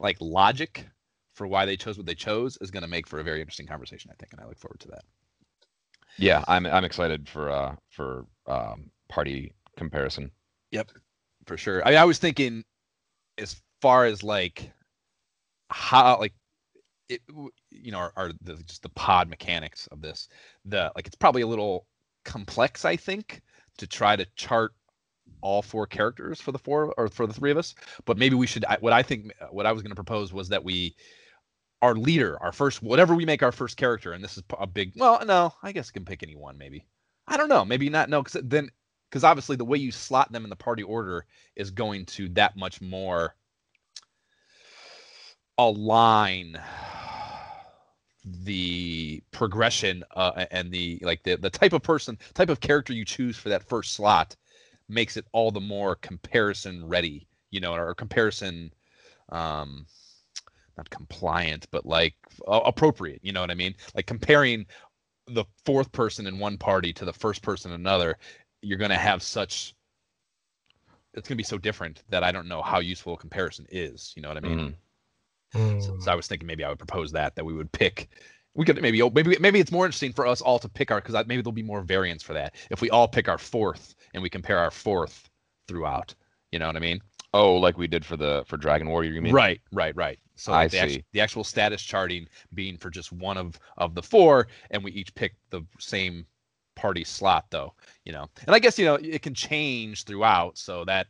like 0.00 0.16
logic 0.20 0.86
for 1.34 1.46
why 1.46 1.64
they 1.66 1.76
chose 1.76 1.96
what 1.96 2.06
they 2.06 2.14
chose 2.14 2.58
is 2.60 2.70
going 2.70 2.82
to 2.82 2.88
make 2.88 3.06
for 3.06 3.20
a 3.20 3.24
very 3.24 3.40
interesting 3.40 3.66
conversation, 3.66 4.10
I 4.12 4.16
think, 4.18 4.32
and 4.32 4.40
I 4.40 4.46
look 4.46 4.58
forward 4.58 4.80
to 4.80 4.88
that. 4.88 5.02
Yeah, 6.18 6.44
I'm 6.46 6.66
I'm 6.66 6.84
excited 6.84 7.28
for 7.28 7.50
uh 7.50 7.74
for 7.90 8.26
um 8.46 8.90
party 9.08 9.54
comparison. 9.76 10.30
Yep, 10.70 10.92
for 11.46 11.56
sure. 11.56 11.82
I, 11.86 11.90
mean, 11.90 11.98
I 11.98 12.04
was 12.04 12.18
thinking 12.18 12.64
as 13.38 13.60
far 13.80 14.04
as 14.04 14.22
like 14.22 14.70
how 15.70 16.18
like 16.18 16.34
it 17.08 17.22
you 17.70 17.92
know 17.92 17.98
are, 17.98 18.12
are 18.16 18.32
the 18.42 18.56
just 18.64 18.82
the 18.82 18.88
pod 18.90 19.28
mechanics 19.28 19.86
of 19.90 20.02
this 20.02 20.28
the 20.66 20.92
like 20.94 21.06
it's 21.06 21.16
probably 21.16 21.42
a 21.42 21.46
little 21.46 21.86
complex 22.24 22.84
i 22.84 22.94
think 22.94 23.40
to 23.78 23.86
try 23.86 24.14
to 24.14 24.26
chart 24.36 24.72
all 25.40 25.62
four 25.62 25.86
characters 25.86 26.40
for 26.40 26.52
the 26.52 26.58
four 26.58 26.94
or 26.96 27.08
for 27.08 27.26
the 27.26 27.32
three 27.32 27.50
of 27.50 27.56
us, 27.58 27.74
but 28.04 28.16
maybe 28.16 28.34
we 28.34 28.46
should. 28.46 28.64
I- 28.66 28.78
What 28.80 28.92
I 28.92 29.02
think, 29.02 29.32
what 29.50 29.66
I 29.66 29.72
was 29.72 29.82
going 29.82 29.90
to 29.90 29.96
propose 29.96 30.32
was 30.32 30.48
that 30.50 30.62
we, 30.62 30.94
our 31.82 31.94
leader, 31.96 32.40
our 32.40 32.52
first, 32.52 32.82
whatever 32.82 33.14
we 33.14 33.26
make 33.26 33.42
our 33.42 33.52
first 33.52 33.76
character, 33.76 34.12
and 34.12 34.22
this 34.22 34.38
is 34.38 34.44
a 34.58 34.66
big. 34.66 34.92
Well, 34.96 35.22
no, 35.26 35.52
I 35.62 35.72
guess 35.72 35.90
I 35.90 35.92
can 35.92 36.04
pick 36.04 36.22
any 36.22 36.36
one. 36.36 36.56
Maybe 36.56 36.86
I 37.26 37.36
don't 37.36 37.48
know. 37.48 37.64
Maybe 37.64 37.90
not. 37.90 38.08
No, 38.08 38.22
because 38.22 38.40
then 38.44 38.70
because 39.10 39.24
obviously 39.24 39.56
the 39.56 39.64
way 39.64 39.78
you 39.78 39.92
slot 39.92 40.32
them 40.32 40.44
in 40.44 40.50
the 40.50 40.56
party 40.56 40.82
order 40.82 41.26
is 41.56 41.70
going 41.70 42.06
to 42.06 42.28
that 42.30 42.56
much 42.56 42.80
more 42.80 43.34
align 45.58 46.58
the 48.24 49.22
progression 49.32 50.04
uh, 50.14 50.46
and 50.50 50.70
the 50.70 50.98
like 51.02 51.22
the 51.24 51.36
the 51.36 51.50
type 51.50 51.72
of 51.72 51.82
person 51.82 52.16
type 52.34 52.48
of 52.48 52.60
character 52.60 52.92
you 52.92 53.04
choose 53.04 53.36
for 53.36 53.48
that 53.48 53.68
first 53.68 53.92
slot 53.94 54.36
makes 54.88 55.16
it 55.16 55.26
all 55.32 55.50
the 55.50 55.60
more 55.60 55.96
comparison 55.96 56.86
ready 56.86 57.26
you 57.50 57.60
know 57.60 57.74
or 57.74 57.94
comparison 57.94 58.72
um 59.30 59.84
not 60.76 60.88
compliant 60.90 61.66
but 61.70 61.84
like 61.86 62.14
uh, 62.48 62.60
appropriate 62.64 63.20
you 63.22 63.32
know 63.32 63.40
what 63.40 63.50
i 63.50 63.54
mean 63.54 63.74
like 63.94 64.06
comparing 64.06 64.66
the 65.28 65.44
fourth 65.64 65.90
person 65.92 66.26
in 66.26 66.38
one 66.38 66.56
party 66.58 66.92
to 66.92 67.04
the 67.04 67.12
first 67.12 67.42
person 67.42 67.70
in 67.72 67.80
another 67.80 68.16
you're 68.62 68.78
going 68.78 68.90
to 68.90 68.96
have 68.96 69.22
such 69.22 69.74
it's 71.14 71.28
going 71.28 71.36
to 71.36 71.40
be 71.40 71.42
so 71.44 71.58
different 71.58 72.02
that 72.08 72.24
i 72.24 72.32
don't 72.32 72.48
know 72.48 72.62
how 72.62 72.80
useful 72.80 73.14
a 73.14 73.18
comparison 73.18 73.66
is 73.70 74.12
you 74.16 74.22
know 74.22 74.28
what 74.28 74.36
i 74.36 74.40
mean 74.40 74.74
Mhm. 75.54 75.82
so, 75.82 75.98
so 76.00 76.10
I 76.10 76.14
was 76.14 76.26
thinking 76.26 76.46
maybe 76.46 76.64
I 76.64 76.68
would 76.70 76.78
propose 76.78 77.12
that 77.12 77.34
that 77.36 77.44
we 77.44 77.52
would 77.52 77.70
pick. 77.72 78.08
We 78.54 78.64
could 78.64 78.80
maybe 78.80 79.02
maybe 79.10 79.36
maybe 79.40 79.60
it's 79.60 79.72
more 79.72 79.84
interesting 79.86 80.12
for 80.12 80.26
us 80.26 80.40
all 80.40 80.58
to 80.58 80.68
pick 80.68 80.90
our 80.90 81.00
because 81.00 81.14
maybe 81.26 81.42
there'll 81.42 81.52
be 81.52 81.62
more 81.62 81.82
variance 81.82 82.22
for 82.22 82.32
that 82.34 82.54
if 82.70 82.80
we 82.80 82.90
all 82.90 83.08
pick 83.08 83.28
our 83.28 83.38
fourth 83.38 83.94
and 84.14 84.22
we 84.22 84.30
compare 84.30 84.58
our 84.58 84.70
fourth 84.70 85.28
throughout. 85.68 86.14
You 86.52 86.58
know 86.58 86.66
what 86.66 86.76
I 86.76 86.80
mean? 86.80 87.00
Oh, 87.34 87.54
like 87.54 87.78
we 87.78 87.86
did 87.86 88.04
for 88.04 88.16
the 88.16 88.44
for 88.46 88.56
Dragon 88.56 88.88
Warrior, 88.88 89.12
you 89.12 89.22
mean? 89.22 89.32
Right, 89.32 89.60
right, 89.72 89.96
right. 89.96 90.18
So 90.36 90.52
I 90.52 90.68
the, 90.68 90.88
see. 90.88 91.04
the 91.12 91.20
actual 91.20 91.44
status 91.44 91.82
charting 91.82 92.26
being 92.54 92.76
for 92.76 92.90
just 92.90 93.12
one 93.12 93.36
of 93.36 93.58
of 93.78 93.94
the 93.94 94.02
four, 94.02 94.48
and 94.70 94.84
we 94.84 94.92
each 94.92 95.14
pick 95.14 95.34
the 95.50 95.62
same 95.78 96.26
party 96.74 97.04
slot 97.04 97.46
though. 97.50 97.72
You 98.04 98.12
know, 98.12 98.28
and 98.46 98.54
I 98.54 98.58
guess 98.58 98.78
you 98.78 98.84
know 98.84 98.96
it 98.96 99.22
can 99.22 99.34
change 99.34 100.04
throughout, 100.04 100.58
so 100.58 100.84
that 100.84 101.06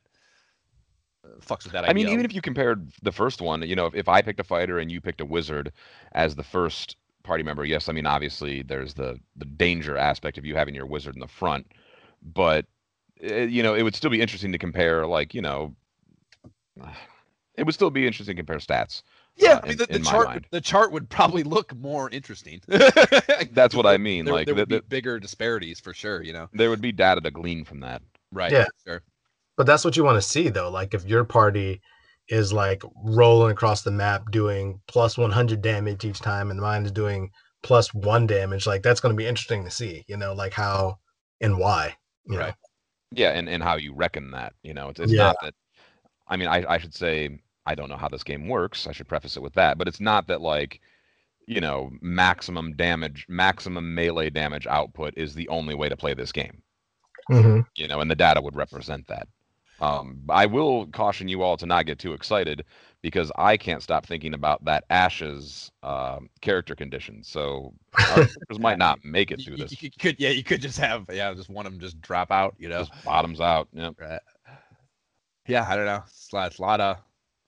uh, 1.24 1.28
fucks 1.40 1.64
with 1.64 1.72
that 1.72 1.84
idea. 1.84 1.90
I 1.90 1.94
mean, 1.94 2.08
even 2.08 2.24
if 2.24 2.34
you 2.34 2.40
compared 2.40 2.92
the 3.02 3.12
first 3.12 3.40
one, 3.40 3.62
you 3.62 3.74
know, 3.74 3.86
if, 3.86 3.94
if 3.94 4.08
I 4.08 4.22
picked 4.22 4.40
a 4.40 4.44
fighter 4.44 4.78
and 4.78 4.92
you 4.92 5.00
picked 5.00 5.20
a 5.20 5.26
wizard 5.26 5.72
as 6.12 6.36
the 6.36 6.44
first 6.44 6.96
party 7.24 7.42
member, 7.42 7.64
yes, 7.64 7.88
I 7.88 7.92
mean, 7.92 8.06
obviously 8.06 8.62
there's 8.62 8.94
the 8.94 9.18
the 9.36 9.46
danger 9.46 9.96
aspect 9.96 10.38
of 10.38 10.44
you 10.44 10.54
having 10.54 10.74
your 10.74 10.86
wizard 10.86 11.14
in 11.14 11.20
the 11.20 11.26
front, 11.26 11.66
but 12.22 12.66
uh, 13.28 13.34
you 13.34 13.62
know, 13.62 13.74
it 13.74 13.82
would 13.82 13.94
still 13.94 14.10
be 14.10 14.20
interesting 14.20 14.52
to 14.52 14.58
compare, 14.58 15.06
like, 15.06 15.34
you 15.34 15.42
know, 15.42 15.74
it 17.56 17.64
would 17.64 17.74
still 17.74 17.90
be 17.90 18.06
interesting 18.06 18.36
to 18.36 18.40
compare 18.40 18.58
stats. 18.58 19.02
Yeah, 19.36 19.54
uh, 19.54 19.60
I 19.62 19.62
mean 19.62 19.72
in- 19.72 19.78
the, 19.78 19.86
the 19.86 19.94
in 19.96 20.02
my 20.02 20.10
chart 20.10 20.26
mind. 20.26 20.46
the 20.50 20.60
chart 20.60 20.92
would 20.92 21.08
probably 21.08 21.42
look 21.42 21.74
more 21.76 22.10
interesting. 22.10 22.60
That's 22.66 23.74
what 23.74 23.86
I 23.86 23.96
mean. 23.96 24.24
There, 24.26 24.34
like, 24.34 24.46
there 24.46 24.54
would 24.54 24.68
the- 24.68 24.80
be 24.80 24.86
bigger 24.88 25.18
disparities 25.18 25.80
for 25.80 25.94
sure. 25.94 26.22
You 26.22 26.32
know, 26.32 26.48
there 26.52 26.70
would 26.70 26.80
be 26.82 26.92
data 26.92 27.20
to 27.20 27.30
glean 27.30 27.64
from 27.64 27.80
that. 27.80 28.02
right? 28.30 28.52
Yeah. 28.52 28.66
Sure. 28.86 29.02
But 29.56 29.66
that's 29.66 29.84
what 29.84 29.96
you 29.96 30.04
want 30.04 30.16
to 30.16 30.26
see, 30.26 30.48
though. 30.48 30.70
Like 30.70 30.94
if 30.94 31.04
your 31.06 31.24
party 31.24 31.80
is 32.28 32.52
like 32.52 32.82
rolling 33.04 33.52
across 33.52 33.82
the 33.82 33.90
map 33.90 34.30
doing 34.30 34.80
plus 34.86 35.18
100 35.18 35.60
damage 35.60 36.04
each 36.04 36.20
time, 36.20 36.50
and 36.50 36.60
mine 36.60 36.84
is 36.84 36.92
doing 36.92 37.30
plus 37.62 37.92
one 37.94 38.26
damage, 38.26 38.66
like 38.66 38.82
that's 38.82 39.00
going 39.00 39.14
to 39.14 39.16
be 39.16 39.26
interesting 39.26 39.64
to 39.64 39.70
see. 39.70 40.04
You 40.08 40.16
know, 40.16 40.32
like 40.32 40.52
how 40.54 40.98
and 41.40 41.58
why. 41.58 41.94
you 42.26 42.34
know? 42.36 42.44
Right. 42.44 42.54
Yeah, 43.14 43.30
and, 43.30 43.48
and 43.48 43.62
how 43.62 43.76
you 43.76 43.94
reckon 43.94 44.30
that, 44.30 44.54
you 44.62 44.72
know, 44.72 44.88
it's, 44.88 45.00
it's 45.00 45.12
Yeah. 45.12 45.24
not 45.24 45.36
that. 45.42 45.54
I 46.32 46.36
mean, 46.36 46.48
I, 46.48 46.64
I 46.66 46.78
should 46.78 46.94
say 46.94 47.38
I 47.66 47.74
don't 47.74 47.90
know 47.90 47.96
how 47.98 48.08
this 48.08 48.24
game 48.24 48.48
works. 48.48 48.86
I 48.86 48.92
should 48.92 49.06
preface 49.08 49.36
it 49.36 49.42
with 49.42 49.52
that, 49.54 49.76
but 49.76 49.86
it's 49.86 50.00
not 50.00 50.26
that 50.28 50.40
like, 50.40 50.80
you 51.46 51.60
know, 51.60 51.90
maximum 52.00 52.72
damage, 52.74 53.26
maximum 53.28 53.94
melee 53.94 54.30
damage 54.30 54.66
output 54.66 55.12
is 55.16 55.34
the 55.34 55.46
only 55.48 55.74
way 55.74 55.88
to 55.90 55.96
play 55.96 56.14
this 56.14 56.32
game. 56.32 56.62
Mhm. 57.30 57.64
You 57.76 57.86
know, 57.86 58.00
and 58.00 58.10
the 58.10 58.14
data 58.16 58.40
would 58.40 58.56
represent 58.56 59.06
that. 59.08 59.28
Um, 59.80 60.22
I 60.28 60.46
will 60.46 60.86
caution 60.86 61.28
you 61.28 61.42
all 61.42 61.56
to 61.56 61.66
not 61.66 61.86
get 61.86 61.98
too 61.98 62.12
excited 62.14 62.64
because 63.02 63.32
I 63.36 63.56
can't 63.56 63.82
stop 63.82 64.06
thinking 64.06 64.32
about 64.32 64.64
that 64.64 64.84
Ashes 64.90 65.70
um, 65.82 66.30
character 66.40 66.74
condition. 66.76 67.22
So 67.24 67.74
our 67.98 68.14
characters 68.14 68.58
might 68.60 68.78
not 68.78 69.04
make 69.04 69.32
it 69.32 69.42
through 69.42 69.56
you- 69.56 69.64
this. 69.64 69.82
you 69.82 69.90
could, 69.98 70.16
yeah, 70.20 70.30
you 70.30 70.44
could 70.44 70.62
just 70.62 70.78
have, 70.78 71.04
yeah, 71.12 71.34
just 71.34 71.50
one 71.50 71.66
of 71.66 71.72
them 71.72 71.80
just 71.80 72.00
drop 72.00 72.30
out. 72.30 72.54
You 72.58 72.68
know, 72.68 72.78
Just 72.84 73.04
bottoms 73.04 73.40
out. 73.40 73.68
Yeah. 73.72 73.90
right? 73.98 74.20
Yeah, 75.46 75.66
I 75.68 75.76
don't 75.76 75.86
know. 75.86 76.02
It's 76.06 76.32
a 76.32 76.36
lot, 76.36 76.46
it's 76.48 76.58
a 76.58 76.62
lot 76.62 76.80
of 76.80 76.98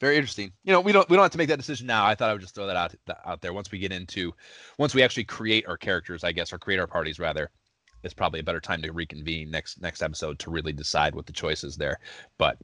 very 0.01 0.17
interesting. 0.17 0.53
You 0.65 0.73
know, 0.73 0.81
we 0.81 0.93
don't 0.93 1.09
we 1.09 1.17
don't 1.17 1.25
have 1.25 1.33
to 1.33 1.39
make 1.39 1.49
that 1.49 1.57
decision 1.57 1.87
now. 1.87 2.05
I 2.05 2.15
thought 2.15 2.29
I 2.29 2.33
would 2.33 2.43
just 2.43 2.55
throw 2.55 2.67
that 2.67 2.77
out 2.77 2.95
out 3.25 3.41
there 3.41 3.53
once 3.53 3.71
we 3.71 3.79
get 3.79 3.93
into 3.93 4.35
once 4.79 4.95
we 4.95 5.03
actually 5.03 5.25
create 5.25 5.67
our 5.67 5.77
characters, 5.77 6.25
I 6.25 6.33
guess, 6.33 6.53
or 6.53 6.59
create 6.59 6.79
our 6.81 6.87
parties 6.87 7.19
rather. 7.19 7.51
It's 8.03 8.13
probably 8.13 8.41
a 8.41 8.43
better 8.43 8.61
time 8.61 8.83
to 8.83 8.93
reconvene 8.93 9.51
next 9.51 9.81
next 9.81 10.03
episode 10.03 10.39
to 10.41 10.51
really 10.51 10.73
decide 10.73 11.15
what 11.15 11.27
the 11.27 11.33
choice 11.33 11.65
is 11.65 11.77
there. 11.77 11.99
But 12.37 12.59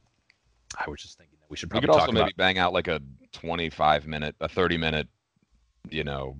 I 0.77 0.89
was 0.89 1.01
just 1.01 1.17
thinking 1.17 1.37
that 1.39 1.49
we 1.49 1.57
should 1.57 1.69
We 1.73 1.79
probably 1.79 1.87
could 1.87 1.93
also 1.93 2.05
talk 2.07 2.13
maybe 2.13 2.21
about 2.25 2.37
bang 2.37 2.57
out 2.59 2.73
like 2.73 2.87
a 2.87 3.01
25 3.31 4.05
minute, 4.07 4.35
a 4.39 4.47
30 4.47 4.77
minute, 4.77 5.07
you 5.89 6.03
know, 6.03 6.37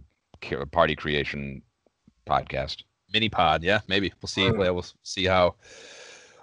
party 0.72 0.96
creation 0.96 1.64
podcast. 2.28 2.84
mini 3.12 3.30
pod. 3.30 3.64
Yeah, 3.64 3.80
maybe 3.88 4.14
we'll 4.22 4.28
see. 4.28 4.44
Mm. 4.44 4.58
Well, 4.58 4.74
we'll 4.76 4.86
see 5.04 5.26
how. 5.26 5.56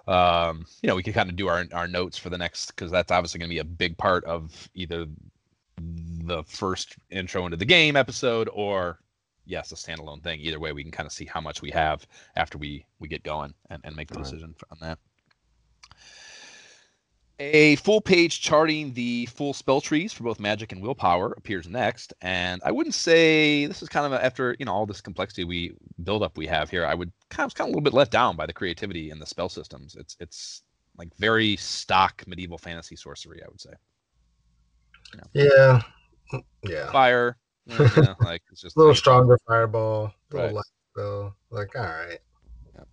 Um, 0.08 0.66
you 0.82 0.88
know, 0.88 0.96
we 0.96 1.02
can 1.02 1.12
kind 1.12 1.30
of 1.30 1.36
do 1.36 1.48
our 1.48 1.64
our 1.72 1.86
notes 1.88 2.18
for 2.18 2.30
the 2.30 2.38
next 2.38 2.68
because 2.68 2.90
that's 2.90 3.12
obviously 3.12 3.38
going 3.38 3.50
to 3.50 3.54
be 3.54 3.60
a 3.60 3.64
big 3.64 3.96
part 3.98 4.24
of 4.24 4.68
either 4.74 5.06
the 5.78 6.42
first 6.44 6.96
intro 7.10 7.44
into 7.44 7.56
the 7.56 7.64
game 7.66 7.96
episode 7.96 8.48
or 8.52 9.00
yes, 9.46 9.72
a 9.72 9.76
standalone 9.76 10.22
thing. 10.22 10.40
Either 10.40 10.60
way, 10.60 10.72
we 10.72 10.82
can 10.82 10.92
kind 10.92 11.06
of 11.06 11.12
see 11.12 11.26
how 11.26 11.40
much 11.40 11.62
we 11.62 11.70
have 11.70 12.06
after 12.36 12.58
we 12.58 12.86
we 13.00 13.08
get 13.08 13.22
going 13.22 13.54
and, 13.70 13.82
and 13.84 13.96
make 13.96 14.10
the 14.10 14.18
Right. 14.18 14.24
decision 14.24 14.54
on 14.70 14.78
that. 14.80 14.98
A 17.40 17.76
full 17.76 18.00
page 18.00 18.40
charting 18.40 18.92
the 18.94 19.26
full 19.26 19.54
spell 19.54 19.80
trees 19.80 20.12
for 20.12 20.24
both 20.24 20.40
magic 20.40 20.72
and 20.72 20.82
willpower 20.82 21.32
appears 21.36 21.68
next, 21.68 22.12
and 22.20 22.60
I 22.64 22.72
wouldn't 22.72 22.96
say 22.96 23.66
this 23.66 23.80
is 23.80 23.88
kind 23.88 24.04
of 24.06 24.12
a, 24.12 24.24
after 24.24 24.56
you 24.58 24.64
know 24.64 24.72
all 24.72 24.86
this 24.86 25.00
complexity 25.00 25.44
we 25.44 25.72
build 26.02 26.24
up 26.24 26.36
we 26.36 26.48
have 26.48 26.68
here. 26.68 26.84
I 26.84 26.94
would 26.94 27.12
kind 27.30 27.48
of, 27.48 27.54
kind 27.54 27.68
of 27.68 27.74
a 27.74 27.76
little 27.76 27.84
bit 27.84 27.92
let 27.94 28.10
down 28.10 28.34
by 28.34 28.44
the 28.46 28.52
creativity 28.52 29.10
in 29.10 29.20
the 29.20 29.26
spell 29.26 29.48
systems. 29.48 29.94
It's 29.94 30.16
it's 30.18 30.62
like 30.96 31.14
very 31.16 31.54
stock 31.56 32.24
medieval 32.26 32.58
fantasy 32.58 32.96
sorcery. 32.96 33.40
I 33.44 33.46
would 33.48 33.60
say 33.60 33.70
Yeah. 35.32 35.80
Yeah. 36.64 36.90
fire, 36.90 37.36
you 37.66 37.78
know, 37.78 38.16
like 38.20 38.42
it's 38.50 38.62
just 38.62 38.76
A 38.76 38.80
little 38.80 38.96
stronger 38.96 39.38
fireball. 39.46 40.06
A 40.32 40.36
Right. 40.36 40.42
little 40.42 40.56
light 40.56 40.64
spell. 40.92 41.36
Like, 41.50 41.76
all 41.76 41.82
right. 41.84 42.18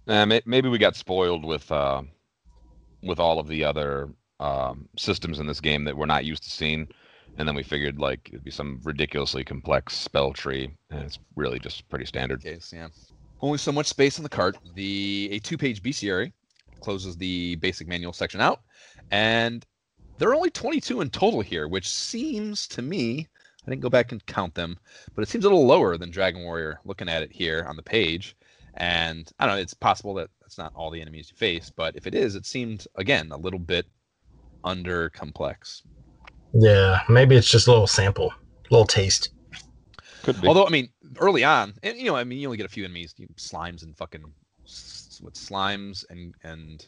Uh, 0.08 0.26
may- 0.28 0.42
maybe 0.46 0.70
we 0.70 0.78
got 0.78 0.96
spoiled 0.96 1.44
with 1.44 1.72
uh, 1.72 2.04
with 3.02 3.20
all 3.20 3.40
of 3.40 3.48
the 3.48 3.64
other 3.64 4.10
um, 4.40 4.88
systems 4.98 5.40
in 5.40 5.48
this 5.48 5.62
game 5.62 5.84
that 5.86 5.98
we're 5.98 6.06
not 6.06 6.26
used 6.26 6.44
to 6.44 6.50
seeing, 6.50 6.88
and 7.38 7.48
then 7.48 7.56
we 7.56 7.64
figured 7.64 8.00
like 8.00 8.30
it'd 8.30 8.44
be 8.44 8.52
some 8.52 8.80
ridiculously 8.84 9.44
complex 9.44 9.96
spell 9.96 10.34
tree, 10.34 10.72
and 10.90 11.04
it's 11.04 11.20
really 11.36 11.60
just 11.60 11.88
pretty 11.90 12.06
standard. 12.06 12.44
case. 12.44 12.72
Yeah, 12.74 12.88
only 13.42 13.58
so 13.58 13.72
much 13.72 13.88
space 13.88 14.18
in 14.18 14.24
the 14.24 14.30
cart. 14.30 14.58
The 14.76 15.30
a 15.32 15.40
two 15.40 15.58
page 15.58 15.82
bestiary 15.82 16.34
closes 16.82 17.18
the 17.18 17.56
basic 17.56 17.88
manual 17.88 18.14
section 18.14 18.42
out, 18.42 18.62
and 19.12 19.66
there 20.18 20.30
are 20.30 20.36
only 20.36 20.50
22 20.50 21.02
in 21.02 21.10
total 21.10 21.42
here, 21.42 21.68
which 21.68 21.90
seems 21.90 22.68
to 22.70 22.82
me. 22.82 23.28
I 23.66 23.72
didn't 23.72 23.82
go 23.82 23.90
back 23.90 24.12
and 24.12 24.24
count 24.28 24.54
them, 24.54 24.78
but 25.16 25.24
it 25.24 25.28
seems 25.28 25.44
a 25.44 25.50
little 25.50 25.66
lower 25.66 25.98
than 25.98 26.12
Dragon 26.12 26.44
Warrior 26.44 26.80
looking 26.86 27.10
at 27.10 27.24
it 27.24 27.32
here 27.32 27.66
on 27.68 27.76
the 27.76 27.82
page. 27.82 28.38
And 28.76 29.32
I 29.40 29.48
don't 29.48 29.56
know, 29.56 29.62
it's 29.62 29.74
possible 29.74 30.14
that 30.16 30.30
that's 30.40 30.58
not 30.58 30.74
all 30.76 30.92
the 30.92 31.02
enemies 31.02 31.32
you 31.32 31.38
face, 31.38 31.72
but 31.76 31.96
if 31.96 32.06
it 32.06 32.14
is, 32.14 32.36
it 32.36 32.46
seemed 32.46 32.86
again 32.96 33.32
a 33.32 33.38
little 33.38 33.60
bit 33.60 33.88
under 34.66 35.10
complex. 35.12 35.84
Yeah. 36.54 37.02
Maybe 37.08 37.36
it's 37.36 37.50
just 37.50 37.68
a 37.68 37.72
little 37.72 37.88
sample, 37.88 38.32
a 38.32 38.74
little 38.74 38.86
taste. 38.86 39.30
Could 40.24 40.42
be. 40.42 40.48
Although 40.48 40.66
I 40.66 40.70
mean, 40.70 40.90
early 41.20 41.44
on, 41.44 41.76
and 41.84 41.98
you 41.98 42.06
know, 42.06 42.16
I 42.16 42.24
mean, 42.24 42.40
you 42.40 42.48
only 42.48 42.58
get 42.58 42.66
a 42.66 42.70
few 42.70 42.84
enemies, 42.84 43.14
you 43.18 43.28
slimes 43.38 43.84
and 43.84 43.96
fucking 43.96 44.24
s- 44.66 45.20
what 45.22 45.36
slimes 45.36 46.04
and 46.10 46.34
and 46.44 46.86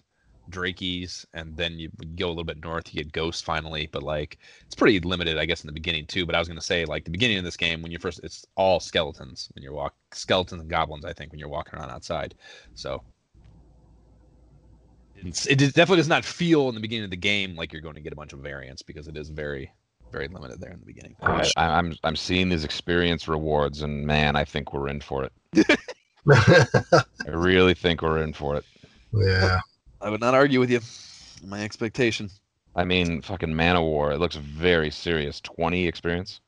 drakies, 0.49 1.25
and 1.33 1.55
then 1.55 1.77
you 1.77 1.89
go 2.15 2.27
a 2.27 2.29
little 2.29 2.43
bit 2.43 2.63
north, 2.63 2.93
you 2.93 3.03
get 3.03 3.11
ghosts 3.11 3.41
finally. 3.41 3.89
But 3.91 4.01
like, 4.01 4.39
it's 4.65 4.75
pretty 4.75 4.99
limited, 5.01 5.37
I 5.37 5.45
guess, 5.45 5.63
in 5.63 5.67
the 5.67 5.73
beginning 5.73 6.07
too. 6.07 6.25
But 6.25 6.35
I 6.35 6.39
was 6.39 6.47
gonna 6.47 6.61
say, 6.61 6.83
like, 6.85 7.05
the 7.05 7.11
beginning 7.11 7.37
of 7.37 7.43
this 7.43 7.57
game, 7.57 7.81
when 7.81 7.91
you 7.91 7.99
first, 7.99 8.21
it's 8.23 8.45
all 8.55 8.79
skeletons 8.79 9.49
when 9.53 9.63
you're 9.63 9.73
walk 9.73 9.93
skeletons 10.13 10.61
and 10.61 10.69
goblins. 10.69 11.05
I 11.05 11.13
think 11.13 11.31
when 11.31 11.39
you're 11.39 11.49
walking 11.49 11.77
around 11.77 11.91
outside, 11.91 12.33
so. 12.73 13.03
It's, 15.23 15.45
it 15.47 15.57
definitely 15.57 15.97
does 15.97 16.07
not 16.07 16.23
feel 16.23 16.69
in 16.69 16.75
the 16.75 16.81
beginning 16.81 17.05
of 17.05 17.09
the 17.09 17.17
game 17.17 17.55
like 17.55 17.73
you're 17.73 17.81
going 17.81 17.95
to 17.95 18.01
get 18.01 18.13
a 18.13 18.15
bunch 18.15 18.33
of 18.33 18.39
variants 18.39 18.81
because 18.81 19.07
it 19.07 19.17
is 19.17 19.29
very, 19.29 19.71
very 20.11 20.27
limited 20.27 20.59
there 20.59 20.71
in 20.71 20.79
the 20.79 20.85
beginning. 20.85 21.15
I, 21.21 21.49
I, 21.57 21.77
I'm 21.77 21.95
I'm 22.03 22.15
seeing 22.15 22.49
these 22.49 22.63
experience 22.63 23.27
rewards, 23.27 23.81
and 23.81 24.05
man, 24.05 24.35
I 24.35 24.45
think 24.45 24.73
we're 24.73 24.89
in 24.89 25.01
for 25.01 25.23
it. 25.25 25.33
I 26.29 27.03
really 27.27 27.73
think 27.73 28.01
we're 28.01 28.21
in 28.23 28.33
for 28.33 28.55
it. 28.57 28.65
yeah. 29.13 29.59
I 29.99 30.09
would 30.09 30.21
not 30.21 30.35
argue 30.35 30.59
with 30.59 30.69
you. 30.69 30.79
My 31.43 31.63
expectation. 31.63 32.29
I 32.75 32.83
mean, 32.83 33.21
fucking 33.21 33.55
Man 33.55 33.75
of 33.75 33.83
War. 33.83 34.11
It 34.11 34.19
looks 34.19 34.35
very 34.35 34.91
serious. 34.91 35.41
Twenty 35.41 35.87
experience. 35.87 36.41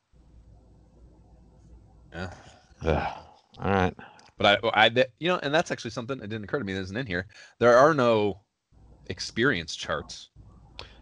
Yeah. 2.12 2.32
Ugh. 2.82 3.18
All 3.58 3.70
right. 3.70 3.94
But 4.38 4.60
I, 4.64 4.86
I, 4.86 5.04
you 5.18 5.28
know, 5.28 5.38
and 5.42 5.52
that's 5.52 5.70
actually 5.70 5.90
something 5.90 6.18
that 6.18 6.28
didn't 6.28 6.44
occur 6.44 6.58
to 6.58 6.64
me 6.64 6.72
that 6.72 6.80
isn't 6.80 6.96
in 6.96 7.06
here. 7.06 7.26
There 7.58 7.76
are 7.76 7.92
no 7.92 8.40
experience 9.10 9.76
charts. 9.76 10.28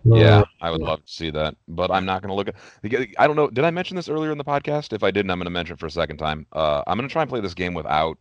Yeah, 0.05 0.45
I 0.61 0.71
would 0.71 0.81
love 0.81 1.05
to 1.05 1.13
see 1.13 1.31
that, 1.31 1.55
but 1.67 1.91
I'm 1.91 2.07
not 2.07 2.23
going 2.23 2.31
to 2.31 2.35
look 2.35 2.49
at. 2.49 3.09
I 3.19 3.27
don't 3.27 3.37
know. 3.37 3.49
Did 3.49 3.65
I 3.65 3.71
mention 3.71 3.95
this 3.97 4.09
earlier 4.09 4.33
in 4.33 4.39
the 4.39 4.45
podcast? 4.45 4.93
If 4.93 5.03
I 5.03 5.11
didn't, 5.11 5.31
I'm 5.31 5.39
going 5.39 5.47
to 5.47 5.51
mention 5.51 5.75
it 5.75 5.81
for 5.81 5.87
a 5.87 5.91
second 5.91 6.17
time. 6.17 6.47
Uh, 6.53 6.83
I'm 6.87 6.97
going 6.97 7.09
to 7.09 7.13
try 7.13 7.23
and 7.23 7.29
play 7.29 7.41
this 7.41 7.53
game 7.53 7.75
without, 7.75 8.17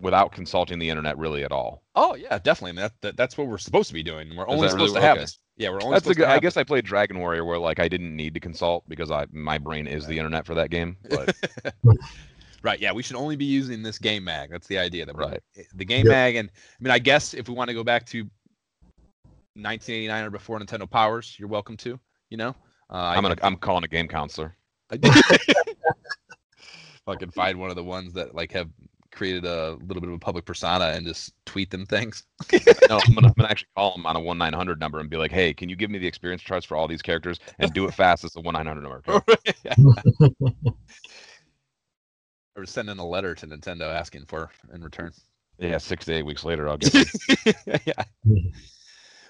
without 0.00 0.32
consulting 0.32 0.78
the 0.78 0.90
internet 0.90 1.16
really 1.16 1.42
at 1.42 1.52
all. 1.52 1.82
Oh 1.94 2.14
yeah, 2.14 2.38
definitely. 2.38 2.70
I 2.70 2.72
mean, 2.72 2.82
that, 2.82 2.92
that 3.00 3.16
that's 3.16 3.38
what 3.38 3.46
we're 3.46 3.58
supposed 3.58 3.88
to 3.88 3.94
be 3.94 4.02
doing. 4.02 4.36
We're 4.36 4.48
only 4.48 4.66
that 4.68 4.74
really 4.74 4.88
supposed 4.88 4.96
to 4.96 5.00
have 5.00 5.16
okay. 5.16 5.22
this. 5.22 5.38
Yeah, 5.56 5.70
we're 5.70 5.82
only 5.82 5.94
That's 5.94 6.06
a 6.06 6.14
good. 6.14 6.24
to 6.24 6.28
I 6.28 6.32
have 6.32 6.42
guess 6.42 6.56
I 6.56 6.64
played 6.64 6.84
Dragon 6.84 7.18
Warrior 7.18 7.44
where 7.44 7.58
like 7.58 7.78
I 7.78 7.88
didn't 7.88 8.14
need 8.14 8.34
to 8.34 8.40
consult 8.40 8.86
because 8.88 9.10
I 9.10 9.26
my 9.30 9.56
brain 9.56 9.86
is 9.86 10.06
the 10.06 10.18
internet 10.18 10.44
for 10.44 10.54
that 10.54 10.70
game. 10.70 10.96
But 11.08 11.34
Right. 12.64 12.80
Yeah, 12.80 12.92
we 12.92 13.02
should 13.02 13.16
only 13.16 13.36
be 13.36 13.44
using 13.44 13.82
this 13.82 13.98
game 13.98 14.24
mag. 14.24 14.50
That's 14.50 14.66
the 14.66 14.78
idea. 14.78 15.04
That 15.04 15.14
Right. 15.14 15.40
The 15.74 15.84
game 15.84 16.06
Yep. 16.06 16.12
mag, 16.12 16.36
and 16.36 16.48
I 16.48 16.82
mean, 16.82 16.90
I 16.90 16.98
guess 16.98 17.34
if 17.34 17.46
we 17.46 17.54
want 17.54 17.68
to 17.68 17.74
go 17.74 17.84
back 17.84 18.06
to 18.06 18.28
1989 19.54 20.24
or 20.24 20.30
before 20.30 20.58
Nintendo 20.58 20.90
Powers, 20.90 21.36
you're 21.38 21.48
welcome 21.48 21.76
to. 21.78 21.98
You 22.30 22.36
know, 22.36 22.50
uh, 22.90 23.12
I'm 23.14 23.22
gonna 23.22 23.36
I'm 23.42 23.56
calling 23.56 23.84
a 23.84 23.88
game 23.88 24.08
counselor. 24.08 24.56
I 24.90 24.98
fucking 27.06 27.30
find 27.30 27.58
one 27.58 27.70
of 27.70 27.76
the 27.76 27.84
ones 27.84 28.12
that 28.14 28.34
like 28.34 28.52
have 28.52 28.68
created 29.12 29.44
a 29.44 29.76
little 29.86 30.00
bit 30.00 30.08
of 30.08 30.14
a 30.14 30.18
public 30.18 30.44
persona 30.44 30.86
and 30.86 31.06
just 31.06 31.32
tweet 31.46 31.70
them 31.70 31.86
things. 31.86 32.24
No, 32.88 33.00
I'm 33.06 33.14
gonna, 33.14 33.28
I'm 33.28 33.34
gonna 33.36 33.48
actually 33.50 33.68
call 33.76 33.92
them 33.92 34.04
on 34.04 34.16
a 34.16 34.20
one 34.20 34.36
nine 34.36 34.52
hundred 34.52 34.78
number 34.78 35.00
and 35.00 35.08
be 35.08 35.16
like, 35.16 35.32
hey, 35.32 35.54
can 35.54 35.68
you 35.68 35.76
give 35.76 35.90
me 35.90 35.98
the 35.98 36.06
experience 36.06 36.42
charts 36.42 36.66
for 36.66 36.76
all 36.76 36.86
these 36.86 37.02
characters 37.02 37.38
and 37.58 37.72
do 37.72 37.86
it 37.86 37.94
fast? 37.94 38.24
It's 38.24 38.36
a 38.36 38.40
one 38.40 38.54
nine 38.54 38.66
hundred 38.66 38.82
number. 38.82 39.02
or 42.56 42.66
send 42.66 42.90
in 42.90 42.98
a 42.98 43.06
letter 43.06 43.34
to 43.34 43.46
Nintendo 43.46 43.92
asking 43.92 44.26
for 44.26 44.50
in 44.72 44.82
return. 44.82 45.12
Yeah, 45.58 45.78
six 45.78 46.04
to 46.06 46.12
eight 46.12 46.26
weeks 46.26 46.44
later, 46.44 46.68
I'll 46.68 46.76
get. 46.76 46.94
yeah. 47.86 48.04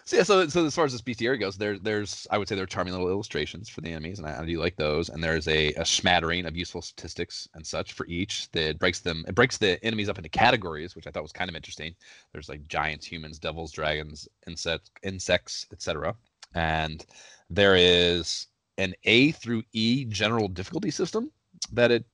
So 0.06 0.16
yeah, 0.18 0.22
so 0.22 0.46
so 0.48 0.66
as 0.66 0.74
far 0.74 0.84
as 0.84 0.92
this 0.92 1.00
bestiary 1.00 1.40
goes, 1.40 1.56
there 1.56 1.78
there's 1.78 2.26
I 2.30 2.36
would 2.36 2.46
say 2.46 2.54
there 2.54 2.64
are 2.64 2.66
charming 2.66 2.92
little 2.92 3.08
illustrations 3.08 3.70
for 3.70 3.80
the 3.80 3.90
enemies, 3.90 4.18
and 4.18 4.28
I, 4.28 4.42
I 4.42 4.44
do 4.44 4.60
like 4.60 4.76
those. 4.76 5.08
And 5.08 5.24
there's 5.24 5.48
a, 5.48 5.72
a 5.74 5.84
smattering 5.86 6.44
of 6.44 6.54
useful 6.56 6.82
statistics 6.82 7.48
and 7.54 7.66
such 7.66 7.94
for 7.94 8.04
each 8.06 8.50
that 8.52 8.78
breaks 8.78 9.00
them. 9.00 9.24
It 9.26 9.34
breaks 9.34 9.56
the 9.56 9.82
enemies 9.82 10.10
up 10.10 10.18
into 10.18 10.28
categories, 10.28 10.94
which 10.94 11.06
I 11.06 11.10
thought 11.10 11.22
was 11.22 11.32
kind 11.32 11.48
of 11.48 11.56
interesting. 11.56 11.94
There's 12.32 12.50
like 12.50 12.68
giants, 12.68 13.06
humans, 13.06 13.38
devils, 13.38 13.72
dragons, 13.72 14.28
insects, 14.46 14.90
insects, 15.02 15.66
etc. 15.72 16.14
And 16.54 17.04
there 17.48 17.74
is 17.74 18.48
an 18.76 18.94
A 19.04 19.32
through 19.32 19.62
E 19.72 20.04
general 20.04 20.48
difficulty 20.48 20.90
system 20.90 21.30
that 21.72 21.90
it 21.90 22.04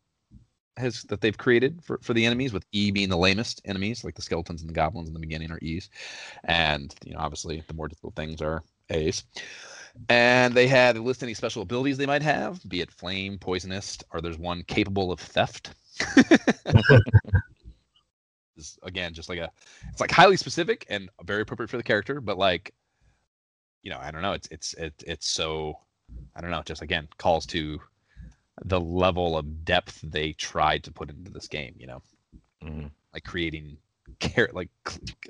has 0.80 1.02
that 1.04 1.20
they've 1.20 1.36
created 1.36 1.80
for, 1.82 1.98
for 2.02 2.14
the 2.14 2.24
enemies, 2.26 2.52
with 2.52 2.64
E 2.72 2.90
being 2.90 3.08
the 3.08 3.16
lamest 3.16 3.60
enemies, 3.64 4.04
like 4.04 4.14
the 4.14 4.22
skeletons 4.22 4.62
and 4.62 4.68
the 4.68 4.74
goblins 4.74 5.08
in 5.08 5.14
the 5.14 5.20
beginning 5.20 5.50
are 5.50 5.58
E's, 5.62 5.90
and 6.44 6.94
you 7.04 7.12
know 7.12 7.20
obviously 7.20 7.62
the 7.68 7.74
more 7.74 7.88
difficult 7.88 8.14
things 8.14 8.42
are 8.42 8.62
A's. 8.90 9.24
And 10.08 10.54
they 10.54 10.68
had 10.68 10.96
they 10.96 11.00
list 11.00 11.22
any 11.22 11.34
special 11.34 11.62
abilities 11.62 11.98
they 11.98 12.06
might 12.06 12.22
have, 12.22 12.60
be 12.68 12.80
it 12.80 12.90
flame, 12.90 13.38
poisonous, 13.38 13.98
or 14.12 14.20
there's 14.20 14.38
one 14.38 14.62
capable 14.64 15.12
of 15.12 15.20
theft. 15.20 15.74
This, 18.56 18.78
again, 18.82 19.14
just 19.14 19.30
like 19.30 19.38
a, 19.38 19.50
it's 19.90 20.02
like 20.02 20.10
highly 20.10 20.36
specific 20.36 20.84
and 20.90 21.08
very 21.24 21.40
appropriate 21.40 21.70
for 21.70 21.78
the 21.78 21.82
character, 21.82 22.20
but 22.20 22.36
like, 22.36 22.74
you 23.82 23.90
know, 23.90 23.98
I 23.98 24.10
don't 24.10 24.20
know, 24.20 24.32
it's 24.32 24.48
it's 24.48 24.74
it, 24.74 24.92
it's 25.06 25.30
so, 25.30 25.78
I 26.36 26.42
don't 26.42 26.50
know, 26.50 26.62
just 26.62 26.82
again 26.82 27.08
calls 27.16 27.46
to 27.46 27.80
the 28.64 28.80
level 28.80 29.36
of 29.36 29.64
depth 29.64 30.00
they 30.02 30.32
tried 30.32 30.84
to 30.84 30.92
put 30.92 31.10
into 31.10 31.30
this 31.30 31.48
game. 31.48 31.74
You 31.78 31.86
know, 31.86 32.02
Mhm. 32.62 32.90
like 33.14 33.24
creating 33.24 33.78
char- 34.20 34.50
like 34.52 34.70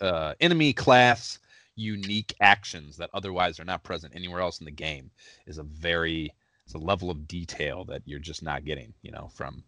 uh, 0.01 0.35
enemy 0.41 0.73
class 0.73 1.39
unique 1.77 2.35
actions 2.41 2.97
that 2.99 3.11
otherwise 3.15 3.59
are 3.61 3.65
not 3.65 3.83
present 3.85 4.15
anywhere 4.15 4.41
else 4.41 4.59
in 4.61 4.65
the 4.67 4.71
game 4.71 5.11
is 5.47 5.59
a 5.59 5.63
very 5.63 6.35
it's 6.65 6.75
a 6.75 6.79
level 6.79 7.11
of 7.11 7.27
detail 7.27 7.85
that 7.87 8.03
you're 8.05 8.19
just 8.21 8.43
not 8.43 8.65
getting. 8.65 8.93
You 9.03 9.13
know, 9.13 9.29
from 9.35 9.65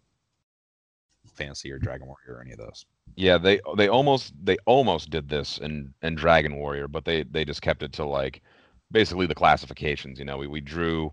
fantasy 1.35 1.71
or 1.73 1.79
dragon 1.79 2.07
warrior 2.07 2.39
or 2.39 2.43
any 2.43 2.53
of 2.53 2.59
those. 2.59 2.85
Yeah, 3.17 3.39
they 3.39 3.61
they 3.77 3.89
almost 3.89 4.33
they 4.45 4.57
almost 4.67 5.11
did 5.11 5.29
this 5.29 5.59
in 5.59 5.93
in 6.03 6.15
Dragon 6.15 6.57
Warrior, 6.57 6.89
but 6.89 7.05
they 7.05 7.25
they 7.25 7.45
just 7.45 7.63
kept 7.63 7.83
it 7.83 7.93
to 7.95 8.05
like 8.05 8.43
basically 8.91 9.27
the 9.27 9.35
classifications. 9.35 10.19
You 10.19 10.25
know, 10.25 10.39
we 10.39 10.47
we 10.47 10.61
drew 10.61 11.13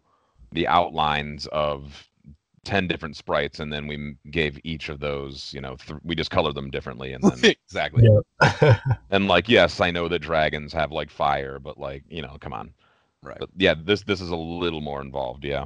the 0.51 0.67
outlines 0.67 1.47
of 1.47 2.07
ten 2.63 2.87
different 2.87 3.15
sprites, 3.15 3.59
and 3.59 3.71
then 3.71 3.87
we 3.87 4.15
gave 4.31 4.59
each 4.63 4.89
of 4.89 4.99
those. 4.99 5.51
You 5.53 5.61
know, 5.61 5.75
th- 5.75 5.99
we 6.03 6.15
just 6.15 6.31
colored 6.31 6.55
them 6.55 6.69
differently, 6.69 7.13
and 7.13 7.23
then 7.23 7.55
exactly. 7.65 8.07
Yeah. 8.41 8.79
and 9.09 9.27
like 9.27 9.49
yes, 9.49 9.79
I 9.79 9.91
know 9.91 10.07
that 10.07 10.19
dragons 10.19 10.73
have 10.73 10.91
like 10.91 11.09
fire, 11.09 11.59
but 11.59 11.77
like 11.77 12.03
you 12.09 12.21
know, 12.21 12.37
come 12.39 12.53
on. 12.53 12.73
Right. 13.21 13.37
But 13.39 13.49
yeah, 13.57 13.75
this 13.77 14.03
this 14.03 14.21
is 14.21 14.29
a 14.29 14.35
little 14.35 14.81
more 14.81 15.01
involved. 15.01 15.43
Yeah. 15.43 15.65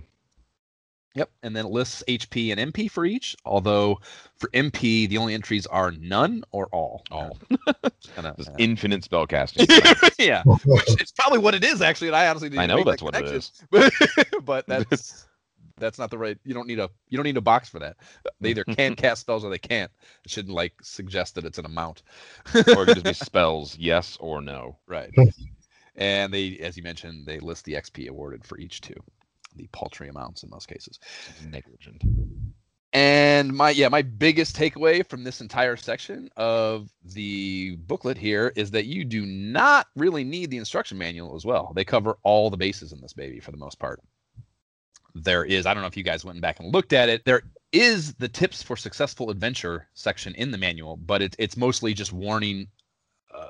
Yep, 1.16 1.30
and 1.44 1.56
then 1.56 1.68
it 1.68 1.72
lists 1.72 2.04
HP 2.08 2.58
and 2.58 2.74
MP 2.74 2.90
for 2.90 3.06
each. 3.06 3.36
Although 3.46 4.00
for 4.36 4.50
MP, 4.50 5.08
the 5.08 5.20
only 5.20 5.36
entries 5.36 5.68
are 5.68 5.92
none 5.92 6.44
or 6.52 6.68
all. 6.72 7.04
All. 7.12 7.38
Kinda, 8.16 8.34
Just 8.36 8.50
uh, 8.50 8.56
infinite 8.58 9.04
spell 9.04 9.28
casting. 9.28 9.68
yeah, 10.18 10.42
which 10.44 11.00
it's 11.00 11.12
probably 11.12 11.38
what 11.38 11.54
it 11.54 11.64
is 11.64 11.84
actually. 11.84 12.08
And 12.08 12.16
I 12.16 12.28
honestly, 12.28 12.50
didn't 12.50 12.62
I 12.62 12.66
know 12.66 12.78
make 12.78 12.86
that 12.86 12.92
that's 12.92 13.04
what 13.04 13.16
it 13.16 13.26
is 13.26 13.52
but, 13.70 13.94
but 14.44 14.66
that's 14.66 15.26
that's 15.78 16.00
not 16.00 16.12
the 16.12 16.18
right. 16.18 16.38
You 16.44 16.54
don't 16.54 16.68
need 16.68 16.80
a 16.80 16.90
you 17.10 17.18
don't 17.18 17.26
need 17.26 17.38
a 17.38 17.42
box 17.42 17.70
for 17.70 17.80
that. 17.80 17.98
They 18.40 18.52
either 18.52 18.64
can 18.64 18.96
cast 18.98 19.22
spells 19.22 19.44
or 19.44 19.50
they 19.50 19.58
can't. 19.58 19.92
It 20.24 20.32
shouldn't 20.32 20.54
like 20.54 20.74
suggest 20.82 21.36
that 21.36 21.46
it's 21.46 21.58
an 21.58 21.66
amount. 21.66 22.04
or 22.54 22.60
it 22.60 22.66
could 22.66 22.88
just 22.88 23.04
be 23.04 23.14
spells, 23.26 23.78
yes 23.78 24.18
or 24.20 24.42
no. 24.42 24.78
Right. 24.88 25.12
Hmm. 25.16 25.24
and 25.96 26.34
they, 26.34 26.58
as 26.60 26.78
you 26.78 26.84
mentioned, 26.84 27.26
they 27.26 27.40
list 27.40 27.66
the 27.66 27.74
XP 27.74 28.08
awarded 28.08 28.46
for 28.46 28.58
each 28.58 28.82
two, 28.82 28.96
the 29.56 29.68
paltry 29.68 30.10
amounts 30.10 30.44
in 30.44 30.50
most 30.50 30.68
cases. 30.68 31.00
Negligent. 31.50 32.04
And 32.94 33.52
my 33.52 33.72
yeah, 33.72 33.90
my 33.90 34.04
biggest 34.04 34.56
takeaway 34.56 35.08
from 35.08 35.24
this 35.24 35.42
entire 35.42 35.76
section 35.76 36.30
of 36.38 36.92
the 37.04 37.76
booklet 37.88 38.20
here 38.20 38.54
is 38.56 38.70
that 38.72 38.86
you 38.86 39.04
do 39.04 39.26
not 39.26 39.88
really 39.96 40.24
need 40.24 40.52
the 40.52 40.58
instruction 40.58 41.00
manual 41.00 41.36
as 41.36 41.44
well. 41.44 41.74
They 41.76 41.84
cover 41.84 42.20
all 42.22 42.52
the 42.52 42.58
bases 42.58 42.92
in 42.92 43.02
this 43.02 43.14
baby 43.14 43.40
for 43.40 43.50
the 43.50 43.58
most 43.58 43.80
part. 43.80 44.00
There 45.16 45.46
is, 45.46 45.66
I 45.66 45.74
don't 45.74 45.82
know 45.82 45.88
if 45.88 45.98
you 45.98 46.04
guys 46.04 46.26
went 46.26 46.42
back 46.42 46.60
and 46.60 46.74
looked 46.74 46.94
at 46.94 47.10
it. 47.10 47.24
There 47.26 47.44
is 47.72 48.14
the 48.16 48.28
tips 48.28 48.64
for 48.64 48.76
successful 48.76 49.30
adventure 49.30 49.88
section 49.94 50.34
in 50.36 50.52
the 50.52 50.58
manual, 50.58 50.98
but 50.98 51.22
it, 51.22 51.36
it's 51.40 51.56
mostly 51.58 51.94
just 51.94 52.14
warning, 52.14 52.68
uh, 53.34 53.48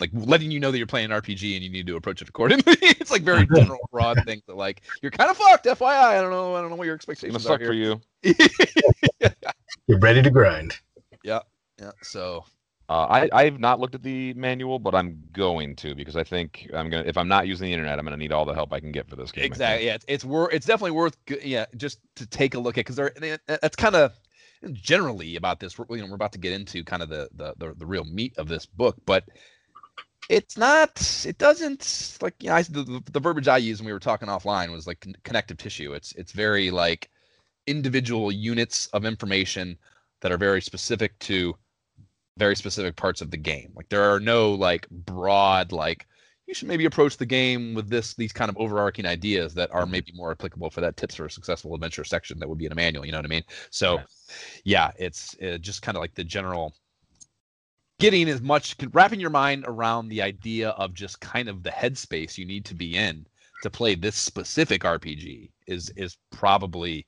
like 0.00 0.10
letting 0.12 0.50
you 0.50 0.60
know 0.60 0.70
that 0.70 0.78
you're 0.78 0.86
playing 0.86 1.10
an 1.10 1.20
RPG 1.20 1.54
and 1.54 1.64
you 1.64 1.70
need 1.70 1.86
to 1.86 1.96
approach 1.96 2.22
it 2.22 2.28
accordingly. 2.28 2.62
it's 2.82 3.10
like 3.10 3.22
very 3.22 3.46
general, 3.54 3.78
broad 3.90 4.22
things 4.24 4.42
that 4.46 4.56
like 4.56 4.82
you're 5.02 5.10
kind 5.10 5.30
of 5.30 5.36
fucked. 5.36 5.66
FYI, 5.66 5.86
I 5.86 6.20
don't 6.20 6.30
know, 6.30 6.54
I 6.54 6.60
don't 6.60 6.70
know 6.70 6.76
what 6.76 6.86
your 6.86 6.94
It's 6.94 7.04
gonna 7.04 7.12
expectations 7.14 7.44
are 7.46 7.48
suck 7.48 7.60
here. 7.60 7.68
for 7.68 7.74
you. 7.74 8.00
You're 9.86 9.98
ready 9.98 10.22
to 10.22 10.30
grind. 10.30 10.78
Yeah, 11.24 11.40
yeah. 11.80 11.92
So 12.02 12.44
Uh, 12.88 13.06
I 13.10 13.28
I've 13.32 13.60
not 13.60 13.80
looked 13.80 13.94
at 13.94 14.02
the 14.02 14.32
manual, 14.34 14.78
but 14.78 14.94
I'm 14.94 15.22
going 15.32 15.76
to 15.76 15.94
because 15.94 16.16
I 16.16 16.24
think 16.24 16.70
I'm 16.72 16.88
gonna. 16.88 17.04
If 17.04 17.18
I'm 17.18 17.28
not 17.28 17.46
using 17.46 17.66
the 17.66 17.72
internet, 17.72 17.98
I'm 17.98 18.04
gonna 18.04 18.16
need 18.16 18.32
all 18.32 18.46
the 18.46 18.54
help 18.54 18.72
I 18.72 18.80
can 18.80 18.92
get 18.92 19.08
for 19.10 19.16
this 19.16 19.30
game. 19.30 19.44
Exactly, 19.44 19.86
yeah, 19.86 19.94
it's, 19.94 20.06
it's 20.08 20.24
worth. 20.24 20.54
It's 20.54 20.66
definitely 20.66 20.92
worth. 20.92 21.16
Yeah, 21.42 21.66
just 21.76 22.00
to 22.16 22.26
take 22.26 22.54
a 22.54 22.58
look 22.58 22.78
at 22.78 22.86
because 22.86 22.96
they're 22.96 23.12
that's 23.46 23.76
kind 23.76 23.94
of 23.94 24.14
generally 24.72 25.36
about 25.36 25.60
this. 25.60 25.78
We're, 25.78 25.84
you 25.96 26.02
know, 26.02 26.08
we're 26.08 26.14
about 26.14 26.32
to 26.32 26.38
get 26.38 26.52
into 26.54 26.82
kind 26.82 27.02
of 27.02 27.10
the, 27.10 27.28
the 27.34 27.54
the 27.58 27.74
the 27.74 27.86
real 27.86 28.04
meat 28.04 28.38
of 28.38 28.48
this 28.48 28.64
book, 28.64 28.96
but 29.04 29.24
it's 30.30 30.56
not. 30.56 31.24
It 31.26 31.36
doesn't 31.36 32.18
like 32.22 32.42
you 32.42 32.48
know, 32.48 32.56
I, 32.56 32.62
the, 32.62 32.84
the 32.84 33.02
the 33.12 33.20
verbiage 33.20 33.48
I 33.48 33.58
used 33.58 33.80
when 33.80 33.86
we 33.86 33.92
were 33.92 34.00
talking 34.00 34.28
offline 34.28 34.72
was 34.72 34.86
like 34.86 35.06
connective 35.24 35.58
tissue. 35.58 35.92
It's 35.92 36.12
it's 36.12 36.32
very 36.32 36.70
like 36.70 37.10
individual 37.66 38.32
units 38.32 38.86
of 38.88 39.04
information 39.04 39.76
that 40.20 40.32
are 40.32 40.38
very 40.38 40.62
specific 40.62 41.18
to 41.20 41.54
very 42.38 42.56
specific 42.56 42.96
parts 42.96 43.20
of 43.20 43.30
the 43.30 43.36
game. 43.36 43.72
Like 43.74 43.88
there 43.88 44.14
are 44.14 44.20
no 44.20 44.52
like 44.54 44.88
broad 44.90 45.72
like 45.72 46.06
you 46.46 46.54
should 46.54 46.68
maybe 46.68 46.86
approach 46.86 47.18
the 47.18 47.26
game 47.26 47.74
with 47.74 47.90
this 47.90 48.14
these 48.14 48.32
kind 48.32 48.48
of 48.48 48.56
overarching 48.56 49.04
ideas 49.06 49.52
that 49.54 49.70
are 49.72 49.86
maybe 49.86 50.12
more 50.14 50.30
applicable 50.30 50.70
for 50.70 50.80
that 50.80 50.96
tips 50.96 51.16
for 51.16 51.26
a 51.26 51.30
successful 51.30 51.74
adventure 51.74 52.04
section 52.04 52.38
that 52.38 52.48
would 52.48 52.58
be 52.58 52.66
in 52.66 52.72
a 52.72 52.76
manual. 52.76 53.04
You 53.04 53.12
know 53.12 53.18
what 53.18 53.26
I 53.26 53.28
mean? 53.28 53.44
So 53.70 53.96
Right. 53.96 54.06
yeah, 54.64 54.90
it's 54.98 55.36
uh, 55.42 55.58
just 55.58 55.82
kind 55.82 55.96
of 55.96 56.00
like 56.00 56.14
the 56.14 56.24
general 56.24 56.74
getting 58.00 58.28
as 58.28 58.40
much 58.40 58.76
wrapping 58.92 59.20
your 59.20 59.30
mind 59.30 59.64
around 59.66 60.08
the 60.08 60.22
idea 60.22 60.70
of 60.70 60.94
just 60.94 61.20
kind 61.20 61.48
of 61.48 61.62
the 61.62 61.70
headspace 61.70 62.38
you 62.38 62.46
need 62.46 62.64
to 62.64 62.74
be 62.74 62.96
in 62.96 63.26
to 63.60 63.70
play 63.70 63.94
this 63.94 64.16
specific 64.16 64.82
RPG 64.82 65.50
is 65.66 65.90
is 65.96 66.16
probably 66.30 67.06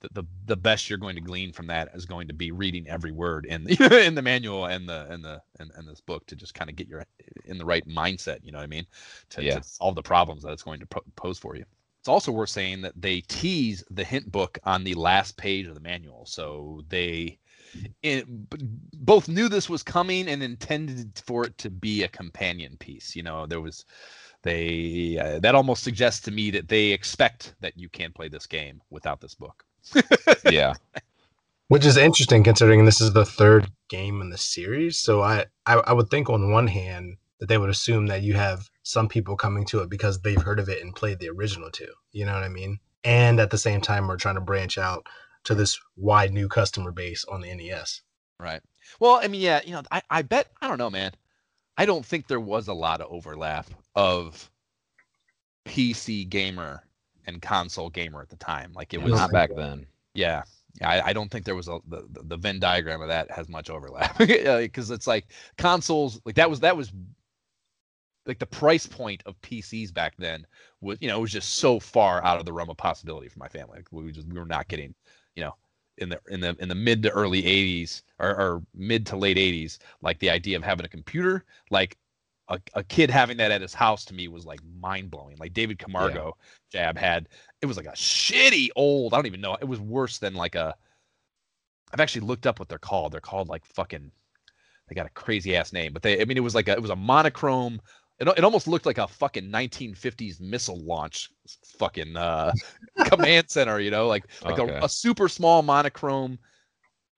the, 0.00 0.08
the 0.12 0.24
the 0.46 0.56
best 0.56 0.88
you're 0.88 0.98
going 0.98 1.16
to 1.16 1.20
glean 1.20 1.52
from 1.52 1.66
that 1.68 1.88
is 1.94 2.06
going 2.06 2.28
to 2.28 2.34
be 2.34 2.50
reading 2.52 2.86
every 2.88 3.12
word 3.12 3.46
in 3.46 3.64
the 3.64 4.04
in 4.06 4.14
the 4.14 4.22
manual 4.22 4.66
and 4.66 4.88
the 4.88 5.06
and 5.10 5.24
the 5.24 5.42
and, 5.58 5.70
and 5.76 5.88
this 5.88 6.00
book 6.00 6.26
to 6.26 6.36
just 6.36 6.54
kind 6.54 6.70
of 6.70 6.76
get 6.76 6.88
your 6.88 7.04
in 7.46 7.58
the 7.58 7.64
right 7.64 7.86
mindset. 7.86 8.38
You 8.42 8.52
know 8.52 8.58
what 8.58 8.64
I 8.64 8.68
mean? 8.68 8.86
To, 9.30 9.42
Yeah. 9.42 9.58
to 9.58 9.62
solve 9.62 9.94
the 9.94 10.02
problems 10.02 10.42
that 10.42 10.52
it's 10.52 10.62
going 10.62 10.80
to 10.80 10.86
pose 11.16 11.38
for 11.38 11.56
you. 11.56 11.64
It's 12.00 12.08
also 12.08 12.32
worth 12.32 12.50
saying 12.50 12.82
that 12.82 12.94
they 13.00 13.22
tease 13.22 13.84
the 13.90 14.04
hint 14.04 14.30
book 14.30 14.58
on 14.64 14.84
the 14.84 14.94
last 14.94 15.36
page 15.36 15.66
of 15.66 15.74
the 15.74 15.80
manual, 15.80 16.26
so 16.26 16.84
they 16.88 17.38
in, 18.02 18.46
both 18.94 19.28
knew 19.28 19.48
this 19.48 19.68
was 19.68 19.82
coming 19.82 20.28
and 20.28 20.42
intended 20.42 21.20
for 21.26 21.44
it 21.44 21.58
to 21.58 21.70
be 21.70 22.02
a 22.04 22.08
companion 22.08 22.76
piece. 22.78 23.16
You 23.16 23.22
know, 23.24 23.46
there 23.46 23.60
was 23.60 23.84
they 24.42 25.18
uh, 25.20 25.40
that 25.40 25.54
almost 25.56 25.82
suggests 25.82 26.20
to 26.22 26.30
me 26.30 26.50
that 26.52 26.68
they 26.68 26.88
expect 26.92 27.54
that 27.60 27.76
you 27.76 27.88
can't 27.88 28.14
play 28.14 28.28
this 28.28 28.46
game 28.46 28.80
without 28.90 29.20
this 29.20 29.34
book. 29.34 29.64
yeah. 30.50 30.74
Which 31.68 31.84
is 31.84 31.96
interesting 31.96 32.42
considering 32.44 32.84
this 32.84 33.00
is 33.00 33.12
the 33.12 33.24
third 33.24 33.70
game 33.88 34.20
in 34.20 34.30
the 34.30 34.38
series. 34.38 34.98
So 34.98 35.22
I, 35.22 35.46
I, 35.66 35.74
I 35.74 35.92
would 35.92 36.08
think 36.08 36.30
on 36.30 36.50
one 36.50 36.66
hand 36.66 37.16
that 37.40 37.48
they 37.48 37.58
would 37.58 37.70
assume 37.70 38.06
that 38.06 38.22
you 38.22 38.34
have 38.34 38.68
some 38.82 39.08
people 39.08 39.36
coming 39.36 39.66
to 39.66 39.80
it 39.80 39.90
because 39.90 40.20
they've 40.20 40.40
heard 40.40 40.58
of 40.58 40.68
it 40.68 40.82
and 40.82 40.94
played 40.94 41.18
the 41.18 41.28
original 41.28 41.70
too. 41.70 41.92
You 42.12 42.26
know 42.26 42.32
what 42.32 42.42
I 42.42 42.48
mean? 42.48 42.78
And 43.04 43.38
at 43.38 43.50
the 43.50 43.58
same 43.58 43.80
time, 43.80 44.08
we're 44.08 44.16
trying 44.16 44.34
to 44.34 44.40
branch 44.40 44.78
out 44.78 45.06
to 45.44 45.54
this 45.54 45.78
wide 45.96 46.32
new 46.32 46.48
customer 46.48 46.90
base 46.90 47.24
on 47.26 47.40
the 47.40 47.54
NES. 47.54 48.02
Right. 48.40 48.60
Well, 49.00 49.20
I 49.22 49.28
mean, 49.28 49.40
yeah, 49.40 49.60
you 49.64 49.72
know, 49.72 49.82
I, 49.90 50.02
I 50.10 50.22
bet 50.22 50.48
I 50.60 50.68
don't 50.68 50.78
know, 50.78 50.90
man. 50.90 51.12
I 51.76 51.86
don't 51.86 52.04
think 52.04 52.26
there 52.26 52.40
was 52.40 52.68
a 52.68 52.74
lot 52.74 53.00
of 53.00 53.08
overlap 53.10 53.66
of 53.94 54.50
PC 55.66 56.28
gamer 56.28 56.82
and 57.28 57.40
console 57.42 57.90
gamer 57.90 58.20
at 58.22 58.30
the 58.30 58.36
time. 58.36 58.72
Like 58.72 58.94
it 58.94 59.02
was 59.02 59.12
Not 59.12 59.30
back 59.30 59.50
then. 59.54 59.86
Yeah, 60.14 60.42
yeah. 60.80 60.88
I, 60.88 61.08
I 61.08 61.12
don't 61.12 61.30
think 61.30 61.44
there 61.44 61.54
was 61.54 61.68
a 61.68 61.78
the, 61.86 62.08
the- 62.10 62.22
the 62.24 62.36
Venn 62.36 62.58
diagram 62.58 63.02
of 63.02 63.08
that 63.08 63.30
has 63.30 63.48
much 63.48 63.70
overlap 63.70 64.16
because 64.18 64.90
it's 64.90 65.06
like 65.06 65.26
consoles 65.58 66.20
like 66.24 66.34
that 66.36 66.50
was 66.50 66.60
that 66.60 66.76
was 66.76 66.90
like 68.26 68.38
the 68.38 68.46
price 68.46 68.86
point 68.86 69.22
of 69.26 69.40
PCs 69.42 69.92
back 69.92 70.14
then 70.18 70.46
was 70.80 70.98
you 71.00 71.08
know 71.08 71.18
it 71.18 71.20
was 71.20 71.32
just 71.32 71.56
so 71.56 71.78
far 71.78 72.24
out 72.24 72.38
of 72.40 72.46
the 72.46 72.52
realm 72.52 72.70
of 72.70 72.76
possibility 72.76 73.28
for 73.28 73.38
my 73.38 73.48
family. 73.48 73.78
Like 73.78 73.88
we 73.92 74.10
just 74.10 74.26
we 74.28 74.38
were 74.38 74.46
not 74.46 74.68
getting 74.68 74.94
you 75.36 75.44
know 75.44 75.54
in 75.98 76.08
the 76.08 76.20
in 76.30 76.40
the 76.40 76.56
in 76.60 76.68
the 76.68 76.74
mid 76.74 77.02
to 77.02 77.10
early 77.10 77.42
80s 77.42 78.02
or, 78.18 78.30
or 78.30 78.62
mid 78.74 79.04
to 79.06 79.16
late 79.16 79.36
80s 79.36 79.78
like 80.00 80.18
the 80.20 80.30
idea 80.30 80.56
of 80.56 80.62
having 80.62 80.86
a 80.86 80.88
computer 80.88 81.44
like 81.70 81.98
a, 82.48 82.60
a 82.74 82.84
kid 82.84 83.10
having 83.10 83.36
that 83.38 83.50
at 83.50 83.60
his 83.60 83.74
house 83.74 84.04
to 84.06 84.14
me 84.14 84.28
was 84.28 84.46
like 84.46 84.60
mind 84.80 85.10
blowing. 85.10 85.36
Like 85.38 85.52
David 85.52 85.78
Camargo 85.78 86.36
Jab 86.72 86.96
had 86.96 87.28
it 87.60 87.66
was 87.66 87.76
like 87.76 87.86
a 87.86 87.92
shitty 87.92 88.68
old, 88.76 89.12
I 89.14 89.16
don't 89.18 89.26
even 89.26 89.40
know. 89.40 89.56
It 89.60 89.66
was 89.68 89.80
worse 89.80 90.18
than 90.18 90.34
like 90.34 90.54
a 90.54 90.74
I've 91.92 92.00
actually 92.00 92.26
looked 92.26 92.46
up 92.46 92.58
what 92.58 92.68
they're 92.68 92.78
called. 92.78 93.12
They're 93.12 93.20
called 93.20 93.48
like 93.48 93.64
fucking 93.64 94.10
they 94.88 94.94
got 94.94 95.06
a 95.06 95.10
crazy 95.10 95.56
ass 95.56 95.72
name, 95.72 95.92
but 95.92 96.02
they 96.02 96.20
I 96.20 96.24
mean 96.24 96.36
it 96.36 96.42
was 96.42 96.54
like 96.54 96.68
a 96.68 96.72
it 96.72 96.82
was 96.82 96.90
a 96.90 96.96
monochrome 96.96 97.80
it, 98.18 98.26
it 98.28 98.44
almost 98.44 98.66
looked 98.66 98.86
like 98.86 98.98
a 98.98 99.06
fucking 99.08 99.50
1950s 99.50 100.40
missile 100.40 100.80
launch 100.84 101.30
fucking 101.78 102.16
uh 102.16 102.52
command 103.04 103.50
center, 103.50 103.80
you 103.80 103.90
know, 103.90 104.08
like 104.08 104.26
like 104.48 104.58
Okay. 104.58 104.72
a, 104.80 104.84
a 104.84 104.88
super 104.88 105.28
small 105.28 105.62
monochrome 105.62 106.38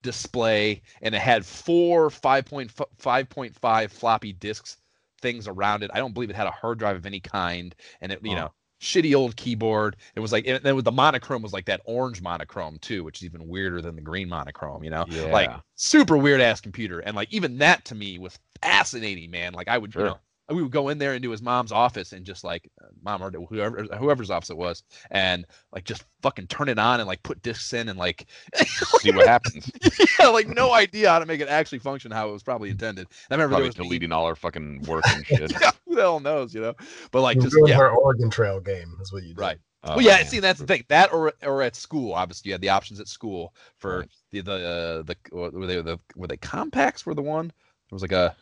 display 0.02 0.82
and 1.02 1.15
it 1.15 1.20
had 1.20 1.44
four 1.44 2.11
5.5.5 2.11 3.93
floppy 3.93 4.32
disks 4.32 4.78
things 5.20 5.48
around 5.48 5.82
it. 5.82 5.90
I 5.94 5.98
don't 5.98 6.14
believe 6.14 6.30
it 6.30 6.36
had 6.36 6.47
a 6.47 6.51
hard 6.52 6.78
drive 6.78 6.97
of 6.97 7.06
any 7.06 7.20
kind 7.20 7.74
and 8.01 8.12
it 8.12 8.20
you 8.22 8.32
Oh. 8.32 8.34
know 8.36 8.52
shitty 8.80 9.14
old 9.14 9.36
keyboard. 9.36 9.97
It 10.14 10.20
was 10.20 10.32
like 10.32 10.47
and 10.47 10.62
then 10.64 10.74
with 10.74 10.86
the 10.86 10.92
monochrome 10.92 11.42
was 11.42 11.52
like 11.52 11.66
that 11.66 11.82
orange 11.84 12.22
monochrome 12.22 12.78
too, 12.80 13.05
which 13.05 13.18
is 13.18 13.24
even 13.26 13.47
weirder 13.47 13.82
than 13.82 13.94
the 13.94 14.01
green 14.01 14.28
monochrome, 14.28 14.82
you 14.82 14.90
know. 14.90 15.05
Yeah. 15.10 15.26
Like 15.32 15.51
super 15.74 16.16
weird 16.16 16.40
ass 16.40 16.60
computer 16.62 17.01
and 17.01 17.14
like 17.14 17.32
even 17.32 17.59
that 17.59 17.84
to 17.86 17.94
me 17.94 18.18
was 18.18 18.38
fascinating, 18.62 19.30
man. 19.30 19.52
Like 19.52 19.68
I 19.68 19.76
would 19.78 19.94
you 19.94 20.01
know 20.02 20.18
we 20.51 20.62
would 20.62 20.72
go 20.72 20.89
in 20.89 20.98
there 20.98 21.14
into 21.14 21.31
his 21.31 21.43
mom's 21.43 21.72
office 21.72 22.12
and 22.12 22.24
just 22.27 22.43
like 22.44 22.68
uh, 22.82 22.86
mom 23.02 23.22
or 23.22 23.31
whoever 23.31 23.85
whoever's 23.98 24.31
office 24.31 24.51
it 24.51 24.56
was 24.56 24.82
and 25.10 25.47
like 25.72 25.85
just 25.85 26.05
fucking 26.22 26.47
turn 26.48 26.68
it 26.68 26.78
on 26.78 27.01
and 27.01 27.06
like 27.06 27.22
put 27.22 27.40
discs 27.43 27.72
in 27.72 27.89
and 27.89 27.98
like 27.98 28.27
See 29.01 29.12
what 29.12 29.27
happens. 29.28 29.70
yeah 30.18 30.27
like 30.28 30.48
no 30.48 30.72
idea 30.72 31.09
how 31.10 31.18
to 31.18 31.27
make 31.27 31.40
it 31.40 31.48
actually 31.48 31.78
function 31.78 32.10
how 32.10 32.28
it 32.28 32.32
was 32.32 32.43
probably 32.43 32.70
intended. 32.70 33.06
And 33.31 33.40
I 33.40 33.44
remember 33.44 33.55
Probably 33.55 33.62
there 33.64 33.68
was 33.68 33.74
the- 33.77 33.82
deleting 33.85 34.12
all 34.12 34.24
our 34.27 34.36
fucking 34.36 34.82
work 34.89 35.05
and 35.09 35.24
shit. 35.27 35.52
yeah, 35.60 35.70
who 35.86 35.94
the 35.94 36.01
hell 36.02 36.20
knows, 36.20 36.55
you 36.55 36.60
know? 36.60 36.74
But 37.10 37.22
like 37.22 37.36
You 37.36 37.43
just 37.43 37.56
yeah, 37.66 37.78
our 37.78 37.90
Oregon 37.90 38.31
Trail 38.31 38.60
game, 38.60 38.97
is 39.01 39.12
what 39.12 39.22
you 39.22 39.35
did. 39.35 39.39
right. 39.40 39.59
Oh, 39.82 39.93
well, 39.97 40.02
yeah, 40.02 40.16
man. 40.16 40.27
see, 40.27 40.40
that's 40.40 40.60
the 40.60 40.66
thing. 40.66 40.85
That 40.89 41.10
or 41.10 41.32
or 41.43 41.62
at 41.62 41.74
school, 41.74 42.12
obviously, 42.12 42.51
you 42.51 42.52
had 42.52 42.60
the 42.60 42.68
options 42.68 43.01
at 43.01 43.09
school 43.09 43.55
for 43.78 44.01
Right. 44.01 44.09
the 44.31 44.40
the 44.43 44.52
uh, 44.52 45.02
the 45.05 45.16
were 45.32 45.66
they 45.66 45.81
the 45.81 45.98
were 46.16 46.27
they 46.27 46.36
Compaqs 46.36 47.06
were 47.06 47.14
the 47.14 47.22
one? 47.22 47.47
There 47.47 47.94
was 47.97 48.02
like 48.02 48.12
a 48.12 48.36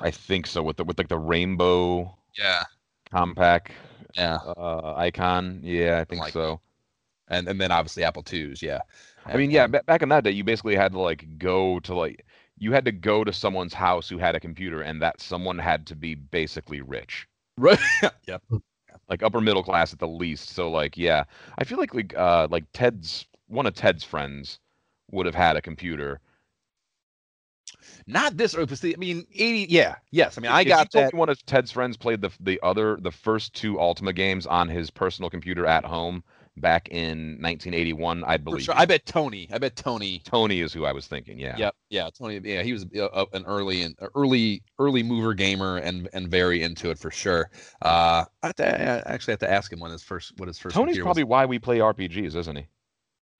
I 0.00 0.10
think 0.10 0.46
so. 0.46 0.62
With 0.62 0.76
the 0.76 0.84
with 0.84 0.98
like 0.98 1.08
the 1.08 1.18
rainbow 1.18 2.16
yeah 2.38 2.64
Compaq 3.12 3.68
yeah, 4.16 4.36
uh, 4.56 4.94
icon. 4.96 5.60
Yeah, 5.62 5.98
I 6.00 6.04
think 6.04 6.20
Like- 6.22 6.32
so. 6.32 6.60
and 7.28 7.48
and 7.48 7.60
then 7.60 7.70
obviously 7.72 8.04
Apple 8.04 8.22
twos, 8.22 8.62
yeah. 8.62 8.80
I 9.26 9.36
mean, 9.36 9.50
yeah, 9.50 9.66
ba- 9.66 9.82
back 9.86 10.02
in 10.02 10.08
that 10.10 10.22
day, 10.24 10.30
you 10.30 10.44
basically 10.44 10.76
had 10.76 10.92
to 10.92 11.00
like 11.00 11.38
go 11.38 11.80
to 11.80 11.94
like 11.94 12.24
you 12.58 12.72
had 12.72 12.84
to 12.84 12.92
go 12.92 13.24
to 13.24 13.32
someone's 13.32 13.74
house 13.74 14.08
who 14.08 14.18
had 14.18 14.36
a 14.36 14.40
computer, 14.40 14.82
and 14.82 15.00
that 15.02 15.20
someone 15.20 15.58
had 15.58 15.86
to 15.86 15.96
be 15.96 16.14
basically 16.14 16.80
rich, 16.82 17.26
right. 17.58 17.78
yep. 18.28 18.42
like 19.08 19.22
upper 19.22 19.40
middle 19.40 19.62
class 19.64 19.92
at 19.92 19.98
the 19.98 20.06
least. 20.08 20.50
So 20.50 20.70
like, 20.70 20.96
yeah, 20.96 21.24
I 21.58 21.64
feel 21.64 21.78
like 21.78 21.94
like 21.94 22.14
uh 22.16 22.46
like 22.50 22.64
Ted's 22.72 23.26
one 23.48 23.66
of 23.66 23.74
Ted's 23.74 24.04
friends 24.04 24.58
would 25.10 25.26
have 25.26 25.34
had 25.34 25.56
a 25.56 25.62
computer. 25.62 26.20
Not 28.06 28.36
this 28.36 28.54
early. 28.54 28.66
but 28.66 28.78
see, 28.78 28.94
I 28.94 28.96
mean, 28.96 29.26
eighty. 29.34 29.66
Yeah. 29.72 29.96
Yes. 30.10 30.38
I 30.38 30.40
mean, 30.40 30.50
I 30.50 30.62
If 30.62 30.68
got 30.68 30.92
that. 30.92 31.14
One 31.14 31.28
of 31.28 31.44
Ted's 31.46 31.70
friends 31.70 31.96
played 31.96 32.20
the 32.20 32.30
the 32.40 32.60
other 32.62 32.98
the 33.00 33.10
first 33.10 33.54
two 33.54 33.80
Ultima 33.80 34.12
games 34.12 34.46
on 34.46 34.68
his 34.68 34.90
personal 34.90 35.30
computer 35.30 35.66
at 35.66 35.84
home 35.84 36.22
back 36.56 36.88
in 36.90 37.40
1981. 37.40 38.22
I'd 38.24 38.44
believe. 38.44 38.62
sure. 38.62 38.74
I 38.76 38.84
bet 38.84 39.04
Tony. 39.06 39.48
I 39.52 39.58
bet 39.58 39.74
Tony. 39.74 40.20
Tony 40.24 40.60
is 40.60 40.72
who 40.72 40.84
I 40.84 40.92
was 40.92 41.06
thinking. 41.06 41.38
Yeah. 41.38 41.56
Yep. 41.56 41.74
Yeah. 41.90 42.10
Tony. 42.16 42.40
Yeah. 42.44 42.62
He 42.62 42.72
was 42.72 42.86
uh, 42.96 43.06
uh, 43.06 43.26
an 43.32 43.44
early 43.46 43.82
and 43.82 43.96
early 44.14 44.62
early 44.78 45.02
mover 45.02 45.34
gamer 45.34 45.78
and 45.78 46.08
and 46.12 46.28
very 46.28 46.62
into 46.62 46.90
it 46.90 46.98
for 46.98 47.10
sure. 47.10 47.50
Uh, 47.82 48.24
I, 48.42 48.46
have 48.46 48.56
to, 48.56 49.08
I 49.08 49.12
actually 49.12 49.32
have 49.32 49.40
to 49.40 49.50
ask 49.50 49.72
him 49.72 49.80
when 49.80 49.90
his 49.90 50.02
first 50.02 50.32
what 50.36 50.48
his 50.48 50.58
first. 50.58 50.74
Tony's 50.74 50.96
computer 50.96 51.02
was. 51.02 51.06
probably 51.06 51.24
why 51.24 51.46
we 51.46 51.58
play 51.58 51.78
RPGs, 51.78 52.36
isn't 52.36 52.56
he? 52.56 52.66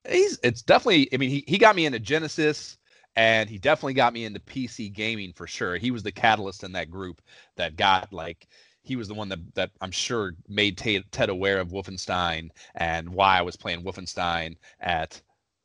he's 0.09 0.39
it's 0.43 0.62
definitely 0.62 1.09
i 1.12 1.16
mean 1.16 1.31
he, 1.31 1.44
he 1.47 1.59
got 1.59 1.74
me 1.74 1.86
into 1.86 1.98
genesis 1.98 2.78
and 3.16 3.49
he 3.49 3.59
definitely 3.59 3.95
got 3.95 4.12
me 4.12 4.24
into 4.24 4.41
pc 4.41 4.93
gaming 4.93 5.32
for 5.32 5.47
sure 5.47 5.77
he 5.77 5.91
was 5.91 6.03
the 6.03 6.12
catalyst 6.12 6.65
in 6.65 6.73
that 6.73 6.91
group 6.91 7.20
that 7.57 7.77
got 7.77 8.12
like 8.12 8.49
he 8.82 8.97
was 8.97 9.09
the 9.09 9.15
one 9.15 9.28
that, 9.28 9.55
that 9.55 9.70
i'm 9.81 9.91
sure 9.91 10.35
made 10.49 10.77
ted, 10.77 11.05
ted 11.11 11.28
aware 11.28 11.59
of 11.59 11.69
wolfenstein 11.69 12.49
and 12.74 13.09
why 13.09 13.39
i 13.39 13.43
was 13.43 13.57
playing 13.57 13.82
wolfenstein 13.82 14.57
at 14.81 15.20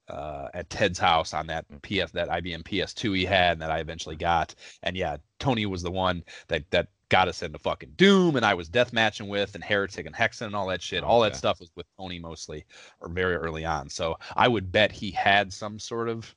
uh, 0.09 0.49
at 0.53 0.69
Ted's 0.69 0.99
house 0.99 1.33
on 1.33 1.47
that 1.47 1.65
PS 1.81 2.11
that 2.11 2.29
IBM 2.29 2.63
PS2 2.63 3.15
he 3.15 3.25
had 3.25 3.53
and 3.53 3.61
that 3.61 3.71
I 3.71 3.79
eventually 3.79 4.15
got. 4.15 4.55
And 4.83 4.97
yeah, 4.97 5.17
Tony 5.37 5.65
was 5.65 5.83
the 5.83 5.91
one 5.91 6.23
that 6.47 6.69
that 6.71 6.87
got 7.09 7.27
us 7.27 7.41
into 7.41 7.57
fucking 7.57 7.93
Doom 7.95 8.35
and 8.35 8.45
I 8.45 8.53
was 8.53 8.69
death 8.69 8.93
matching 8.93 9.27
with 9.27 9.55
and 9.55 9.63
Heretic 9.63 10.05
and 10.05 10.15
Hexen 10.15 10.45
and 10.45 10.55
all 10.55 10.67
that 10.67 10.81
shit. 10.81 11.03
All 11.03 11.21
that 11.21 11.35
stuff 11.35 11.59
was 11.59 11.71
with 11.75 11.87
Tony 11.97 12.19
mostly 12.19 12.65
or 13.01 13.09
very 13.09 13.35
early 13.35 13.65
on. 13.65 13.89
So 13.89 14.17
I 14.35 14.47
would 14.47 14.71
bet 14.71 14.91
he 14.91 15.11
had 15.11 15.51
some 15.51 15.79
sort 15.79 16.07
of 16.09 16.35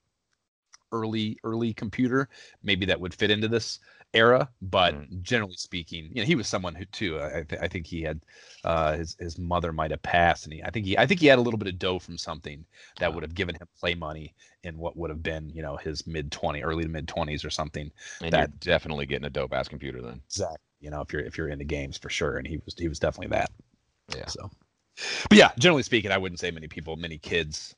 early 0.92 1.38
early 1.44 1.72
computer 1.74 2.28
maybe 2.62 2.84
that 2.86 3.00
would 3.00 3.14
fit 3.14 3.30
into 3.30 3.48
this 3.48 3.80
era 4.14 4.48
but 4.60 4.94
Mm. 4.94 5.22
generally 5.22 5.56
speaking 5.56 6.10
you 6.12 6.16
know 6.22 6.26
he 6.26 6.34
was 6.34 6.46
someone 6.46 6.74
who 6.74 6.84
too 6.86 7.18
i, 7.20 7.42
th- 7.48 7.60
I 7.62 7.66
think 7.66 7.86
he 7.86 8.02
had 8.02 8.20
uh 8.64 8.96
his, 8.98 9.16
his 9.18 9.38
mother 9.38 9.72
might 9.72 9.90
have 9.90 10.02
passed 10.02 10.44
and 10.44 10.52
he 10.52 10.62
i 10.64 10.70
think 10.70 10.84
he 10.84 10.98
i 10.98 11.06
think 11.06 11.20
he 11.20 11.26
had 11.28 11.38
a 11.38 11.42
little 11.42 11.56
bit 11.58 11.68
of 11.68 11.78
dough 11.78 11.98
from 11.98 12.18
something 12.18 12.64
that 12.98 13.10
Ah. 13.10 13.14
would 13.14 13.22
have 13.22 13.34
given 13.34 13.54
him 13.54 13.66
play 13.80 13.94
money 13.94 14.34
in 14.64 14.76
what 14.76 14.96
would 14.98 15.08
have 15.10 15.22
been 15.22 15.48
you 15.48 15.62
know 15.62 15.76
his 15.78 16.06
mid 16.06 16.30
20 16.30 16.62
early 16.62 16.82
to 16.84 16.90
mid 16.90 17.08
20s 17.08 17.42
or 17.44 17.50
something 17.50 17.90
And 18.20 18.32
That- 18.32 18.50
you're 18.50 18.74
definitely 18.74 19.06
getting 19.06 19.24
a 19.26 19.30
dope 19.30 19.54
ass 19.54 19.68
computer 19.68 20.02
then. 20.02 20.20
exactly 20.26 20.58
you 20.80 20.90
know 20.90 21.00
if 21.00 21.10
you're 21.12 21.22
if 21.22 21.38
you're 21.38 21.48
into 21.48 21.64
games 21.64 21.96
for 21.96 22.10
sure 22.10 22.36
and 22.36 22.46
he 22.46 22.58
was 22.66 22.74
he 22.76 22.88
was 22.88 22.98
definitely 22.98 23.34
that 23.36 23.50
Yeah. 24.14 24.26
so 24.26 24.50
but 25.30 25.38
yeah 25.38 25.52
generally 25.58 25.82
speaking 25.84 26.10
i 26.10 26.18
wouldn't 26.18 26.38
say 26.40 26.50
many 26.50 26.68
people 26.68 26.96
many 26.96 27.16
kids 27.16 27.74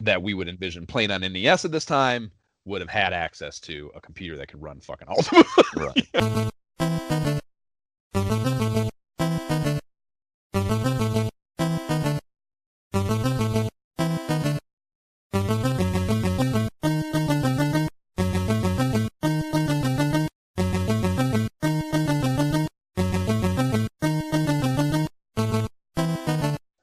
that 0.00 0.22
we 0.22 0.34
would 0.34 0.48
envision 0.48 0.86
playing 0.86 1.10
on 1.10 1.20
nes 1.20 1.64
at 1.64 1.72
this 1.72 1.84
time 1.84 2.30
would 2.64 2.80
have 2.80 2.90
had 2.90 3.12
access 3.12 3.58
to 3.60 3.90
a 3.94 4.00
computer 4.00 4.36
that 4.36 4.48
could 4.48 4.62
run 4.62 4.80
fucking 4.80 5.08
ultima 5.08 5.44
Right. 5.76 6.50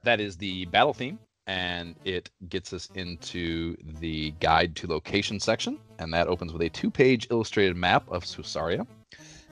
that 0.02 0.20
is 0.20 0.36
the 0.36 0.64
battle 0.66 0.94
theme 0.94 1.18
and 1.46 1.76
and 1.76 1.94
it 2.04 2.30
gets 2.48 2.72
us 2.72 2.88
into 2.94 3.76
the 4.00 4.32
guide 4.40 4.74
to 4.76 4.86
location 4.86 5.38
section, 5.38 5.78
and 5.98 6.12
that 6.12 6.26
opens 6.26 6.52
with 6.52 6.62
a 6.62 6.68
two-page 6.68 7.28
illustrated 7.30 7.76
map 7.76 8.04
of 8.10 8.24
Sosaria. 8.24 8.86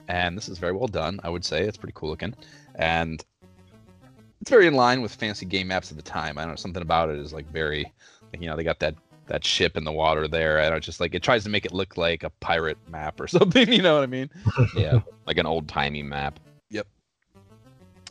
And 0.07 0.37
this 0.37 0.49
is 0.49 0.57
very 0.57 0.73
well 0.73 0.87
done, 0.87 1.19
I 1.23 1.29
would 1.29 1.45
say. 1.45 1.63
It's 1.63 1.77
pretty 1.77 1.93
cool 1.95 2.09
looking, 2.09 2.35
and 2.75 3.23
it's 4.41 4.49
very 4.49 4.67
in 4.67 4.75
line 4.75 5.01
with 5.01 5.15
fancy 5.15 5.45
game 5.45 5.67
maps 5.67 5.91
of 5.91 5.97
the 5.97 6.03
time. 6.03 6.37
I 6.37 6.41
don't 6.41 6.51
know 6.51 6.55
something 6.55 6.81
about 6.81 7.09
it 7.09 7.17
is 7.17 7.33
like 7.33 7.49
very, 7.51 7.91
you 8.37 8.47
know, 8.47 8.55
they 8.55 8.63
got 8.63 8.79
that 8.79 8.95
that 9.27 9.43
ship 9.43 9.75
in 9.75 9.83
the 9.83 9.91
water 9.91 10.27
there. 10.27 10.59
I 10.59 10.69
don't 10.69 10.83
just 10.83 10.99
like 10.99 11.15
it 11.15 11.23
tries 11.23 11.43
to 11.45 11.49
make 11.49 11.65
it 11.65 11.73
look 11.73 11.97
like 11.97 12.23
a 12.23 12.29
pirate 12.41 12.77
map 12.89 13.19
or 13.19 13.27
something. 13.37 13.71
You 13.71 13.81
know 13.81 13.95
what 13.95 14.03
I 14.03 14.07
mean? 14.07 14.29
Yeah, 14.75 14.99
like 15.25 15.37
an 15.37 15.45
old 15.45 15.67
timey 15.67 16.03
map. 16.03 16.39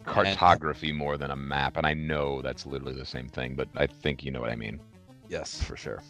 Cartography 0.05 0.93
more 0.93 1.17
than 1.17 1.31
a 1.31 1.37
map, 1.37 1.77
and 1.77 1.87
I 1.87 1.95
know 1.95 2.43
that's 2.43 2.67
literally 2.67 2.95
the 2.95 3.07
same 3.07 3.29
thing, 3.29 3.55
but 3.55 3.69
I 3.77 3.87
think 3.87 4.25
you 4.25 4.31
know 4.31 4.41
what 4.41 4.51
I 4.51 4.57
mean. 4.57 4.81
Yes, 5.29 5.63
for 5.63 5.77
sure. 5.77 6.03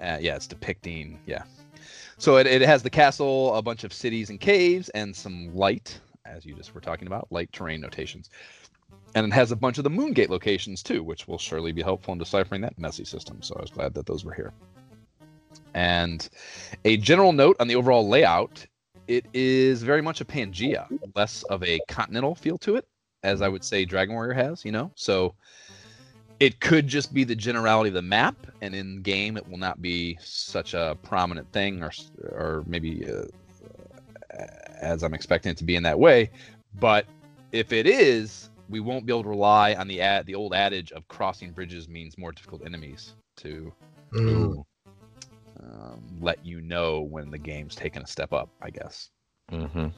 Uh, 0.00 0.18
yeah, 0.20 0.36
it's 0.36 0.46
depicting. 0.46 1.18
Yeah. 1.26 1.42
So 2.18 2.36
it, 2.36 2.46
it 2.46 2.62
has 2.62 2.82
the 2.82 2.90
castle, 2.90 3.54
a 3.54 3.62
bunch 3.62 3.84
of 3.84 3.92
cities 3.92 4.30
and 4.30 4.40
caves, 4.40 4.88
and 4.90 5.14
some 5.14 5.54
light, 5.54 6.00
as 6.24 6.46
you 6.46 6.54
just 6.54 6.74
were 6.74 6.80
talking 6.80 7.06
about, 7.06 7.26
light 7.30 7.52
terrain 7.52 7.80
notations. 7.80 8.30
And 9.14 9.26
it 9.26 9.32
has 9.32 9.52
a 9.52 9.56
bunch 9.56 9.78
of 9.78 9.84
the 9.84 9.90
Moongate 9.90 10.28
locations 10.28 10.82
too, 10.82 11.02
which 11.02 11.28
will 11.28 11.38
surely 11.38 11.72
be 11.72 11.82
helpful 11.82 12.12
in 12.12 12.18
deciphering 12.18 12.60
that 12.62 12.78
messy 12.78 13.04
system. 13.04 13.42
So 13.42 13.54
I 13.56 13.62
was 13.62 13.70
glad 13.70 13.94
that 13.94 14.06
those 14.06 14.24
were 14.24 14.34
here. 14.34 14.52
And 15.74 16.28
a 16.84 16.96
general 16.96 17.32
note 17.32 17.56
on 17.60 17.68
the 17.68 17.76
overall 17.76 18.08
layout 18.08 18.66
it 19.08 19.26
is 19.32 19.82
very 19.82 20.02
much 20.02 20.20
a 20.20 20.24
Pangea, 20.24 20.86
less 21.14 21.42
of 21.44 21.62
a 21.62 21.80
continental 21.88 22.34
feel 22.34 22.58
to 22.58 22.76
it, 22.76 22.86
as 23.22 23.42
I 23.42 23.48
would 23.48 23.64
say 23.64 23.84
Dragon 23.84 24.14
Warrior 24.14 24.34
has, 24.34 24.64
you 24.64 24.72
know? 24.72 24.90
So 24.94 25.34
it 26.40 26.60
could 26.60 26.86
just 26.86 27.14
be 27.14 27.24
the 27.24 27.34
generality 27.34 27.88
of 27.88 27.94
the 27.94 28.02
map, 28.02 28.36
and 28.60 28.74
in 28.74 29.02
game 29.02 29.36
it 29.36 29.48
will 29.48 29.58
not 29.58 29.80
be 29.80 30.18
such 30.20 30.74
a 30.74 30.96
prominent 31.02 31.50
thing, 31.52 31.82
or, 31.82 31.92
or 32.30 32.64
maybe 32.66 33.06
uh, 33.06 33.24
as 34.80 35.02
I'm 35.02 35.14
expecting 35.14 35.52
it 35.52 35.58
to 35.58 35.64
be 35.64 35.76
in 35.76 35.82
that 35.84 35.98
way. 35.98 36.30
But 36.80 37.06
if 37.52 37.72
it 37.72 37.86
is, 37.86 38.50
we 38.68 38.80
won't 38.80 39.06
be 39.06 39.12
able 39.12 39.22
to 39.24 39.28
rely 39.28 39.74
on 39.74 39.86
the 39.86 40.00
ad, 40.00 40.26
the 40.26 40.34
old 40.34 40.54
adage 40.54 40.90
of 40.92 41.06
crossing 41.08 41.52
bridges 41.52 41.88
means 41.88 42.18
more 42.18 42.32
difficult 42.32 42.62
enemies 42.64 43.14
to 43.36 43.72
Mm. 44.14 44.64
Um, 45.64 46.02
let 46.20 46.44
you 46.44 46.60
know 46.60 47.00
when 47.00 47.30
the 47.30 47.38
game's 47.38 47.74
taken 47.74 48.02
a 48.02 48.06
step 48.06 48.32
up, 48.32 48.48
I 48.62 48.70
guess. 48.70 49.10
Mm-hmm. 49.50 49.88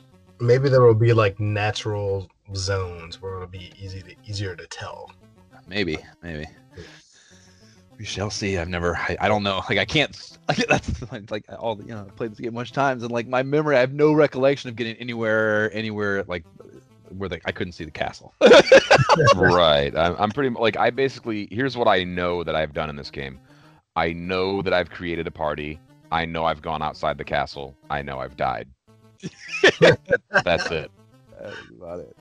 Maybe 0.41 0.69
there 0.69 0.83
will 0.83 0.95
be 0.95 1.13
like 1.13 1.41
natural 1.41 2.29
zones 2.55 3.23
where 3.23 3.37
it'll 3.37 3.47
be 3.47 3.73
easy 3.79 4.03
to 4.03 4.15
easier 4.25 4.55
to 4.55 4.67
tell. 4.67 5.11
Maybe, 5.67 5.99
maybe. 6.23 6.47
We 7.99 8.05
shall 8.05 8.31
see. 8.31 8.59
I've 8.59 8.69
never. 8.69 8.97
I, 8.97 9.17
I 9.21 9.29
don't 9.29 9.43
know. 9.43 9.63
Like 9.69 9.79
I 9.79 9.85
can't. 9.85 10.39
That's 10.69 11.31
like 11.31 11.45
all. 11.59 11.77
The, 11.77 11.85
you 11.85 11.95
know, 11.95 12.07
I 12.07 12.11
played 12.11 12.33
this 12.33 12.41
game 12.41 12.55
much 12.55 12.73
times, 12.73 13.03
and 13.03 13.11
like 13.11 13.27
my 13.27 13.43
memory, 13.43 13.77
I 13.77 13.81
have 13.81 13.95
no 13.95 14.13
recollection 14.13 14.69
of 14.69 14.77
getting 14.77 14.97
anywhere, 14.97 15.73
anywhere 15.73 16.23
like 16.25 16.45
where 17.17 17.29
the, 17.29 17.41
I 17.45 17.53
couldn't 17.53 17.73
see 17.73 17.85
the 17.85 17.91
castle. 17.91 18.35
right. 19.35 19.97
I'm, 19.97 20.15
I'm 20.19 20.31
pretty 20.31 20.51
like 20.51 20.77
I 20.77 20.91
basically 20.91 21.49
here's 21.51 21.77
what 21.77 21.89
I 21.89 22.05
know 22.05 22.45
that 22.45 22.55
I've 22.55 22.75
done 22.75 22.91
in 22.91 22.97
this 22.97 23.11
game. 23.11 23.41
I 23.97 24.13
know 24.13 24.61
that 24.61 24.75
I've 24.75 24.91
created 24.91 25.27
a 25.27 25.31
party. 25.31 25.81
I 26.13 26.27
know 26.27 26.45
I've 26.45 26.61
gone 26.61 26.83
outside 26.83 27.17
the 27.17 27.25
castle. 27.25 27.75
I 27.89 28.03
know 28.03 28.19
I've 28.19 28.37
died. 28.37 28.69
That's 30.45 30.71
it. 30.71 30.91
That's 31.41 31.57
about 31.75 32.01
it. 32.01 32.17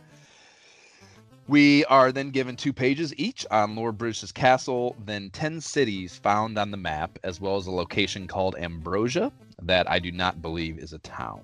We 1.47 1.85
are 1.85 2.11
then 2.11 2.31
given 2.31 2.56
two 2.56 2.73
pages 2.73 3.14
each 3.18 3.45
on 3.52 3.76
Lord 3.76 3.97
British's 3.97 4.31
castle, 4.31 4.95
then 5.06 5.30
10 5.30 5.61
cities 5.61 6.15
found 6.15 6.57
on 6.57 6.72
the 6.72 6.77
map, 6.77 7.19
as 7.23 7.39
well 7.39 7.57
as 7.57 7.68
a 7.68 7.72
location 7.72 8.26
called 8.26 8.56
Ambrosia 8.57 9.31
that 9.61 9.89
I 9.89 9.99
do 9.99 10.11
not 10.11 10.41
believe 10.41 10.80
is 10.80 10.93
a 10.93 10.99
town. 10.99 11.41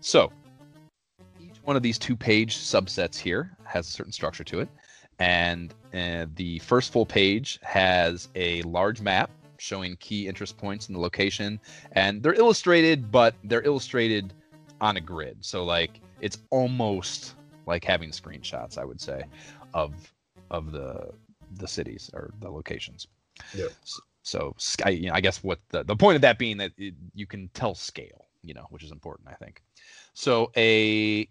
So, 0.00 0.32
each 1.38 1.56
one 1.64 1.76
of 1.76 1.82
these 1.82 1.98
two 1.98 2.16
page 2.16 2.56
subsets 2.56 3.18
here 3.18 3.50
has 3.64 3.88
a 3.88 3.90
certain 3.90 4.12
structure 4.12 4.44
to 4.44 4.60
it. 4.60 4.68
And 5.18 5.74
uh, 5.92 6.26
the 6.36 6.60
first 6.60 6.90
full 6.90 7.04
page 7.04 7.58
has 7.62 8.28
a 8.34 8.62
large 8.62 9.02
map 9.02 9.30
showing 9.60 9.96
key 9.96 10.26
interest 10.26 10.56
points 10.56 10.88
in 10.88 10.94
the 10.94 11.00
location. 11.00 11.60
And 11.92 12.22
they're 12.22 12.34
illustrated, 12.34 13.12
but 13.12 13.34
they're 13.44 13.62
illustrated 13.62 14.32
on 14.80 14.96
a 14.96 15.00
grid. 15.00 15.36
So, 15.40 15.64
like, 15.64 16.00
it's 16.20 16.38
almost 16.50 17.34
like 17.66 17.84
having 17.84 18.10
screenshots, 18.10 18.78
I 18.78 18.84
would 18.84 19.00
say, 19.00 19.24
of 19.74 19.94
of 20.50 20.72
the 20.72 21.10
the 21.56 21.68
cities 21.68 22.10
or 22.14 22.32
the 22.40 22.50
locations. 22.50 23.06
Yeah. 23.54 23.66
So, 23.84 24.00
so 24.22 24.54
sky, 24.58 24.90
you 24.90 25.08
know, 25.08 25.14
I 25.14 25.20
guess 25.20 25.42
what 25.42 25.60
the, 25.70 25.82
the 25.82 25.96
point 25.96 26.16
of 26.16 26.22
that 26.22 26.38
being 26.38 26.56
that 26.58 26.72
it, 26.76 26.94
you 27.14 27.26
can 27.26 27.48
tell 27.54 27.74
scale, 27.74 28.26
you 28.42 28.54
know, 28.54 28.66
which 28.70 28.84
is 28.84 28.92
important, 28.92 29.28
I 29.28 29.34
think. 29.34 29.62
So 30.14 30.50
a 30.56 31.28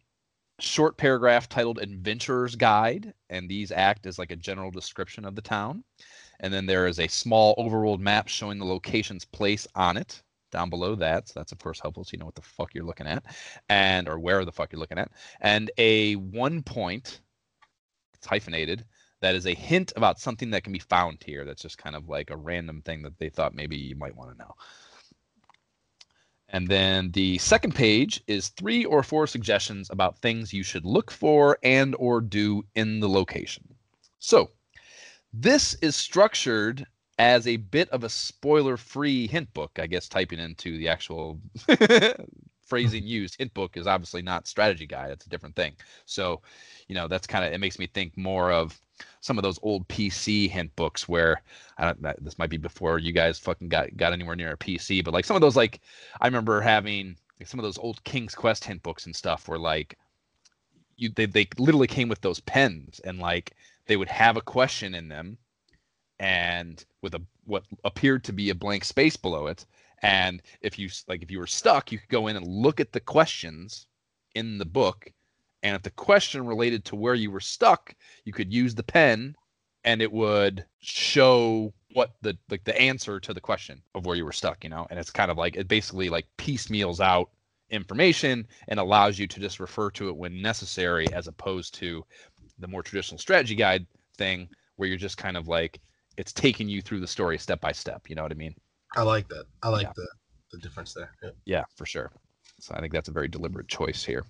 short 0.59 0.97
paragraph 0.97 1.47
titled 1.47 1.79
Adventurer's 1.79 2.55
Guide, 2.55 3.13
and 3.29 3.47
these 3.47 3.71
act 3.71 4.05
as 4.05 4.19
like 4.19 4.31
a 4.31 4.35
general 4.35 4.71
description 4.71 5.25
of 5.25 5.35
the 5.35 5.41
town. 5.41 5.83
And 6.39 6.53
then 6.53 6.65
there 6.65 6.87
is 6.87 6.99
a 6.99 7.07
small 7.07 7.55
overworld 7.55 7.99
map 7.99 8.27
showing 8.27 8.59
the 8.59 8.65
location's 8.65 9.25
place 9.25 9.67
on 9.75 9.97
it 9.97 10.21
down 10.51 10.69
below 10.69 10.95
that. 10.95 11.27
So 11.27 11.39
that's 11.39 11.51
of 11.51 11.59
course 11.59 11.79
helpful 11.79 12.03
so 12.03 12.11
you 12.13 12.19
know 12.19 12.25
what 12.25 12.35
the 12.35 12.41
fuck 12.41 12.73
you're 12.73 12.85
looking 12.85 13.07
at 13.07 13.23
and 13.69 14.07
or 14.07 14.19
where 14.19 14.43
the 14.45 14.51
fuck 14.51 14.71
you're 14.71 14.79
looking 14.79 14.97
at. 14.97 15.11
And 15.41 15.71
a 15.77 16.15
one 16.15 16.63
point, 16.63 17.21
it's 18.13 18.27
hyphenated, 18.27 18.85
that 19.21 19.35
is 19.35 19.45
a 19.45 19.53
hint 19.53 19.91
about 19.95 20.19
something 20.19 20.49
that 20.51 20.63
can 20.63 20.73
be 20.73 20.79
found 20.79 21.21
here. 21.25 21.45
That's 21.45 21.61
just 21.61 21.77
kind 21.77 21.95
of 21.95 22.07
like 22.07 22.29
a 22.29 22.37
random 22.37 22.81
thing 22.81 23.01
that 23.03 23.17
they 23.19 23.29
thought 23.29 23.53
maybe 23.53 23.77
you 23.77 23.95
might 23.95 24.15
want 24.15 24.31
to 24.31 24.37
know. 24.37 24.55
And 26.51 26.67
then 26.67 27.11
the 27.11 27.37
second 27.37 27.75
page 27.75 28.23
is 28.27 28.49
three 28.49 28.83
or 28.83 29.03
four 29.03 29.27
suggestions 29.27 29.89
about 29.91 30.17
things 30.17 30.53
you 30.53 30.63
should 30.63 30.85
look 30.85 31.11
for 31.11 31.59
and 31.63 31.95
or 31.99 32.21
do 32.21 32.63
in 32.73 32.99
the 32.99 33.09
location. 33.09 33.63
So, 34.17 34.49
this 35.33 35.75
is 35.75 35.95
structured 35.95 36.85
as 37.17 37.47
a 37.47 37.57
bit 37.57 37.89
of 37.89 38.03
a 38.03 38.09
spoiler-free 38.09 39.27
hint 39.27 39.53
book, 39.53 39.77
I 39.77 39.87
guess 39.87 40.07
typing 40.07 40.39
into 40.39 40.77
the 40.77 40.87
actual 40.87 41.39
phrasing 42.65 43.03
used. 43.07 43.35
Hint 43.37 43.53
book 43.53 43.75
is 43.75 43.87
obviously 43.87 44.21
not 44.21 44.47
strategy 44.47 44.87
guide, 44.87 45.11
it's 45.11 45.25
a 45.25 45.29
different 45.29 45.55
thing. 45.55 45.75
So, 46.05 46.41
you 46.87 46.95
know, 46.95 47.07
that's 47.07 47.27
kind 47.27 47.45
of 47.45 47.51
it 47.53 47.59
makes 47.59 47.77
me 47.79 47.87
think 47.87 48.17
more 48.17 48.51
of 48.51 48.79
some 49.21 49.37
of 49.37 49.43
those 49.43 49.59
old 49.61 49.87
PC 49.87 50.49
hint 50.49 50.75
books 50.75 51.07
where 51.07 51.41
I 51.77 51.85
don't 51.85 52.01
that- 52.01 52.23
this 52.23 52.37
might 52.37 52.49
be 52.49 52.57
before 52.57 52.99
you 52.99 53.11
guys 53.11 53.39
fucking 53.39 53.69
got 53.69 53.95
got 53.97 54.13
anywhere 54.13 54.35
near 54.35 54.51
a 54.53 54.57
PC, 54.57 55.03
but 55.03 55.13
like 55.13 55.25
some 55.25 55.35
of 55.35 55.41
those 55.41 55.55
like 55.55 55.81
I 56.21 56.27
remember 56.27 56.61
having 56.61 57.17
like 57.39 57.47
some 57.47 57.59
of 57.59 57.63
those 57.63 57.77
old 57.77 58.03
King's 58.03 58.35
Quest 58.35 58.63
hint 58.65 58.81
books 58.83 59.05
and 59.05 59.15
stuff 59.15 59.47
where 59.47 59.59
like 59.59 59.97
you 60.97 61.09
they 61.15 61.25
they 61.25 61.47
literally 61.57 61.87
came 61.87 62.09
with 62.09 62.21
those 62.21 62.39
pens 62.41 62.99
and 63.03 63.19
like 63.19 63.53
they 63.89 63.97
would 63.97 64.07
have 64.07 64.37
a 64.37 64.41
question 64.41 64.93
in 64.93 65.09
them 65.09 65.37
and 66.19 66.85
with 67.01 67.15
a 67.15 67.21
what 67.45 67.63
appeared 67.83 68.23
to 68.23 68.31
be 68.31 68.51
a 68.51 68.55
blank 68.55 68.85
space 68.85 69.17
below 69.17 69.47
it. 69.47 69.65
And 70.03 70.43
if 70.61 70.77
you 70.77 70.89
like 71.07 71.23
if 71.23 71.31
you 71.31 71.39
were 71.39 71.47
stuck 71.47 71.91
you 71.91 71.97
could 71.97 72.09
go 72.09 72.27
in 72.27 72.37
and 72.37 72.47
look 72.47 72.79
at 72.79 72.93
the 72.93 72.99
questions 72.99 73.87
in 74.35 74.59
the 74.59 74.65
book. 74.65 75.11
And 75.63 75.75
if 75.75 75.81
the 75.81 75.89
question 75.89 76.45
related 76.45 76.85
to 76.85 76.95
where 76.95 77.15
you 77.15 77.31
were 77.31 77.39
stuck 77.39 77.95
you 78.25 78.31
could 78.31 78.53
use 78.53 78.75
the 78.75 78.83
pen 78.83 79.35
and 79.83 80.03
it 80.03 80.11
would 80.11 80.65
show 80.79 81.73
what 81.93 82.11
the 82.21 82.37
like 82.51 82.63
the 82.65 82.79
answer 82.79 83.19
to 83.19 83.33
the 83.33 83.41
question 83.41 83.81
of 83.95 84.05
where 84.05 84.15
you 84.15 84.23
were 84.23 84.31
stuck 84.31 84.63
you 84.63 84.69
know? 84.69 84.85
And 84.91 84.99
it's 84.99 85.11
kind 85.11 85.31
of 85.31 85.37
like 85.37 85.55
it 85.55 85.67
basically 85.67 86.09
like 86.09 86.27
piecemeals 86.37 87.01
out 87.01 87.31
information 87.71 88.47
and 88.67 88.79
allows 88.79 89.17
you 89.17 89.25
to 89.27 89.39
just 89.39 89.59
refer 89.59 89.89
to 89.91 90.09
it 90.09 90.15
when 90.15 90.41
necessary 90.43 91.11
as 91.11 91.27
opposed 91.27 91.73
to 91.75 92.05
the 92.59 92.67
more 92.67 92.83
traditional 92.83 93.17
strategy 93.17 93.55
guide 93.55 93.85
thing 94.17 94.47
where 94.75 94.87
you're 94.89 94.97
just 94.97 95.17
kind 95.17 95.37
of 95.37 95.47
like 95.47 95.79
it's 96.17 96.33
taking 96.33 96.67
you 96.67 96.81
through 96.81 96.99
the 96.99 97.07
story 97.07 97.37
step 97.37 97.59
by 97.61 97.71
step 97.71 98.09
you 98.09 98.15
know 98.15 98.23
what 98.23 98.31
i 98.31 98.35
mean 98.35 98.53
I 98.95 99.03
like 99.03 99.27
that. 99.29 99.45
I 99.61 99.69
like 99.69 99.83
Yeah. 99.83 99.93
the 99.95 100.07
the 100.51 100.57
difference 100.57 100.93
there. 100.93 101.11
Yeah. 101.21 101.29
yeah 101.45 101.63
for 101.75 101.85
sure 101.85 102.11
so 102.59 102.73
i 102.75 102.79
think 102.81 102.91
that's 102.91 103.09
a 103.09 103.11
very 103.11 103.27
deliberate 103.27 103.67
choice 103.67 104.03
here 104.03 104.25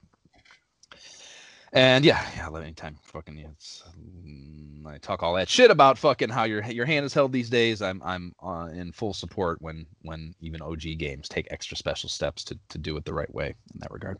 and 1.73 2.03
yeah 2.03 2.25
yeah 2.35 2.47
let 2.47 2.63
anytime 2.63 2.97
fucking 3.03 3.37
yeah, 3.37 3.47
it's, 3.51 3.83
mm, 4.25 4.85
i 4.87 4.97
talk 4.97 5.23
all 5.23 5.33
that 5.35 5.47
shit 5.47 5.71
about 5.71 5.97
fucking 5.97 6.29
how 6.29 6.43
your 6.43 6.63
your 6.65 6.85
hand 6.85 7.05
is 7.05 7.13
held 7.13 7.31
these 7.31 7.49
days 7.49 7.81
i'm 7.81 8.01
i'm 8.03 8.33
uh, 8.43 8.69
in 8.73 8.91
full 8.91 9.13
support 9.13 9.61
when 9.61 9.85
when 10.01 10.33
even 10.41 10.61
og 10.61 10.79
games 10.97 11.29
take 11.29 11.47
extra 11.51 11.77
special 11.77 12.09
steps 12.09 12.43
to 12.43 12.57
to 12.69 12.77
do 12.77 12.97
it 12.97 13.05
the 13.05 13.13
right 13.13 13.33
way 13.33 13.47
in 13.73 13.79
that 13.79 13.91
regard 13.91 14.17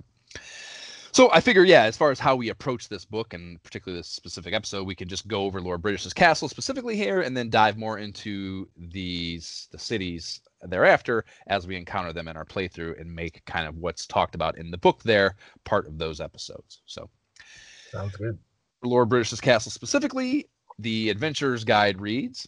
so 1.19 1.29
I 1.33 1.41
figure, 1.41 1.65
yeah, 1.65 1.83
as 1.83 1.97
far 1.97 2.11
as 2.11 2.19
how 2.19 2.37
we 2.37 2.47
approach 2.47 2.87
this 2.87 3.03
book 3.03 3.33
and 3.33 3.61
particularly 3.61 3.99
this 3.99 4.07
specific 4.07 4.53
episode, 4.53 4.87
we 4.87 4.95
can 4.95 5.09
just 5.09 5.27
go 5.27 5.43
over 5.43 5.59
Lord 5.59 5.81
British's 5.81 6.13
castle 6.13 6.47
specifically 6.47 6.95
here, 6.95 7.19
and 7.19 7.35
then 7.35 7.49
dive 7.49 7.77
more 7.77 7.97
into 7.97 8.69
these 8.77 9.67
the 9.73 9.77
cities 9.77 10.39
thereafter 10.61 11.25
as 11.47 11.67
we 11.67 11.75
encounter 11.75 12.13
them 12.13 12.29
in 12.29 12.37
our 12.37 12.45
playthrough 12.45 13.01
and 13.01 13.13
make 13.13 13.43
kind 13.43 13.67
of 13.67 13.75
what's 13.75 14.07
talked 14.07 14.33
about 14.33 14.57
in 14.57 14.71
the 14.71 14.77
book 14.77 15.03
there 15.03 15.35
part 15.65 15.87
of 15.87 15.97
those 15.97 16.21
episodes. 16.21 16.83
So 16.85 17.09
Sounds 17.91 18.15
good. 18.15 18.39
Lord 18.81 19.09
British's 19.09 19.41
castle 19.41 19.73
specifically, 19.73 20.47
The 20.77 21.09
adventurer's 21.09 21.65
guide 21.65 21.99
reads 21.99 22.47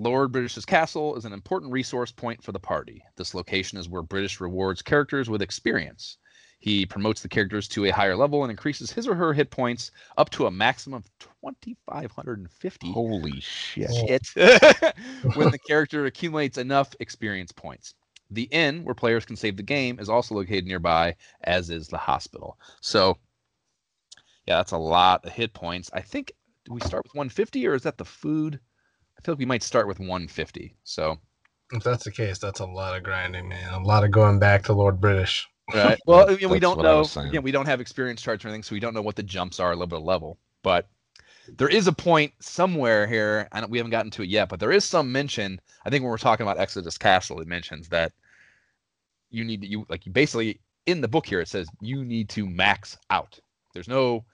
Lord 0.00 0.32
British's 0.32 0.66
castle 0.66 1.14
is 1.14 1.26
an 1.26 1.32
important 1.32 1.70
resource 1.70 2.10
point 2.10 2.42
for 2.42 2.50
the 2.50 2.58
party. 2.58 3.04
This 3.14 3.34
location 3.36 3.78
is 3.78 3.88
where 3.88 4.02
British 4.02 4.40
rewards 4.40 4.82
characters 4.82 5.30
with 5.30 5.42
experience. 5.42 6.16
He 6.60 6.84
promotes 6.84 7.22
the 7.22 7.28
characters 7.28 7.66
to 7.68 7.86
a 7.86 7.90
higher 7.90 8.14
level 8.14 8.44
and 8.44 8.50
increases 8.50 8.92
his 8.92 9.08
or 9.08 9.14
her 9.14 9.32
hit 9.32 9.50
points 9.50 9.90
up 10.18 10.28
to 10.30 10.46
a 10.46 10.50
maximum 10.50 10.98
of 10.98 11.10
2,550 11.18 12.92
Holy 12.92 13.40
shit. 13.40 13.90
shit 13.90 14.28
when 15.34 15.50
the 15.50 15.58
character 15.66 16.04
accumulates 16.04 16.58
enough 16.58 16.94
experience 17.00 17.50
points. 17.50 17.94
The 18.30 18.44
inn, 18.44 18.84
where 18.84 18.94
players 18.94 19.24
can 19.24 19.36
save 19.36 19.56
the 19.56 19.62
game, 19.62 19.98
is 19.98 20.08
also 20.08 20.34
located 20.36 20.66
nearby, 20.66 21.16
as 21.42 21.70
is 21.70 21.88
the 21.88 21.98
hospital. 21.98 22.58
So, 22.80 23.16
yeah, 24.46 24.56
that's 24.56 24.72
a 24.72 24.78
lot 24.78 25.24
of 25.24 25.32
hit 25.32 25.54
points. 25.54 25.90
I 25.94 26.00
think 26.02 26.32
do 26.66 26.74
we 26.74 26.80
start 26.82 27.04
with 27.04 27.14
150 27.14 27.66
or 27.66 27.74
is 27.74 27.82
that 27.82 27.96
the 27.96 28.04
food? 28.04 28.60
I 29.18 29.22
feel 29.22 29.34
like 29.34 29.40
we 29.40 29.46
might 29.46 29.62
start 29.62 29.88
with 29.88 29.98
150. 29.98 30.76
So, 30.84 31.18
If 31.72 31.82
that's 31.82 32.04
the 32.04 32.12
case, 32.12 32.38
that's 32.38 32.60
a 32.60 32.66
lot 32.66 32.96
of 32.96 33.02
grinding, 33.02 33.48
man. 33.48 33.72
A 33.72 33.82
lot 33.82 34.04
of 34.04 34.10
going 34.10 34.38
back 34.38 34.62
to 34.64 34.74
Lord 34.74 35.00
British. 35.00 35.48
Right. 35.74 35.98
Well, 36.06 36.30
I 36.30 36.36
mean, 36.36 36.50
we 36.50 36.60
don't 36.60 36.80
know. 36.82 36.98
was 36.98 37.12
saying. 37.12 37.28
Again, 37.28 37.42
we 37.42 37.52
don't 37.52 37.66
have 37.66 37.80
experience 37.80 38.22
charts 38.22 38.44
or 38.44 38.48
anything, 38.48 38.62
so 38.62 38.74
we 38.74 38.80
don't 38.80 38.94
know 38.94 39.02
what 39.02 39.16
the 39.16 39.22
jumps 39.22 39.60
are 39.60 39.72
a 39.72 39.76
level 39.76 39.98
to 39.98 40.04
level. 40.04 40.38
But 40.62 40.88
there 41.56 41.68
is 41.68 41.86
a 41.86 41.92
point 41.92 42.32
somewhere 42.40 43.06
here, 43.06 43.48
and 43.52 43.68
we 43.68 43.78
haven't 43.78 43.90
gotten 43.90 44.10
to 44.12 44.22
it 44.22 44.28
yet. 44.28 44.48
But 44.48 44.60
there 44.60 44.72
is 44.72 44.84
some 44.84 45.10
mention. 45.10 45.60
I 45.84 45.90
think 45.90 46.02
when 46.02 46.10
we're 46.10 46.18
talking 46.18 46.44
about 46.46 46.58
Exodus 46.58 46.98
Castle, 46.98 47.40
it 47.40 47.48
mentions 47.48 47.88
that 47.88 48.12
you 49.30 49.44
need 49.44 49.60
to 49.62 49.66
you 49.66 49.86
like 49.88 50.06
you 50.06 50.12
basically 50.12 50.60
in 50.86 51.00
the 51.00 51.08
book 51.08 51.24
here 51.24 51.40
it 51.40 51.48
says 51.48 51.68
you 51.80 52.04
need 52.04 52.28
to 52.30 52.46
max 52.46 52.98
out. 53.10 53.38
There's 53.72 53.88
no 53.88 54.24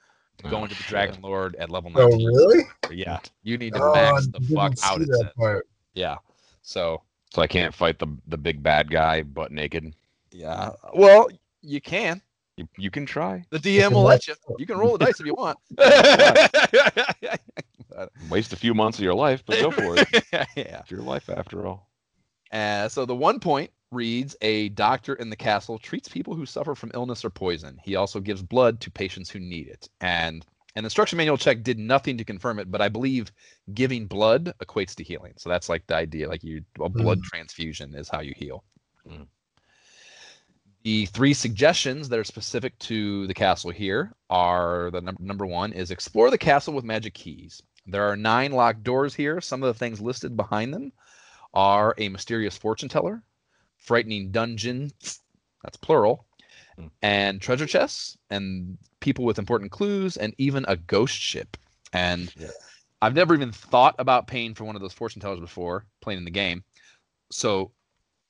oh, 0.43 0.49
going 0.49 0.63
Oh, 0.65 0.67
to 0.67 0.75
the. 0.75 0.83
Dragon 0.83 1.21
Lord 1.21 1.55
at 1.55 1.69
level 1.69 1.91
Oh, 1.95 2.07
really? 2.07 2.63
Yeah, 2.91 3.19
you 3.43 3.57
need 3.57 3.73
to 3.73 3.81
Oh, 3.81 3.93
max 3.93 4.27
I 4.33 4.39
the 4.39 4.55
fuck 4.55 4.73
out. 4.83 5.01
It 5.01 5.07
that 5.07 5.17
says. 5.21 5.33
part. 5.37 5.67
Yeah. 5.93 6.17
So 6.63 7.03
So 7.33 7.41
I 7.41 7.47
can't 7.47 7.73
fight 7.73 7.99
the 7.99 8.07
the 8.27 8.37
big 8.37 8.63
bad 8.63 8.89
guy 8.89 9.21
butt 9.21 9.51
naked. 9.51 9.93
Yeah. 10.37 10.71
Well, 10.93 11.29
you 11.61 11.81
can. 11.81 12.21
You, 12.57 12.67
you 12.77 12.91
can 12.91 13.05
try. 13.05 13.43
The 13.49 13.59
DM 13.59 13.91
will 13.91 14.03
let 14.03 14.27
you. 14.27 14.35
You 14.57 14.65
can 14.65 14.77
roll 14.77 14.97
the 14.97 15.05
dice 15.05 15.19
if 15.19 15.25
you 15.25 15.35
want. 15.35 15.57
Waste 18.29 18.53
a 18.53 18.55
few 18.55 18.73
months 18.73 18.99
of 18.99 19.03
your 19.03 19.15
life, 19.15 19.43
but 19.45 19.59
go 19.59 19.71
for 19.71 19.95
it. 19.97 20.07
yeah. 20.55 20.55
It's 20.55 20.91
your 20.91 21.01
life 21.01 21.29
after 21.29 21.65
all. 21.65 21.89
Uh, 22.51 22.87
so 22.87 23.05
the 23.05 23.15
one 23.15 23.39
point 23.39 23.71
reads 23.91 24.35
a 24.41 24.69
doctor 24.69 25.15
in 25.15 25.29
the 25.29 25.35
castle 25.35 25.79
treats 25.79 26.07
people 26.07 26.35
who 26.35 26.45
suffer 26.45 26.75
from 26.75 26.91
illness 26.93 27.25
or 27.25 27.29
poison. 27.29 27.79
He 27.83 27.95
also 27.95 28.19
gives 28.19 28.41
blood 28.41 28.79
to 28.81 28.91
patients 28.91 29.29
who 29.29 29.39
need 29.39 29.67
it. 29.67 29.89
And 30.01 30.45
an 30.75 30.83
instruction 30.83 31.17
manual 31.17 31.37
check 31.37 31.63
did 31.63 31.79
nothing 31.79 32.17
to 32.17 32.23
confirm 32.23 32.59
it, 32.59 32.69
but 32.69 32.81
I 32.81 32.89
believe 32.89 33.31
giving 33.73 34.05
blood 34.05 34.53
equates 34.63 34.93
to 34.95 35.03
healing. 35.03 35.33
So 35.37 35.49
that's 35.49 35.69
like 35.69 35.87
the 35.87 35.95
idea. 35.95 36.29
Like 36.29 36.43
you, 36.43 36.63
a 36.79 36.89
blood 36.89 37.23
transfusion 37.23 37.95
is 37.95 38.09
how 38.09 38.19
you 38.19 38.33
heal. 38.35 38.63
Mm. 39.07 39.27
The 40.87 41.05
three 41.07 41.33
suggestions 41.33 42.07
that 42.07 42.17
are 42.17 42.23
specific 42.23 42.79
to 42.79 43.27
the 43.27 43.33
castle 43.33 43.71
here 43.71 44.13
are 44.29 44.89
the 44.89 45.01
num- 45.01 45.17
number 45.19 45.45
one 45.45 45.73
is 45.73 45.91
explore 45.91 46.31
the 46.31 46.37
castle 46.37 46.73
with 46.73 46.85
magic 46.85 47.13
keys. 47.13 47.61
There 47.87 48.07
are 48.09 48.15
nine 48.15 48.53
locked 48.53 48.83
doors 48.83 49.13
here. 49.13 49.41
Some 49.41 49.61
of 49.61 49.67
the 49.67 49.77
things 49.77 49.99
listed 49.99 50.37
behind 50.37 50.73
them 50.73 50.93
are 51.53 51.93
a 51.97 52.07
mysterious 52.07 52.57
fortune 52.57 52.87
teller, 52.87 53.21
frightening 53.75 54.31
dungeons, 54.31 55.19
that's 55.61 55.75
plural, 55.75 56.25
Hmm. 56.77 56.87
and 57.01 57.41
treasure 57.41 57.67
chests, 57.67 58.17
and 58.29 58.77
people 59.01 59.25
with 59.25 59.39
important 59.39 59.71
clues, 59.73 60.15
and 60.15 60.33
even 60.37 60.63
a 60.69 60.77
ghost 60.77 61.15
ship. 61.17 61.57
And 61.91 62.31
Yeah. 62.37 62.47
I've 63.01 63.13
never 63.13 63.35
even 63.35 63.51
thought 63.51 63.95
about 63.99 64.27
paying 64.27 64.55
for 64.55 64.63
one 64.63 64.77
of 64.77 64.81
those 64.81 64.93
fortune 64.93 65.21
tellers 65.21 65.41
before 65.41 65.85
playing 65.99 66.19
in 66.19 66.23
the 66.23 66.31
game. 66.31 66.63
So, 67.29 67.73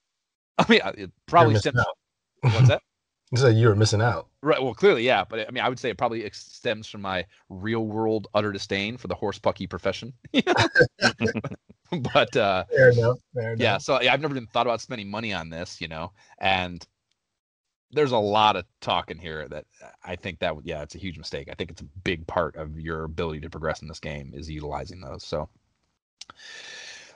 I 0.57 0.65
mean, 0.67 0.81
it 0.97 1.11
probably 1.27 1.53
stems. 1.59 1.77
out. 1.77 1.95
What's 2.41 2.67
that? 2.69 2.81
You 3.29 3.37
said 3.39 3.57
you 3.57 3.67
were 3.67 3.75
missing 3.75 4.01
out. 4.01 4.29
Right. 4.41 4.63
Well, 4.63 4.73
clearly, 4.73 5.03
yeah. 5.03 5.25
But 5.27 5.49
I 5.49 5.51
mean, 5.51 5.61
I 5.61 5.67
would 5.67 5.77
say 5.79 5.89
it 5.89 5.97
probably 5.97 6.29
stems 6.31 6.87
from 6.87 7.01
my 7.01 7.25
real 7.49 7.85
world 7.85 8.29
utter 8.33 8.53
disdain 8.53 8.95
for 8.95 9.09
the 9.09 9.15
horse 9.15 9.37
pucky 9.37 9.67
profession. 9.67 10.13
but 10.31 12.37
uh, 12.37 12.63
Fair 12.73 12.91
enough. 12.91 13.17
Fair 13.33 13.51
enough. 13.53 13.59
yeah, 13.59 13.77
so 13.79 14.01
yeah, 14.01 14.13
I've 14.13 14.21
never 14.21 14.33
even 14.33 14.47
thought 14.47 14.65
about 14.65 14.79
spending 14.79 15.09
money 15.09 15.33
on 15.33 15.49
this, 15.49 15.81
you 15.81 15.89
know, 15.89 16.13
and 16.39 16.87
there's 17.91 18.13
a 18.13 18.17
lot 18.17 18.55
of 18.55 18.63
talk 18.79 19.11
in 19.11 19.17
here 19.17 19.45
that 19.49 19.65
I 20.05 20.15
think 20.15 20.39
that 20.39 20.53
yeah, 20.63 20.81
it's 20.81 20.95
a 20.95 20.99
huge 20.99 21.17
mistake. 21.17 21.49
I 21.51 21.53
think 21.53 21.69
it's 21.71 21.81
a 21.81 21.85
big 22.05 22.25
part 22.27 22.55
of 22.55 22.79
your 22.79 23.03
ability 23.03 23.41
to 23.41 23.49
progress 23.49 23.81
in 23.81 23.89
this 23.89 23.99
game 23.99 24.31
is 24.33 24.49
utilizing 24.49 25.01
those. 25.01 25.25
So 25.25 25.49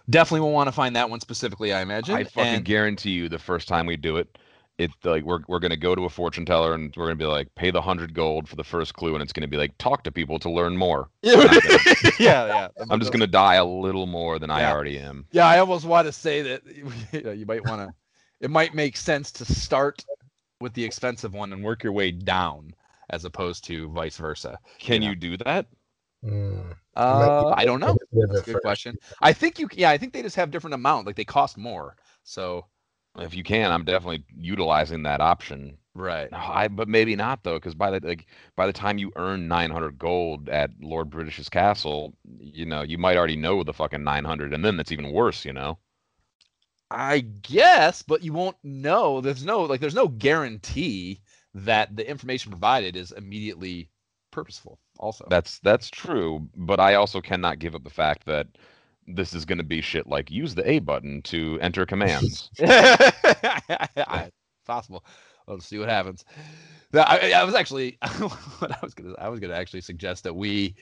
definitely 0.09 0.41
will 0.41 0.51
want 0.51 0.67
to 0.67 0.73
find 0.73 0.93
that 0.97 1.09
one 1.09 1.21
specifically, 1.21 1.71
I 1.71 1.79
imagine. 1.81 2.15
I 2.15 2.25
fucking 2.25 2.55
And- 2.55 2.65
guarantee 2.65 3.11
you, 3.11 3.29
the 3.29 3.39
first 3.39 3.69
time 3.69 3.85
we 3.85 3.95
do 3.95 4.17
it, 4.17 4.37
it's 4.77 4.93
like 5.03 5.23
we're 5.23 5.39
we're 5.47 5.59
gonna 5.59 5.77
go 5.77 5.95
to 5.95 6.05
a 6.05 6.09
fortune 6.09 6.45
teller 6.45 6.73
and 6.73 6.93
we're 6.95 7.05
gonna 7.05 7.15
be 7.15 7.25
like, 7.25 7.53
pay 7.55 7.71
the 7.71 7.81
hundred 7.81 8.13
gold 8.13 8.47
for 8.49 8.55
the 8.55 8.63
first 8.63 8.93
clue, 8.93 9.13
and 9.13 9.21
it's 9.21 9.33
gonna 9.33 9.47
be 9.47 9.57
like, 9.57 9.77
talk 9.77 10.03
to 10.03 10.11
people 10.11 10.39
to 10.39 10.49
learn 10.49 10.75
more. 10.77 11.09
yeah, 11.23 12.09
yeah. 12.19 12.67
I'm 12.89 12.99
just 12.99 13.11
gonna 13.11 13.27
die 13.27 13.55
a 13.55 13.65
little 13.65 14.07
more 14.07 14.39
than 14.39 14.49
I 14.49 14.69
already 14.71 14.97
am. 14.97 15.25
Yeah, 15.31 15.45
I 15.47 15.59
almost 15.59 15.85
want 15.85 16.07
to 16.07 16.11
say 16.11 16.41
that 16.41 16.61
you, 17.13 17.21
know, 17.21 17.31
you 17.31 17.45
might 17.45 17.63
want 17.65 17.81
to. 17.81 17.93
It 18.39 18.49
might 18.49 18.73
make 18.73 18.97
sense 18.97 19.31
to 19.33 19.45
start 19.45 20.03
with 20.61 20.73
the 20.73 20.83
expensive 20.83 21.33
one 21.33 21.53
and 21.53 21.63
work 21.63 21.83
your 21.83 21.93
way 21.93 22.09
down, 22.11 22.73
as 23.11 23.23
opposed 23.25 23.63
to 23.65 23.89
vice 23.89 24.17
versa. 24.17 24.57
Can 24.79 25.01
Yeah. 25.01 25.09
you 25.09 25.15
do 25.15 25.37
that? 25.37 25.67
Mm. 26.25 26.75
Uh, 26.95 27.53
I 27.55 27.65
don't 27.65 27.79
know. 27.79 27.95
That's 28.11 28.41
a 28.41 28.43
good 28.43 28.53
first. 28.53 28.63
question. 28.63 28.95
I 29.21 29.33
think 29.33 29.59
you. 29.59 29.67
Yeah, 29.73 29.89
I 29.91 29.97
think 29.97 30.13
they 30.13 30.21
just 30.21 30.35
have 30.35 30.49
different 30.51 30.73
amount. 30.73 31.05
Like 31.05 31.15
they 31.15 31.25
cost 31.25 31.57
more. 31.57 31.95
So 32.23 32.65
If 33.17 33.35
you 33.35 33.43
can, 33.43 33.71
I'm 33.71 33.85
definitely 33.85 34.25
utilizing 34.35 35.03
that 35.03 35.21
option. 35.21 35.77
right. 35.95 36.29
I 36.31 36.67
but 36.67 36.87
maybe 36.87 37.15
not 37.15 37.43
though, 37.43 37.55
because 37.55 37.75
by 37.75 37.91
the 37.91 38.05
like 38.07 38.25
by 38.55 38.65
the 38.67 38.73
time 38.73 38.97
you 38.97 39.11
earn 39.15 39.47
900 39.47 39.97
gold 39.97 40.49
at 40.49 40.71
Lord 40.81 41.09
British's 41.09 41.49
castle, 41.49 42.15
you 42.39 42.65
know 42.65 42.81
you 42.81 42.97
might 42.97 43.17
already 43.17 43.35
know 43.37 43.63
the 43.63 43.73
fucking 43.73 44.03
900, 44.03 44.53
and 44.53 44.63
then 44.65 44.79
it's 44.79 44.91
even 44.91 45.11
worse. 45.11 45.45
You 45.45 45.53
know. 45.53 45.79
I 46.91 47.21
guess, 47.21 48.01
but 48.03 48.23
you 48.23 48.33
won't 48.33 48.57
know. 48.63 49.21
There's 49.21 49.43
no 49.45 49.61
like. 49.63 49.79
There's 49.81 49.95
no 49.95 50.07
guarantee 50.07 51.21
that 51.53 51.95
the 51.95 52.07
information 52.09 52.51
provided 52.51 52.95
is 52.95 53.11
immediately 53.11 53.89
purposeful. 54.31 54.79
Also, 54.99 55.25
That's 55.27 55.59
that's 55.59 55.89
true, 55.89 56.49
but 56.55 56.79
I 56.79 56.95
also 56.95 57.21
cannot 57.21 57.59
give 57.59 57.75
up 57.75 57.83
the 57.83 57.89
fact 57.89 58.25
that 58.25 58.47
this 59.15 59.33
is 59.33 59.45
going 59.45 59.57
to 59.57 59.63
be 59.63 59.81
shit 59.81 60.07
like 60.07 60.31
use 60.31 60.55
the 60.55 60.69
A 60.69 60.79
button 60.79 61.21
to 61.23 61.59
enter 61.61 61.85
commands. 61.85 62.49
possible. 64.65 65.03
Let's 65.47 65.65
see 65.65 65.77
what 65.79 65.89
happens. 65.89 66.23
Now, 66.93 67.03
I, 67.07 67.31
I 67.31 67.43
was 67.43 67.55
actually 67.55 67.97
what 68.59 68.71
I 68.71 68.77
was 68.81 68.93
gonna 68.93 69.15
I 69.17 69.29
was 69.29 69.39
gonna 69.39 69.55
actually 69.55 69.81
suggest 69.81 70.23
that 70.23 70.33
we 70.35 70.75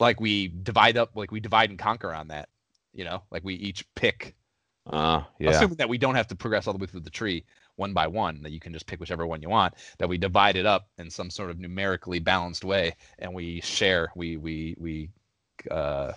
like 0.00 0.20
we 0.20 0.48
divide 0.48 0.96
up 0.96 1.10
like 1.14 1.30
we 1.30 1.40
divide 1.40 1.70
and 1.70 1.78
conquer 1.78 2.12
on 2.12 2.28
that. 2.28 2.48
You 2.92 3.04
know, 3.04 3.22
like 3.30 3.42
we 3.44 3.54
each 3.54 3.86
pick, 3.94 4.34
Uh, 4.86 5.22
yeah. 5.38 5.50
assuming 5.50 5.76
that 5.76 5.88
we 5.88 5.98
don't 5.98 6.14
have 6.14 6.26
to 6.28 6.36
progress 6.36 6.66
all 6.66 6.74
the 6.74 6.78
way 6.78 6.86
through 6.86 7.00
the 7.00 7.10
tree 7.10 7.44
one 7.76 7.94
by 7.94 8.06
one, 8.06 8.42
that 8.42 8.52
you 8.52 8.60
can 8.60 8.72
just 8.72 8.86
pick 8.86 9.00
whichever 9.00 9.26
one 9.26 9.40
you 9.40 9.48
want. 9.48 9.74
That 9.98 10.08
we 10.08 10.18
divide 10.18 10.56
it 10.56 10.66
up 10.66 10.88
in 10.98 11.08
some 11.08 11.30
sort 11.30 11.50
of 11.50 11.58
numerically 11.58 12.18
balanced 12.18 12.64
way, 12.64 12.94
and 13.18 13.32
we 13.32 13.60
share. 13.62 14.12
We 14.14 14.36
we 14.36 14.76
we 14.78 15.08
uh, 15.70 16.12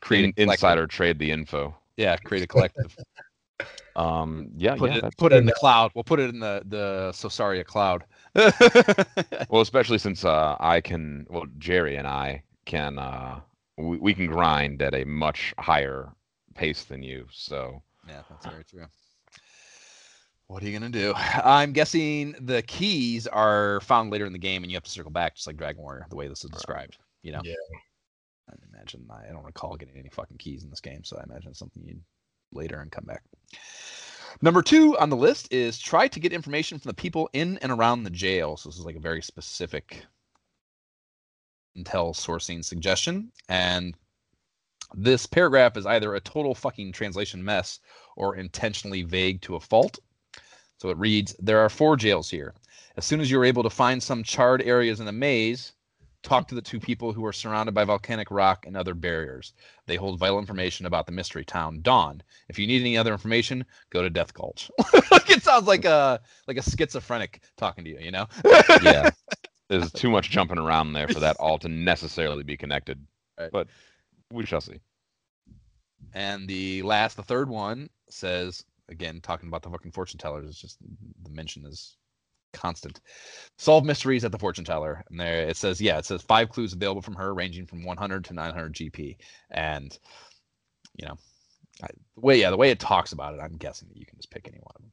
create 0.00 0.34
In, 0.36 0.50
insider 0.50 0.86
trade 0.86 1.18
the 1.18 1.30
info. 1.30 1.74
Yeah, 1.96 2.16
create 2.16 2.44
a 2.44 2.46
collective. 2.46 2.96
Um, 3.96 4.50
yeah, 4.56 4.76
put 4.76 4.92
yeah. 4.92 5.06
it 5.06 5.16
put 5.16 5.32
it 5.32 5.38
in 5.38 5.46
the 5.46 5.52
cloud. 5.54 5.90
We'll 5.92 6.04
put 6.04 6.20
it 6.20 6.30
in 6.30 6.38
the 6.38 6.62
the 6.66 7.10
Sosaria 7.12 7.64
cloud. 7.64 8.04
well, 9.50 9.60
especially 9.60 9.98
since 9.98 10.24
uh, 10.24 10.56
I 10.60 10.80
can, 10.80 11.26
well, 11.28 11.46
Jerry 11.58 11.96
and 11.96 12.06
I 12.06 12.44
can, 12.64 12.96
uh, 13.00 13.40
we, 13.76 13.96
we 13.96 14.14
can 14.14 14.26
grind 14.26 14.82
at 14.82 14.94
a 14.94 15.04
much 15.04 15.52
higher 15.58 16.12
pace 16.54 16.84
than 16.84 17.02
you. 17.02 17.26
So 17.32 17.82
yeah, 18.06 18.22
that's 18.30 18.46
very 18.46 18.64
true. 18.64 18.86
What 20.46 20.62
are 20.62 20.66
you 20.66 20.78
gonna 20.78 20.90
do? 20.90 21.12
I'm 21.16 21.72
guessing 21.72 22.36
the 22.40 22.62
keys 22.62 23.26
are 23.26 23.80
found 23.80 24.12
later 24.12 24.26
in 24.26 24.32
the 24.32 24.38
game, 24.38 24.62
and 24.62 24.70
you 24.70 24.76
have 24.76 24.84
to 24.84 24.90
circle 24.90 25.10
back, 25.10 25.34
just 25.34 25.48
like 25.48 25.56
Dragon 25.56 25.82
Warrior, 25.82 26.06
the 26.08 26.16
way 26.16 26.28
this 26.28 26.44
is 26.44 26.50
described. 26.50 26.98
You 27.22 27.32
know. 27.32 27.40
Yeah. 27.42 27.54
I 28.48 28.54
imagine 28.72 29.06
I 29.10 29.32
don't 29.32 29.44
recall 29.44 29.76
getting 29.76 29.96
any 29.96 30.08
fucking 30.08 30.38
keys 30.38 30.64
in 30.64 30.70
this 30.70 30.80
game, 30.80 31.04
so 31.04 31.18
I 31.18 31.24
imagine 31.24 31.50
it's 31.50 31.58
something 31.58 31.84
you 31.84 32.00
later 32.52 32.80
and 32.80 32.90
come 32.90 33.04
back. 33.04 33.22
Number 34.40 34.62
two 34.62 34.96
on 34.98 35.10
the 35.10 35.16
list 35.16 35.52
is 35.52 35.78
try 35.78 36.08
to 36.08 36.20
get 36.20 36.32
information 36.32 36.78
from 36.78 36.88
the 36.90 36.94
people 36.94 37.28
in 37.32 37.58
and 37.58 37.72
around 37.72 38.02
the 38.02 38.10
jail. 38.10 38.56
So 38.56 38.68
this 38.68 38.78
is 38.78 38.84
like 38.84 38.96
a 38.96 39.00
very 39.00 39.22
specific 39.22 40.04
intel 41.76 42.14
sourcing 42.14 42.64
suggestion. 42.64 43.32
And 43.48 43.96
this 44.94 45.26
paragraph 45.26 45.76
is 45.76 45.86
either 45.86 46.14
a 46.14 46.20
total 46.20 46.54
fucking 46.54 46.92
translation 46.92 47.44
mess 47.44 47.80
or 48.16 48.36
intentionally 48.36 49.02
vague 49.02 49.40
to 49.42 49.56
a 49.56 49.60
fault. 49.60 49.98
So 50.78 50.90
it 50.90 50.98
reads 50.98 51.34
There 51.38 51.60
are 51.60 51.68
four 51.68 51.96
jails 51.96 52.30
here. 52.30 52.54
As 52.96 53.04
soon 53.04 53.20
as 53.20 53.30
you're 53.30 53.44
able 53.44 53.62
to 53.62 53.70
find 53.70 54.02
some 54.02 54.22
charred 54.22 54.62
areas 54.62 55.00
in 55.00 55.06
the 55.06 55.12
maze, 55.12 55.72
Talk 56.22 56.48
to 56.48 56.54
the 56.54 56.62
two 56.62 56.80
people 56.80 57.12
who 57.12 57.24
are 57.24 57.32
surrounded 57.32 57.74
by 57.74 57.84
volcanic 57.84 58.30
rock 58.30 58.66
and 58.66 58.76
other 58.76 58.94
barriers. 58.94 59.52
They 59.86 59.96
hold 59.96 60.18
vital 60.18 60.38
information 60.38 60.86
about 60.86 61.06
the 61.06 61.12
mystery 61.12 61.44
town 61.44 61.80
Dawn. 61.82 62.22
If 62.48 62.58
you 62.58 62.66
need 62.66 62.80
any 62.80 62.98
other 62.98 63.12
information, 63.12 63.64
go 63.90 64.02
to 64.02 64.10
Death 64.10 64.34
Gulch. 64.34 64.70
it 65.28 65.42
sounds 65.42 65.66
like 65.66 65.84
a 65.84 66.20
like 66.46 66.56
a 66.56 66.62
schizophrenic 66.62 67.42
talking 67.56 67.84
to 67.84 67.90
you. 67.90 67.98
You 68.00 68.10
know? 68.10 68.26
yeah. 68.82 69.10
There's 69.68 69.92
too 69.92 70.10
much 70.10 70.30
jumping 70.30 70.58
around 70.58 70.94
there 70.94 71.08
for 71.08 71.20
that 71.20 71.36
all 71.36 71.58
to 71.58 71.68
necessarily 71.68 72.42
be 72.42 72.56
connected. 72.56 73.06
Right. 73.38 73.50
But 73.52 73.68
we 74.32 74.46
shall 74.46 74.62
see. 74.62 74.80
And 76.14 76.48
the 76.48 76.82
last, 76.82 77.16
the 77.16 77.22
third 77.22 77.50
one 77.50 77.90
says 78.08 78.64
again, 78.88 79.20
talking 79.20 79.48
about 79.48 79.62
the 79.62 79.70
fucking 79.70 79.92
fortune 79.92 80.18
tellers. 80.18 80.48
It's 80.48 80.60
just 80.60 80.78
the 81.22 81.30
mention 81.30 81.66
is 81.66 81.97
constant. 82.58 83.00
Solve 83.56 83.84
mysteries 83.84 84.24
at 84.24 84.32
the 84.32 84.38
fortune 84.38 84.64
teller, 84.64 85.04
and 85.10 85.18
there 85.20 85.48
it 85.48 85.56
says, 85.56 85.80
yeah, 85.80 85.98
it 85.98 86.04
says 86.04 86.22
five 86.22 86.48
clues 86.48 86.72
available 86.72 87.02
from 87.02 87.14
her, 87.14 87.34
ranging 87.34 87.66
from 87.66 87.84
100 87.84 88.24
to 88.26 88.34
900 88.34 88.74
GP, 88.74 89.16
and 89.50 89.98
you 90.96 91.06
know, 91.06 91.16
I, 91.82 91.88
the 92.14 92.20
way 92.20 92.40
yeah, 92.40 92.50
the 92.50 92.56
way 92.56 92.70
it 92.70 92.80
talks 92.80 93.12
about 93.12 93.34
it, 93.34 93.40
I'm 93.40 93.56
guessing 93.56 93.88
that 93.88 93.96
you 93.96 94.06
can 94.06 94.18
just 94.18 94.30
pick 94.30 94.48
any 94.48 94.58
one 94.58 94.72
of 94.74 94.82
them. 94.82 94.92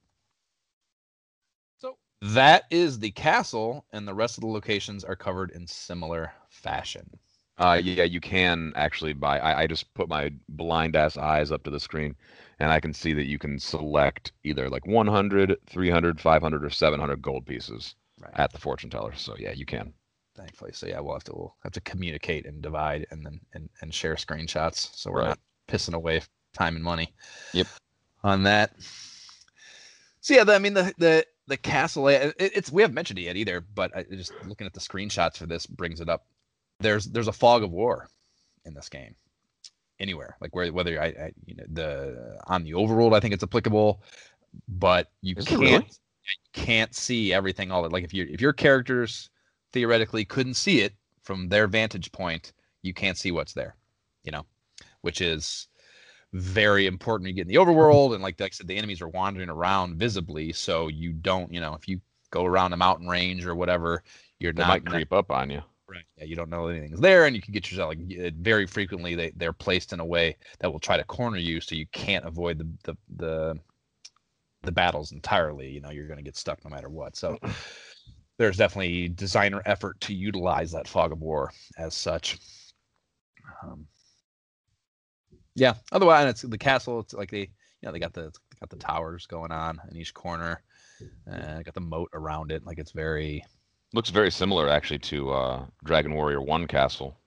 So 1.77 1.97
that 2.33 2.63
is 2.71 2.99
the 2.99 3.11
castle, 3.11 3.85
and 3.91 4.07
the 4.07 4.13
rest 4.13 4.37
of 4.37 4.41
the 4.41 4.47
locations 4.47 5.03
are 5.03 5.15
covered 5.15 5.51
in 5.51 5.67
similar 5.67 6.33
fashion. 6.49 7.09
Uh, 7.57 7.79
yeah, 7.81 8.03
you 8.03 8.19
can 8.19 8.73
actually 8.75 9.13
buy. 9.13 9.39
I, 9.39 9.61
I 9.61 9.67
just 9.67 9.93
put 9.93 10.09
my 10.09 10.31
blind 10.49 10.95
ass 10.95 11.15
eyes 11.17 11.51
up 11.51 11.63
to 11.63 11.69
the 11.69 11.79
screen, 11.79 12.15
and 12.59 12.69
I 12.71 12.79
can 12.81 12.93
see 12.93 13.13
that 13.13 13.25
you 13.25 13.37
can 13.39 13.59
select 13.59 14.33
either 14.43 14.69
like 14.69 14.85
100, 14.85 15.57
300, 15.65 16.19
500, 16.19 16.65
or 16.65 16.69
700 16.69 17.21
gold 17.21 17.45
pieces 17.45 17.95
Right. 18.21 18.33
at 18.35 18.51
the 18.51 18.59
fortune 18.59 18.89
teller. 18.89 19.13
So 19.15 19.35
yeah, 19.37 19.51
you 19.51 19.65
can. 19.65 19.93
thankfully. 20.35 20.71
So 20.73 20.87
yeah, 20.87 20.99
we'll 20.99 21.13
have 21.15 21.23
to 21.25 21.33
we'll 21.33 21.55
have 21.63 21.73
to 21.73 21.81
communicate 21.81 22.45
and 22.45 22.61
divide 22.61 23.07
and 23.11 23.25
then 23.25 23.39
and, 23.53 23.69
and 23.81 23.93
share 23.93 24.15
screenshots 24.15 24.95
so 24.95 25.11
we're 25.11 25.21
Right. 25.21 25.27
not 25.29 25.39
pissing 25.67 25.93
away 25.93 26.21
time 26.53 26.75
and 26.75 26.83
money. 26.83 27.13
Yep. 27.53 27.67
On 28.23 28.43
that. 28.43 28.71
So 30.21 30.33
yeah, 30.33 30.43
the, 30.43 30.55
I 30.55 30.59
mean 30.59 30.73
the 30.73 30.93
the 30.97 31.25
the 31.47 31.57
castle 31.57 32.07
it, 32.07 32.35
it's 32.39 32.71
we 32.71 32.81
haven't 32.81 32.95
mentioned 32.95 33.19
it 33.19 33.23
yet 33.23 33.35
either, 33.37 33.61
but 33.61 33.95
I, 33.95 34.03
just 34.03 34.33
looking 34.43 34.65
at 34.67 34.73
the 34.73 34.79
screenshots 34.79 35.37
for 35.37 35.45
this 35.45 35.65
brings 35.65 36.01
it 36.01 36.09
up. 36.09 36.25
There's 36.79 37.05
there's 37.05 37.27
a 37.27 37.33
fog 37.33 37.63
of 37.63 37.71
war 37.71 38.07
in 38.65 38.73
this 38.73 38.89
game. 38.89 39.15
Anywhere 39.99 40.35
like 40.41 40.53
where 40.53 40.73
whether 40.73 41.01
I, 41.01 41.05
I 41.05 41.31
you 41.45 41.55
know 41.55 41.63
the 41.71 42.37
on 42.47 42.63
the 42.65 42.71
overworld 42.73 43.15
I 43.15 43.21
think 43.21 43.33
it's 43.33 43.43
applicable, 43.43 44.03
but 44.67 45.09
you 45.21 45.35
Is 45.35 45.45
can't 45.45 45.59
really? 45.59 45.85
you 45.87 46.51
can't 46.53 46.93
see 46.93 47.33
everything 47.33 47.71
all 47.71 47.83
that 47.83 47.93
like 47.93 48.03
if 48.03 48.13
you 48.13 48.27
if 48.29 48.41
your 48.41 48.53
characters 48.53 49.29
theoretically 49.71 50.25
couldn't 50.25 50.55
see 50.55 50.81
it 50.81 50.95
from 51.23 51.47
their 51.49 51.67
vantage 51.67 52.11
point, 52.11 52.53
you 52.81 52.93
can't 52.93 53.17
see 53.17 53.31
what's 53.31 53.53
there, 53.53 53.75
you 54.23 54.31
know, 54.31 54.45
which 55.01 55.21
is 55.21 55.67
very 56.33 56.85
important. 56.87 57.27
You 57.29 57.33
get 57.35 57.43
in 57.43 57.47
the 57.47 57.55
overworld, 57.55 58.13
and 58.13 58.21
like, 58.23 58.39
like 58.39 58.51
I 58.51 58.53
said, 58.53 58.67
the 58.67 58.77
enemies 58.77 59.01
are 59.01 59.07
wandering 59.09 59.49
around 59.49 59.97
visibly, 59.97 60.53
so 60.53 60.87
you 60.87 61.13
don't, 61.13 61.53
you 61.53 61.61
know, 61.61 61.73
if 61.75 61.87
you 61.87 62.01
go 62.31 62.45
around 62.45 62.73
a 62.73 62.77
mountain 62.77 63.07
range 63.07 63.45
or 63.45 63.55
whatever, 63.55 64.03
you're 64.39 64.53
They 64.55 64.63
not 64.63 64.65
might 64.65 64.85
creep 64.85 65.13
up 65.13 65.31
on 65.31 65.49
you. 65.49 65.61
Right. 65.87 66.03
Yeah, 66.17 66.23
you 66.25 66.35
don't 66.35 66.49
know 66.49 66.67
anything's 66.67 66.99
there, 66.99 67.25
and 67.25 67.35
you 67.35 67.41
can 67.41 67.53
get 67.53 67.69
yourself 67.69 67.89
like 67.89 68.33
very 68.37 68.65
frequently 68.65 69.13
they 69.13 69.31
they're 69.35 69.53
placed 69.53 69.93
in 69.93 69.99
a 69.99 70.05
way 70.05 70.35
that 70.59 70.71
will 70.71 70.79
try 70.79 70.97
to 70.97 71.03
corner 71.03 71.37
you, 71.37 71.61
so 71.61 71.75
you 71.75 71.85
can't 71.87 72.25
avoid 72.25 72.57
the 72.57 72.67
the 72.83 72.97
the, 73.17 73.59
the 74.63 74.71
battles 74.71 75.11
entirely. 75.11 75.69
You 75.69 75.81
know, 75.81 75.91
you're 75.91 76.07
going 76.07 76.17
to 76.17 76.23
get 76.23 76.35
stuck 76.37 76.63
no 76.63 76.71
matter 76.71 76.89
what. 76.89 77.15
So 77.15 77.37
there's 78.37 78.57
definitely 78.57 79.09
designer 79.09 79.61
effort 79.65 79.99
to 80.01 80.13
utilize 80.13 80.71
that 80.71 80.87
fog 80.87 81.11
of 81.11 81.21
war 81.21 81.51
as 81.77 81.93
such. 81.93 82.39
Um, 83.63 83.87
yeah. 85.55 85.75
Otherwise, 85.91 86.29
it's 86.29 86.41
the 86.41 86.57
castle. 86.57 86.99
It's 86.99 87.13
like 87.13 87.31
they, 87.31 87.39
you 87.41 87.47
know, 87.83 87.91
they 87.91 87.99
got 87.99 88.13
the 88.13 88.23
they 88.51 88.57
got 88.59 88.69
the 88.69 88.77
towers 88.77 89.25
going 89.25 89.51
on 89.51 89.79
in 89.89 89.97
each 89.97 90.13
corner, 90.13 90.61
and 91.27 91.65
got 91.65 91.73
the 91.73 91.81
moat 91.81 92.09
around 92.13 92.51
it. 92.51 92.65
Like 92.65 92.79
it's 92.79 92.91
very 92.91 93.43
Looks 93.95 94.09
very 94.09 94.29
similar 94.29 94.67
actually 94.67 94.99
to 94.99 95.31
uh, 95.31 95.65
Dragon 95.85 96.13
Warrior 96.13 96.41
One 96.41 96.67
Castle. 96.67 97.17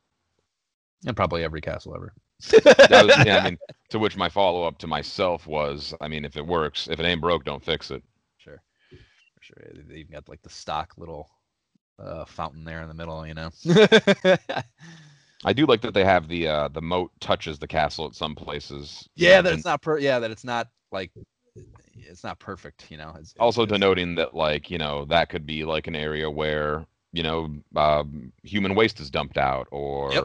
and 1.06 1.16
probably 1.16 1.42
every 1.42 1.62
castle 1.62 1.94
ever. 1.96 2.12
Was, 2.52 3.26
yeah, 3.26 3.38
I 3.38 3.44
mean, 3.44 3.58
to 3.88 3.98
which 3.98 4.18
my 4.18 4.28
follow 4.28 4.64
up 4.64 4.76
to 4.80 4.86
myself 4.86 5.46
was, 5.46 5.94
I 6.02 6.08
mean, 6.08 6.26
if 6.26 6.36
it 6.36 6.46
works, 6.46 6.86
if 6.90 7.00
it 7.00 7.06
ain't 7.06 7.22
broke, 7.22 7.44
don't 7.46 7.64
fix 7.64 7.90
it. 7.90 8.02
Sure, 8.36 8.60
for 8.90 9.42
sure. 9.42 9.56
They- 9.88 9.94
even 9.96 10.12
got 10.12 10.28
like 10.28 10.42
the 10.42 10.50
stock 10.50 10.92
little 10.98 11.30
uh, 11.98 12.26
fountain 12.26 12.64
there 12.64 12.82
in 12.82 12.88
the 12.88 12.94
middle, 12.94 13.26
you 13.26 13.32
know. 13.32 13.50
I 15.46 15.52
do 15.54 15.64
like 15.64 15.80
that 15.80 15.94
they 15.94 16.04
have 16.04 16.28
the 16.28 16.48
uh, 16.48 16.68
the 16.68 16.82
moat 16.82 17.12
touches 17.20 17.58
the 17.58 17.66
castle 17.66 18.04
at 18.06 18.14
some 18.14 18.34
places. 18.34 19.08
yeah, 19.16 19.40
that 19.40 19.54
it's 19.54 19.64
not 19.64 19.80
per. 19.80 19.98
Yeah, 19.98 20.18
that 20.18 20.30
it's 20.30 20.44
not 20.44 20.68
like 20.92 21.12
it's 22.08 22.24
not 22.24 22.38
perfect, 22.38 22.90
you 22.90 22.96
know. 22.96 23.14
It's, 23.18 23.34
also 23.38 23.62
it's, 23.62 23.72
denoting 23.72 24.14
that 24.16 24.34
like 24.34 24.70
you 24.70 24.78
know 24.78 25.04
that 25.06 25.28
could 25.28 25.46
be 25.46 25.64
like 25.64 25.86
an 25.86 25.96
area 25.96 26.30
where 26.30 26.86
you 27.12 27.22
know 27.22 27.54
um, 27.76 28.32
human 28.42 28.74
waste 28.74 29.00
is 29.00 29.10
dumped 29.10 29.38
out 29.38 29.68
or 29.70 30.12
Yep. 30.12 30.24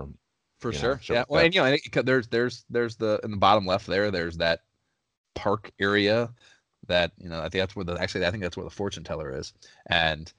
for 0.60 0.72
you 0.72 0.77
know, 0.77 0.97
sure. 0.97 1.15
yeah. 1.15 1.26
Well, 1.27 1.43
and 1.43 1.53
you 1.53 1.61
know, 1.61 1.68
it, 1.68 2.05
there's 2.05 2.27
there's 2.27 2.65
there's 2.69 2.95
the 2.95 3.19
in 3.23 3.31
the 3.31 3.38
bottom 3.38 3.65
left 3.65 3.88
there. 3.88 4.11
There's 4.11 4.38
that 4.38 4.61
park 5.35 5.72
area 5.80 6.30
that 6.88 7.11
you 7.18 7.30
know. 7.30 7.39
I 7.39 7.49
think 7.49 7.61
that's 7.61 7.76
where 7.76 7.85
the 7.85 7.93
actually 7.99 8.26
I 8.26 8.31
think 8.31 8.43
that's 8.43 8.57
where 8.57 8.65
the 8.65 8.69
fortune 8.69 9.03
teller 9.03 9.31
is, 9.38 9.53
and 9.88 10.31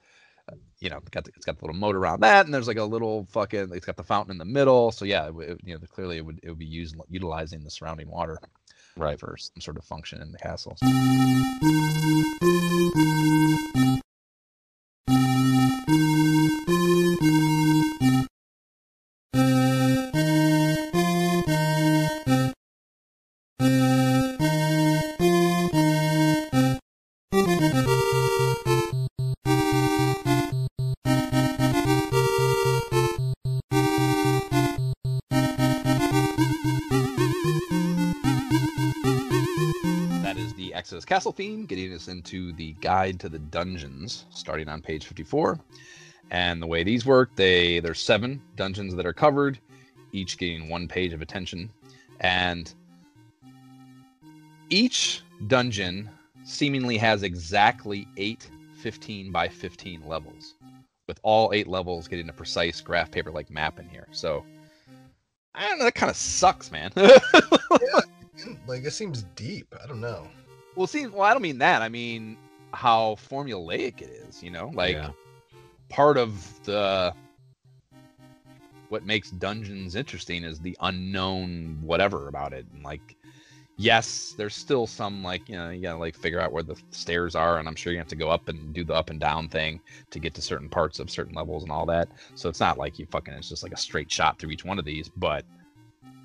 uh, 0.51 0.55
you 0.79 0.89
know, 0.89 0.99
got 1.11 1.25
the, 1.25 1.31
it's 1.35 1.45
got 1.45 1.57
the 1.57 1.65
little 1.65 1.79
moat 1.79 1.95
around 1.95 2.21
that, 2.21 2.45
and 2.45 2.53
there's 2.53 2.67
like 2.67 2.77
a 2.77 2.83
little 2.83 3.25
fucking. 3.31 3.69
It's 3.73 3.85
got 3.85 3.97
the 3.97 4.03
fountain 4.03 4.31
in 4.31 4.37
the 4.37 4.45
middle. 4.45 4.91
So 4.91 5.05
yeah, 5.05 5.29
it, 5.39 5.59
you 5.63 5.73
know, 5.73 5.79
clearly 5.91 6.17
it 6.17 6.25
would 6.25 6.39
it 6.43 6.49
would 6.49 6.59
be 6.59 6.65
used 6.65 6.95
utilizing 7.09 7.63
the 7.63 7.71
surrounding 7.71 8.09
water 8.09 8.39
right. 8.97 9.19
for 9.19 9.35
some 9.37 9.61
sort 9.61 9.77
of 9.77 9.83
function 9.83 10.21
in 10.21 10.31
the 10.31 10.37
castle. 10.37 10.77
Theme, 41.35 41.65
getting 41.65 41.93
us 41.93 42.07
into 42.07 42.53
the 42.53 42.73
guide 42.81 43.19
to 43.19 43.29
the 43.29 43.39
dungeons, 43.39 44.25
starting 44.29 44.69
on 44.69 44.81
page 44.81 45.05
54. 45.05 45.59
And 46.31 46.61
the 46.61 46.67
way 46.67 46.83
these 46.83 47.05
work, 47.05 47.35
they 47.35 47.79
there's 47.79 47.99
seven 47.99 48.41
dungeons 48.55 48.95
that 48.95 49.05
are 49.05 49.13
covered, 49.13 49.59
each 50.11 50.37
getting 50.37 50.69
one 50.69 50.87
page 50.87 51.13
of 51.13 51.21
attention. 51.21 51.69
And 52.19 52.73
each 54.69 55.21
dungeon 55.47 56.09
seemingly 56.43 56.97
has 56.97 57.23
exactly 57.23 58.07
eight 58.17 58.49
15 58.79 59.31
by 59.31 59.47
15 59.47 60.07
levels, 60.07 60.55
with 61.07 61.19
all 61.23 61.51
eight 61.53 61.67
levels 61.67 62.07
getting 62.07 62.29
a 62.29 62.33
precise 62.33 62.81
graph 62.81 63.11
paper 63.11 63.31
like 63.31 63.49
map 63.49 63.79
in 63.79 63.87
here. 63.89 64.07
So 64.11 64.43
I 65.53 65.67
don't 65.67 65.79
know, 65.79 65.85
that 65.85 65.95
kind 65.95 66.09
of 66.09 66.15
sucks, 66.15 66.71
man. 66.71 66.91
Like 68.67 68.83
it 68.83 68.91
seems 68.91 69.23
deep. 69.35 69.73
I 69.81 69.87
don't 69.87 70.01
know. 70.01 70.27
Well, 70.75 70.87
see, 70.87 71.07
well, 71.07 71.21
I 71.23 71.33
don't 71.33 71.41
mean 71.41 71.59
that. 71.59 71.81
I 71.81 71.89
mean 71.89 72.37
how 72.73 73.15
formulaic 73.29 74.01
it 74.01 74.09
is. 74.09 74.43
You 74.43 74.51
know, 74.51 74.71
like 74.73 74.95
Yeah. 74.95 75.11
part 75.89 76.17
of 76.17 76.63
the 76.63 77.13
what 78.89 79.05
makes 79.05 79.31
dungeons 79.31 79.95
interesting 79.95 80.43
is 80.43 80.59
the 80.59 80.77
unknown 80.81 81.79
whatever 81.81 82.27
about 82.27 82.53
it. 82.53 82.65
And 82.73 82.83
like, 82.83 83.15
yes, 83.77 84.33
there's 84.37 84.55
still 84.55 84.87
some 84.87 85.23
like 85.23 85.49
you 85.49 85.55
know 85.55 85.69
you 85.69 85.81
gotta 85.81 85.97
like 85.97 86.15
figure 86.15 86.39
out 86.39 86.51
where 86.51 86.63
the 86.63 86.79
stairs 86.91 87.35
are, 87.35 87.57
and 87.59 87.67
I'm 87.67 87.75
sure 87.75 87.91
you 87.91 87.99
have 87.99 88.07
to 88.07 88.15
go 88.15 88.29
up 88.29 88.47
and 88.47 88.73
do 88.73 88.83
the 88.83 88.93
up 88.93 89.09
and 89.09 89.19
down 89.19 89.49
thing 89.49 89.81
to 90.11 90.19
get 90.19 90.33
to 90.35 90.41
certain 90.41 90.69
parts 90.69 90.99
of 90.99 91.09
certain 91.09 91.33
levels 91.33 91.63
and 91.63 91.71
all 91.71 91.85
that. 91.87 92.09
So 92.35 92.49
it's 92.49 92.59
not 92.59 92.77
like 92.77 92.99
you 92.99 93.05
fucking 93.07 93.33
it's 93.33 93.49
just 93.49 93.63
like 93.63 93.73
a 93.73 93.77
straight 93.77 94.11
shot 94.11 94.39
through 94.39 94.51
each 94.51 94.65
one 94.65 94.79
of 94.79 94.85
these, 94.85 95.09
but 95.17 95.45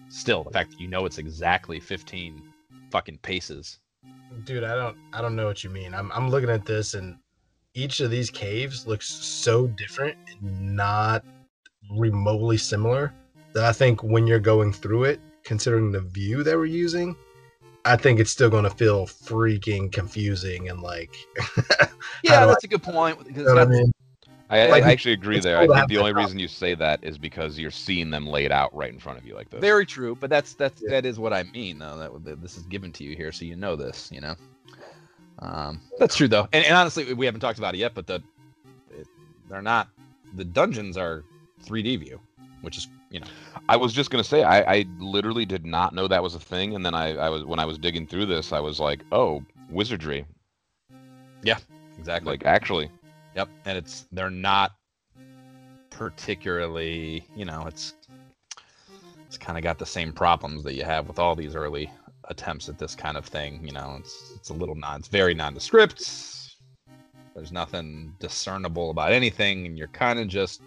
still 0.09 0.45
the 0.45 0.51
fact 0.51 0.71
that 0.71 0.81
you 0.81 0.89
know 0.89 1.07
it's 1.07 1.19
exactly 1.19 1.81
15 1.81 2.43
fucking 2.91 3.19
paces 3.19 3.80
Dude, 4.44 4.65
I 4.65 4.74
don't 4.74 4.97
I 5.12 5.20
don't 5.20 5.36
know 5.36 5.47
what 5.47 5.65
you 5.65 5.70
mean. 5.70 5.94
I'm 5.94 6.11
I'm 6.12 6.31
looking 6.31 6.51
at 6.51 6.65
this 6.65 6.94
and 6.94 7.16
each 7.74 8.01
of 8.01 8.11
these 8.11 8.31
caves 8.31 8.86
looks 8.86 9.09
so 9.09 9.66
different 9.66 10.16
and 10.28 10.77
not 10.77 11.24
remotely 11.97 12.57
similar 12.57 13.12
that 13.55 13.65
I 13.65 13.73
think 13.73 14.02
when 14.02 14.27
you're 14.27 14.40
going 14.40 14.73
through 14.73 15.05
it, 15.05 15.20
considering 15.44 15.90
the 15.90 16.01
view 16.01 16.43
that 16.44 16.57
we're 16.57 16.66
using, 16.66 17.16
I 17.85 17.97
think 17.97 18.20
it's 18.20 18.31
still 18.31 18.51
going 18.51 18.65
to 18.65 18.70
feel 18.70 19.07
freaking 19.07 19.90
confusing 19.90 20.69
and 20.69 20.81
like 20.81 21.15
Yeah, 22.24 22.47
that's 22.47 22.65
a 22.65 22.69
good 22.69 22.82
point. 22.82 23.19
Because 23.19 23.36
you 23.36 23.44
know 23.44 23.55
what 23.55 23.69
I 23.69 23.70
mean? 23.70 23.93
I, 24.51 24.67
Like, 24.69 24.85
I 24.85 24.93
actually 24.93 25.13
agree 25.13 25.41
there. 25.41 25.59
cool 25.59 25.73
I 25.73 25.77
think 25.77 25.89
the 25.89 25.99
only 25.99 26.13
reason 26.13 26.39
you 26.39 26.49
say 26.49 26.75
that 26.75 27.03
is 27.03 27.19
because 27.19 27.59
you're 27.59 27.71
seeing 27.71 28.11
them 28.11 28.27
laid 28.27 28.53
out 28.53 28.75
right 28.75 28.93
in 28.93 28.99
front 28.99 29.19
of 29.19 29.25
you 29.25 29.35
like 29.35 29.51
this. 29.51 29.61
Very 29.61 29.87
true, 29.87 30.17
but 30.17 30.31
that's 30.31 30.55
that's 30.55 30.83
Yeah. 30.83 30.91
that 30.91 31.07
is 31.07 31.19
what 31.19 31.33
I 31.33 31.45
mean 31.45 31.79
though. 31.79 31.99
That 31.99 32.25
that 32.25 32.43
this 32.43 32.57
is 32.57 32.65
given 32.67 32.93
to 32.93 33.05
you 33.05 33.17
here, 33.17 33.33
so 33.33 33.45
you 33.45 33.57
know 33.57 33.77
this. 33.77 34.11
You 34.13 34.21
know, 34.21 34.37
um, 35.41 35.81
that's 35.99 36.17
true 36.17 36.29
though. 36.29 36.49
And, 36.53 36.65
and 36.65 36.75
honestly, 36.75 37.13
we 37.15 37.27
haven't 37.27 37.41
talked 37.41 37.59
about 37.59 37.75
it 37.75 37.79
yet, 37.79 37.95
but 37.95 38.07
the 38.07 38.23
it, 38.91 39.07
they're 39.49 39.63
not. 39.63 39.89
The 40.35 40.45
dungeons 40.45 40.97
are 40.97 41.25
3D 41.65 41.97
view, 41.97 42.21
which 42.63 42.77
is 42.77 42.89
you 43.11 43.21
know 43.21 43.27
I 43.69 43.77
was 43.77 43.93
just 43.93 44.11
gonna 44.11 44.25
say 44.25 44.43
I, 44.43 44.75
I 44.77 44.85
literally 44.99 45.45
did 45.47 45.65
not 45.65 45.95
know 45.95 46.09
that 46.09 46.23
was 46.23 46.35
a 46.35 46.41
thing, 46.41 46.75
and 46.75 46.85
then 46.85 46.95
I, 46.95 47.17
I 47.17 47.29
was 47.29 47.45
when 47.45 47.59
I 47.59 47.65
was 47.67 47.79
digging 47.79 48.07
through 48.07 48.27
this, 48.27 48.53
I 48.53 48.61
was 48.61 48.81
like, 48.81 49.05
oh, 49.13 49.45
wizardry. 49.69 50.27
Yeah, 51.43 51.59
exactly 51.99 52.31
Like 52.31 52.45
actually, 52.45 52.91
Yep, 53.36 53.48
and 53.65 53.78
it's 53.78 54.07
they're 54.12 54.31
not 54.31 54.73
particularly, 55.90 57.24
you 57.36 57.44
know, 57.44 57.66
it's 57.66 57.94
it's 59.27 59.39
kind 59.39 59.57
of 59.57 59.62
got 59.62 59.78
the 59.78 59.86
same 59.86 60.12
problems 60.12 60.65
that 60.65 60.74
you 60.74 60.82
have 60.82 61.07
with 61.07 61.19
all 61.19 61.36
these 61.36 61.55
early 61.55 61.90
attempts 62.24 62.69
at 62.69 62.78
this 62.78 62.94
kind 62.94 63.16
of 63.16 63.24
thing. 63.24 63.65
You 63.65 63.73
know, 63.73 63.97
it's 63.98 64.32
it's 64.35 64.48
a 64.51 64.55
little 64.55 64.74
non, 64.74 64.98
it's 64.98 65.09
very 65.09 65.35
nondescript. 65.35 66.31
There's 67.35 67.52
nothing 67.52 68.15
discernible 68.19 68.90
about 68.90 69.12
anything, 69.12 69.66
and 69.66 69.78
you're 69.78 69.89
kind 69.89 70.19
of 70.19 70.28
just. 70.28 70.62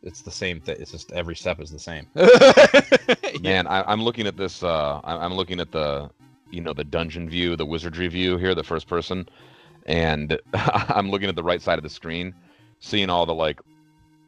It's 0.00 0.22
the 0.22 0.30
same 0.30 0.60
thing. 0.60 0.76
It's 0.78 0.92
just 0.92 1.10
every 1.12 1.34
step 1.34 1.60
is 1.60 1.72
the 1.72 1.78
same. 1.78 2.06
Man, 3.42 3.66
I, 3.66 3.82
I'm 3.82 4.00
looking 4.00 4.28
at 4.28 4.36
this. 4.36 4.62
Uh, 4.62 5.00
I, 5.02 5.16
I'm 5.16 5.34
looking 5.34 5.58
at 5.58 5.72
the, 5.72 6.08
you 6.50 6.60
know, 6.60 6.72
the 6.72 6.84
dungeon 6.84 7.28
view, 7.28 7.56
the 7.56 7.66
wizardry 7.66 8.06
view 8.06 8.36
here, 8.36 8.54
the 8.54 8.62
first 8.62 8.86
person, 8.86 9.28
and 9.88 10.38
I'm 10.54 11.10
looking 11.10 11.28
at 11.28 11.34
the 11.34 11.42
right 11.42 11.60
side 11.60 11.78
of 11.78 11.82
the 11.82 11.90
screen, 11.90 12.34
seeing 12.78 13.10
all 13.10 13.26
the 13.26 13.34
like, 13.34 13.60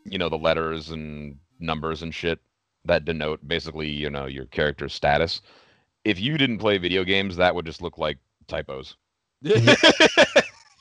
you 0.04 0.18
know, 0.18 0.28
the 0.28 0.38
letters 0.38 0.90
and 0.90 1.36
numbers 1.60 2.02
and 2.02 2.12
shit 2.12 2.40
that 2.86 3.04
denote 3.04 3.46
basically, 3.46 3.88
you 3.88 4.10
know, 4.10 4.26
your 4.26 4.46
character's 4.46 4.94
status. 4.94 5.42
If 6.04 6.18
you 6.18 6.38
didn't 6.38 6.58
play 6.58 6.78
video 6.78 7.04
games, 7.04 7.36
that 7.36 7.54
would 7.54 7.66
just 7.66 7.82
look 7.82 7.98
like 7.98 8.18
typos. 8.48 8.96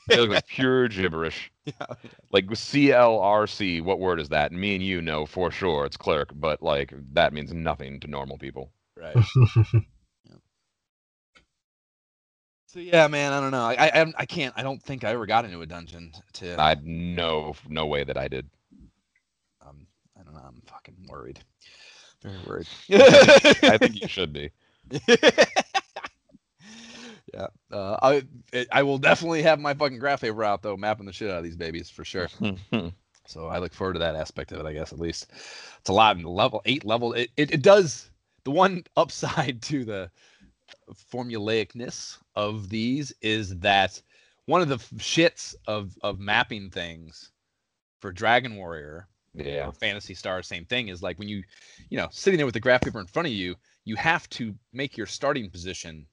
They 0.09 0.17
look 0.17 0.31
like 0.31 0.47
pure 0.47 0.87
gibberish. 0.87 1.51
Oh, 1.79 1.95
yeah. 2.03 2.09
Like 2.31 2.47
CLRC, 2.47 3.83
what 3.83 3.99
word 3.99 4.19
is 4.19 4.29
that? 4.29 4.51
Me 4.51 4.73
and 4.73 4.83
you 4.83 5.03
know 5.03 5.27
for 5.27 5.51
sure 5.51 5.85
it's 5.85 5.97
clerk, 5.97 6.31
but 6.33 6.63
like 6.63 6.91
that 7.13 7.31
means 7.31 7.53
nothing 7.53 7.99
to 7.99 8.07
normal 8.07 8.39
people. 8.39 8.71
right. 8.97 9.15
So 12.71 12.79
yeah, 12.79 13.07
man, 13.07 13.33
I 13.33 13.39
don't 13.41 13.49
know. 13.49 13.63
I, 13.65 13.73
I 13.73 13.89
I'm- 13.97 14.13
can't. 14.27 14.53
I 14.55 14.61
don't 14.61 14.79
think 14.81 15.03
I 15.03 15.09
ever 15.09 15.25
got 15.25 15.43
into 15.43 15.59
a 15.61 15.65
dungeon. 15.65 16.11
To 16.33 16.55
I 16.61 16.75
no 16.83 17.55
no 17.67 17.87
way 17.87 18.03
that 18.03 18.15
I 18.15 18.27
did. 18.27 18.47
um, 19.67 19.87
I 20.15 20.21
don't 20.23 20.35
know. 20.35 20.43
I'm 20.45 20.61
fucking 20.67 21.07
worried. 21.07 21.39
Very 22.21 22.37
worried. 22.45 22.67
I 22.91 23.77
think 23.79 23.99
you 23.99 24.07
should 24.07 24.31
be. 24.31 24.51
yeah. 27.33 27.47
Uh, 27.71 27.97
I 28.03 28.23
it, 28.53 28.67
I 28.71 28.83
will 28.83 28.99
definitely 28.99 29.41
have 29.41 29.59
my 29.59 29.73
fucking 29.73 29.97
graph 29.97 30.21
paper 30.21 30.43
out 30.43 30.61
though, 30.61 30.77
mapping 30.77 31.07
the 31.07 31.13
shit 31.13 31.31
out 31.31 31.39
of 31.39 31.43
these 31.43 31.57
babies 31.57 31.89
for 31.89 32.05
sure. 32.05 32.29
So 33.25 33.45
I 33.45 33.59
look 33.59 33.75
forward 33.75 33.93
to 33.93 33.99
that 33.99 34.15
aspect 34.15 34.51
of 34.51 34.59
it. 34.59 34.65
I 34.65 34.73
guess 34.73 34.91
at 34.91 34.97
least 34.99 35.27
it's 35.79 35.89
a 35.89 35.93
lot 35.93 36.17
in 36.17 36.23
level 36.23 36.63
eight 36.65 36.83
level. 36.83 37.13
It 37.13 37.29
it, 37.37 37.51
it 37.51 37.61
does 37.61 38.09
the 38.43 38.49
one 38.49 38.83
upside 38.97 39.61
to 39.63 39.85
the 39.85 40.09
formulaicness 41.13 42.17
of 42.39 42.69
these 42.69 43.11
is 43.21 43.57
that 43.59 44.01
one 44.45 44.61
of 44.61 44.69
the 44.69 44.77
shits 44.97 45.53
of 45.67 45.97
of 46.01 46.19
mapping 46.19 46.69
things 46.69 47.31
for 47.99 48.11
Dragon 48.11 48.55
Warrior 48.55 49.07
yeah. 49.35 49.69
Phantasy 49.71 50.15
Star, 50.15 50.41
same 50.41 50.65
thing 50.65 50.87
is 50.87 51.03
like 51.03 51.19
when 51.19 51.27
you, 51.29 51.43
you 51.89 51.97
know, 51.97 52.07
sitting 52.11 52.37
there 52.37 52.47
with 52.47 52.53
the 52.55 52.59
graph 52.59 52.81
paper 52.81 52.99
in 52.99 53.05
front 53.05 53.27
of 53.27 53.33
you, 53.33 53.55
you 53.85 53.95
have 53.95 54.27
to 54.31 54.55
make 54.73 54.97
your 54.97 55.05
starting 55.05 55.49
position 55.49 56.07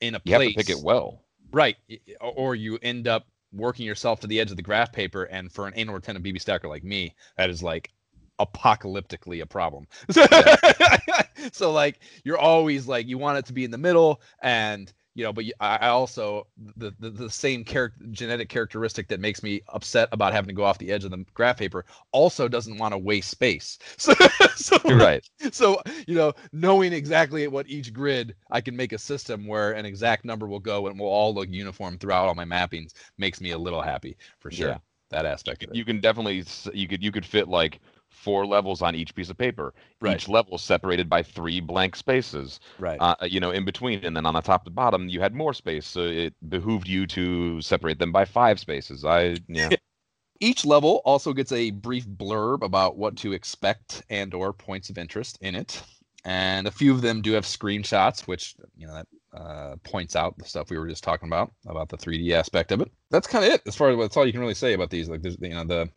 in 0.00 0.14
a 0.14 0.20
You 0.24 0.32
have 0.34 0.40
place. 0.40 0.52
to 0.54 0.58
pick 0.58 0.70
it 0.70 0.82
well. 0.82 1.24
Right. 1.50 1.76
y- 1.90 1.98
y- 2.06 2.14
or- 2.20 2.32
Or 2.36 2.54
you 2.54 2.78
end 2.82 3.08
up 3.08 3.26
working 3.52 3.84
yourself 3.86 4.20
to 4.20 4.26
the 4.26 4.38
edge 4.40 4.50
of 4.50 4.56
the 4.56 4.62
graph 4.62 4.92
paper. 4.92 5.24
And 5.24 5.50
for 5.50 5.66
an 5.66 5.72
anal 5.76 5.94
retentive 5.96 6.22
BB 6.22 6.40
stacker 6.40 6.68
like 6.68 6.84
me, 6.84 7.14
that 7.36 7.50
is 7.50 7.62
like 7.62 7.90
apocalyptically 8.38 9.42
a 9.42 9.46
problem. 9.46 9.86
so 11.52 11.72
like 11.72 11.98
you're 12.24 12.38
always 12.38 12.86
like 12.86 13.06
you 13.08 13.18
want 13.18 13.38
it 13.38 13.46
to 13.46 13.52
be 13.52 13.64
in 13.64 13.70
the 13.72 13.78
middle 13.78 14.20
and 14.42 14.92
you 15.18 15.24
know 15.26 15.34
but 15.34 15.46
I, 15.60 15.88
also 15.88 16.48
the, 16.78 16.94
the 17.00 17.10
the 17.10 17.30
same 17.30 17.64
character 17.64 18.06
genetic 18.12 18.50
characteristic 18.50 19.08
that 19.08 19.20
makes 19.20 19.42
me 19.44 19.62
upset 19.68 20.08
about 20.12 20.34
having 20.34 20.48
to 20.48 20.54
go 20.54 20.64
off 20.64 20.78
the 20.78 20.92
edge 20.92 21.04
of 21.04 21.12
the 21.12 21.26
graph 21.34 21.58
paper 21.58 21.86
also 22.12 22.48
doesn't 22.48 22.78
want 22.78 22.94
to 22.94 22.98
waste 22.98 23.30
space 23.30 23.78
so, 23.98 24.14
so 24.56 24.78
You're 24.86 24.98
right. 24.98 25.24
so 25.52 25.80
you 26.06 26.14
know 26.16 26.32
knowing 26.52 26.92
exactly 26.92 27.46
what 27.48 27.68
each 27.68 27.92
grid 27.94 28.34
i 28.50 28.60
can 28.60 28.76
make 28.76 28.92
a 28.92 28.98
system 28.98 29.46
where 29.46 29.72
an 29.72 29.86
exact 29.86 30.24
number 30.24 30.48
will 30.48 30.60
go 30.60 30.88
and 30.88 30.98
will 30.98 31.08
all 31.08 31.34
look 31.34 31.48
uniform 31.50 31.98
throughout 31.98 32.28
all 32.28 32.34
my 32.34 32.44
mappings 32.44 32.92
makes 33.18 33.40
me 33.40 33.50
a 33.52 33.58
little 33.58 33.82
happy 33.82 34.16
for 34.38 34.50
sure 34.50 34.78
Yeah. 34.78 34.78
that 35.10 35.26
aspect 35.26 35.66
You 35.72 35.84
can 35.84 36.00
definitely 36.00 36.44
you 36.74 36.88
could 36.88 37.02
you 37.02 37.12
could 37.12 37.26
fit 37.26 37.48
like 37.48 37.80
four 38.18 38.46
levels 38.46 38.82
on 38.82 38.94
each 38.94 39.14
piece 39.14 39.30
of 39.30 39.38
paper. 39.38 39.72
Right. 40.00 40.16
Each 40.16 40.28
level 40.28 40.58
separated 40.58 41.08
by 41.08 41.22
three 41.22 41.60
blank 41.60 41.96
spaces. 41.96 42.60
right 42.78 42.98
Uh, 43.00 43.14
you 43.22 43.40
know, 43.40 43.50
in 43.50 43.64
between, 43.64 44.04
and 44.04 44.16
then 44.16 44.26
on 44.26 44.34
the 44.34 44.40
top 44.40 44.64
to 44.64 44.70
bottom, 44.70 45.08
you 45.08 45.20
had 45.20 45.34
more 45.34 45.54
space, 45.54 45.86
so 45.86 46.00
it 46.02 46.34
behooved 46.48 46.88
you 46.88 47.06
to 47.08 47.60
separate 47.62 47.98
them 47.98 48.12
by 48.12 48.24
five 48.24 48.58
spaces. 48.58 49.04
I 49.04 49.36
yeah. 49.48 49.70
each 50.40 50.64
level 50.64 51.00
also 51.04 51.32
gets 51.32 51.52
a 51.52 51.70
brief 51.70 52.06
blurb 52.06 52.62
about 52.62 52.96
what 52.96 53.16
to 53.16 53.32
expect 53.32 54.02
and 54.08 54.34
or 54.34 54.52
points 54.52 54.88
of 54.90 54.98
interest 54.98 55.38
in 55.40 55.54
it 55.54 55.82
and 56.24 56.66
a 56.66 56.70
few 56.70 56.92
of 56.92 57.00
them 57.00 57.22
do 57.22 57.32
have 57.32 57.44
screenshots 57.44 58.26
which 58.26 58.54
you 58.76 58.86
know 58.86 58.94
that 58.94 59.06
uh, 59.34 59.76
points 59.82 60.16
out 60.16 60.36
the 60.38 60.44
stuff 60.44 60.70
we 60.70 60.78
were 60.78 60.88
just 60.88 61.04
talking 61.04 61.28
about 61.28 61.52
about 61.66 61.88
the 61.88 61.96
3d 61.96 62.30
aspect 62.32 62.72
of 62.72 62.80
it 62.80 62.90
that's 63.10 63.26
kind 63.26 63.44
of 63.44 63.52
it 63.52 63.62
as 63.66 63.74
far 63.74 63.90
as 63.90 63.98
that's 63.98 64.16
all 64.16 64.26
you 64.26 64.32
can 64.32 64.40
really 64.40 64.54
say 64.54 64.74
about 64.74 64.90
these 64.90 65.08
like 65.08 65.22
there's 65.22 65.36
you 65.40 65.50
know 65.50 65.64
the 65.64 65.88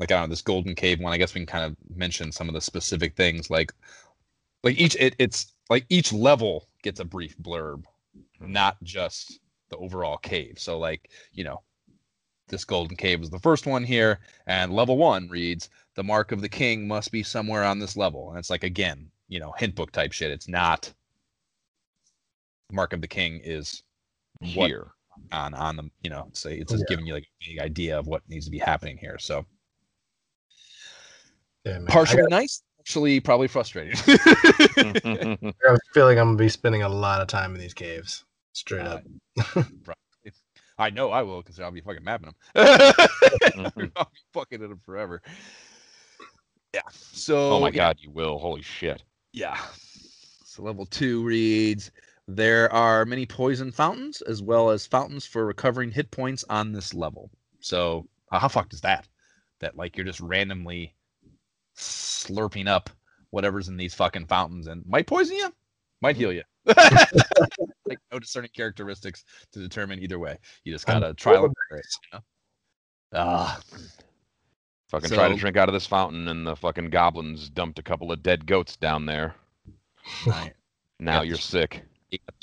like 0.00 0.10
i 0.10 0.14
don't 0.14 0.22
know 0.22 0.32
this 0.32 0.42
golden 0.42 0.74
cave 0.74 0.98
one 0.98 1.12
i 1.12 1.16
guess 1.16 1.34
we 1.34 1.40
can 1.40 1.46
kind 1.46 1.64
of 1.64 1.76
mention 1.96 2.32
some 2.32 2.48
of 2.48 2.54
the 2.54 2.60
specific 2.60 3.14
things 3.14 3.50
like 3.50 3.72
like 4.64 4.78
each 4.78 4.96
it, 4.96 5.14
it's 5.18 5.54
like 5.68 5.86
each 5.88 6.12
level 6.12 6.68
gets 6.82 7.00
a 7.00 7.04
brief 7.04 7.38
blurb 7.38 7.84
mm-hmm. 8.16 8.52
not 8.52 8.76
just 8.82 9.38
the 9.70 9.76
overall 9.78 10.18
cave. 10.18 10.58
So 10.58 10.78
like 10.78 11.10
you 11.32 11.44
know 11.44 11.62
this 12.48 12.64
golden 12.64 12.96
cave 12.96 13.22
is 13.22 13.30
the 13.30 13.38
first 13.38 13.66
one 13.66 13.84
here 13.84 14.18
and 14.46 14.72
level 14.74 14.98
one 14.98 15.28
reads 15.28 15.70
the 15.94 16.02
mark 16.02 16.32
of 16.32 16.40
the 16.40 16.48
king 16.48 16.86
must 16.88 17.12
be 17.12 17.22
somewhere 17.22 17.64
on 17.64 17.78
this 17.78 17.96
level. 17.96 18.30
And 18.30 18.38
it's 18.38 18.50
like 18.50 18.64
again 18.64 19.10
you 19.28 19.40
know 19.40 19.52
hint 19.56 19.74
book 19.74 19.92
type 19.92 20.12
shit. 20.12 20.30
It's 20.30 20.48
not 20.48 20.92
mark 22.72 22.92
of 22.92 23.00
the 23.00 23.08
king 23.08 23.40
is 23.42 23.82
what 24.54 24.68
Here. 24.68 24.92
on 25.32 25.54
on 25.54 25.76
the 25.76 25.90
you 26.02 26.10
know 26.10 26.28
say 26.32 26.56
it's 26.58 26.72
just 26.72 26.84
Yeah. 26.88 26.94
giving 26.94 27.06
you 27.06 27.14
like 27.14 27.24
a 27.24 27.50
big 27.50 27.58
idea 27.60 27.98
of 27.98 28.06
what 28.06 28.28
needs 28.28 28.44
to 28.44 28.50
be 28.50 28.58
happening 28.58 28.98
here. 28.98 29.18
So 29.18 29.46
Yeah, 31.64 31.74
man. 31.74 31.86
Partially 31.86 32.22
got, 32.22 32.30
nice 32.30 32.62
actually 32.80 33.20
probably 33.20 33.46
frustrated. 33.46 33.94
I 34.06 35.38
got 35.62 35.74
a 35.74 35.78
feeling 35.94 36.18
I'm 36.18 36.28
gonna 36.28 36.36
be 36.38 36.48
spending 36.48 36.82
a 36.82 36.88
lot 36.88 37.20
of 37.20 37.28
time 37.28 37.54
in 37.54 37.60
these 37.60 37.74
caves. 37.74 38.24
Straight 38.52 38.86
Uh, 38.86 38.98
up. 38.98 39.02
Probably. 39.84 40.32
I 40.78 40.90
know 40.90 41.10
I 41.10 41.22
will 41.22 41.42
because 41.42 41.60
I'll 41.60 41.70
be 41.70 41.82
fucking 41.82 42.02
mapping 42.02 42.32
them. 42.32 42.34
I'll 43.96 44.10
be 44.12 44.20
fucking 44.32 44.62
in 44.62 44.70
them 44.70 44.80
forever. 44.84 45.22
Yeah. 46.74 46.80
So. 46.90 47.52
oh 47.52 47.60
my 47.60 47.68
yeah, 47.68 47.72
god, 47.72 47.98
you 48.00 48.10
will. 48.10 48.38
Holy 48.38 48.62
shit. 48.62 49.04
Yeah. 49.32 49.58
So 50.44 50.62
level 50.62 50.86
two 50.86 51.22
reads 51.22 51.90
there 52.26 52.72
are 52.72 53.04
many 53.04 53.26
poison 53.26 53.72
fountains 53.72 54.22
as 54.22 54.40
well 54.42 54.70
as 54.70 54.86
fountains 54.86 55.26
for 55.26 55.46
recovering 55.46 55.90
hit 55.90 56.10
points 56.10 56.44
on 56.48 56.72
this 56.72 56.94
level. 56.94 57.30
So 57.60 58.08
uh, 58.32 58.38
how 58.38 58.48
fucked 58.48 58.72
is 58.72 58.80
that? 58.80 59.06
That 59.60 59.76
like 59.76 59.96
you're 59.96 60.06
just 60.06 60.20
randomly 60.20 60.94
slurping 61.80 62.68
up 62.68 62.90
whatever's 63.30 63.68
in 63.68 63.76
these 63.76 63.94
fucking 63.94 64.26
fountains 64.26 64.66
and 64.66 64.84
might 64.86 65.06
poison 65.06 65.36
you, 65.36 65.52
might 66.02 66.16
heal 66.16 66.32
you. 66.32 66.42
like 66.66 67.98
no 68.12 68.18
discerning 68.18 68.50
characteristics 68.54 69.24
to 69.52 69.58
determine 69.60 69.98
either 70.00 70.18
way. 70.18 70.36
You 70.64 70.72
just 70.72 70.88
I'm 70.88 71.00
gotta 71.00 71.14
trial 71.14 71.44
and 71.44 71.54
error 71.70 71.80
it, 71.80 71.86
you 72.12 72.18
know? 72.18 72.24
Ah, 73.12 73.60
Fucking 74.90 75.10
try 75.10 75.28
to 75.28 75.36
drink 75.36 75.56
out 75.56 75.68
of 75.68 75.72
this 75.72 75.86
fountain, 75.86 76.26
and 76.26 76.44
the 76.44 76.56
fucking 76.56 76.90
goblins 76.90 77.48
dumped 77.48 77.78
a 77.78 77.82
couple 77.82 78.10
of 78.10 78.24
dead 78.24 78.44
goats 78.44 78.76
down 78.76 79.06
there. 79.06 79.34
right. 80.26 80.52
Now 81.02 81.22
you're 81.22 81.38
sick. 81.38 81.82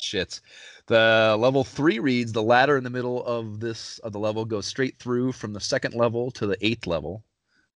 Shits. 0.02 0.42
The 0.88 1.36
level 1.38 1.64
three 1.64 2.00
reads 2.00 2.32
the 2.32 2.42
ladder 2.42 2.76
in 2.76 2.84
the 2.84 2.90
middle 2.90 3.24
of 3.24 3.60
this 3.60 4.00
of 4.00 4.14
the 4.14 4.20
level 4.20 4.46
goes 4.46 4.66
straight 4.66 4.98
through 4.98 5.34
from 5.34 5.54
the 5.54 5.60
second 5.60 5.94
level 5.94 6.32
to 6.32 6.48
the 6.48 6.58
eighth 6.66 6.88
level. 6.88 7.24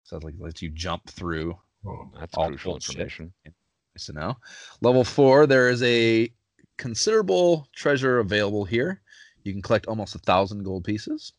So 0.04 0.16
it 0.16 0.24
like 0.24 0.34
lets 0.38 0.62
you 0.62 0.70
jump 0.70 1.08
through. 1.08 1.56
Oh, 1.86 2.10
That's 2.18 2.34
All 2.34 2.48
crucial 2.48 2.74
information. 2.74 3.32
Nice 3.44 4.06
to 4.06 4.12
know. 4.12 4.36
Level 4.80 5.04
four, 5.04 5.46
there 5.46 5.68
is 5.70 5.82
a 5.82 6.30
considerable 6.78 7.68
treasure 7.74 8.18
available 8.18 8.64
here. 8.64 9.00
You 9.44 9.52
can 9.52 9.62
collect 9.62 9.86
almost 9.86 10.14
a 10.14 10.18
thousand 10.18 10.64
gold 10.64 10.84
pieces. 10.84 11.32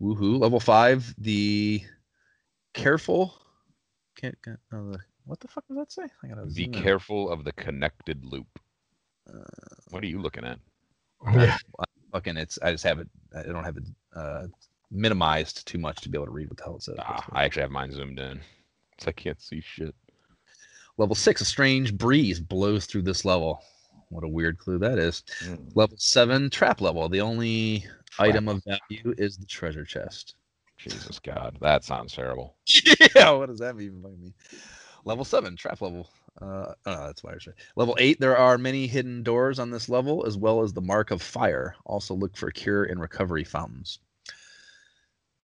Woohoo! 0.00 0.38
Level 0.38 0.60
five, 0.60 1.14
the 1.18 1.82
careful. 2.72 3.34
Can't. 4.16 4.36
can't 4.44 4.58
the, 4.70 4.98
what 5.24 5.40
the 5.40 5.48
fuck 5.48 5.66
does 5.68 5.76
that 5.76 5.92
say? 5.92 6.04
I 6.22 6.28
gotta 6.28 6.46
Be 6.46 6.64
zoom 6.64 6.74
in. 6.74 6.82
careful 6.82 7.30
of 7.30 7.44
the 7.44 7.52
connected 7.52 8.24
loop. 8.24 8.46
Uh, 9.28 9.40
What 9.90 10.02
are 10.02 10.06
you 10.06 10.20
looking 10.20 10.44
at? 10.44 10.58
Yeah. 11.32 11.56
fucking, 12.12 12.36
it's. 12.36 12.58
I 12.62 12.72
just 12.72 12.84
have 12.84 12.98
it. 12.98 13.08
I 13.36 13.42
don't 13.44 13.64
have 13.64 13.76
it 13.78 13.84
uh, 14.14 14.46
minimized 14.94 15.66
too 15.66 15.78
much 15.78 16.00
to 16.02 16.08
be 16.08 16.16
able 16.16 16.26
to 16.26 16.32
read 16.32 16.48
what 16.48 16.56
the 16.56 16.64
hell 16.64 16.76
it 16.76 16.82
says. 16.82 16.96
Ah, 16.98 17.26
I 17.32 17.44
actually 17.44 17.62
have 17.62 17.70
mine 17.70 17.92
zoomed 17.92 18.18
in. 18.18 18.40
So 18.98 19.08
I 19.08 19.12
can't 19.12 19.40
see 19.40 19.60
shit. 19.60 19.94
Level 20.96 21.16
six, 21.16 21.40
a 21.40 21.44
strange 21.44 21.96
breeze 21.96 22.38
blows 22.40 22.86
through 22.86 23.02
this 23.02 23.24
level. 23.24 23.60
What 24.10 24.24
a 24.24 24.28
weird 24.28 24.58
clue 24.58 24.78
that 24.78 24.98
is. 24.98 25.24
Mm. 25.44 25.72
Level 25.74 25.96
seven, 25.98 26.48
trap 26.50 26.80
level. 26.80 27.08
The 27.08 27.20
only 27.20 27.80
Trap. 28.10 28.28
item 28.28 28.48
of 28.48 28.62
value 28.64 29.14
is 29.18 29.36
the 29.36 29.46
treasure 29.46 29.84
chest. 29.84 30.36
Jesus 30.76 31.18
God, 31.18 31.56
that 31.60 31.84
sounds 31.84 32.12
terrible. 32.12 32.56
yeah, 33.16 33.30
what 33.30 33.48
does 33.48 33.58
that 33.58 33.74
even 33.80 34.02
mean? 34.02 34.34
Level 35.04 35.24
seven, 35.24 35.56
trap 35.56 35.80
level. 35.80 36.08
Uh, 36.40 36.74
oh, 36.86 37.06
that's 37.06 37.22
why 37.22 37.32
I 37.32 37.38
said. 37.38 37.54
Level 37.76 37.96
eight, 37.98 38.20
there 38.20 38.36
are 38.36 38.58
many 38.58 38.86
hidden 38.86 39.22
doors 39.22 39.58
on 39.58 39.70
this 39.70 39.88
level, 39.88 40.26
as 40.26 40.36
well 40.36 40.62
as 40.62 40.72
the 40.72 40.80
mark 40.80 41.10
of 41.10 41.22
fire. 41.22 41.74
Also, 41.84 42.14
look 42.14 42.36
for 42.36 42.50
cure 42.50 42.84
and 42.84 43.00
recovery 43.00 43.44
fountains. 43.44 43.98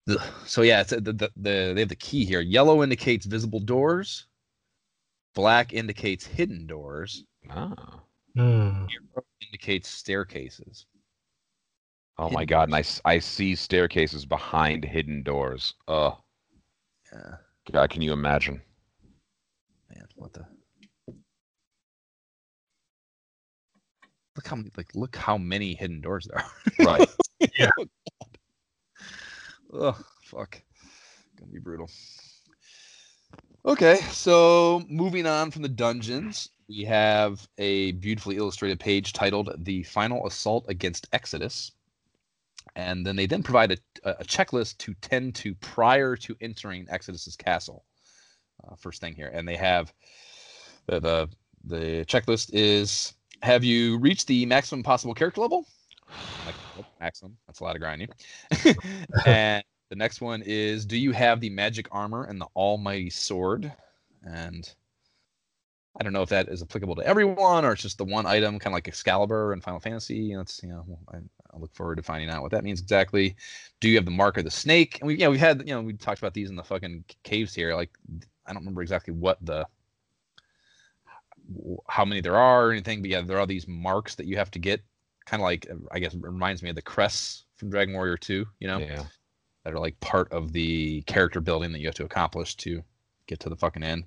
Ugh. 0.08 0.20
So 0.46 0.62
yeah, 0.62 0.80
it's, 0.82 0.92
uh, 0.92 0.96
the, 1.00 1.12
the, 1.12 1.30
the 1.36 1.72
they 1.74 1.80
have 1.80 1.88
the 1.88 1.96
key 1.96 2.24
here. 2.24 2.40
Yellow 2.40 2.82
indicates 2.82 3.26
visible 3.26 3.60
doors. 3.60 4.26
Black 5.34 5.72
indicates 5.72 6.24
hidden 6.26 6.66
doors. 6.66 7.24
Ah. 7.50 8.00
Arrow 8.38 9.24
indicates 9.40 9.88
staircases. 9.88 10.86
Oh 12.18 12.30
my 12.30 12.40
Hidden 12.40 12.46
God, 12.46 12.68
and 12.68 12.74
I, 12.74 12.80
s- 12.80 13.00
I 13.04 13.18
see 13.18 13.54
staircases 13.54 14.24
behind 14.24 14.84
hidden 14.84 15.22
doors. 15.22 15.74
Oh 15.88 16.18
Yeah, 17.12 17.34
God, 17.70 17.90
can 17.90 18.00
you 18.02 18.12
imagine? 18.12 18.60
man, 19.94 20.06
what 20.16 20.32
the? 20.32 20.46
Look 24.36 24.46
how 24.46 24.56
many- 24.56 24.70
like 24.76 24.94
look 24.94 25.16
how 25.16 25.36
many 25.38 25.74
hidden 25.74 26.00
doors 26.00 26.26
there 26.30 26.38
are. 26.42 26.52
Right. 26.98 27.08
Yeah. 27.58 27.70
Oh, 29.72 29.98
fuck. 30.22 30.62
Gonna 31.38 31.52
be 31.52 31.58
brutal. 31.58 31.90
Okay, 33.64 33.96
so 34.10 34.84
moving 34.88 35.26
on 35.26 35.50
from 35.50 35.62
the 35.62 35.68
dungeons, 35.68 36.50
we 36.68 36.84
have 36.84 37.46
a 37.58 37.92
beautifully 37.92 38.36
illustrated 38.36 38.78
page 38.78 39.12
titled 39.12 39.52
The 39.58 39.82
Final 39.82 40.26
Assault 40.26 40.66
Against 40.68 41.08
Exodus. 41.12 41.72
And 42.76 43.06
then 43.06 43.16
they 43.16 43.26
then 43.26 43.42
provide 43.42 43.72
a, 43.72 43.78
a 44.20 44.24
checklist 44.24 44.78
to 44.78 44.94
tend 45.00 45.34
to 45.36 45.54
prior 45.56 46.14
to 46.16 46.36
entering 46.40 46.86
Exodus's 46.90 47.34
castle. 47.36 47.84
Uh, 48.62 48.76
first 48.76 49.00
thing 49.00 49.14
here. 49.14 49.30
And 49.32 49.48
they 49.48 49.56
have 49.56 49.92
the, 50.86 51.00
the, 51.00 51.28
the 51.64 52.04
checklist 52.06 52.50
is 52.52 53.14
Have 53.42 53.64
you 53.64 53.98
reached 53.98 54.26
the 54.26 54.46
maximum 54.46 54.82
possible 54.82 55.14
character 55.14 55.40
level? 55.40 55.66
Like, 56.44 56.54
Oh, 56.76 56.80
nope, 56.80 56.86
maximum. 57.00 57.36
That's 57.46 57.60
a 57.60 57.64
lot 57.64 57.76
of 57.76 57.80
grinding. 57.80 58.08
and 59.26 59.64
the 59.88 59.96
next 59.96 60.20
one 60.20 60.42
is 60.42 60.84
Do 60.84 60.98
you 60.98 61.12
have 61.12 61.40
the 61.40 61.50
magic 61.50 61.88
armor 61.90 62.24
and 62.24 62.40
the 62.40 62.48
almighty 62.56 63.10
sword? 63.10 63.72
And 64.22 64.68
I 65.98 66.04
don't 66.04 66.12
know 66.12 66.22
if 66.22 66.28
that 66.28 66.48
is 66.48 66.62
applicable 66.62 66.96
to 66.96 67.06
everyone 67.06 67.64
or 67.64 67.72
it's 67.72 67.82
just 67.82 67.98
the 67.98 68.04
one 68.04 68.26
item, 68.26 68.58
kind 68.58 68.72
of 68.72 68.74
like 68.74 68.88
Excalibur 68.88 69.52
and 69.52 69.62
Final 69.62 69.80
Fantasy. 69.80 70.34
That's, 70.34 70.62
you 70.62 70.68
know, 70.68 70.84
I, 71.12 71.16
I 71.16 71.58
look 71.58 71.74
forward 71.74 71.96
to 71.96 72.02
finding 72.02 72.28
out 72.28 72.42
what 72.42 72.50
that 72.50 72.64
means 72.64 72.80
exactly. 72.80 73.36
Do 73.80 73.88
you 73.88 73.96
have 73.96 74.04
the 74.04 74.10
mark 74.10 74.36
of 74.36 74.44
the 74.44 74.50
snake? 74.50 74.98
And 75.00 75.08
we, 75.08 75.16
yeah, 75.16 75.28
we've 75.28 75.40
had, 75.40 75.60
you 75.66 75.74
know, 75.74 75.80
we 75.80 75.94
talked 75.94 76.18
about 76.18 76.34
these 76.34 76.50
in 76.50 76.56
the 76.56 76.64
fucking 76.64 77.04
caves 77.22 77.54
here. 77.54 77.74
Like, 77.74 77.90
I 78.46 78.52
don't 78.52 78.62
remember 78.62 78.82
exactly 78.82 79.14
what 79.14 79.38
the, 79.44 79.66
how 81.88 82.04
many 82.04 82.20
there 82.20 82.36
are 82.36 82.68
or 82.68 82.72
anything, 82.72 83.00
but 83.00 83.10
yeah, 83.10 83.22
there 83.22 83.38
are 83.38 83.46
these 83.46 83.66
marks 83.66 84.16
that 84.16 84.26
you 84.26 84.36
have 84.36 84.50
to 84.50 84.58
get 84.58 84.82
kind 85.26 85.42
of 85.42 85.44
like 85.44 85.66
I 85.90 85.98
guess 85.98 86.14
reminds 86.14 86.62
me 86.62 86.70
of 86.70 86.76
the 86.76 86.82
crests 86.82 87.44
from 87.56 87.70
Dragon 87.70 87.94
Warrior 87.94 88.16
2, 88.16 88.46
you 88.60 88.68
know, 88.68 88.78
Yeah. 88.78 89.04
that 89.64 89.74
are 89.74 89.78
like 89.78 89.98
part 90.00 90.30
of 90.32 90.52
the 90.52 91.02
character 91.02 91.40
building 91.40 91.72
that 91.72 91.80
you 91.80 91.86
have 91.86 91.94
to 91.96 92.04
accomplish 92.04 92.54
to 92.56 92.82
get 93.26 93.40
to 93.40 93.48
the 93.48 93.56
fucking 93.56 93.82
end. 93.82 94.04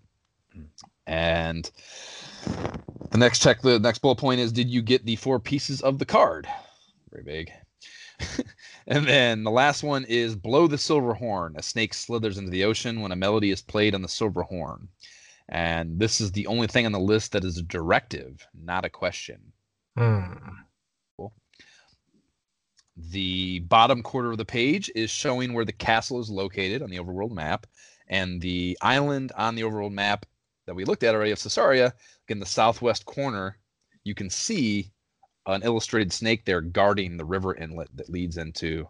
Mm. 0.58 0.66
And 1.08 1.72
the 3.12 3.18
next 3.18 3.40
check, 3.40 3.62
the 3.62 3.80
next 3.80 4.00
bullet 4.00 4.18
point 4.18 4.40
is 4.40 4.52
Did 4.52 4.70
you 4.70 4.82
get 4.82 5.06
the 5.06 5.16
four 5.18 5.40
pieces 5.40 5.82
of 5.82 6.00
the 6.00 6.06
card? 6.06 6.48
Very 7.12 7.24
big. 7.24 7.52
and 8.88 9.08
then 9.08 9.44
the 9.44 9.52
last 9.52 9.82
one 9.82 10.06
is 10.06 10.36
Blow 10.36 10.68
the 10.68 10.78
Silver 10.78 11.14
Horn. 11.14 11.56
A 11.58 11.64
snake 11.64 11.94
slithers 11.94 12.38
into 12.38 12.52
the 12.52 12.66
ocean 12.66 13.02
when 13.02 13.12
a 13.12 13.16
melody 13.16 13.50
is 13.50 13.62
played 13.62 13.96
on 13.96 14.02
the 14.02 14.08
silver 14.10 14.44
horn. 14.44 14.88
And 15.48 16.00
this 16.00 16.22
is 16.22 16.32
the 16.32 16.46
only 16.48 16.68
thing 16.68 16.86
on 16.86 16.92
the 16.92 17.00
list 17.00 17.32
that 17.32 17.44
is 17.44 17.58
a 17.58 17.64
directive, 17.64 18.46
not 18.54 18.86
a 18.86 18.90
question. 18.90 19.40
Hmm. 19.98 20.34
The 23.08 23.60
bottom 23.60 24.04
quarter 24.04 24.32
of 24.32 24.38
the 24.38 24.46
page 24.46 24.92
is 24.94 25.10
showing 25.10 25.54
where 25.54 25.66
the 25.66 25.72
castle 25.72 26.20
is 26.20 26.30
located 26.30 26.82
on 26.82 26.90
the 26.90 27.00
overworld 27.00 27.32
map, 27.32 27.66
and 28.08 28.42
the 28.42 28.78
island 28.82 29.32
on 29.38 29.56
the 29.56 29.62
overworld 29.62 29.94
map 29.94 30.26
that 30.66 30.76
we 30.76 30.84
looked 30.84 31.04
at 31.04 31.16
already 31.16 31.32
of 31.32 31.42
Caesarea, 31.42 31.94
in 32.28 32.40
the 32.40 32.46
southwest 32.46 33.06
corner, 33.06 33.58
you 34.04 34.14
can 34.14 34.30
see 34.30 34.92
an 35.46 35.64
illustrated 35.64 36.12
snake 36.12 36.46
there 36.46 36.62
guarding 36.62 37.18
the 37.18 37.26
river 37.26 37.56
inlet 37.56 37.88
that 37.96 38.10
leads 38.10 38.38
into 38.38 38.88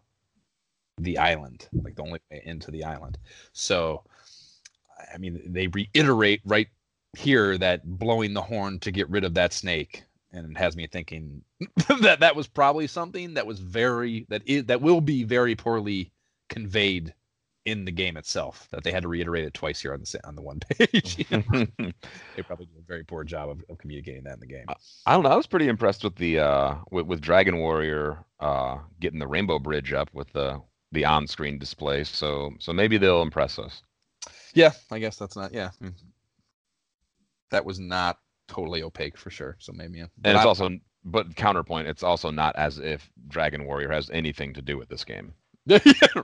the 0.97 1.17
island, 1.17 1.69
like 1.83 1.95
the 1.95 2.01
only 2.01 2.19
way 2.31 2.41
into 2.45 2.71
the 2.71 2.83
island. 2.83 3.17
So, 3.53 4.03
I 5.13 5.17
mean, 5.17 5.41
they 5.45 5.67
reiterate 5.67 6.41
right 6.45 6.67
here 7.17 7.57
that 7.57 7.85
blowing 7.85 8.33
the 8.33 8.41
horn 8.41 8.79
to 8.79 8.91
get 8.91 9.09
rid 9.09 9.23
of 9.23 9.35
that 9.35 9.53
snake 9.53 10.03
and 10.31 10.51
it 10.51 10.57
has 10.57 10.75
me 10.75 10.87
thinking 10.87 11.41
that 12.01 12.19
that 12.19 12.35
was 12.35 12.47
probably 12.47 12.87
something 12.87 13.33
that 13.33 13.47
was 13.47 13.59
very 13.59 14.25
that 14.29 14.41
is 14.45 14.65
that 14.65 14.81
will 14.81 15.01
be 15.01 15.23
very 15.23 15.55
poorly 15.55 16.11
conveyed 16.49 17.13
in 17.65 17.85
the 17.85 17.91
game 17.91 18.17
itself 18.17 18.67
that 18.71 18.83
they 18.83 18.91
had 18.91 19.03
to 19.03 19.09
reiterate 19.09 19.43
it 19.43 19.53
twice 19.53 19.81
here 19.81 19.93
on 19.93 19.99
the 19.99 20.27
on 20.27 20.35
the 20.35 20.41
one 20.41 20.59
page 20.77 21.17
they 21.27 22.43
probably 22.43 22.65
did 22.65 22.77
a 22.77 22.87
very 22.87 23.03
poor 23.03 23.23
job 23.23 23.49
of, 23.49 23.63
of 23.69 23.77
communicating 23.77 24.23
that 24.23 24.35
in 24.35 24.39
the 24.39 24.45
game 24.47 24.65
I 25.05 25.13
don't 25.13 25.23
know. 25.23 25.29
I 25.29 25.35
was 25.35 25.47
pretty 25.47 25.67
impressed 25.67 26.03
with 26.03 26.15
the 26.15 26.39
uh 26.39 26.75
with, 26.91 27.05
with 27.05 27.21
Dragon 27.21 27.57
Warrior 27.57 28.23
uh 28.39 28.77
getting 28.99 29.19
the 29.19 29.27
Rainbow 29.27 29.59
Bridge 29.59 29.93
up 29.93 30.09
with 30.13 30.31
the 30.33 30.61
the 30.91 31.05
on-screen 31.05 31.59
display. 31.59 32.03
So 32.03 32.51
so 32.59 32.73
maybe 32.73 32.97
they'll 32.97 33.21
impress 33.21 33.59
us. 33.59 33.83
yeah 34.53 34.71
i 34.91 34.99
guess 34.99 35.17
that's 35.17 35.35
not 35.35 35.53
yeah 35.53 35.69
mm. 35.81 35.93
that 37.51 37.63
was 37.65 37.79
not 37.79 38.17
totally 38.49 38.83
opaque 38.83 39.17
for 39.17 39.29
sure 39.29 39.55
so 39.59 39.71
maybe 39.73 39.99
yeah 39.99 40.05
And 40.25 40.35
it's 40.35 40.43
I- 40.45 40.47
also 40.47 40.69
but 41.05 41.33
counterpoint, 41.37 41.87
it's 41.87 42.03
also 42.03 42.29
not 42.29 42.57
as 42.57 42.77
if 42.77 43.09
Dragon 43.29 43.63
Warrior 43.65 43.89
has 43.89 44.09
anything 44.09 44.53
to 44.55 44.61
do 44.61 44.77
with 44.77 44.89
this 44.89 45.05
game. 45.05 45.33
yeah, 45.65 45.79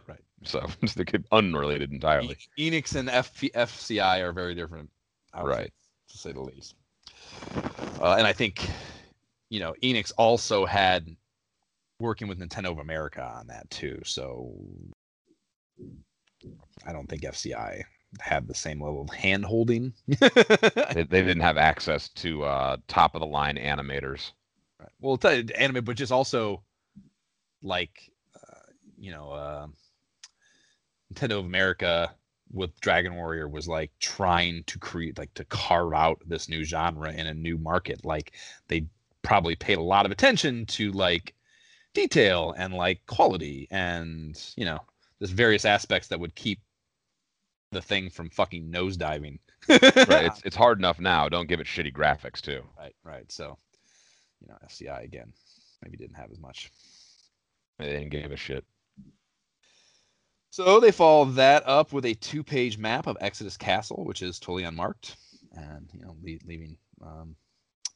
right 0.06 0.20
So 0.44 0.68
it's 0.82 0.94
the- 0.96 1.24
unrelated 1.32 1.94
entirely. 1.94 2.36
E- 2.58 2.70
Enix 2.70 2.94
and 2.96 3.08
FP- 3.08 3.54
FCI 3.54 4.20
are 4.20 4.34
very 4.34 4.54
different, 4.54 4.90
Right. 5.34 5.72
To 6.10 6.18
say 6.18 6.34
the 6.34 6.42
least. 6.42 6.76
Uh, 8.02 8.16
and 8.18 8.28
I 8.28 8.34
think, 8.34 8.70
you 9.50 9.62
know, 9.62 9.74
Enix 9.82 10.12
also 10.18 10.66
had 10.66 11.08
working 12.02 12.28
with 12.28 12.38
Nintendo 12.40 12.70
of 12.72 12.80
America 12.80 13.24
on 13.24 13.48
that 13.48 13.70
too. 13.70 14.02
So 14.04 14.54
I 16.86 16.92
don't 16.92 17.08
think 17.08 17.24
FCI 17.24 17.82
had 18.20 18.48
the 18.48 18.56
same 18.56 18.82
level 18.82 19.02
of 19.02 19.10
hand 19.10 19.46
holding. 19.46 19.94
They, 20.94 21.04
they 21.04 21.22
didn't 21.22 21.42
have 21.42 21.58
access 21.58 22.10
to 22.10 22.44
uh 22.44 22.78
top 22.88 23.16
of 23.16 23.22
the 23.22 23.28
line 23.28 23.58
animators. 23.58 24.32
Right. 24.80 24.90
Well, 25.00 25.20
you, 25.24 25.46
anime, 25.56 25.84
but 25.84 25.98
just 25.98 26.12
also 26.12 26.64
like 27.62 28.12
uh, 28.36 28.72
you 28.98 29.12
know, 29.12 29.32
uh, 29.32 29.68
Nintendo 31.14 31.40
of 31.40 31.46
America 31.46 32.14
with 32.52 32.80
Dragon 32.80 33.16
Warrior 33.16 33.48
was 33.50 33.68
like 33.68 33.92
trying 34.00 34.64
to 34.66 34.80
create, 34.80 35.18
like 35.18 35.34
to 35.34 35.46
carve 35.46 35.94
out 35.94 36.22
this 36.26 36.48
new 36.48 36.64
genre 36.64 37.12
in 37.12 37.28
a 37.28 37.34
new 37.34 37.58
market. 37.58 38.06
Like 38.06 38.34
they 38.68 38.86
probably 39.22 39.56
paid 39.56 39.78
a 39.78 39.84
lot 39.84 40.06
of 40.06 40.12
attention 40.12 40.66
to 40.68 40.92
like 40.92 41.34
detail 41.94 42.54
and 42.58 42.74
like 42.74 43.06
quality 43.08 43.68
and 43.72 44.40
you 44.56 44.66
know, 44.66 44.80
there's 45.20 45.32
various 45.32 45.66
aspects 45.66 46.10
that 46.10 46.20
would 46.20 46.36
keep 46.36 46.60
the 47.76 47.82
thing 47.82 48.10
from 48.10 48.30
fucking 48.30 48.72
nosediving. 48.72 49.38
Right. 49.70 50.26
It's 50.26 50.42
it's 50.46 50.56
hard 50.56 50.80
enough 50.80 51.00
now. 51.00 51.30
Don't 51.30 51.48
give 51.48 51.60
it 51.60 51.68
shitty 51.68 51.94
graphics 51.94 52.42
too. 52.42 52.64
right, 52.80 52.96
right. 53.04 53.32
So, 53.32 53.58
you 54.42 54.48
know, 54.48 54.56
FCI 54.66 55.04
again, 55.04 55.34
maybe 55.84 55.98
didn't 55.98 56.16
have 56.16 56.32
as 56.32 56.40
much. 56.40 56.72
They 57.78 57.86
didn't 57.86 58.10
give 58.10 58.32
a 58.32 58.38
shit. 58.38 58.64
So 60.50 60.80
they 60.80 60.92
follow 60.92 61.26
that 61.32 61.68
up 61.68 61.92
with 61.92 62.06
a 62.06 62.14
two-page 62.14 62.78
map 62.78 63.08
of 63.08 63.18
Exodus 63.20 63.58
Castle, 63.58 64.06
which 64.06 64.22
is 64.22 64.40
totally 64.40 64.64
unmarked, 64.64 65.18
and 65.52 65.90
you 65.94 66.00
know, 66.00 66.16
le- 66.24 66.48
leaving 66.48 66.78
um, 67.06 67.36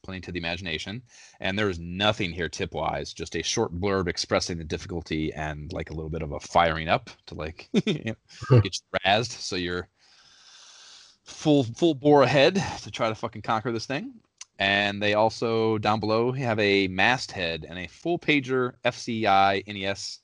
plenty 0.02 0.20
to 0.20 0.32
the 0.32 0.38
imagination. 0.38 1.02
And 1.40 1.58
there 1.58 1.68
is 1.68 1.78
nothing 1.78 2.32
here 2.32 2.48
tip 2.48 2.74
wise, 2.74 3.12
just 3.12 3.36
a 3.36 3.42
short 3.42 3.72
blurb 3.74 4.08
expressing 4.08 4.58
the 4.58 4.64
difficulty 4.64 5.32
and 5.32 5.72
like 5.72 5.90
a 5.90 5.94
little 5.94 6.10
bit 6.10 6.22
of 6.22 6.32
a 6.32 6.40
firing 6.40 6.88
up 6.88 7.10
to 7.26 7.34
like 7.34 7.68
you 7.86 8.02
know, 8.04 8.60
get 8.60 8.76
you 8.76 8.98
razzed. 9.04 9.32
So 9.32 9.56
you're 9.56 9.88
full 11.24 11.64
full 11.64 11.94
bore 11.94 12.22
ahead 12.22 12.62
to 12.82 12.90
try 12.90 13.08
to 13.08 13.14
fucking 13.14 13.42
conquer 13.42 13.72
this 13.72 13.86
thing. 13.86 14.12
And 14.58 15.02
they 15.02 15.14
also 15.14 15.78
down 15.78 16.00
below 16.00 16.32
have 16.32 16.58
a 16.58 16.88
masthead 16.88 17.64
and 17.68 17.78
a 17.78 17.88
full 17.88 18.18
pager 18.18 18.74
FCI 18.84 19.66
NES 19.66 20.20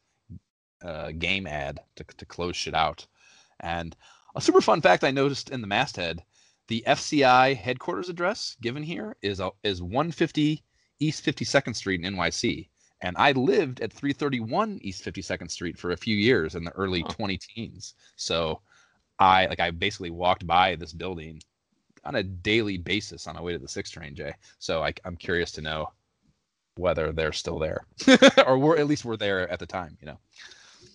uh, 0.85 1.11
game 1.13 1.47
ad 1.47 1.81
to, 1.97 2.05
to 2.19 2.27
close 2.27 2.55
shit 2.55 2.75
out. 2.75 3.07
And 3.61 3.97
a 4.35 4.41
super 4.41 4.61
fun 4.61 4.83
fact 4.83 5.05
I 5.05 5.11
noticed 5.11 5.49
in 5.49 5.63
the 5.63 5.67
masthead 5.67 6.23
the 6.69 6.83
FCI 6.87 7.57
headquarters 7.57 8.09
address 8.09 8.57
given 8.61 8.83
here 8.83 9.17
is 9.23 9.41
a, 9.41 9.51
is 9.63 9.83
150 9.83 10.63
East 10.99 11.25
52nd 11.25 11.77
Street 11.77 12.05
in 12.05 12.15
NYC. 12.15 12.69
And 13.03 13.15
I 13.19 13.33
lived 13.33 13.81
at 13.81 13.93
331 13.93 14.79
East 14.83 15.05
52nd 15.05 15.51
Street 15.51 15.79
for 15.79 15.91
a 15.91 15.97
few 15.97 16.17
years 16.17 16.55
in 16.55 16.65
the 16.65 16.71
early 16.73 17.03
Huh. 17.03 17.13
20 17.13 17.39
teens. 17.39 17.95
So 18.17 18.61
I 19.19 19.47
like 19.47 19.61
I 19.61 19.71
basically 19.71 20.11
walked 20.11 20.47
by 20.47 20.77
this 20.77 20.93
building 20.93 21.41
on 22.05 22.17
a 22.17 22.23
daily 22.23 22.79
basis 22.79 23.27
on 23.27 23.35
my 23.35 23.43
way 23.43 23.53
to 23.53 23.59
the 23.59 23.69
six 23.69 23.91
train, 23.91 24.15
Jay. 24.15 24.33
So 24.59 24.83
I, 24.83 24.93
I'm 25.05 25.17
curious 25.17 25.53
to 25.53 25.61
know 25.61 25.89
whether 26.77 27.13
they're 27.13 27.33
still 27.33 27.59
there, 27.59 27.87
or 28.47 28.59
we're 28.59 28.79
at 28.79 28.87
least 28.87 29.05
we're 29.05 29.17
there 29.17 29.49
at 29.51 29.59
the 29.59 29.67
time. 29.67 29.97
You 30.01 30.07
know. 30.09 30.19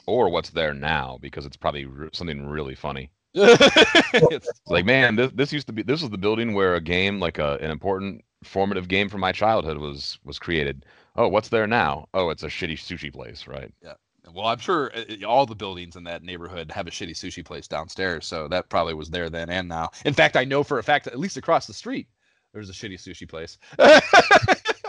Or 0.08 0.30
what's 0.30 0.50
there 0.50 0.74
now 0.74 1.20
because 1.22 1.46
it's 1.46 1.58
probably 1.58 1.86
re- 1.86 2.10
something 2.14 2.46
really 2.48 2.76
funny. 2.76 3.12
It's- 4.14 4.48
like, 4.68 4.86
man, 4.86 5.16
this 5.16 5.32
this 5.34 5.54
used 5.54 5.68
to 5.68 5.74
be 5.74 5.84
this 5.84 6.02
was 6.02 6.10
the 6.10 6.18
building 6.18 6.54
where 6.54 6.76
a 6.76 6.82
game 6.82 7.20
like 7.20 7.38
a, 7.40 7.54
an 7.62 7.72
important 7.72 8.24
formative 8.44 8.88
game 8.88 9.08
from 9.10 9.22
my 9.22 9.32
childhood 9.32 9.78
was 9.78 10.20
was 10.24 10.40
created. 10.40 10.86
Oh, 11.16 11.28
what's 11.28 11.50
there 11.50 11.68
now? 11.68 12.08
Oh, 12.14 12.30
it's 12.30 12.44
a 12.44 12.48
shitty 12.48 12.74
sushi 12.74 13.12
place, 13.14 13.48
right? 13.48 13.72
Yeah. 13.84 13.94
Well, 14.34 14.46
I'm 14.48 14.60
sure 14.60 14.92
uh, 14.96 15.26
all 15.26 15.46
the 15.46 15.56
buildings 15.56 15.96
in 15.96 16.04
that 16.06 16.24
neighborhood 16.24 16.72
have 16.72 16.88
a 16.88 16.92
shitty 16.92 17.12
sushi 17.12 17.44
place 17.44 17.68
downstairs, 17.68 18.26
so 18.26 18.48
that 18.50 18.70
probably 18.70 18.94
was 18.94 19.10
there 19.10 19.30
then 19.30 19.50
and 19.50 19.68
now. 19.68 19.90
In 20.06 20.14
fact, 20.14 20.38
I 20.38 20.46
know 20.46 20.64
for 20.64 20.80
a 20.80 20.84
fact 20.84 21.06
that 21.06 21.14
at 21.14 21.20
least 21.20 21.38
across 21.38 21.68
the 21.68 21.74
street 21.74 22.08
there's 22.54 22.70
a 22.70 22.74
shitty 22.74 22.96
sushi 22.96 23.28
place. 23.28 23.58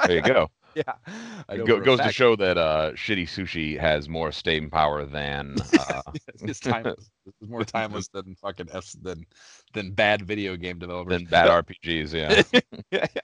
There 0.07 0.17
you 0.17 0.23
go. 0.23 0.51
yeah, 0.87 0.95
It 1.49 1.67
go, 1.67 1.81
goes 1.81 2.01
to 2.01 2.13
show 2.13 2.37
that 2.37 2.59
uh, 2.59 2.93
shitty 2.93 3.25
sushi 3.25 3.79
has 3.79 4.09
more 4.09 4.33
staying 4.33 4.71
power 4.71 5.05
than 5.05 5.57
uh, 5.79 6.03
it's 6.43 6.61
timeless. 6.61 7.11
It's 7.27 7.51
more 7.51 7.65
timeless 7.65 8.09
than 8.09 8.35
fucking 8.37 8.69
S 8.73 8.93
than 8.93 9.27
than 9.75 9.93
bad 9.93 10.23
video 10.23 10.57
game 10.57 10.79
developers. 10.79 11.13
than 11.13 11.25
bad 11.27 11.49
RPGs. 11.49 12.13
Yeah. 12.13 12.61
yeah, 12.91 13.07
yeah. 13.15 13.21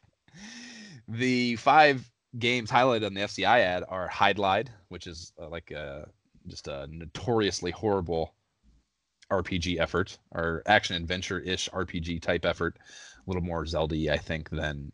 The 1.08 1.56
five 1.56 2.10
games 2.38 2.70
highlighted 2.70 3.06
on 3.06 3.14
the 3.14 3.22
FCI 3.22 3.60
ad 3.60 3.84
are 3.88 4.08
Hydlide, 4.08 4.68
which 4.88 5.06
is 5.06 5.32
uh, 5.40 5.48
like 5.48 5.70
a, 5.70 6.08
just 6.46 6.68
a 6.68 6.86
notoriously 6.90 7.70
horrible 7.70 8.34
RPG 9.30 9.78
effort, 9.80 10.18
or 10.32 10.62
action 10.66 10.96
adventure 10.96 11.38
ish 11.38 11.68
RPG 11.70 12.22
type 12.22 12.44
effort. 12.44 12.76
A 12.78 13.30
little 13.30 13.42
more 13.42 13.66
Zelda, 13.66 14.12
I 14.12 14.16
think, 14.16 14.50
than 14.50 14.92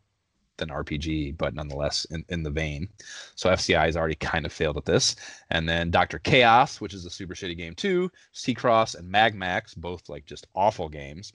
than 0.57 0.69
RPG, 0.69 1.37
but 1.37 1.53
nonetheless 1.53 2.05
in, 2.11 2.23
in 2.29 2.43
the 2.43 2.49
vein. 2.49 2.87
So 3.35 3.49
FCI 3.49 3.85
has 3.85 3.97
already 3.97 4.15
kind 4.15 4.45
of 4.45 4.53
failed 4.53 4.77
at 4.77 4.85
this. 4.85 5.15
And 5.49 5.67
then 5.67 5.91
Dr. 5.91 6.19
Chaos, 6.19 6.79
which 6.81 6.93
is 6.93 7.05
a 7.05 7.09
super 7.09 7.33
shitty 7.33 7.57
game 7.57 7.75
too, 7.75 8.11
Seicross 8.33 8.95
and 8.97 9.11
Magmax, 9.13 9.75
both 9.75 10.07
like 10.09 10.25
just 10.25 10.47
awful 10.55 10.89
games. 10.89 11.31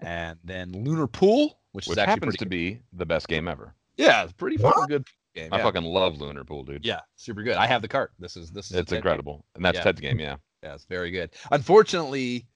And 0.00 0.38
then 0.44 0.72
Lunar 0.72 1.06
Pool, 1.06 1.58
which, 1.72 1.86
Which 1.86 1.92
is 1.94 1.98
actually 1.98 2.10
happens 2.10 2.36
pretty 2.36 2.44
to 2.44 2.48
be 2.48 2.82
the 2.92 3.06
best 3.06 3.28
game 3.28 3.46
ever. 3.48 3.74
yeah, 3.96 4.22
it's 4.24 4.32
a 4.32 4.34
pretty 4.34 4.56
What? 4.56 4.74
fucking 4.74 4.88
good 4.88 5.06
game. 5.34 5.48
I 5.52 5.58
yeah. 5.58 5.62
fucking 5.62 5.84
love 5.84 6.20
Lunar 6.20 6.44
Pool, 6.44 6.64
dude. 6.64 6.84
yeah, 6.84 7.00
super 7.16 7.42
good. 7.42 7.54
I 7.56 7.66
have 7.66 7.80
the 7.82 7.88
cart. 7.88 8.12
This 8.18 8.36
is 8.36 8.50
this 8.50 8.66
is 8.66 8.72
It's 8.72 8.88
Ted 8.88 8.88
game. 8.88 8.96
incredible. 8.98 9.44
And 9.54 9.64
that's 9.64 9.76
Yeah. 9.78 9.84
Ted's 9.84 10.00
game, 10.00 10.18
yeah. 10.18 10.36
Yeah, 10.62 10.74
it's 10.74 10.84
very 10.86 11.10
good. 11.10 11.30
Unfortunately, 11.52 12.46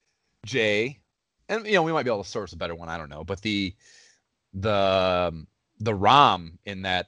Jay, 0.45 0.99
and 1.49 1.65
you 1.65 1.73
know 1.73 1.83
we 1.83 1.91
might 1.93 2.03
be 2.03 2.09
able 2.11 2.23
to 2.23 2.29
source 2.29 2.53
a 2.53 2.57
better 2.57 2.75
one. 2.75 2.89
I 2.89 2.97
don't 2.97 3.09
know, 3.09 3.23
but 3.23 3.41
the 3.41 3.73
the 4.53 5.29
um, 5.33 5.47
the 5.79 5.93
ROM 5.93 6.57
in 6.65 6.81
that 6.83 7.07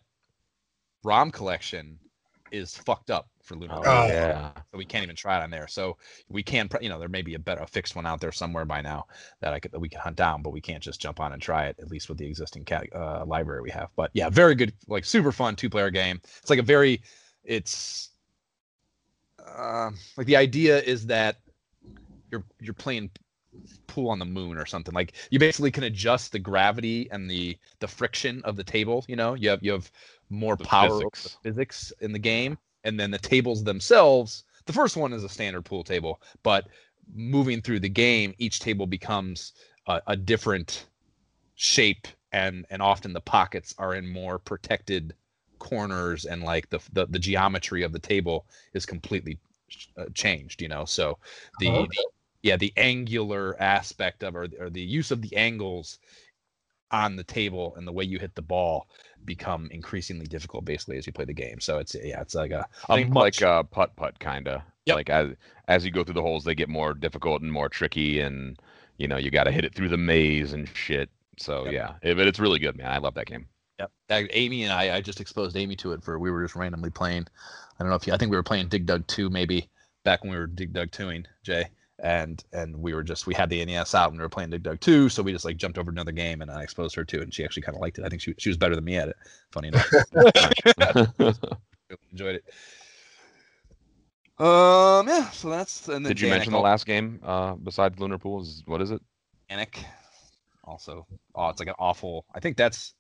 ROM 1.03 1.31
collection 1.31 1.99
is 2.52 2.76
fucked 2.76 3.10
up 3.11 3.30
for 3.44 3.56
Lunar. 3.56 3.76
Oh, 3.76 3.81
Oh. 3.85 4.07
yeah. 4.07 4.52
So 4.72 4.77
we 4.77 4.85
can't 4.85 5.03
even 5.03 5.15
try 5.15 5.38
it 5.39 5.44
on 5.44 5.49
there. 5.49 5.68
So 5.68 5.98
we 6.30 6.44
can, 6.44 6.68
pr- 6.69 6.81
you 6.81 6.89
know, 6.89 6.99
there 6.99 7.10
may 7.10 7.22
be 7.22 7.34
a 7.35 7.39
better, 7.39 7.61
a 7.61 7.68
fixed 7.68 7.95
one 7.95 8.06
out 8.06 8.19
there 8.22 8.31
somewhere 8.31 8.65
by 8.65 8.81
now 8.81 9.06
that 9.41 9.53
I 9.53 9.60
could 9.60 9.72
that 9.72 9.80
we 9.80 9.89
could 9.89 9.99
hunt 9.99 10.15
down, 10.18 10.41
but 10.41 10.52
we 10.52 10.61
can't 10.61 10.84
just 10.84 11.02
jump 11.02 11.19
on 11.19 11.34
and 11.34 11.41
try 11.41 11.68
it. 11.68 11.77
At 11.80 11.89
least 11.89 12.10
with 12.10 12.18
the 12.18 12.27
existing 12.27 12.65
cat, 12.65 12.88
uh, 12.94 13.26
library 13.26 13.61
we 13.61 13.72
have. 13.72 13.89
But 13.95 14.11
yeah, 14.14 14.30
very 14.30 14.56
good, 14.56 14.73
like 14.88 15.06
super 15.06 15.31
fun 15.31 15.56
two 15.56 15.69
player 15.69 15.89
game. 15.89 16.19
It's 16.41 16.49
like 16.49 16.60
a 16.60 16.64
very, 16.64 17.02
it's, 17.44 18.10
um, 19.57 19.95
like 20.18 20.27
the 20.27 20.35
idea 20.35 20.81
is 20.81 21.06
that 21.07 21.38
you're 22.31 22.44
you're 22.60 22.73
playing 22.73 23.10
pool 23.88 24.10
on 24.10 24.20
the 24.20 24.26
moon 24.26 24.58
or 24.58 24.66
something. 24.66 24.94
Like 24.94 25.14
you 25.32 25.40
basically 25.40 25.72
can 25.72 25.84
adjust 25.84 26.32
the 26.32 26.40
gravity 26.40 27.10
and 27.12 27.30
the 27.30 27.58
the 27.80 27.88
friction 27.88 28.42
of 28.44 28.56
the 28.56 28.64
table. 28.64 29.06
You 29.08 29.16
know, 29.16 29.34
you 29.34 29.50
have 29.50 29.64
you 29.64 29.72
have 29.72 29.92
more 30.30 30.58
The 30.58 30.66
power 30.66 30.98
over 30.98 31.12
physics. 31.14 31.40
the 31.44 31.50
physics 31.50 31.92
in 32.02 32.12
the 32.12 32.20
game, 32.20 32.58
and 32.84 33.00
then 33.00 33.12
the 33.12 33.18
tables 33.20 33.64
themselves. 33.64 34.44
The 34.66 34.74
first 34.74 34.98
one 34.98 35.14
is 35.14 35.24
a 35.24 35.30
standard 35.30 35.64
pool 35.64 35.84
table, 35.84 36.22
but 36.44 36.68
moving 37.14 37.62
through 37.62 37.80
the 37.80 37.90
game, 37.90 38.34
each 38.38 38.60
table 38.60 38.86
becomes 38.88 39.54
a, 39.88 40.02
a 40.08 40.18
different 40.18 40.88
shape, 41.56 42.08
and 42.32 42.66
and 42.70 42.82
often 42.82 43.14
the 43.14 43.22
pockets 43.22 43.74
are 43.78 43.96
in 43.96 44.08
more 44.12 44.40
protected 44.40 45.16
corners, 45.60 46.26
and 46.26 46.44
like 46.44 46.70
the 46.70 46.80
the, 46.94 47.06
the 47.08 47.20
geometry 47.20 47.84
of 47.84 47.92
the 47.94 48.00
table 48.00 48.48
is 48.74 48.86
completely 48.86 49.40
uh, 49.98 50.06
changed. 50.14 50.62
You 50.62 50.68
know, 50.70 50.86
so 50.86 51.18
the, 51.58 51.72
Oh, 51.72 51.86
the 51.88 52.06
yeah 52.44 52.58
the 52.58 52.74
angular 52.78 53.56
aspect 53.62 54.24
of 54.24 54.36
or, 54.36 54.48
or 54.60 54.70
the 54.70 54.82
use 54.82 55.12
of 55.12 55.22
the 55.22 55.36
angles 55.36 56.00
on 56.92 57.16
the 57.16 57.24
table 57.24 57.74
and 57.76 57.86
the 57.86 57.92
way 57.92 58.04
you 58.04 58.18
hit 58.18 58.34
the 58.36 58.42
ball 58.42 58.88
become 59.26 59.68
increasingly 59.72 60.26
difficult 60.26 60.64
basically 60.64 60.98
as 60.98 61.06
you 61.06 61.12
play 61.12 61.26
the 61.26 61.34
game 61.34 61.60
so 61.60 61.80
it's 61.80 61.96
yeah 62.02 62.22
it's 62.22 62.36
like 62.36 62.52
a, 62.52 62.66
a 62.88 62.96
Think 62.96 63.10
much, 63.10 63.42
like 63.42 63.50
uh, 63.50 63.64
putt 63.64 63.96
putt 63.96 64.20
kind 64.20 64.48
of. 64.48 64.62
Yep. 64.86 64.96
Like 64.96 65.10
as 65.10 65.32
as 65.68 65.86
you 65.86 65.92
go 65.92 66.04
through 66.04 66.14
the 66.14 66.22
holes, 66.22 66.46
they 66.46 66.56
get 66.56 66.70
more 66.70 66.94
difficult 66.94 67.42
and 67.42 67.52
more 67.52 67.68
tricky, 67.70 68.22
and 68.22 68.58
you 68.98 69.08
know 69.08 69.18
you 69.18 69.30
got 69.30 69.44
to 69.44 69.52
hit 69.52 69.66
it 69.66 69.76
through 69.76 69.90
the 69.90 69.98
maze 69.98 70.54
and 70.54 70.68
shit. 70.74 71.10
So 71.38 71.66
Yep. 71.66 71.74
yeah, 71.74 71.94
it, 72.02 72.16
but 72.16 72.26
it's 72.28 72.40
really 72.40 72.60
good, 72.60 72.78
man. 72.78 72.88
I 72.88 72.98
love 72.98 73.14
that 73.16 73.28
game. 73.28 73.48
Yep. 73.80 73.92
Amy 74.32 74.64
and 74.64 74.74
I, 74.74 74.96
I 74.96 75.02
just 75.02 75.20
exposed 75.20 75.56
Amy 75.56 75.76
to 75.78 75.92
it 75.92 76.04
for 76.04 76.18
we 76.18 76.32
were 76.32 76.42
just 76.42 76.56
randomly 76.56 76.90
playing. 76.90 77.28
I 77.80 77.84
don't 77.84 77.90
know 77.90 77.96
if 77.96 78.08
you, 78.08 78.14
I 78.14 78.18
think 78.18 78.32
we 78.32 78.38
were 78.38 78.44
playing 78.44 78.70
Dig 78.70 78.88
Dug 78.88 79.06
2 79.06 79.30
maybe 79.30 79.70
back 80.04 80.24
when 80.24 80.32
we 80.32 80.38
were 80.38 80.48
Dig 80.48 80.74
Dug 80.74 80.90
2ing, 80.90 81.26
Jay. 81.44 81.68
And 81.99 82.44
and 82.53 82.78
we 82.78 82.94
were 82.94 83.03
just 83.03 83.26
we 83.26 83.34
had 83.34 83.49
the 83.49 83.64
NES 83.65 83.95
out 83.95 84.10
and 84.10 84.19
we 84.19 84.24
were 84.24 84.30
playing 84.30 84.52
Dig 84.52 84.64
Dug 84.64 84.80
2, 84.80 85.10
so 85.10 85.24
we 85.24 85.32
just 85.32 85.45
like 85.45 85.57
jumped 85.57 85.80
over 85.80 85.90
another 85.90 86.11
game 86.11 86.41
and 86.41 86.52
I 86.52 86.61
exposed 86.61 86.95
her 86.95 87.03
to 87.03 87.18
it 87.18 87.24
and 87.24 87.34
she 87.34 87.44
actually 87.44 87.64
kind 87.64 87.76
of 87.76 87.82
liked 87.82 87.98
it. 87.98 88.06
I 88.06 88.10
think 88.10 88.22
she 88.22 88.36
she 88.38 88.49
was 88.49 88.57
better 88.57 88.76
than 88.76 88.84
me 88.84 88.98
at 88.98 89.10
it. 89.10 89.15
Funny 89.52 89.69
enough. 89.69 89.91
Enjoyed 92.11 92.36
it. 92.36 92.45
Um 94.40 95.07
yeah, 95.07 95.30
so 95.32 95.49
that's 95.49 95.88
and 95.88 96.06
then 96.06 96.11
Did 96.11 96.22
you 96.22 96.28
Danik 96.28 96.32
mention 96.32 96.53
the 96.53 96.60
last 96.60 96.86
game 96.86 97.19
uh, 97.24 97.53
besides 97.56 97.99
Lunar 97.99 98.19
Pool? 98.19 98.41
Is 98.41 98.61
what 98.68 98.82
is 98.82 98.91
it? 98.91 99.02
Danik 99.49 99.78
also 100.64 101.07
oh 101.34 101.49
it's 101.49 101.60
like 101.60 101.69
an 101.69 101.76
awful 101.80 102.26
I 102.36 102.40
think 102.40 102.57
that's 102.57 102.94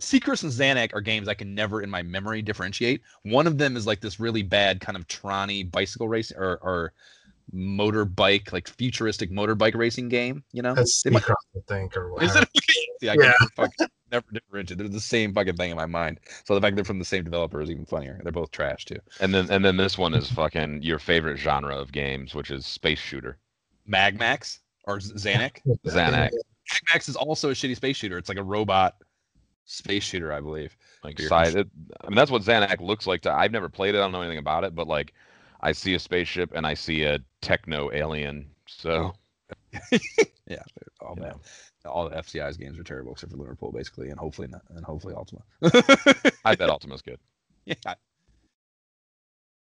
Seicross 0.00 0.42
and 0.42 0.52
Zanac 0.52 0.94
are 0.94 1.00
games 1.00 1.28
I 1.28 1.34
can 1.34 1.54
never 1.54 1.82
in 1.82 1.90
my 1.90 2.02
memory 2.02 2.42
differentiate. 2.42 3.02
One 3.22 3.46
of 3.46 3.58
them 3.58 3.76
is 3.76 3.86
like 3.86 4.00
this 4.00 4.18
really 4.18 4.42
bad 4.42 4.80
kind 4.80 4.96
of 4.96 5.06
Tronny 5.06 5.70
bicycle 5.70 6.08
race 6.08 6.32
or, 6.32 6.58
or 6.62 6.92
motorbike, 7.54 8.52
like 8.52 8.68
futuristic 8.68 9.30
motorbike 9.30 9.74
racing 9.74 10.08
game, 10.08 10.44
you 10.52 10.62
know? 10.62 10.74
That's 10.74 11.02
They 11.02 11.10
might- 11.10 11.22
Seicross, 11.22 11.34
I 11.56 11.60
think, 11.68 11.96
or 11.96 12.22
Is 12.22 12.34
it? 12.36 12.48
See, 13.00 13.08
I 13.08 13.14
Yeah. 13.18 13.32
fucking 13.56 13.88
never 14.10 14.24
differentiate. 14.32 14.78
They're 14.78 14.88
the 14.88 15.00
same 15.00 15.32
fucking 15.34 15.56
thing 15.56 15.70
in 15.70 15.76
my 15.76 15.86
mind. 15.86 16.20
So 16.44 16.54
the 16.54 16.60
fact 16.60 16.76
they're 16.76 16.84
from 16.84 16.98
the 16.98 17.04
same 17.04 17.24
developer 17.24 17.60
is 17.60 17.70
even 17.70 17.84
funnier. 17.86 18.20
They're 18.22 18.32
both 18.32 18.50
trash 18.50 18.84
too. 18.84 18.98
And 19.20 19.32
then 19.34 19.50
and 19.50 19.64
then 19.64 19.76
this 19.76 19.96
one 19.98 20.14
is 20.14 20.30
fucking 20.30 20.82
your 20.82 20.98
favorite 20.98 21.36
genre 21.38 21.76
of 21.76 21.92
games, 21.92 22.34
which 22.34 22.50
is 22.50 22.66
space 22.66 22.98
shooter. 22.98 23.38
Magmax 23.88 24.58
or 24.84 25.00
Z- 25.00 25.14
Zanac. 25.14 25.58
Zanac. 25.86 26.30
Magmax 26.72 27.08
is 27.08 27.16
also 27.16 27.50
a 27.50 27.52
shitty 27.54 27.76
space 27.76 27.96
shooter. 27.96 28.18
It's 28.18 28.28
like 28.28 28.38
a 28.38 28.42
robot 28.42 28.96
space 29.64 30.02
shooter, 30.04 30.32
I 30.32 30.40
believe. 30.40 30.76
Like 31.02 31.18
side, 31.20 31.54
it, 31.56 31.68
I 32.02 32.08
mean 32.08 32.16
that's 32.16 32.30
what 32.30 32.42
Zanac 32.42 32.80
looks 32.80 33.06
like. 33.06 33.22
To 33.22 33.32
I've 33.32 33.50
never 33.52 33.68
played 33.68 33.94
it. 33.94 33.98
I 33.98 34.02
don't 34.02 34.12
know 34.12 34.20
anything 34.22 34.38
about 34.38 34.64
it, 34.64 34.74
but 34.74 34.86
like 34.86 35.14
I 35.62 35.72
see 35.72 35.94
a 35.94 35.98
spaceship 35.98 36.52
and 36.54 36.66
I 36.66 36.74
see 36.74 37.04
a 37.04 37.20
techno 37.40 37.92
alien. 37.92 38.46
So 38.66 39.14
Yeah. 40.46 40.62
All. 41.00 41.16
All 41.84 42.08
the 42.08 42.14
FCI's 42.14 42.56
games 42.56 42.78
are 42.78 42.84
terrible 42.84 43.12
except 43.12 43.32
for 43.32 43.38
Lunar 43.38 43.56
Pool, 43.56 43.72
basically, 43.72 44.10
and 44.10 44.18
hopefully 44.18 44.46
not, 44.46 44.62
and 44.70 44.84
hopefully 44.84 45.14
Ultima. 45.14 45.42
I 46.44 46.54
bet 46.54 46.70
Ultima's 46.70 47.02
good. 47.02 47.18
yeah. 47.64 47.74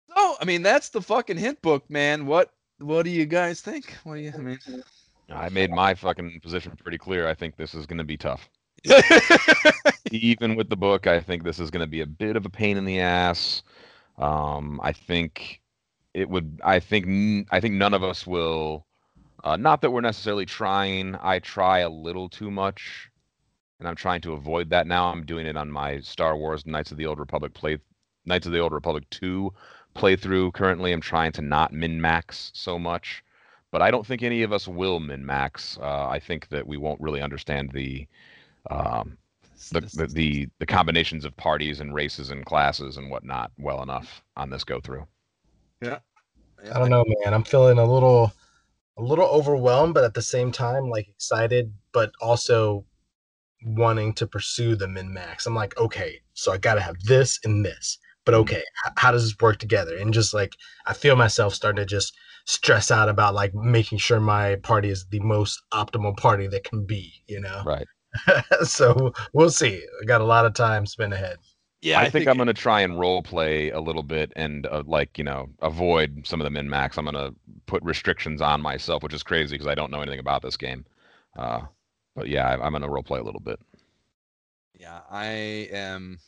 So 0.08 0.36
I 0.40 0.44
mean, 0.44 0.62
that's 0.62 0.88
the 0.88 1.00
fucking 1.00 1.36
hint 1.36 1.62
book, 1.62 1.88
man. 1.88 2.26
What 2.26 2.52
what 2.78 3.04
do 3.04 3.10
you 3.10 3.26
guys 3.26 3.60
think? 3.60 3.96
What 4.02 4.16
do 4.16 4.22
you? 4.22 4.32
I 4.34 4.38
mean, 4.38 4.58
I 5.28 5.48
made 5.50 5.70
my 5.70 5.94
fucking 5.94 6.40
position 6.40 6.72
pretty 6.82 6.98
clear. 6.98 7.28
I 7.28 7.34
think 7.34 7.56
this 7.56 7.74
is 7.74 7.86
going 7.86 7.98
to 7.98 8.04
be 8.04 8.16
tough. 8.16 8.48
even 10.10 10.56
with 10.56 10.68
the 10.68 10.76
book, 10.76 11.06
I 11.06 11.20
think 11.20 11.44
this 11.44 11.60
is 11.60 11.70
going 11.70 11.84
to 11.84 11.90
be 11.90 12.00
a 12.00 12.06
bit 12.06 12.34
of 12.34 12.44
a 12.44 12.50
pain 12.50 12.76
in 12.76 12.84
the 12.84 12.98
ass. 12.98 13.62
Um, 14.18 14.80
I 14.82 14.92
think 14.92 15.60
it 16.14 16.28
would. 16.28 16.60
I 16.64 16.80
think. 16.80 17.48
I 17.50 17.60
think 17.60 17.74
none 17.74 17.94
of 17.94 18.02
us 18.02 18.26
will. 18.26 18.86
Uh, 19.42 19.56
not 19.56 19.80
that 19.80 19.90
we're 19.90 20.00
necessarily 20.02 20.46
trying. 20.46 21.16
I 21.22 21.38
try 21.38 21.80
a 21.80 21.88
little 21.88 22.28
too 22.28 22.50
much, 22.50 23.10
and 23.78 23.88
I'm 23.88 23.96
trying 23.96 24.20
to 24.22 24.34
avoid 24.34 24.70
that 24.70 24.86
now. 24.86 25.06
I'm 25.10 25.24
doing 25.24 25.46
it 25.46 25.56
on 25.56 25.70
my 25.70 26.00
Star 26.00 26.36
Wars 26.36 26.66
Knights 26.66 26.90
of 26.92 26.98
the 26.98 27.06
Old 27.06 27.18
Republic 27.18 27.54
play, 27.54 27.78
Knights 28.26 28.46
of 28.46 28.52
the 28.52 28.58
Old 28.60 28.72
Republic 28.72 29.04
two 29.10 29.52
playthrough. 29.94 30.52
Currently, 30.52 30.92
I'm 30.92 31.00
trying 31.00 31.32
to 31.32 31.42
not 31.42 31.72
min 31.72 32.00
max 32.00 32.50
so 32.54 32.78
much, 32.78 33.22
but 33.70 33.82
I 33.82 33.90
don't 33.90 34.06
think 34.06 34.22
any 34.22 34.42
of 34.42 34.52
us 34.52 34.68
will 34.68 35.00
min 35.00 35.24
max. 35.24 35.78
Uh, 35.80 36.08
I 36.08 36.18
think 36.18 36.48
that 36.48 36.66
we 36.66 36.76
won't 36.76 37.00
really 37.00 37.22
understand 37.22 37.70
the 37.72 38.06
um, 38.70 39.16
the, 39.70 39.80
the 39.94 40.06
the 40.06 40.48
the 40.58 40.66
combinations 40.66 41.24
of 41.24 41.36
parties 41.36 41.80
and 41.80 41.94
races 41.94 42.30
and 42.30 42.44
classes 42.44 42.96
and 42.96 43.10
whatnot 43.10 43.52
well 43.58 43.82
enough 43.82 44.22
on 44.36 44.50
this 44.50 44.64
go 44.64 44.80
through. 44.80 45.06
I 46.72 46.78
don't 46.78 46.90
know, 46.90 47.04
man. 47.24 47.34
I'm 47.34 47.44
feeling 47.44 47.78
a 47.78 47.84
little, 47.90 48.32
a 48.98 49.02
little 49.02 49.26
overwhelmed, 49.26 49.94
but 49.94 50.04
at 50.04 50.14
the 50.14 50.22
same 50.22 50.52
time, 50.52 50.88
like 50.90 51.08
excited, 51.08 51.72
but 51.92 52.12
also 52.20 52.86
wanting 53.64 54.14
to 54.14 54.26
pursue 54.26 54.76
the 54.76 54.88
min 54.88 55.12
max. 55.12 55.46
I'm 55.46 55.54
like, 55.54 55.76
okay, 55.78 56.20
so 56.34 56.52
I 56.52 56.58
got 56.58 56.74
to 56.74 56.80
have 56.80 56.96
this 57.04 57.40
and 57.44 57.64
this, 57.64 57.98
but 58.24 58.34
Mm-hmm. 58.34 58.36
okay, 58.36 58.58
h- 58.86 58.92
how 58.98 59.12
does 59.12 59.24
this 59.24 59.36
work 59.40 59.58
together? 59.58 59.96
And 59.96 60.14
just 60.14 60.34
like, 60.34 60.56
I 60.86 60.94
feel 60.94 61.16
myself 61.16 61.54
starting 61.54 61.78
to 61.78 61.86
just 61.86 62.16
stress 62.46 62.90
out 62.90 63.08
about 63.08 63.34
like 63.34 63.54
making 63.54 63.98
sure 63.98 64.20
my 64.20 64.56
party 64.56 64.90
is 64.90 65.06
the 65.10 65.20
most 65.20 65.62
optimal 65.72 66.16
party 66.16 66.46
that 66.48 66.64
can 66.64 66.86
be, 66.86 67.12
you 67.28 67.40
know? 67.40 67.64
Right. 67.64 67.86
so 68.64 69.12
we'll 69.34 69.50
see. 69.50 69.84
I 70.02 70.06
got 70.06 70.20
a 70.22 70.24
lot 70.24 70.46
of 70.46 70.54
time 70.54 70.86
spent 70.86 71.14
ahead. 71.14 71.38
Yeah, 71.82 71.98
I, 71.98 72.10
think, 72.10 72.28
I'm 72.28 72.36
going 72.36 72.46
to 72.46 72.54
try 72.54 72.82
and 72.82 72.98
role 72.98 73.22
play 73.22 73.70
a 73.70 73.80
little 73.80 74.02
bit 74.02 74.34
and 74.36 74.66
uh, 74.66 74.82
like 74.86 75.16
you 75.16 75.24
know 75.24 75.48
avoid 75.62 76.26
some 76.26 76.38
of 76.40 76.44
the 76.44 76.50
min 76.50 76.68
max. 76.68 76.98
I'm 76.98 77.06
going 77.06 77.14
to 77.14 77.34
put 77.66 77.82
restrictions 77.82 78.42
on 78.42 78.60
myself, 78.60 79.02
which 79.02 79.14
is 79.14 79.22
crazy 79.22 79.54
because 79.54 79.66
I 79.66 79.74
don't 79.74 79.90
know 79.90 80.02
anything 80.02 80.20
about 80.20 80.42
this 80.42 80.58
game. 80.58 80.84
Uh, 81.38 81.62
but 82.14 82.28
yeah, 82.28 82.46
I, 82.48 82.52
I'm 82.62 82.72
going 82.72 82.82
to 82.82 82.88
role 82.88 83.02
play 83.02 83.18
a 83.18 83.22
little 83.22 83.40
bit. 83.40 83.58
Yeah, 84.78 85.00
I 85.10 85.24
am. 85.72 86.18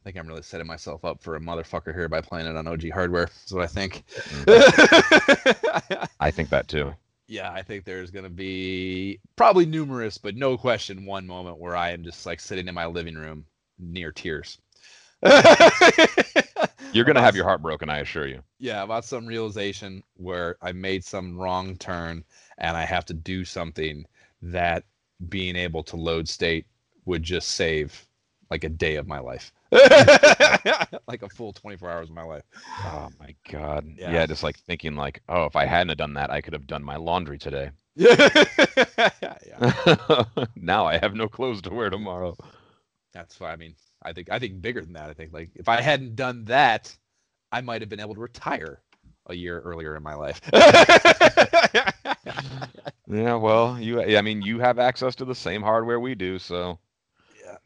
I 0.00 0.02
think 0.04 0.16
I'm 0.16 0.26
really 0.26 0.42
setting 0.42 0.66
myself 0.66 1.04
up 1.04 1.22
for 1.22 1.36
a 1.36 1.40
motherfucker 1.40 1.94
here 1.94 2.08
by 2.08 2.20
playing 2.22 2.48
it 2.48 2.56
on 2.56 2.66
OG 2.66 2.90
hardware. 2.90 3.30
Is 3.46 3.52
what 3.52 3.62
I 3.62 3.68
think. 3.68 4.02
I 6.18 6.32
think 6.32 6.48
that 6.48 6.66
too. 6.66 6.92
yeah, 7.28 7.52
I 7.52 7.62
think 7.62 7.84
there's 7.84 8.10
gonna 8.10 8.28
be 8.28 9.20
probably 9.36 9.64
numerous, 9.64 10.18
but 10.18 10.34
no 10.34 10.58
question, 10.58 11.06
one 11.06 11.24
moment 11.24 11.58
where 11.58 11.76
I 11.76 11.90
am 11.90 12.02
just 12.02 12.26
like 12.26 12.40
sitting 12.40 12.66
in 12.66 12.74
my 12.74 12.86
living 12.86 13.14
room 13.14 13.44
near 13.82 14.12
tears. 14.12 14.58
You're 16.92 17.04
to 17.04 17.20
have 17.20 17.36
your 17.36 17.44
heart 17.44 17.62
broken, 17.62 17.88
I 17.88 17.98
assure 18.00 18.26
you. 18.26 18.42
yeah 18.58 18.82
about 18.82 19.04
some 19.04 19.26
realization 19.26 20.02
where 20.16 20.56
i 20.62 20.72
made 20.72 21.04
some 21.04 21.38
wrong 21.38 21.76
turn 21.76 22.24
and 22.58 22.76
i 22.76 22.84
have 22.84 23.04
to 23.04 23.14
do 23.14 23.44
something 23.44 24.04
that 24.40 24.84
being 25.28 25.56
able 25.56 25.82
to 25.84 25.96
load 25.96 26.28
state 26.28 26.66
would 27.04 27.22
just 27.22 27.50
save 27.52 28.06
like 28.50 28.64
a 28.64 28.68
day 28.68 28.96
of 28.96 29.06
my 29.06 29.18
life 29.18 29.52
like 31.08 31.22
a 31.22 31.28
full 31.28 31.52
24 31.52 31.90
hours 31.90 32.08
of 32.10 32.14
my 32.14 32.22
life 32.22 32.42
Oh 32.84 33.08
my 33.18 33.34
god. 33.50 33.86
Yeah. 33.96 34.12
Yeah. 34.12 34.26
just 34.26 34.42
like 34.42 34.58
thinking 34.58 34.96
like, 34.96 35.22
oh, 35.28 35.44
if 35.44 35.56
I 35.56 35.64
hadn't 35.66 35.88
have 35.90 35.98
done 35.98 36.14
that, 36.14 36.30
I 36.30 36.40
could 36.40 36.52
have 36.52 36.66
done 36.66 36.82
my 36.84 36.96
laundry 36.96 37.38
today. 37.38 37.70
yeah 37.94 38.18
now 40.56 40.86
I 40.86 40.98
have 40.98 41.14
no 41.14 41.28
clothes 41.28 41.62
to 41.62 41.70
wear 41.70 41.90
tomorrow. 41.90 42.36
That's 43.12 43.40
why 43.40 43.52
i 43.52 43.56
mean 43.56 43.74
i 44.02 44.12
think 44.12 44.30
i 44.30 44.38
think 44.38 44.60
bigger 44.60 44.80
than 44.80 44.92
that 44.94 45.10
i 45.10 45.14
think 45.14 45.32
like 45.32 45.50
if 45.54 45.68
i 45.68 45.80
hadn't 45.80 46.16
done 46.16 46.44
that 46.46 46.96
i 47.52 47.60
might 47.60 47.82
have 47.82 47.88
been 47.90 48.00
able 48.00 48.14
to 48.14 48.20
retire 48.20 48.80
a 49.26 49.34
year 49.34 49.60
earlier 49.60 49.96
in 49.96 50.02
my 50.02 50.14
life 50.14 50.40
Yeah, 53.06 53.34
well, 53.36 53.78
you 53.80 54.00
I 54.02 54.22
mean, 54.22 54.42
you 54.42 54.58
have 54.60 54.78
access 54.78 55.14
to 55.16 55.24
the 55.24 55.34
same 55.34 55.62
hardware 55.62 56.00
we 56.00 56.14
do, 56.16 56.38
so 56.38 56.78
Yeah, 57.28 57.56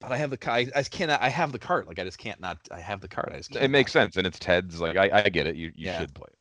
but 0.00 0.12
I 0.12 0.16
have 0.18 0.30
the 0.30 0.50
I, 0.50 0.66
I 0.74 0.82
cannot. 0.84 1.22
I 1.22 1.28
have 1.28 1.52
the 1.52 1.58
cart. 1.58 1.86
Like 1.88 1.98
I 1.98 2.04
just 2.04 2.18
can't 2.18 2.40
not. 2.40 2.58
I 2.70 2.80
have 2.80 3.00
the 3.00 3.08
cart. 3.08 3.30
I 3.32 3.36
just 3.38 3.50
can't 3.50 3.62
it 3.62 3.70
makes 3.70 3.92
not. 3.92 3.92
sense 3.92 4.16
and 4.16 4.26
it's 4.26 4.38
Ted's 4.38 4.80
like 4.80 4.96
I, 4.96 5.22
I 5.24 5.28
get 5.28 5.46
it. 5.46 5.56
You 5.56 5.72
you 5.74 5.86
Yeah. 5.86 5.88
should 5.88 6.14
play 6.14 6.28
it. 6.30 6.38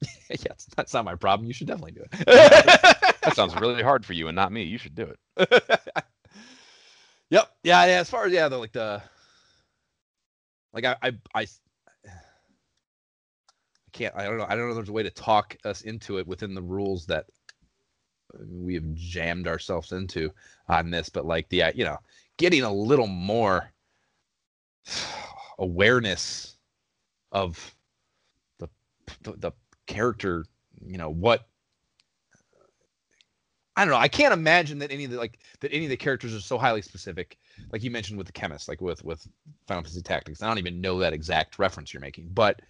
yeah, 0.30 0.52
it's, 0.52 0.66
that's 0.76 0.94
not 0.94 1.04
my 1.04 1.14
problem. 1.14 1.46
You 1.46 1.52
should 1.54 1.66
definitely 1.66 1.92
do 1.92 2.04
it. 2.12 2.26
That 3.24 3.34
sounds 3.34 3.54
really 3.56 3.82
hard 3.82 4.04
for 4.04 4.12
you 4.12 4.28
and 4.28 4.36
not 4.36 4.52
me. 4.52 4.62
You 4.64 4.78
should 4.78 4.94
do 4.94 5.12
it. 5.36 5.72
yep. 7.30 7.48
Yeah. 7.62 7.84
Yeah. 7.86 8.00
As 8.00 8.10
far 8.10 8.26
as 8.26 8.32
yeah, 8.32 8.48
the 8.48 8.58
like 8.58 8.72
the 8.72 9.02
like 10.72 10.84
I 10.84 10.96
I 11.02 11.12
I 11.34 11.46
can't. 13.92 14.14
I 14.16 14.24
don't 14.24 14.38
know. 14.38 14.46
I 14.48 14.56
don't 14.56 14.66
know. 14.66 14.70
if 14.70 14.76
There's 14.76 14.88
a 14.88 14.92
way 14.92 15.02
to 15.04 15.10
talk 15.10 15.56
us 15.64 15.82
into 15.82 16.18
it 16.18 16.26
within 16.26 16.54
the 16.54 16.62
rules 16.62 17.06
that 17.06 17.26
we 18.48 18.74
have 18.74 18.94
jammed 18.94 19.46
ourselves 19.46 19.92
into 19.92 20.30
on 20.68 20.90
this, 20.90 21.08
but 21.08 21.26
like 21.26 21.48
the 21.48 21.64
uh, 21.64 21.72
you 21.74 21.84
know 21.84 21.98
getting 22.36 22.62
a 22.62 22.72
little 22.72 23.06
more 23.06 23.72
awareness 25.58 26.56
of 27.32 27.74
the 28.58 28.68
the, 29.22 29.32
the 29.38 29.52
character 29.86 30.44
you 30.86 30.98
know 30.98 31.10
what 31.10 31.48
I 33.76 33.84
don't 33.84 33.92
know. 33.92 33.98
I 33.98 34.08
can't 34.08 34.32
imagine 34.32 34.78
that 34.78 34.92
any 34.92 35.04
of 35.04 35.10
the 35.10 35.16
like 35.16 35.40
that 35.60 35.72
any 35.72 35.84
of 35.84 35.90
the 35.90 35.96
characters 35.96 36.34
are 36.34 36.40
so 36.40 36.58
highly 36.58 36.82
specific. 36.82 37.38
Like 37.72 37.82
you 37.82 37.90
mentioned 37.90 38.18
with 38.18 38.26
the 38.26 38.32
chemist, 38.32 38.68
like 38.68 38.80
with 38.80 39.04
with 39.04 39.26
Final 39.66 39.82
Fantasy 39.82 40.02
Tactics. 40.02 40.42
I 40.42 40.46
don't 40.46 40.58
even 40.58 40.80
know 40.80 40.98
that 41.00 41.12
exact 41.12 41.58
reference 41.58 41.92
you're 41.92 42.00
making, 42.00 42.30
but 42.32 42.60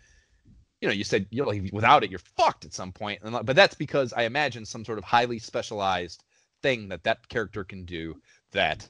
you 0.80 0.88
know, 0.88 0.94
you 0.94 1.04
said 1.04 1.26
you 1.30 1.42
know, 1.42 1.48
like 1.48 1.70
without 1.72 2.04
it, 2.04 2.10
you're 2.10 2.18
fucked 2.18 2.64
at 2.64 2.74
some 2.74 2.92
point. 2.92 3.20
And 3.22 3.44
but 3.44 3.56
that's 3.56 3.74
because 3.74 4.12
I 4.12 4.22
imagine 4.22 4.64
some 4.64 4.84
sort 4.84 4.98
of 4.98 5.04
highly 5.04 5.38
specialized 5.38 6.24
thing 6.62 6.88
that 6.88 7.04
that 7.04 7.28
character 7.28 7.64
can 7.64 7.84
do 7.84 8.20
that 8.52 8.88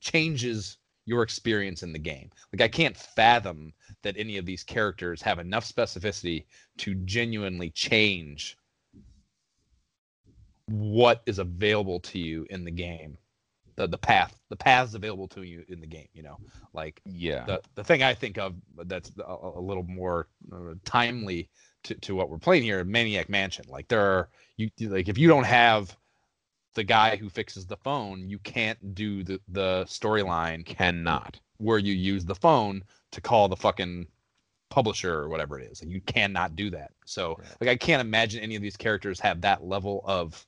changes 0.00 0.78
your 1.08 1.22
experience 1.22 1.82
in 1.82 1.92
the 1.92 1.98
game. 1.98 2.30
Like 2.52 2.60
I 2.60 2.68
can't 2.68 2.96
fathom 2.96 3.72
that 4.02 4.16
any 4.18 4.36
of 4.36 4.44
these 4.44 4.62
characters 4.62 5.22
have 5.22 5.38
enough 5.38 5.64
specificity 5.64 6.44
to 6.78 6.94
genuinely 6.94 7.70
change 7.70 8.57
what 10.68 11.22
is 11.26 11.38
available 11.38 12.00
to 12.00 12.18
you 12.18 12.46
in 12.50 12.64
the 12.64 12.70
game 12.70 13.16
the 13.76 13.86
the 13.86 13.98
path 13.98 14.38
the 14.50 14.56
paths 14.56 14.94
available 14.94 15.28
to 15.28 15.42
you 15.42 15.64
in 15.68 15.80
the 15.80 15.86
game 15.86 16.08
you 16.12 16.22
know 16.22 16.38
like 16.72 17.00
Yeah. 17.04 17.44
the 17.44 17.62
the 17.74 17.84
thing 17.84 18.02
i 18.02 18.12
think 18.14 18.38
of 18.38 18.54
that's 18.84 19.12
a, 19.18 19.36
a 19.54 19.60
little 19.60 19.84
more 19.84 20.28
uh, 20.52 20.74
timely 20.84 21.48
to, 21.84 21.94
to 21.94 22.14
what 22.14 22.28
we're 22.28 22.38
playing 22.38 22.62
here 22.64 22.82
maniac 22.84 23.28
mansion 23.28 23.64
like 23.68 23.88
there 23.88 24.00
are 24.00 24.28
you 24.56 24.68
like 24.80 25.08
if 25.08 25.16
you 25.16 25.28
don't 25.28 25.44
have 25.46 25.96
the 26.74 26.84
guy 26.84 27.16
who 27.16 27.28
fixes 27.30 27.66
the 27.66 27.76
phone 27.78 28.28
you 28.28 28.38
can't 28.40 28.94
do 28.94 29.22
the 29.24 29.40
the 29.48 29.84
storyline 29.88 30.64
Cannot. 30.66 31.38
where 31.58 31.78
you 31.78 31.94
use 31.94 32.24
the 32.24 32.34
phone 32.34 32.82
to 33.12 33.20
call 33.20 33.48
the 33.48 33.56
fucking 33.56 34.06
publisher 34.70 35.14
or 35.14 35.28
whatever 35.30 35.58
it 35.58 35.70
is. 35.72 35.82
Like 35.82 35.90
you 35.90 36.02
cannot 36.02 36.54
do 36.54 36.68
that. 36.70 36.90
So 37.06 37.36
Right. 37.38 37.48
like 37.62 37.70
I 37.70 37.76
can't 37.76 38.02
imagine 38.02 38.42
any 38.42 38.54
of 38.54 38.60
these 38.60 38.76
characters 38.76 39.18
have 39.20 39.40
that 39.40 39.64
level 39.64 40.02
of 40.04 40.46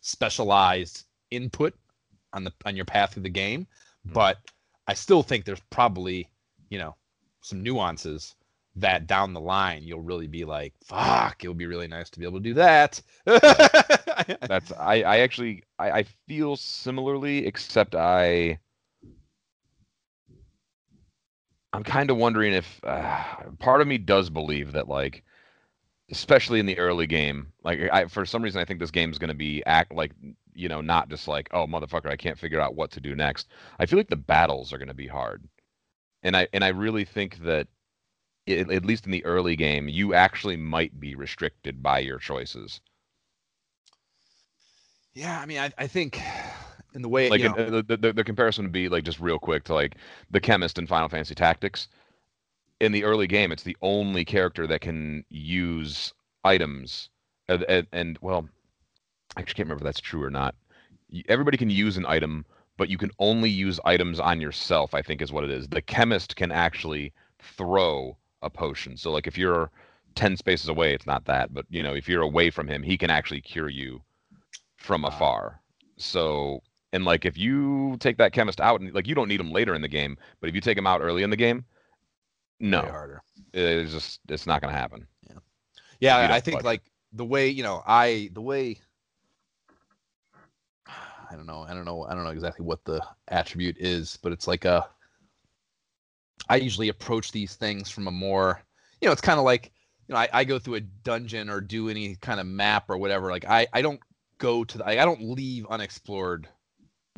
specialized 0.00 1.04
input 1.30 1.74
on 2.32 2.44
the 2.44 2.52
on 2.64 2.76
your 2.76 2.84
path 2.84 3.14
through 3.14 3.22
the 3.24 3.30
game. 3.30 3.66
Mhm. 4.06 4.12
But 4.14 4.38
I 4.86 4.94
still 4.94 5.22
think 5.22 5.44
there's 5.44 5.60
probably, 5.70 6.30
you 6.70 6.78
know, 6.78 6.96
some 7.42 7.62
nuances 7.62 8.34
that 8.76 9.06
down 9.06 9.32
the 9.32 9.40
line 9.40 9.82
you'll 9.82 10.00
really 10.00 10.26
be 10.28 10.44
like, 10.44 10.74
fuck, 10.84 11.42
it 11.44 11.48
would 11.48 11.58
be 11.58 11.66
really 11.66 11.88
nice 11.88 12.08
to 12.10 12.18
be 12.20 12.24
able 12.26 12.38
to 12.38 12.44
do 12.44 12.54
that. 12.54 13.00
That's 14.46 14.72
I 14.72 15.02
I 15.02 15.18
actually 15.20 15.64
I, 15.78 15.90
I 15.90 16.02
feel 16.28 16.56
similarly, 16.56 17.46
except 17.46 17.94
I 17.94 18.58
I'm 21.72 21.84
kind 21.84 22.10
of 22.10 22.16
wondering 22.16 22.52
if 22.52 22.80
uh, 22.84 23.22
part 23.58 23.80
of 23.80 23.86
me 23.86 23.98
does 23.98 24.28
believe 24.30 24.72
that 24.72 24.88
like 24.88 25.22
especially 26.10 26.60
in 26.60 26.66
the 26.66 26.78
early 26.78 27.06
game 27.06 27.52
like 27.62 27.80
I 27.92 28.06
for 28.06 28.26
some 28.26 28.42
reason 28.42 28.60
I 28.60 28.64
think 28.64 28.80
this 28.80 28.90
game 28.90 29.10
is 29.10 29.18
going 29.18 29.28
to 29.28 29.34
be 29.34 29.62
act 29.64 29.92
like 29.92 30.12
you 30.54 30.68
know 30.68 30.80
not 30.80 31.08
just 31.08 31.28
like 31.28 31.48
oh 31.52 31.66
motherfucker 31.66 32.10
I 32.10 32.16
can't 32.16 32.38
figure 32.38 32.60
out 32.60 32.74
what 32.74 32.90
to 32.92 33.00
do 33.00 33.14
next. 33.14 33.48
I 33.78 33.86
feel 33.86 33.98
like 33.98 34.08
the 34.08 34.16
battles 34.16 34.72
are 34.72 34.78
going 34.78 34.88
to 34.88 34.94
be 34.94 35.06
hard. 35.06 35.44
And 36.22 36.36
I 36.36 36.48
and 36.52 36.64
I 36.64 36.68
really 36.68 37.04
think 37.04 37.38
that 37.44 37.68
i 38.48 38.52
at 38.52 38.84
least 38.84 39.04
in 39.04 39.12
the 39.12 39.24
early 39.24 39.54
game 39.54 39.88
you 39.88 40.14
actually 40.14 40.56
might 40.56 40.98
be 40.98 41.14
restricted 41.14 41.82
by 41.82 42.00
your 42.00 42.18
choices. 42.18 42.80
yeah, 45.14 45.40
I 45.40 45.46
mean 45.46 45.58
I, 45.58 45.72
I 45.78 45.86
think 45.86 46.20
in 46.94 47.02
the 47.02 47.08
way 47.08 47.28
like 47.28 47.40
you 47.40 47.48
know, 47.48 47.54
uh, 47.54 47.82
the, 47.86 47.96
the 47.96 48.12
the 48.12 48.24
comparison 48.24 48.64
would 48.64 48.72
be 48.72 48.88
like 48.88 49.04
just 49.04 49.20
real 49.20 49.38
quick 49.38 49.64
to 49.64 49.74
like 49.74 49.96
the 50.30 50.40
chemist 50.40 50.78
in 50.78 50.86
Final 50.86 51.08
Fantasy 51.08 51.34
Tactics. 51.34 51.88
In 52.80 52.92
the 52.92 53.04
early 53.04 53.26
game, 53.26 53.52
it's 53.52 53.62
the 53.62 53.76
only 53.82 54.24
character 54.24 54.66
that 54.66 54.80
can 54.80 55.24
use 55.28 56.14
items, 56.44 57.10
uh, 57.48 57.54
and, 57.54 57.64
and, 57.68 57.86
uh, 57.86 57.88
and 57.92 58.18
well, 58.22 58.48
I 59.36 59.40
actually 59.40 59.54
can't 59.54 59.66
remember 59.68 59.82
if 59.82 59.84
that's 59.84 60.00
true 60.00 60.22
or 60.22 60.30
not. 60.30 60.54
everybody 61.28 61.56
can 61.56 61.70
use 61.70 61.96
an 61.96 62.06
item, 62.06 62.44
but 62.76 62.88
you 62.88 62.96
can 62.96 63.10
only 63.18 63.50
use 63.50 63.78
items 63.84 64.18
on 64.18 64.40
yourself. 64.40 64.94
I 64.94 65.02
think 65.02 65.20
is 65.20 65.32
what 65.32 65.44
it 65.44 65.50
is. 65.50 65.68
The 65.68 65.82
chemist 65.82 66.36
can 66.36 66.50
actually 66.50 67.12
throw 67.38 68.16
a 68.42 68.50
potion. 68.50 68.96
So 68.96 69.10
like 69.10 69.26
if 69.26 69.36
you're 69.36 69.70
ten 70.14 70.36
spaces 70.36 70.68
away, 70.68 70.94
it's 70.94 71.06
not 71.06 71.26
that, 71.26 71.52
but 71.52 71.66
you 71.68 71.82
know 71.82 71.94
if 71.94 72.08
you're 72.08 72.22
away 72.22 72.50
from 72.50 72.68
him, 72.68 72.82
he 72.82 72.96
can 72.96 73.10
actually 73.10 73.40
cure 73.40 73.68
you 73.68 74.02
from 74.76 75.04
afar. 75.04 75.60
So 75.98 76.62
and 76.92 77.04
like 77.04 77.24
if 77.24 77.36
you 77.36 77.96
take 78.00 78.16
that 78.18 78.32
chemist 78.32 78.60
out 78.60 78.80
and 78.80 78.92
like 78.94 79.06
you 79.06 79.14
don't 79.14 79.28
need 79.28 79.40
him 79.40 79.52
later 79.52 79.74
in 79.74 79.82
the 79.82 79.88
game, 79.88 80.16
but 80.40 80.48
if 80.48 80.54
you 80.54 80.60
take 80.60 80.78
him 80.78 80.86
out 80.86 81.02
early 81.02 81.22
in 81.22 81.30
the 81.30 81.36
game, 81.36 81.64
no, 82.60 82.82
harder. 82.82 83.22
it's 83.52 83.92
just 83.92 84.20
it's 84.28 84.46
not 84.46 84.60
gonna 84.60 84.72
happen. 84.76 85.06
Yeah, 85.28 85.36
yeah. 86.00 86.16
I- 86.16 86.36
I 86.36 86.40
think 86.40 86.56
like- 86.56 86.64
like 86.64 86.82
the 87.12 87.24
way 87.24 87.48
you 87.48 87.62
know 87.62 87.82
I 87.86 88.30
the 88.34 88.40
way 88.40 88.78
I 90.86 91.36
don't 91.36 91.46
know 91.46 91.64
I 91.68 91.74
don't 91.74 91.84
know 91.84 92.04
I 92.04 92.14
don't 92.14 92.24
know 92.24 92.30
exactly 92.30 92.64
what 92.64 92.84
the 92.84 93.04
attribute 93.28 93.76
is, 93.78 94.18
but 94.22 94.32
it's 94.32 94.46
like 94.46 94.64
a 94.64 94.88
I 96.48 96.56
usually 96.56 96.88
approach 96.88 97.30
these 97.32 97.54
things 97.54 97.90
from 97.90 98.08
a 98.08 98.10
more 98.10 98.62
you 99.00 99.06
know 99.06 99.12
it's 99.12 99.20
kind 99.20 99.38
of 99.38 99.44
like 99.44 99.72
you 100.08 100.14
know 100.14 100.20
I, 100.20 100.28
I 100.32 100.44
go 100.44 100.58
through 100.58 100.76
a 100.76 100.80
dungeon 100.80 101.48
or 101.48 101.60
do 101.60 101.88
any 101.88 102.16
kind 102.16 102.40
of 102.40 102.46
map 102.46 102.90
or 102.90 102.96
whatever 102.98 103.30
like 103.30 103.44
I 103.44 103.66
I 103.72 103.82
don't 103.82 104.00
go 104.38 104.64
to 104.64 104.78
the 104.78 104.86
I, 104.86 105.02
I 105.02 105.04
don't 105.04 105.22
leave 105.22 105.66
unexplored 105.68 106.48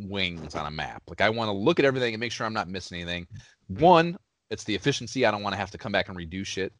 wings 0.00 0.54
on 0.54 0.66
a 0.66 0.70
map 0.70 1.02
like 1.06 1.20
I 1.20 1.30
want 1.30 1.48
to 1.48 1.52
look 1.52 1.78
at 1.78 1.84
everything 1.84 2.12
and 2.14 2.20
make 2.20 2.32
sure 2.32 2.46
I'm 2.46 2.52
not 2.54 2.68
missing 2.68 3.00
anything. 3.00 3.26
One, 3.68 4.18
it's 4.52 4.64
the 4.64 4.74
efficiency. 4.74 5.24
I 5.24 5.30
don't 5.30 5.42
want 5.42 5.54
to 5.54 5.58
have 5.58 5.70
to 5.70 5.78
come 5.78 5.92
back 5.92 6.08
and 6.08 6.16
redo 6.16 6.44
shit. 6.44 6.74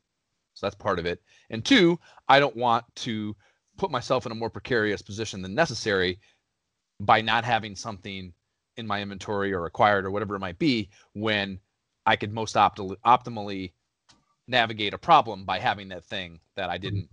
So 0.54 0.66
that's 0.66 0.74
part 0.74 0.98
of 0.98 1.06
it. 1.06 1.22
And 1.48 1.64
two, 1.64 1.98
I 2.28 2.38
don't 2.38 2.54
want 2.54 2.84
to 2.96 3.34
put 3.78 3.90
myself 3.90 4.26
in 4.26 4.32
a 4.32 4.34
more 4.34 4.50
precarious 4.50 5.00
position 5.00 5.40
than 5.40 5.54
necessary 5.54 6.20
by 7.00 7.22
not 7.22 7.44
having 7.44 7.74
something 7.74 8.34
in 8.76 8.86
my 8.86 9.00
inventory 9.00 9.54
or 9.54 9.64
acquired 9.64 10.04
or 10.04 10.10
whatever 10.10 10.36
it 10.36 10.40
might 10.40 10.58
be 10.58 10.90
when 11.14 11.58
I 12.04 12.16
could 12.16 12.34
most 12.34 12.56
opti- 12.56 12.96
optimally 13.06 13.72
navigate 14.46 14.92
a 14.92 14.98
problem 14.98 15.46
by 15.46 15.58
having 15.58 15.88
that 15.88 16.04
thing 16.04 16.40
that 16.56 16.68
I 16.68 16.76
didn't 16.76 17.08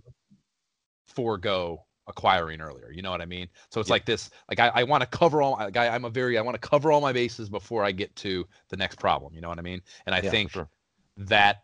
forego 1.08 1.86
acquiring 2.10 2.62
earlier. 2.62 2.92
You 2.92 3.02
know 3.02 3.12
what 3.12 3.22
I 3.22 3.26
mean? 3.26 3.48
So 3.70 3.80
it's 3.80 3.90
Yeah. 3.90 3.92
like 3.92 4.06
this, 4.06 4.30
like 4.50 4.60
I, 4.60 4.70
I 4.76 4.84
want 4.84 5.02
to 5.02 5.08
cover 5.08 5.42
all, 5.42 5.54
like 5.54 5.78
I, 5.78 5.90
I'm 5.90 6.06
a 6.06 6.10
very, 6.10 6.38
I 6.38 6.42
want 6.42 6.62
to 6.62 6.68
cover 6.70 6.92
all 6.92 7.02
my 7.02 7.14
bases 7.14 7.50
before 7.50 7.84
I 7.86 7.92
get 7.92 8.16
to 8.18 8.48
the 8.70 8.78
next 8.78 9.00
problem. 9.00 9.34
You 9.34 9.42
know 9.42 9.50
what 9.50 9.60
I 9.60 9.64
mean? 9.64 9.82
And 10.06 10.16
I 10.16 10.22
Yeah, 10.22 10.32
think 10.32 10.52
sure. 10.52 10.70
that 11.18 11.64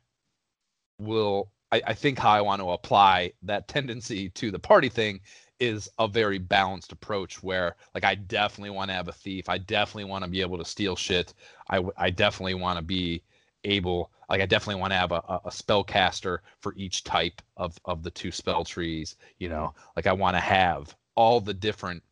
will 1.00 1.52
I, 1.72 1.82
I 1.88 1.94
think 1.94 2.20
how 2.20 2.32
I 2.32 2.42
want 2.42 2.62
to 2.62 2.70
apply 2.72 3.34
that 3.44 3.68
tendency 3.68 4.30
to 4.32 4.52
the 4.52 4.60
party 4.60 4.90
thing 4.90 5.22
is 5.60 5.90
a 6.00 6.08
very 6.08 6.38
balanced 6.38 6.92
approach 6.92 7.42
where 7.42 7.76
like 7.94 8.04
I 8.04 8.16
definitely 8.16 8.72
want 8.72 8.90
to 8.90 8.96
have 8.96 9.08
a 9.08 9.14
thief. 9.14 9.48
I 9.50 9.58
definitely 9.58 10.06
want 10.06 10.24
to 10.26 10.30
be 10.30 10.42
able 10.42 10.58
to 10.58 10.66
steal 10.66 10.96
shit. 10.96 11.34
I, 11.70 11.82
I 11.98 12.10
definitely 12.10 12.56
want 12.56 12.78
to 12.78 12.84
be 12.84 13.24
able 13.66 14.12
like 14.30 14.42
I 14.42 14.46
definitely 14.46 14.82
want 14.82 14.92
to 14.92 14.98
have 14.98 15.12
a, 15.12 15.22
a, 15.28 15.42
a 15.46 15.50
spellcaster 15.50 16.40
for 16.60 16.74
each 16.76 17.04
type 17.04 17.42
of, 17.58 17.78
of 17.86 18.04
the 18.04 18.12
two 18.12 18.32
spell 18.32 18.64
trees. 18.64 19.16
You 19.40 19.50
know, 19.50 19.74
mm-hmm. 19.76 19.90
like 19.96 20.06
I 20.08 20.14
want 20.14 20.36
to 20.36 20.42
have 20.42 20.96
all 21.16 21.42
the 21.42 21.54
different 21.54 22.04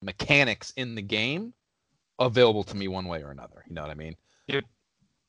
mechanics 0.00 0.72
in 0.76 0.94
the 0.94 1.02
game 1.02 1.52
available 2.18 2.64
to 2.64 2.76
me 2.76 2.88
one 2.88 3.06
way 3.06 3.22
or 3.22 3.30
another. 3.30 3.64
You 3.68 3.74
know 3.74 3.82
what 3.82 3.90
I 3.90 3.94
mean? 3.94 4.16
Yeah. 4.46 4.60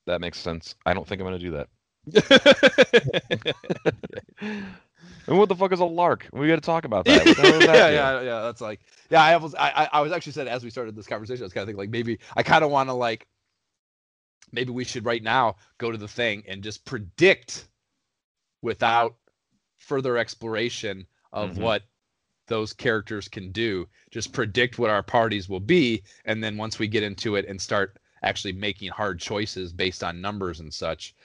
That 0.05 0.21
makes 0.21 0.39
sense. 0.39 0.75
I 0.85 0.93
don't 0.93 1.07
think 1.07 1.21
I'm 1.21 1.27
gonna 1.27 1.39
do 1.39 1.51
that. 1.51 1.69
And 5.27 5.37
what 5.37 5.49
the 5.49 5.55
fuck 5.55 5.71
is 5.71 5.79
a 5.79 5.85
lark? 5.85 6.27
We 6.33 6.47
got 6.47 6.55
to 6.55 6.61
talk 6.61 6.85
about 6.85 7.05
that. 7.05 7.25
What 7.25 7.37
the 7.37 7.41
hell 7.41 7.53
is 7.53 7.59
that 7.65 7.75
yeah, 7.75 7.89
yeah, 7.89 8.21
yeah. 8.21 8.41
That's 8.41 8.61
like, 8.61 8.81
yeah. 9.09 9.21
I 9.21 9.37
was, 9.37 9.55
I, 9.55 9.69
I- 9.69 9.89
I 9.93 10.01
was 10.01 10.11
actually 10.11 10.33
said 10.33 10.47
as 10.47 10.63
we 10.63 10.69
started 10.69 10.95
this 10.95 11.07
conversation, 11.07 11.43
I 11.43 11.45
was 11.45 11.53
kind 11.53 11.63
of 11.63 11.67
thinking 11.67 11.79
like 11.79 11.89
maybe 11.89 12.19
I 12.35 12.43
kind 12.43 12.63
of 12.63 12.71
want 12.71 12.89
to 12.89 12.93
like, 12.93 13.27
maybe 14.53 14.71
we 14.71 14.85
should 14.85 15.05
right 15.05 15.23
now 15.23 15.55
go 15.79 15.91
to 15.91 15.97
the 15.97 16.07
thing 16.07 16.43
and 16.47 16.63
just 16.63 16.85
predict 16.85 17.67
without 18.61 19.15
further 19.77 20.17
exploration 20.17 21.05
of 21.33 21.57
Mhm. 21.57 21.57
what 21.57 21.83
those 22.47 22.73
characters 22.73 23.27
can 23.27 23.51
do. 23.51 23.87
Just 24.11 24.31
predict 24.33 24.77
what 24.77 24.89
our 24.89 25.03
parties 25.03 25.49
will 25.49 25.59
be, 25.59 26.03
and 26.25 26.43
then 26.43 26.55
once 26.57 26.79
we 26.79 26.87
get 26.87 27.03
into 27.03 27.35
it 27.35 27.45
and 27.47 27.61
start 27.61 27.97
actually 28.21 28.53
making 28.53 28.89
hard 28.89 29.19
choices 29.19 29.73
based 29.73 30.03
on 30.03 30.21
numbers 30.21 30.59
and 30.61 30.73
such, 30.73 31.15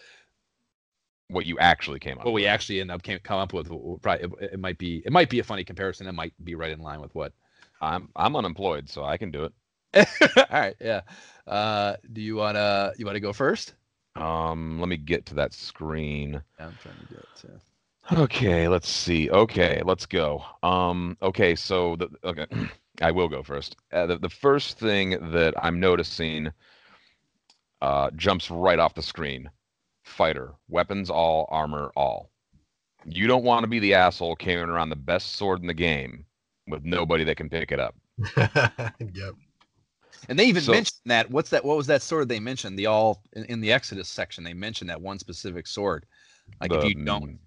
What 1.29 1.45
you 1.47 1.59
actually 1.59 2.01
came 2.01 2.19
up. 2.19 2.25
what 2.25 2.33
we 2.33 2.47
actually 2.47 2.81
end 2.81 2.91
up 2.91 3.03
came, 3.03 3.19
come 3.21 3.39
up 3.39 3.53
with, 3.53 3.69
will 3.69 3.99
probably 3.99 4.25
it, 4.25 4.53
it 4.55 4.61
might 4.61 4.79
be 4.79 5.03
it 5.05 5.13
might 5.13 5.29
be 5.29 5.41
a 5.41 5.45
funny 5.45 5.63
comparison. 5.63 6.07
It 6.07 6.13
might 6.13 6.33
be 6.43 6.55
right 6.55 6.73
in 6.73 6.81
line 6.81 7.01
with 7.01 7.15
what 7.15 7.35
I'm 7.81 8.09
I'm 8.17 8.35
unemployed, 8.35 8.89
so 8.89 9.05
I 9.05 9.19
can 9.19 9.31
do 9.31 9.45
it. 9.45 9.53
All 9.97 10.45
right, 10.51 10.77
yeah. 10.81 11.01
Uh, 11.47 11.97
do 12.13 12.21
you 12.21 12.37
wanna 12.37 12.93
you 12.99 13.07
wanna 13.07 13.21
go 13.21 13.33
first? 13.33 13.75
Um, 14.17 14.81
let 14.81 14.89
me 14.89 14.97
get 14.97 15.27
to 15.27 15.35
that 15.37 15.55
screen. 15.55 16.43
I'm 16.59 16.77
trying 16.83 16.99
to 16.99 17.15
get 17.15 17.27
to. 17.43 18.21
Okay, 18.23 18.69
let's 18.69 18.89
see. 18.89 19.31
Okay, 19.31 19.83
let's 19.85 20.07
go. 20.07 20.43
Um, 20.63 21.17
okay, 21.23 21.55
so 21.55 21.97
the 21.97 22.09
okay, 22.25 22.47
I 23.03 23.11
will 23.11 23.29
go 23.29 23.43
first. 23.43 23.77
Uh, 23.93 24.07
the 24.07 24.19
the 24.19 24.29
first 24.29 24.79
thing 24.79 25.11
that 25.33 25.55
I'm 25.63 25.81
noticing 25.81 26.51
uh, 27.81 28.11
jumps 28.17 28.51
right 28.51 28.79
off 28.79 28.95
the 28.95 29.03
screen. 29.03 29.51
Fighter, 30.05 30.55
weapons 30.69 31.11
all, 31.11 31.47
armor 31.51 31.93
all. 31.95 32.31
You 33.05 33.27
don't 33.27 33.45
want 33.45 33.65
to 33.65 33.69
be 33.69 33.79
the 33.79 33.95
asshole 33.95 34.37
carrying 34.37 34.71
around 34.71 34.91
the 34.91 34.97
best 34.97 35.37
sword 35.37 35.61
in 35.61 35.67
the 35.67 35.75
game 35.75 36.25
with 36.67 36.85
nobody 36.85 37.25
that 37.25 37.37
can 37.37 37.49
pick 37.49 37.73
it 37.73 37.79
up. 37.79 37.95
yep. 38.37 39.35
And 40.29 40.39
they 40.39 40.47
even 40.47 40.63
So- 40.63 40.73
mentioned 40.73 41.01
that. 41.07 41.31
What's 41.31 41.51
that? 41.51 41.65
What 41.65 41.77
was 41.77 41.87
that 41.89 42.03
sword 42.03 42.29
they 42.29 42.41
mentioned? 42.41 42.79
The 42.79 42.87
all 42.87 43.23
in, 43.35 43.45
in 43.45 43.61
the 43.61 43.73
Exodus 43.73 44.09
section. 44.09 44.45
They 44.45 44.55
mentioned 44.55 44.91
that 44.91 45.01
one 45.01 45.19
specific 45.19 45.67
sword. 45.67 46.07
Like 46.61 46.73
if 46.73 46.85
you 46.85 46.95
don't 47.05 47.39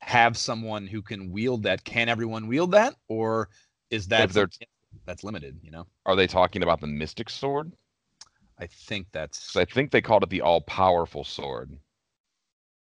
have 0.00 0.36
someone 0.36 0.86
who 0.86 1.02
can 1.02 1.30
wield 1.32 1.62
that, 1.64 1.84
can 1.84 2.08
everyone 2.08 2.46
wield 2.46 2.70
that, 2.72 2.94
or 3.08 3.48
is 3.90 4.06
that 4.08 4.32
that's 5.06 5.24
limited? 5.24 5.58
You 5.62 5.70
know, 5.70 5.86
Are 6.06 6.14
they 6.16 6.26
talking 6.26 6.62
about 6.62 6.80
the 6.80 6.86
mystic 6.86 7.30
sword? 7.30 7.72
I 8.58 8.66
think 8.66 9.06
that's. 9.12 9.56
I 9.56 9.64
think 9.64 9.90
they 9.90 10.00
called 10.00 10.22
it 10.22 10.30
the 10.30 10.40
all-powerful 10.42 11.24
sword. 11.24 11.78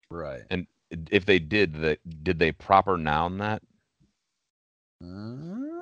right. 0.09 0.41
And 0.49 0.65
if 1.11 1.25
they 1.25 1.39
did, 1.39 1.73
that 1.81 1.99
did 2.23 2.39
they 2.39 2.51
proper 2.51 2.97
noun 2.97 3.37
that? 3.37 3.61
Uh, 5.03 5.78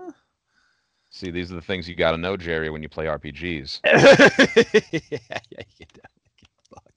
See, 1.17 1.31
these 1.31 1.51
are 1.51 1.55
the 1.55 1.61
things 1.63 1.89
you 1.89 1.95
got 1.95 2.11
to 2.11 2.17
know, 2.17 2.37
Jerry, 2.37 2.69
when 2.69 2.83
you 2.83 2.89
play 2.89 3.05
RPGs. 3.05 3.79
yeah, 3.83 5.09
yeah, 5.49 5.63
yeah. 5.79 5.85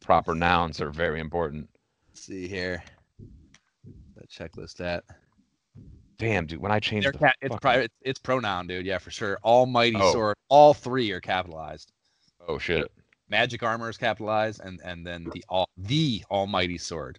Proper 0.00 0.34
nouns 0.34 0.78
are 0.82 0.90
very 0.90 1.20
important. 1.20 1.70
Let's 2.10 2.24
see 2.26 2.46
here. 2.46 2.82
That 4.16 4.28
checklist 4.28 4.80
at. 4.82 5.04
Damn, 6.18 6.44
dude, 6.44 6.60
when 6.60 6.70
I 6.70 6.80
change 6.80 7.06
the 7.06 7.12
ca- 7.12 7.32
it's, 7.40 7.54
fucking- 7.54 7.58
pri- 7.60 7.76
it's 7.78 7.94
it's 8.02 8.18
pronoun, 8.18 8.66
dude. 8.66 8.84
Yeah, 8.84 8.98
for 8.98 9.10
sure. 9.10 9.38
Almighty 9.42 9.96
Oh. 9.98 10.12
sword. 10.12 10.36
All 10.50 10.74
three 10.74 11.10
are 11.12 11.20
capitalized. 11.20 11.90
oh 12.46 12.58
shit, 12.58 12.90
Magic 13.30 13.62
armor 13.62 13.88
is 13.88 13.96
capitalized, 13.96 14.60
and 14.62 14.82
and 14.84 15.06
then 15.06 15.28
the 15.32 15.42
all 15.48 15.70
the 15.78 16.22
almighty 16.30 16.76
sword. 16.76 17.18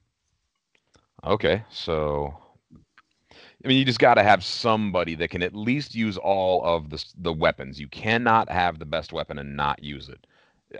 okay, 1.23 1.63
so 1.71 2.37
I 3.63 3.67
mean, 3.67 3.77
you 3.77 3.85
just 3.85 3.99
got 3.99 4.15
to 4.15 4.23
have 4.23 4.43
somebody 4.43 5.15
that 5.15 5.29
can 5.29 5.43
at 5.43 5.55
least 5.55 5.93
use 5.93 6.17
all 6.17 6.63
of 6.63 6.89
the 6.89 7.03
the 7.17 7.33
weapons. 7.33 7.79
You 7.79 7.87
cannot 7.87 8.49
have 8.49 8.79
the 8.79 8.85
best 8.85 9.13
weapon 9.13 9.37
and 9.37 9.55
not 9.55 9.83
use 9.83 10.09
it, 10.09 10.25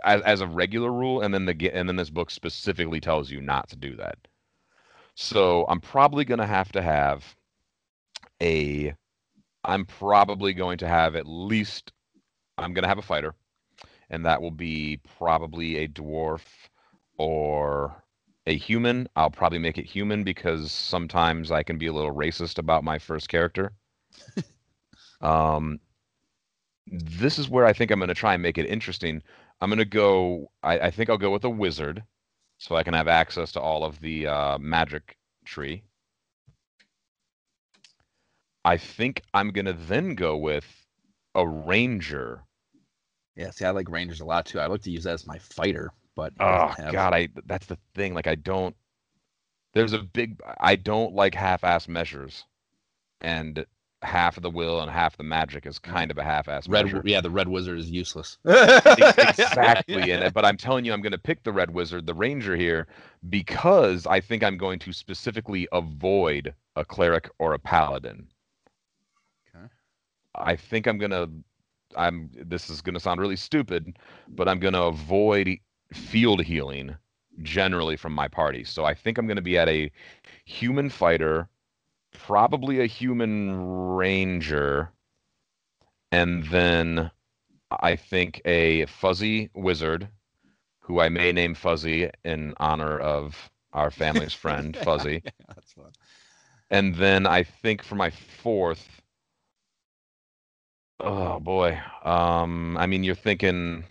as, 0.04 0.20
as 0.22 0.40
a 0.40 0.46
regular 0.46 0.90
rule. 0.90 1.20
And 1.20 1.32
then 1.32 1.46
the 1.46 1.70
and 1.72 1.88
then 1.88 1.96
this 1.96 2.10
book 2.10 2.30
specifically 2.30 3.00
tells 3.00 3.30
you 3.30 3.40
not 3.40 3.68
to 3.70 3.76
do 3.76 3.96
that. 3.96 4.18
So 5.14 5.64
I'm 5.68 5.80
probably 5.80 6.24
gonna 6.24 6.46
have 6.46 6.72
to 6.72 6.82
have 6.82 7.36
a. 8.42 8.94
I'm 9.64 9.84
probably 9.86 10.52
going 10.52 10.78
to 10.78 10.88
have 10.88 11.14
at 11.14 11.26
least. 11.26 11.92
I'm 12.58 12.74
gonna 12.74 12.88
have 12.88 12.98
a 12.98 13.02
fighter, 13.02 13.34
and 14.10 14.26
that 14.26 14.42
will 14.42 14.50
be 14.50 15.00
probably 15.18 15.76
a 15.78 15.88
dwarf 15.88 16.42
or 17.16 18.02
a 18.46 18.56
human. 18.56 19.08
I'll 19.16 19.30
probably 19.30 19.58
make 19.58 19.78
it 19.78 19.86
human 19.86 20.24
because 20.24 20.72
sometimes 20.72 21.50
I 21.50 21.62
can 21.62 21.78
be 21.78 21.86
a 21.86 21.92
little 21.92 22.14
racist 22.14 22.58
about 22.58 22.84
my 22.84 22.98
first 22.98 23.28
character. 23.28 23.72
um, 25.20 25.80
this 26.86 27.38
is 27.38 27.48
where 27.48 27.66
I 27.66 27.72
think 27.72 27.90
I'm 27.90 27.98
going 27.98 28.08
to 28.08 28.14
try 28.14 28.34
and 28.34 28.42
make 28.42 28.58
it 28.58 28.66
interesting. 28.66 29.22
I'm 29.60 29.70
going 29.70 29.78
to 29.78 29.84
go. 29.84 30.50
I, 30.62 30.78
I 30.80 30.90
think 30.90 31.08
I'll 31.08 31.18
go 31.18 31.30
with 31.30 31.44
a 31.44 31.50
wizard, 31.50 32.02
so 32.58 32.76
I 32.76 32.82
can 32.82 32.94
have 32.94 33.08
access 33.08 33.52
to 33.52 33.60
all 33.60 33.84
of 33.84 34.00
the 34.00 34.26
uh, 34.26 34.58
magic 34.58 35.16
tree. 35.44 35.84
I 38.64 38.76
think 38.76 39.22
I'm 39.34 39.50
going 39.50 39.66
to 39.66 39.72
then 39.72 40.14
go 40.14 40.36
with 40.36 40.66
a 41.34 41.46
ranger. 41.46 42.42
Yeah, 43.36 43.50
see, 43.50 43.64
I 43.64 43.70
like 43.70 43.88
rangers 43.88 44.20
a 44.20 44.24
lot 44.24 44.46
too. 44.46 44.60
I 44.60 44.66
like 44.66 44.82
to 44.82 44.90
use 44.90 45.04
that 45.04 45.14
as 45.14 45.26
my 45.26 45.38
fighter, 45.38 45.92
but 46.16 46.32
Oh 46.40 46.68
have- 46.68 46.92
God, 46.92 47.14
I 47.14 47.28
that's 47.46 47.66
the 47.66 47.78
thing. 47.94 48.14
Like 48.14 48.26
I 48.26 48.34
don't. 48.34 48.74
There's 49.74 49.92
a 49.94 50.00
big. 50.00 50.40
I 50.60 50.76
don't 50.76 51.14
like 51.14 51.34
half-ass 51.34 51.88
measures, 51.88 52.44
and 53.22 53.64
half 54.02 54.36
of 54.36 54.42
the 54.42 54.50
will 54.50 54.80
and 54.80 54.90
half 54.90 55.16
the 55.16 55.22
magic 55.22 55.64
is 55.64 55.78
kind 55.78 56.10
of 56.10 56.18
a 56.18 56.24
half-ass 56.24 56.68
Red, 56.68 56.86
measure. 56.86 57.02
yeah, 57.04 57.20
the 57.20 57.30
red 57.30 57.46
wizard 57.48 57.78
is 57.78 57.88
useless. 57.90 58.36
exactly. 58.44 60.10
And 60.12 60.34
but 60.34 60.44
I'm 60.44 60.56
telling 60.56 60.84
you, 60.84 60.92
I'm 60.92 61.00
going 61.02 61.12
to 61.12 61.18
pick 61.18 61.42
the 61.44 61.52
red 61.52 61.70
wizard, 61.70 62.06
the 62.06 62.14
ranger 62.14 62.56
here, 62.56 62.88
because 63.30 64.06
I 64.06 64.20
think 64.20 64.42
I'm 64.42 64.58
going 64.58 64.78
to 64.80 64.92
specifically 64.92 65.68
avoid 65.72 66.52
a 66.76 66.84
cleric 66.84 67.30
or 67.38 67.54
a 67.54 67.58
paladin. 67.58 68.26
Okay. 69.54 69.66
I 70.34 70.56
think 70.56 70.86
I'm 70.86 70.98
gonna. 70.98 71.28
I'm. 71.96 72.30
This 72.34 72.70
is 72.70 72.80
gonna 72.82 73.00
sound 73.00 73.20
really 73.20 73.36
stupid, 73.36 73.96
but 74.28 74.48
I'm 74.48 74.58
gonna 74.58 74.82
avoid 74.82 75.48
field 75.92 76.42
healing 76.42 76.96
generally 77.42 77.96
from 77.96 78.12
my 78.12 78.28
party. 78.28 78.64
So 78.64 78.84
I 78.84 78.94
think 78.94 79.18
I'm 79.18 79.26
gonna 79.26 79.42
be 79.42 79.58
at 79.58 79.68
a 79.68 79.90
human 80.44 80.88
fighter, 80.90 81.48
probably 82.12 82.80
a 82.80 82.86
human 82.86 83.94
ranger, 83.96 84.90
and 86.12 86.44
then 86.46 87.10
I 87.70 87.96
think 87.96 88.40
a 88.44 88.86
fuzzy 88.86 89.50
wizard, 89.54 90.08
who 90.80 91.00
I 91.00 91.08
may 91.08 91.32
name 91.32 91.54
Fuzzy 91.54 92.10
in 92.24 92.54
honor 92.58 92.98
of 92.98 93.50
our 93.72 93.90
family's 93.90 94.34
friend 94.34 94.76
Fuzzy. 94.82 95.22
Yeah, 95.24 95.30
that's 95.54 95.72
fun. 95.72 95.92
And 96.70 96.96
then 96.96 97.26
I 97.26 97.42
think 97.42 97.82
for 97.82 97.94
my 97.96 98.10
fourth, 98.10 99.02
oh 101.00 101.40
boy, 101.40 101.80
um, 102.04 102.76
I 102.76 102.86
mean, 102.86 103.04
you're 103.04 103.14
thinking 103.14 103.84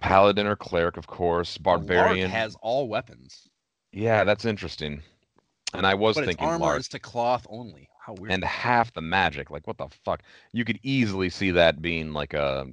paladin 0.00 0.46
or 0.46 0.56
cleric, 0.56 0.96
of 0.96 1.06
course, 1.06 1.58
Lark 1.64 1.86
barbarian. 1.86 2.30
has 2.30 2.56
all 2.62 2.88
weapons, 2.88 3.48
Yeah, 3.92 4.24
that's 4.24 4.44
interesting. 4.44 5.02
And 5.74 5.86
I 5.86 5.94
was 5.94 6.14
but 6.14 6.24
its 6.24 6.28
thinking 6.28 6.48
armor 6.48 6.66
Lark, 6.66 6.80
is 6.80 6.88
to 6.88 6.98
cloth 6.98 7.46
only. 7.50 7.88
How 8.06 8.14
weird. 8.14 8.30
and 8.30 8.44
half 8.44 8.92
the 8.92 9.00
magic. 9.00 9.50
Like, 9.50 9.66
what 9.66 9.78
the 9.78 9.88
fuck? 10.04 10.22
You 10.52 10.64
could 10.64 10.78
easily 10.84 11.28
see 11.28 11.50
that 11.52 11.82
being 11.82 12.12
like 12.12 12.34
a. 12.34 12.66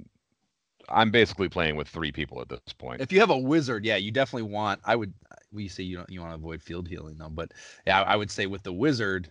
I'm 0.88 1.10
basically 1.10 1.48
playing 1.48 1.74
with 1.74 1.88
three 1.88 2.12
people 2.12 2.40
at 2.40 2.48
this 2.48 2.60
point. 2.78 3.00
if 3.00 3.10
you 3.10 3.18
have 3.18 3.30
a 3.30 3.38
wizard, 3.38 3.84
yeah, 3.84 3.96
you 3.96 4.12
definitely 4.12 4.48
want. 4.50 4.80
I 4.84 4.94
would. 4.94 5.12
We 5.50 5.66
say 5.66 5.82
you 5.82 5.96
don't. 5.96 6.08
You 6.08 6.20
want 6.20 6.30
to 6.30 6.36
avoid 6.36 6.62
field 6.62 6.86
healing 6.86 7.16
though, 7.18 7.30
but 7.30 7.50
yeah, 7.84 8.02
I, 8.02 8.14
would 8.14 8.30
say 8.30 8.46
with 8.46 8.62
the 8.62 8.72
wizard, 8.72 9.28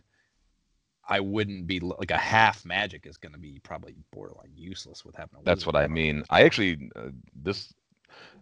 I 1.08 1.22
wouldn't 1.22 1.68
be 1.68 1.80
like 1.80 2.12
a 2.12 2.18
half 2.18 2.66
magic 2.66 3.06
is 3.06 3.16
going 3.16 3.34
to 3.34 3.40
be 3.40 3.60
probably 3.64 3.96
borderline 4.12 4.52
useless 4.56 5.06
with 5.06 5.16
having 5.16 5.40
a. 5.40 5.44
That's 5.44 5.66
what 5.66 5.78
I 5.78 5.88
mean. 5.88 6.26
I 6.30 6.44
actually 6.44 6.90
uh, 6.98 7.10
this 7.34 7.74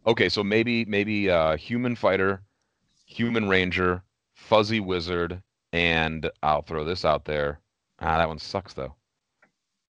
okay, 0.06 0.30
so 0.30 0.44
maybe 0.44 0.86
maybe 0.86 1.30
uh 1.30 1.56
human 1.57 1.95
fighter, 1.95 2.41
human 3.06 3.48
ranger, 3.49 4.03
fuzzy 4.34 4.80
wizard, 4.80 5.41
and 5.73 6.30
I'll 6.44 6.61
throw 6.61 6.84
this 6.84 7.06
out 7.06 7.26
there. 7.26 7.60
Ah, 7.99 8.18
that 8.18 8.28
one 8.28 8.40
sucks 8.40 8.73
though. 8.73 8.95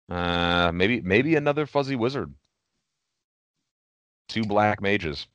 Uh 0.09 0.70
maybe 0.73 1.01
maybe 1.01 1.35
another 1.37 1.66
fuzzy 1.66 1.97
wizard. 1.97 2.33
Two 4.28 4.45
black 4.45 4.81
mages. 4.81 5.27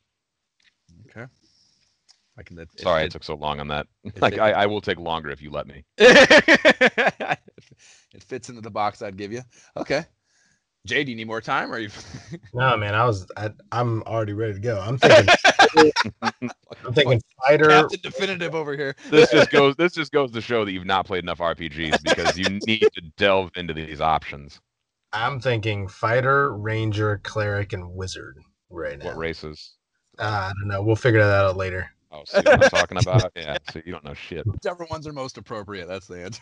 Okay. 1.09 1.25
I 2.37 2.43
can. 2.43 2.57
It, 2.59 2.69
it 2.75 2.81
Sorry, 2.81 3.01
it 3.03 3.05
fit- 3.05 3.11
took 3.11 3.23
so 3.23 3.35
long 3.35 3.59
on 3.59 3.67
that. 3.69 3.87
Like 4.21 4.33
fit- 4.33 4.39
I, 4.39 4.51
I 4.51 4.65
will 4.65 4.81
take 4.81 4.99
longer 4.99 5.29
if 5.29 5.41
you 5.41 5.51
let 5.51 5.67
me. 5.67 5.83
it 5.97 7.37
fits 8.19 8.49
into 8.49 8.61
the 8.61 8.71
box 8.71 9.01
I'd 9.01 9.17
give 9.17 9.31
you. 9.31 9.41
Okay. 9.77 10.05
Jay, 10.85 11.03
do 11.03 11.11
you 11.11 11.17
need 11.17 11.27
more 11.27 11.41
time, 11.41 11.71
or 11.71 11.75
are 11.75 11.79
you? 11.79 11.89
No, 12.53 12.75
man, 12.75 12.95
I 12.95 13.05
was 13.05 13.27
I, 13.37 13.51
I'm 13.71 14.01
already 14.03 14.33
ready 14.33 14.53
to 14.53 14.59
go. 14.59 14.79
I'm 14.79 14.97
thinking 14.97 15.33
I'm 16.21 16.93
thinking 16.93 17.21
fighter. 17.45 17.69
Captain 17.69 17.99
Definitive 18.01 18.55
over 18.55 18.75
here. 18.75 18.95
This 19.09 19.29
just 19.31 19.51
goes 19.51 19.75
this 19.75 19.93
just 19.93 20.11
goes 20.11 20.31
to 20.31 20.41
show 20.41 20.65
that 20.65 20.71
you've 20.71 20.85
not 20.85 21.05
played 21.05 21.23
enough 21.23 21.37
RPGs 21.37 22.03
because 22.03 22.37
you 22.37 22.59
need 22.65 22.87
to 22.93 23.01
delve 23.17 23.51
into 23.55 23.73
these 23.73 24.01
options. 24.01 24.59
I'm 25.13 25.39
thinking 25.39 25.87
fighter, 25.87 26.55
ranger, 26.55 27.19
cleric, 27.23 27.73
and 27.73 27.93
wizard 27.93 28.37
right 28.69 28.97
now. 28.97 29.05
What 29.07 29.17
races? 29.17 29.75
Uh, 30.17 30.49
I 30.49 30.51
don't 30.59 30.67
know. 30.67 30.81
We'll 30.81 30.95
figure 30.95 31.23
that 31.23 31.45
out 31.45 31.57
later. 31.57 31.91
Oh, 32.13 32.23
see 32.25 32.41
what 32.41 32.61
I'm 32.61 32.69
talking 32.69 32.97
about? 32.97 33.31
Yeah, 33.35 33.57
so 33.69 33.81
you 33.85 33.93
don't 33.93 34.03
know 34.03 34.13
shit. 34.13 34.45
Whichever 34.45 34.85
ones 34.85 35.07
are 35.07 35.13
most 35.13 35.37
appropriate. 35.37 35.87
That's 35.87 36.07
the 36.07 36.23
answer. 36.23 36.41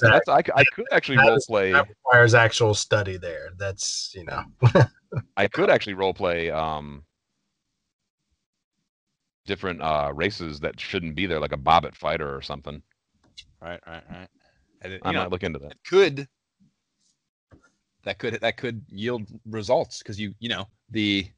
That's, 0.00 0.28
I, 0.28 0.42
c- 0.42 0.52
I 0.54 0.64
could 0.64 0.86
actually 0.92 1.16
That 1.16 1.26
role 1.26 1.38
play. 1.46 1.72
That 1.72 1.88
requires 1.88 2.34
actual 2.34 2.74
study 2.74 3.16
there. 3.16 3.50
That's 3.58 4.12
you 4.14 4.24
know. 4.24 4.44
I 5.36 5.48
could 5.48 5.70
actually 5.70 5.94
role 5.94 6.14
play 6.14 6.50
um 6.50 7.04
different 9.46 9.82
uh 9.82 10.12
races 10.14 10.60
that 10.60 10.78
shouldn't 10.78 11.16
be 11.16 11.26
there, 11.26 11.40
like 11.40 11.52
a 11.52 11.58
Bobbit 11.58 11.96
fighter 11.96 12.34
or 12.34 12.42
something. 12.42 12.80
right, 13.60 13.80
right, 13.86 14.04
right. 14.08 14.28
And 14.82 14.92
it, 14.92 15.02
I 15.04 15.10
know, 15.10 15.20
might 15.20 15.30
look 15.30 15.42
into 15.42 15.58
that. 15.58 15.72
it 15.72 15.78
could 15.84 16.28
that 18.04 18.18
could 18.18 18.34
that 18.40 18.56
could 18.56 18.84
yield 18.88 19.26
results 19.46 19.98
because 19.98 20.18
you 20.20 20.32
you 20.38 20.48
know 20.48 20.66
the 20.90 21.28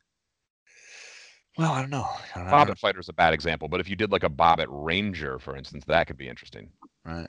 well 1.59 1.73
I 1.73 1.81
don't 1.81 1.91
know, 1.91 2.07
I 2.35 2.51
don't 2.59 2.69
know. 2.69 2.75
Fighter 2.75 3.01
is 3.01 3.09
a 3.09 3.13
bad 3.13 3.35
example, 3.35 3.69
but 3.69 3.81
if 3.81 3.89
you 3.89 3.97
did 3.97 4.11
like 4.13 4.25
a 4.25 4.29
Bobbit 4.31 4.67
ranger, 4.69 5.39
for 5.39 5.57
instance, 5.57 5.85
that 5.87 6.07
could 6.07 6.17
be 6.19 6.29
interesting. 6.29 6.71
right 7.05 7.29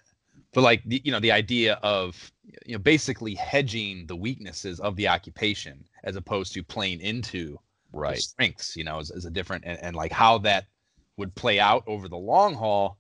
but 0.53 0.61
like 0.61 0.83
the, 0.85 1.01
you 1.03 1.11
know 1.11 1.19
the 1.19 1.31
idea 1.31 1.79
of 1.83 2.31
you 2.65 2.73
know 2.73 2.79
basically 2.79 3.33
hedging 3.35 4.05
the 4.07 4.15
weaknesses 4.15 4.79
of 4.79 4.95
the 4.95 5.07
occupation 5.07 5.83
as 6.03 6.15
opposed 6.15 6.53
to 6.53 6.63
playing 6.63 6.99
into 7.01 7.57
Right. 7.91 8.17
strengths 8.17 8.75
you 8.75 8.83
know 8.83 8.99
is, 8.99 9.11
is 9.11 9.25
a 9.25 9.31
different 9.31 9.63
and, 9.65 9.79
and 9.81 9.95
like 9.95 10.11
how 10.11 10.37
that 10.39 10.65
would 11.17 11.33
play 11.35 11.59
out 11.59 11.83
over 11.87 12.07
the 12.07 12.17
long 12.17 12.53
haul 12.55 12.97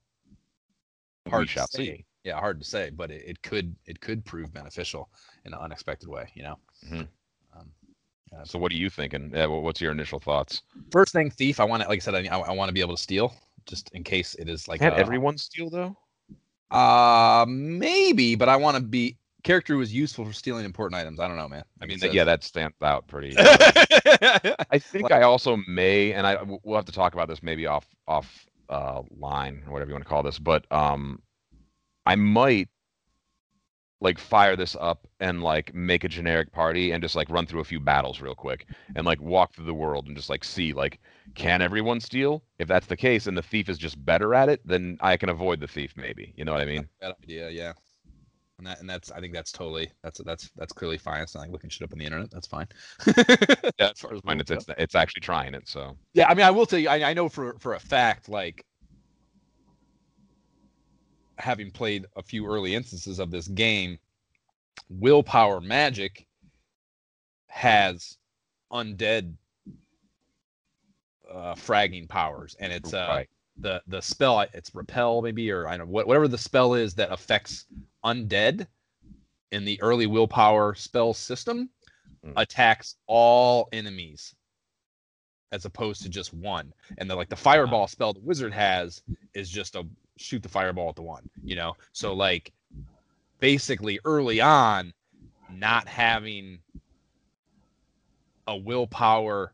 We 1.25 1.31
hard 1.31 1.47
to 1.47 1.53
shall 1.53 1.67
say. 1.67 1.85
see. 1.85 2.05
yeah 2.23 2.39
hard 2.39 2.59
to 2.59 2.65
say 2.65 2.89
but 2.91 3.11
it, 3.11 3.23
it 3.25 3.41
could 3.41 3.75
it 3.85 3.99
could 3.99 4.23
prove 4.25 4.53
beneficial 4.53 5.09
in 5.45 5.53
an 5.53 5.59
unexpected 5.59 6.09
way 6.09 6.29
you 6.35 6.43
know 6.43 6.57
Mhm. 6.87 7.07
Yeah, 8.33 8.43
So 8.43 8.57
what 8.59 8.71
are 8.71 8.75
you 8.75 8.89
thinking? 8.89 9.31
What's 9.31 9.79
your 9.81 9.91
initial 9.91 10.19
thoughts? 10.19 10.61
first 10.91 11.11
thing 11.13 11.29
thief 11.31 11.59
i 11.59 11.63
want 11.63 11.81
to 11.81 11.89
like 11.89 11.97
i 11.97 11.99
said 11.99 12.13
i, 12.15 12.27
I 12.37 12.51
want 12.51 12.69
to 12.69 12.73
be 12.73 12.81
able 12.81 12.95
to 12.95 13.01
steal 13.01 13.33
just 13.65 13.89
in 13.93 14.03
case 14.03 14.35
it 14.35 14.47
is 14.47 14.67
like 14.67 14.79
Can't 14.79 14.93
uh, 14.93 14.97
everyone 14.97 15.37
steal 15.39 15.69
though? 15.71 15.95
uh 16.69 17.45
maybe 17.47 18.35
but 18.35 18.47
i 18.49 18.55
want 18.55 18.77
to 18.77 18.83
be 18.83 19.17
character 19.43 19.73
who 19.73 19.81
is 19.81 19.93
useful 19.93 20.23
for 20.25 20.33
stealing 20.33 20.65
important 20.65 20.99
items 20.99 21.19
i 21.19 21.27
don't 21.27 21.37
know 21.37 21.47
man 21.49 21.63
I 21.81 21.85
mean, 21.87 21.97
that, 21.99 22.07
says- 22.07 22.15
yeah, 22.15 22.23
that 22.25 22.43
stands 22.43 22.75
out 22.81 23.07
pretty. 23.07 23.29
yeah 23.37 24.55
I 24.69 24.77
think 24.79 25.11
I 25.11 25.23
also 25.23 25.57
may, 25.67 26.13
and 26.13 26.25
I 26.27 26.37
we'll 26.63 26.75
have 26.77 26.85
to 26.85 26.91
talk 26.93 27.13
about 27.13 27.27
this 27.27 27.43
maybe 27.43 27.65
off 27.67 27.85
off 28.07 28.45
uh, 28.69 29.01
line 29.17 29.63
or 29.67 29.73
whatever 29.73 29.89
you 29.89 29.95
want 29.95 30.05
to 30.05 30.09
call 30.09 30.23
this, 30.23 30.39
but 30.39 30.65
um, 30.71 31.21
I 32.05 32.15
might 32.15 32.69
like 34.03 34.19
fire 34.19 34.55
this 34.55 34.75
up 34.79 35.07
and 35.21 35.41
like 35.41 35.73
make 35.73 36.03
a 36.03 36.09
generic 36.09 36.51
party 36.51 36.91
and 36.91 37.01
just 37.01 37.15
like 37.15 37.29
run 37.29 37.45
through 37.47 37.61
a 37.61 37.63
few 37.63 37.79
battles 37.79 38.19
real 38.19 38.35
quick 38.35 38.67
and 38.95 39.05
like 39.05 39.19
walk 39.21 39.53
through 39.53 39.65
the 39.65 39.73
world 39.73 40.07
and 40.07 40.15
just 40.15 40.29
like 40.29 40.43
see 40.43 40.73
like 40.73 40.99
can 41.35 41.61
everyone 41.61 42.01
steal? 42.01 42.43
If 42.59 42.67
that's 42.67 42.85
the 42.85 42.97
case 42.97 43.27
and 43.27 43.37
the 43.37 43.41
thief 43.41 43.69
is 43.69 43.77
just 43.77 44.03
better 44.05 44.35
at 44.35 44.49
it, 44.49 44.61
then 44.65 44.97
I 44.99 45.15
can 45.15 45.29
avoid 45.29 45.61
the 45.61 45.67
thief 45.67 45.93
maybe. 45.95 46.33
You 46.35 46.43
know 46.43 46.51
what 46.51 46.61
I 46.61 46.65
mean? 46.65 46.87
Bad 46.99 47.15
idea, 47.23 47.49
yeah. 47.49 47.71
And 48.57 48.67
that 48.67 48.81
and 48.81 48.89
that's 48.89 49.09
I 49.09 49.21
think 49.21 49.33
that's 49.33 49.51
totally 49.51 49.89
that's 50.03 50.19
that's 50.25 50.51
that's 50.57 50.73
clearly 50.73 50.97
fine. 50.97 51.21
It's 51.21 51.33
not 51.33 51.41
like 51.41 51.51
looking 51.51 51.69
shit 51.69 51.85
up 51.85 51.93
on 51.93 51.99
the 51.99 52.05
internet. 52.05 52.29
That's 52.29 52.47
fine. 52.47 52.67
Yeah, 53.79 53.89
as 53.89 53.99
far 53.99 54.13
as 54.13 54.23
Mine, 54.23 54.39
it's, 54.39 54.51
it's 54.51 54.65
it's 54.77 54.95
actually 54.95 55.21
trying 55.21 55.55
it. 55.55 55.67
So 55.67 55.97
Yeah, 56.13 56.27
I 56.27 56.33
mean, 56.35 56.45
I 56.45 56.51
will 56.51 56.65
tell 56.65 56.77
you, 56.77 56.89
I, 56.89 57.09
I 57.09 57.13
know 57.13 57.29
for 57.29 57.57
for 57.59 57.73
a 57.73 57.79
fact, 57.79 58.29
like 58.29 58.65
having 61.37 61.71
played 61.71 62.05
a 62.15 62.23
few 62.23 62.45
early 62.45 62.75
instances 62.75 63.19
of 63.19 63.31
this 63.31 63.47
game, 63.47 63.97
willpower 64.89 65.61
magic 65.61 66.25
has 67.47 68.17
undead 68.71 69.33
uh, 71.31 71.55
fragging 71.55 72.07
powers, 72.07 72.55
and 72.59 72.71
it's 72.71 72.93
uh, 72.93 73.07
right. 73.09 73.29
the 73.57 73.81
the 73.87 74.01
spell 74.01 74.41
it's 74.53 74.73
repel 74.75 75.21
maybe 75.21 75.49
or 75.51 75.67
I 75.67 75.77
don't 75.77 75.87
know 75.87 75.91
what- 75.93 76.07
whatever 76.07 76.27
the 76.27 76.37
spell 76.37 76.73
is 76.73 76.93
that 76.95 77.11
affects 77.11 77.65
undead 78.03 78.67
in 79.51 79.63
the 79.65 79.81
early 79.81 80.07
willpower 80.07 80.75
spell 80.75 81.13
system 81.13 81.69
Mm. 82.25 82.33
attacks 82.37 82.95
all 83.05 83.67
enemies 83.73 84.33
as 85.51 85.65
opposed 85.65 86.01
to 86.03 86.09
just 86.09 86.33
one 86.33 86.73
and 86.97 87.09
the 87.09 87.15
like 87.15 87.27
the 87.27 87.35
fireball 87.35 87.85
spell 87.85 88.13
the 88.13 88.21
wizard 88.21 88.53
has 88.53 89.01
is 89.33 89.49
just 89.49 89.75
a 89.75 89.85
shoot 90.17 90.41
the 90.43 90.49
fireball 90.49 90.89
at 90.89 90.95
the 90.95 91.01
one 91.01 91.23
you 91.43 91.55
know 91.55 91.73
so 91.91 92.13
like 92.13 92.53
basically 93.39 93.99
early 94.05 94.41
on 94.41 94.93
not 95.49 95.87
having 95.87 96.59
a 98.47 98.55
willpower 98.57 99.53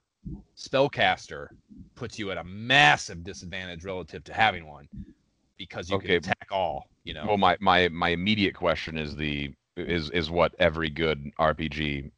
spellcaster 0.55 1.49
puts 1.95 2.17
you 2.19 2.31
at 2.31 2.37
a 2.37 2.43
massive 2.43 3.23
disadvantage 3.23 3.83
relative 3.83 4.23
to 4.23 4.33
having 4.33 4.65
one 4.67 4.89
because 5.57 5.89
you 5.89 5.97
Okay. 5.97 6.11
can 6.11 6.11
attack 6.11 6.47
all 6.51 6.89
you 7.03 7.13
know 7.13 7.29
Well, 7.29 7.37
my 7.37 7.57
my 7.59 7.89
my 7.89 8.09
immediate 8.09 8.55
question 8.55 8.97
is 8.97 9.15
the 9.15 9.53
is 9.75 10.09
is 10.11 10.29
what 10.29 10.55
every 10.59 10.89
good 10.89 11.31
RPG 11.37 12.11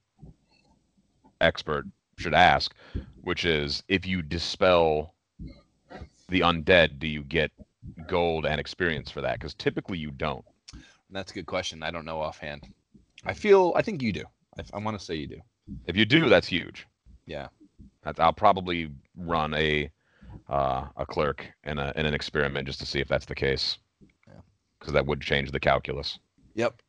expert 1.42 1.86
should 2.18 2.34
ask, 2.34 2.74
which 3.22 3.46
is 3.46 3.84
if 3.88 4.06
you 4.06 4.22
dispel 4.22 5.16
the 6.30 6.42
undead, 6.42 7.00
do 7.00 7.08
you 7.08 7.24
get 7.24 7.52
gold 8.08 8.46
and 8.46 8.60
experience 8.60 9.10
for 9.10 9.22
that? 9.22 9.40
Because 9.40 9.54
typically 9.54 9.98
you 9.98 10.12
don't. 10.12 10.46
That's 11.10 11.32
a 11.32 11.36
good 11.36 11.46
question. 11.46 11.84
I 11.84 11.92
don't 11.92 12.06
know 12.06 12.22
offhand. 12.22 12.68
I 13.26 13.34
feel. 13.34 13.74
I 13.76 13.82
think 13.82 14.02
you 14.02 14.14
do. 14.14 14.24
I, 14.58 14.64
I 14.74 14.80
want 14.80 14.98
to 14.98 15.04
say 15.04 15.16
you 15.16 15.28
do. 15.28 15.42
If 15.86 15.96
you 15.96 16.06
do, 16.06 16.30
that's 16.30 16.48
huge. 16.48 16.88
Yeah. 17.26 17.48
That's, 18.04 18.20
I'll 18.20 18.34
probably 18.34 18.90
run 19.16 19.54
a 19.54 19.90
uh, 20.50 20.86
a 20.98 21.06
clerk 21.06 21.46
in, 21.66 21.78
a, 21.78 21.94
in 21.96 22.06
an 22.06 22.14
experiment 22.14 22.68
just 22.68 22.80
to 22.80 22.86
see 22.86 23.00
if 23.00 23.08
that's 23.08 23.26
the 23.26 23.36
case. 23.36 23.78
Yeah. 24.28 24.42
Because 24.80 24.94
that 24.94 25.06
would 25.06 25.22
change 25.22 25.52
the 25.52 25.60
calculus. 25.60 26.20
Yep. 26.56 26.82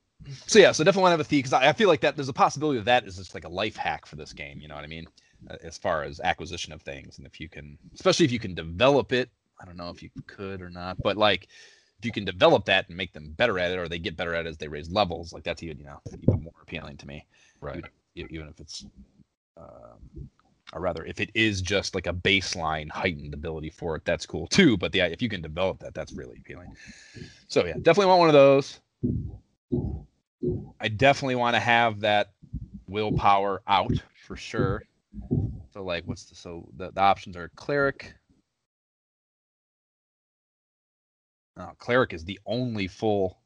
So 0.47 0.59
yeah, 0.59 0.73
so 0.73 0.85
definitely 0.85 1.02
want 1.02 1.12
to 1.12 1.19
have 1.19 1.20
a 1.20 1.24
thief 1.24 1.44
because 1.44 1.52
I, 1.52 1.69
I 1.69 1.73
feel 1.73 1.89
like 1.89 2.01
that 2.02 2.16
there's 2.16 2.28
a 2.28 2.32
possibility 2.32 2.78
of 2.78 2.85
that 2.85 3.05
is 3.06 3.16
just 3.16 3.35
like 3.35 3.44
a 3.44 3.48
life 3.48 3.77
hack 3.77 4.06
for 4.06 4.16
this 4.16 4.32
game. 4.32 4.60
You 4.60 4.69
know 4.69 4.77
what 4.77 4.85
I 4.85 4.89
mean? 4.89 5.06
Uh, 5.51 5.56
as 5.64 5.77
far 5.77 6.05
as 6.05 6.20
acquisition 6.20 6.73
of 6.73 6.82
things, 6.82 7.19
and 7.19 7.27
if 7.27 7.40
you 7.40 7.48
can, 7.48 7.77
especially 7.94 8.24
if 8.24 8.32
you 8.32 8.39
can 8.39 8.55
develop 8.55 9.12
it. 9.12 9.31
I 9.63 9.65
don't 9.65 9.77
know 9.77 9.91
if 9.91 10.03
you 10.03 10.11
could 10.27 10.61
or 10.61 10.71
not, 10.71 10.99
but 11.03 11.17
like 11.17 11.49
if 11.99 12.05
you 12.05 12.13
can 12.13 12.25
develop 12.25 12.65
that 12.65 12.89
and 12.89 12.97
make 12.97 13.13
them 13.13 13.33
better 13.37 13.59
at 13.59 13.71
it, 13.71 13.79
or 13.79 13.89
they 13.89 13.99
get 13.99 14.17
better 14.17 14.35
at 14.35 14.47
it 14.47 14.49
as 14.49 14.59
they 14.59 14.69
raise 14.69 14.91
levels, 14.91 15.33
like 15.33 15.45
that's 15.45 15.63
even 15.63 15.79
you 15.79 15.85
know 15.85 16.01
even 16.21 16.43
more 16.43 16.53
appealing 16.63 16.97
to 16.99 17.07
me. 17.07 17.27
Right. 17.61 17.85
e- 18.17 18.27
even 18.29 18.49
if 18.49 18.59
it's 18.59 18.85
um, 19.57 20.29
or 20.73 20.81
rather 20.81 21.05
if 21.05 21.21
it 21.21 21.31
is 21.35 21.61
just 21.61 21.95
like 21.95 22.07
a 22.07 22.13
baseline 22.13 22.91
heightened 22.91 23.35
ability 23.35 23.71
for 23.71 23.97
it 23.97 24.05
that's 24.05 24.27
cool 24.27 24.47
too 24.47 24.77
but 24.77 24.93
the 24.93 25.01
if 25.01 25.21
you 25.23 25.29
can 25.29 25.43
develop 25.43 25.79
that 25.81 25.95
that's 25.95 26.13
really 26.13 26.39
appealing 26.39 26.75
so 27.49 27.65
yeah 27.65 27.75
definitely 27.83 28.07
want 28.07 28.19
one 28.19 28.29
of 28.29 28.35
those 28.35 28.81
i 30.81 30.89
definitely 30.89 31.35
want 31.35 31.55
to 31.55 31.61
have 31.61 32.01
that 32.01 32.33
willpower 32.89 33.63
out 33.67 33.93
for 34.27 34.37
sure 34.37 34.83
so 35.73 35.85
like 35.85 36.07
what's 36.07 36.25
the 36.25 36.35
so 36.35 36.67
the, 36.77 36.91
the 36.93 37.01
options 37.01 37.37
are 37.37 37.51
cleric 37.57 38.15
oh, 41.57 41.70
cleric 41.79 42.12
is 42.12 42.24
the 42.24 42.41
only 42.47 42.87
full 42.89 43.39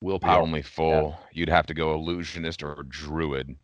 The 0.00 0.06
willpower 0.06 0.42
only 0.42 0.62
full. 0.62 1.18
You'd 1.32 1.48
have 1.48 1.66
to 1.66 1.74
go 1.74 1.94
illusionist 1.94 2.62
or 2.62 2.82
druid. 2.88 3.56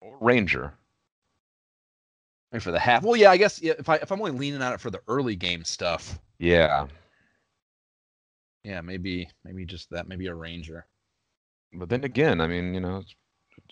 Or 0.00 0.18
ranger. 0.20 0.74
Maybe 2.52 2.60
for 2.62 2.70
the 2.72 2.78
half. 2.78 3.02
Well, 3.02 3.16
yeah, 3.16 3.30
I 3.30 3.36
guess 3.36 3.60
yeah, 3.62 3.74
if 3.78 3.88
I 3.88 3.96
if 3.96 4.10
I'm 4.12 4.20
only 4.20 4.32
leaning 4.32 4.62
on 4.62 4.72
it 4.72 4.80
for 4.80 4.90
the 4.90 5.00
early 5.08 5.34
game 5.36 5.64
stuff, 5.64 6.18
Yeah. 6.38 6.86
yeah, 8.62 8.80
maybe 8.80 9.28
maybe 9.44 9.64
just 9.64 9.90
that, 9.90 10.06
maybe 10.08 10.26
a 10.26 10.34
ranger. 10.34 10.86
But 11.72 11.88
then 11.88 12.04
again, 12.04 12.40
I 12.40 12.46
mean, 12.46 12.72
you 12.74 12.80
know, 12.80 13.02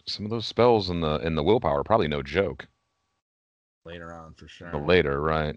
some 0.08 0.24
of 0.24 0.30
those 0.30 0.46
spells 0.46 0.90
in 0.90 1.00
the 1.00 1.16
in 1.18 1.34
the 1.36 1.42
willpower 1.44 1.80
are 1.80 1.84
probably 1.84 2.08
no 2.08 2.22
joke. 2.22 2.66
later 3.84 4.12
on 4.12 4.34
for 4.34 4.48
sure. 4.48 4.70
But 4.72 4.86
later, 4.86 5.20
right? 5.20 5.56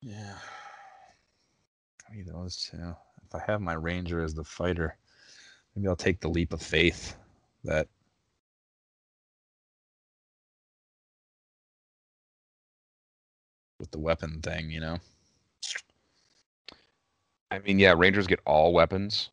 Yeah. 0.00 0.34
Either 2.16 2.32
those 2.32 2.56
two. 2.56 2.94
If 3.26 3.34
I 3.34 3.42
have 3.46 3.60
my 3.60 3.74
ranger 3.74 4.22
as 4.22 4.34
the 4.34 4.44
fighter, 4.44 4.96
maybe 5.74 5.88
I'll 5.88 5.96
take 5.96 6.20
the 6.20 6.28
leap 6.28 6.52
of 6.52 6.62
faith 6.62 7.16
that 7.64 7.88
with 13.78 13.90
the 13.90 13.98
weapon 13.98 14.40
thing, 14.40 14.70
you 14.70 14.80
know. 14.80 14.98
I 17.50 17.58
mean, 17.60 17.78
yeah, 17.78 17.94
rangers 17.96 18.26
get 18.26 18.40
all 18.46 18.72
weapons. 18.72 19.30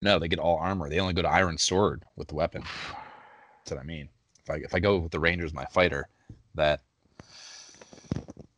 No, 0.00 0.18
they 0.18 0.28
get 0.28 0.40
all 0.40 0.56
armor. 0.56 0.88
They 0.88 0.98
only 0.98 1.14
go 1.14 1.22
to 1.22 1.28
iron 1.28 1.56
sword 1.56 2.04
with 2.16 2.28
the 2.28 2.34
weapon. 2.34 2.62
That's 2.62 3.70
what 3.70 3.80
I 3.80 3.84
mean. 3.84 4.08
If 4.42 4.50
I 4.50 4.54
if 4.56 4.74
I 4.74 4.80
go 4.80 4.98
with 4.98 5.12
the 5.12 5.20
rangers, 5.20 5.54
my 5.54 5.64
fighter, 5.66 6.08
that 6.54 6.80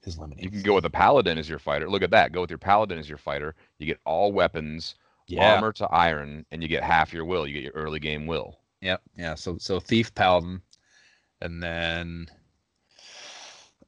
is 0.06 0.18
limiting. 0.18 0.44
You 0.44 0.50
can 0.50 0.62
go 0.62 0.74
with 0.74 0.84
a 0.84 0.90
paladin 0.90 1.38
as 1.38 1.48
your 1.48 1.58
fighter. 1.58 1.88
Look 1.88 2.02
at 2.02 2.10
that. 2.10 2.32
Go 2.32 2.40
with 2.40 2.50
your 2.50 2.58
paladin 2.58 2.98
as 2.98 3.08
your 3.08 3.18
fighter. 3.18 3.54
You 3.78 3.86
get 3.86 4.00
all 4.04 4.32
weapons, 4.32 4.94
yeah. 5.28 5.54
armor 5.54 5.72
to 5.74 5.86
iron, 5.88 6.44
and 6.50 6.62
you 6.62 6.68
get 6.68 6.82
half 6.82 7.12
your 7.12 7.24
will. 7.24 7.46
You 7.46 7.54
get 7.54 7.62
your 7.62 7.72
early 7.72 8.00
game 8.00 8.26
will. 8.26 8.58
Yep. 8.80 9.02
Yeah. 9.16 9.34
So 9.34 9.56
so 9.58 9.80
thief 9.80 10.14
paladin, 10.14 10.60
and 11.40 11.62
then 11.62 12.26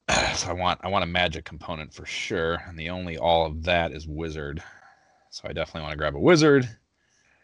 so 0.35 0.49
I 0.49 0.53
want 0.53 0.81
I 0.83 0.89
want 0.89 1.05
a 1.05 1.09
magic 1.09 1.45
component 1.45 1.93
for 1.93 2.07
sure, 2.07 2.63
and 2.67 2.79
the 2.79 2.91
only 2.91 3.19
all 3.19 3.47
of 3.47 3.63
that 3.65 3.93
is 3.93 4.07
wizard. 4.07 4.63
So 5.31 5.43
I 5.49 5.53
definitely 5.53 5.83
want 5.83 5.93
to 5.93 5.99
grab 5.99 6.15
a 6.17 6.21
wizard, 6.21 6.67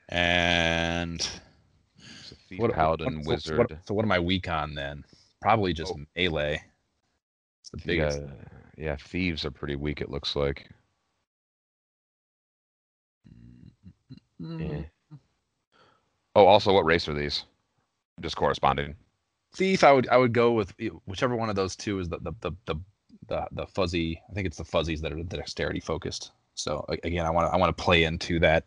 and 0.08 1.20
So 1.20 2.36
thief, 2.48 2.58
what 2.60 2.72
paladin, 2.72 3.18
what- 3.18 3.26
wizard. 3.26 3.56
So 3.56 3.56
what, 3.56 3.86
so 3.86 3.94
what 3.94 4.04
am 4.04 4.12
I 4.12 4.18
weak 4.18 4.48
on 4.48 4.74
then? 4.74 5.04
Probably 5.42 5.72
just 5.72 5.92
Oh. 5.92 6.00
melee. 6.16 6.62
It's 7.60 7.70
the 7.70 7.78
biggest. 7.84 8.20
yeah, 8.20 8.28
thieves 8.96 9.44
are 9.44 9.50
pretty 9.50 9.76
weak. 9.76 10.00
It 10.00 10.10
looks 10.10 10.34
like. 10.36 10.68
Mm, 14.40 14.70
Yeah. 14.70 15.16
Oh, 16.34 16.46
also, 16.46 16.72
what 16.72 16.84
race 16.86 17.08
are 17.08 17.14
these? 17.14 17.44
Just 18.20 18.36
corresponding. 18.36 18.94
Thief, 19.54 19.84
I 19.84 19.92
would 19.92 20.08
I 20.08 20.16
would 20.16 20.32
go 20.32 20.52
with 20.52 20.72
whichever 21.04 21.36
one 21.36 21.50
of 21.50 21.56
those 21.56 21.76
two 21.76 21.98
is 21.98 22.08
the 22.08 22.18
the 22.18 22.32
the 22.40 22.52
the, 22.64 22.76
the, 23.28 23.46
the 23.52 23.66
fuzzy. 23.66 24.20
I 24.30 24.32
think 24.32 24.46
it's 24.46 24.56
the 24.56 24.64
fuzzies 24.64 25.02
that 25.02 25.12
are 25.12 25.16
the 25.16 25.24
dexterity 25.24 25.80
focused. 25.80 26.32
So 26.54 26.84
again, 26.88 27.26
I 27.26 27.30
want 27.30 27.48
to 27.48 27.54
I 27.54 27.58
want 27.58 27.76
to 27.76 27.82
play 27.82 28.04
into 28.04 28.38
that 28.40 28.64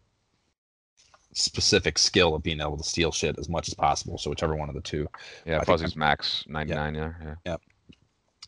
specific 1.34 1.98
skill 1.98 2.36
of 2.36 2.44
being 2.44 2.61
able 2.61 2.77
to 2.77 2.84
steal 2.84 3.11
shit 3.11 3.38
as 3.40 3.49
much 3.49 3.68
as 3.68 3.73
possible. 3.73 4.18
So 4.18 4.30
whichever 4.30 4.56
one 4.56 4.69
of 4.69 4.76
the 4.76 4.82
two, 4.82 5.07
Yeah, 5.45 5.56
I 5.56 5.57
think 5.60 5.65
Fuzzy's 5.80 5.95
max 5.95 6.45
99. 6.48 6.95
Yeah, 6.95 7.14
yeah. 7.45 7.56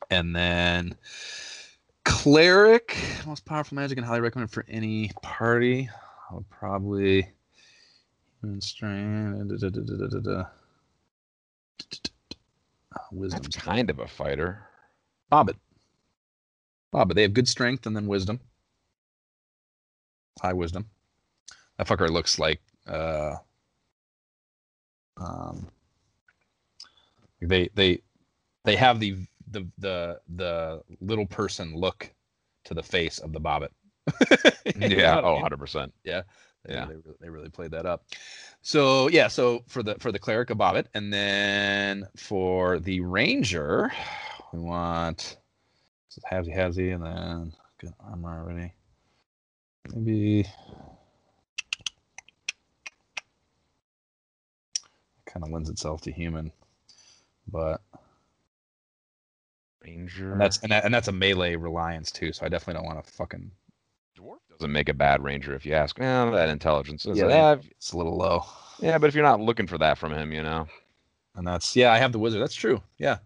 And 0.09 0.35
then 0.35 0.95
cleric, 2.05 2.97
most 3.25 3.45
powerful 3.45 3.75
magic 3.75 3.97
and 3.97 4.05
highly 4.05 4.21
recommended 4.21 4.53
for 4.53 4.65
any 4.67 5.11
party. 5.21 5.89
I 6.29 6.35
would 6.35 6.49
probably 6.49 7.31
human 8.41 8.61
strength. 8.61 9.59
da- 9.59 9.69
da- 9.69 10.07
da- 10.07 10.19
da. 10.19 10.43
Wisdom. 13.11 13.41
That's 13.41 13.55
kind 13.57 13.89
of 13.89 13.99
a 13.99 14.07
fighter. 14.07 14.65
Bobbit. 15.31 15.55
Bobbit. 16.93 17.15
They 17.15 17.21
have 17.21 17.33
good 17.33 17.47
strength 17.47 17.85
and 17.85 17.95
then 17.95 18.07
wisdom. 18.07 18.39
High 20.41 20.53
wisdom. 20.53 20.89
That 21.77 21.87
fucker 21.87 22.09
looks 22.09 22.39
like 22.39 22.61
uh 22.87 23.35
um 25.17 25.67
they 27.41 27.69
they 27.75 28.01
they 28.63 28.75
have 28.75 28.99
the 28.99 29.17
the 29.49 29.67
the 29.77 30.19
the 30.35 30.81
little 31.01 31.25
person 31.25 31.75
look 31.75 32.13
to 32.65 32.73
the 32.73 32.83
face 32.83 33.19
of 33.19 33.33
the 33.33 33.41
bobbit. 33.41 33.69
Yeah. 34.75 35.21
Oh, 35.23 35.35
mean? 35.35 35.45
100%. 35.45 35.91
They, 36.65 36.73
Yeah. 36.73 36.85
they, 36.85 36.95
really, 36.95 37.17
they 37.21 37.29
really 37.29 37.49
played 37.49 37.71
that 37.71 37.85
up. 37.85 38.05
So 38.61 39.07
yeah, 39.09 39.27
so 39.27 39.63
for 39.67 39.81
the 39.81 39.95
for 39.95 40.11
the 40.11 40.19
cleric 40.19 40.49
a 40.49 40.55
bobbit, 40.55 40.87
and 40.93 41.11
then 41.11 42.05
for 42.17 42.79
the 42.79 42.99
ranger, 42.99 43.91
we 44.53 44.59
want 44.59 45.37
so 46.09 46.21
Havsy 46.29 46.55
Havsy, 46.55 46.93
and 46.93 47.03
then 47.03 47.53
good 47.79 47.93
armor 47.99 48.41
already. 48.41 48.73
Maybe 49.93 50.45
kind 55.25 55.45
of 55.45 55.51
lends 55.51 55.69
itself 55.69 56.01
to 56.01 56.11
human, 56.11 56.51
but 57.51 57.81
Ranger. 59.87 60.31
and 60.33 60.41
that's 60.41 60.59
and, 60.59 60.71
that, 60.71 60.85
and 60.85 60.93
that's 60.93 61.07
a 61.07 61.11
melee 61.11 61.55
reliance 61.55 62.11
too. 62.11 62.31
So 62.33 62.45
I 62.45 62.49
definitely 62.49 62.81
don't 62.81 62.93
want 62.93 63.03
to 63.05 63.11
fucking 63.13 63.51
Dwarf 64.17 64.37
doesn't 64.49 64.71
make 64.71 64.89
a 64.89 64.93
bad 64.93 65.23
ranger 65.23 65.53
if 65.55 65.65
you 65.65 65.73
ask. 65.73 65.97
Yeah, 65.99 66.29
that 66.31 66.49
intelligence. 66.49 67.05
Is 67.05 67.17
Yeah, 67.17 67.27
yeah, 67.27 67.55
that- 67.55 67.65
it's 67.71 67.91
a 67.93 67.97
little 67.97 68.17
low. 68.17 68.43
yeah, 68.79 68.97
but 68.97 69.07
if 69.07 69.15
you're 69.15 69.23
not 69.23 69.39
looking 69.39 69.67
for 69.67 69.77
that 69.77 69.97
from 69.97 70.11
him, 70.13 70.31
you 70.31 70.41
know, 70.43 70.67
And 71.35 71.45
that's 71.45 71.75
yeah, 71.75 71.91
I 71.93 71.97
have 71.97 72.11
the 72.11 72.19
wizard. 72.19 72.41
That's 72.41 72.55
true. 72.55 72.81
Yeah, 72.97 73.19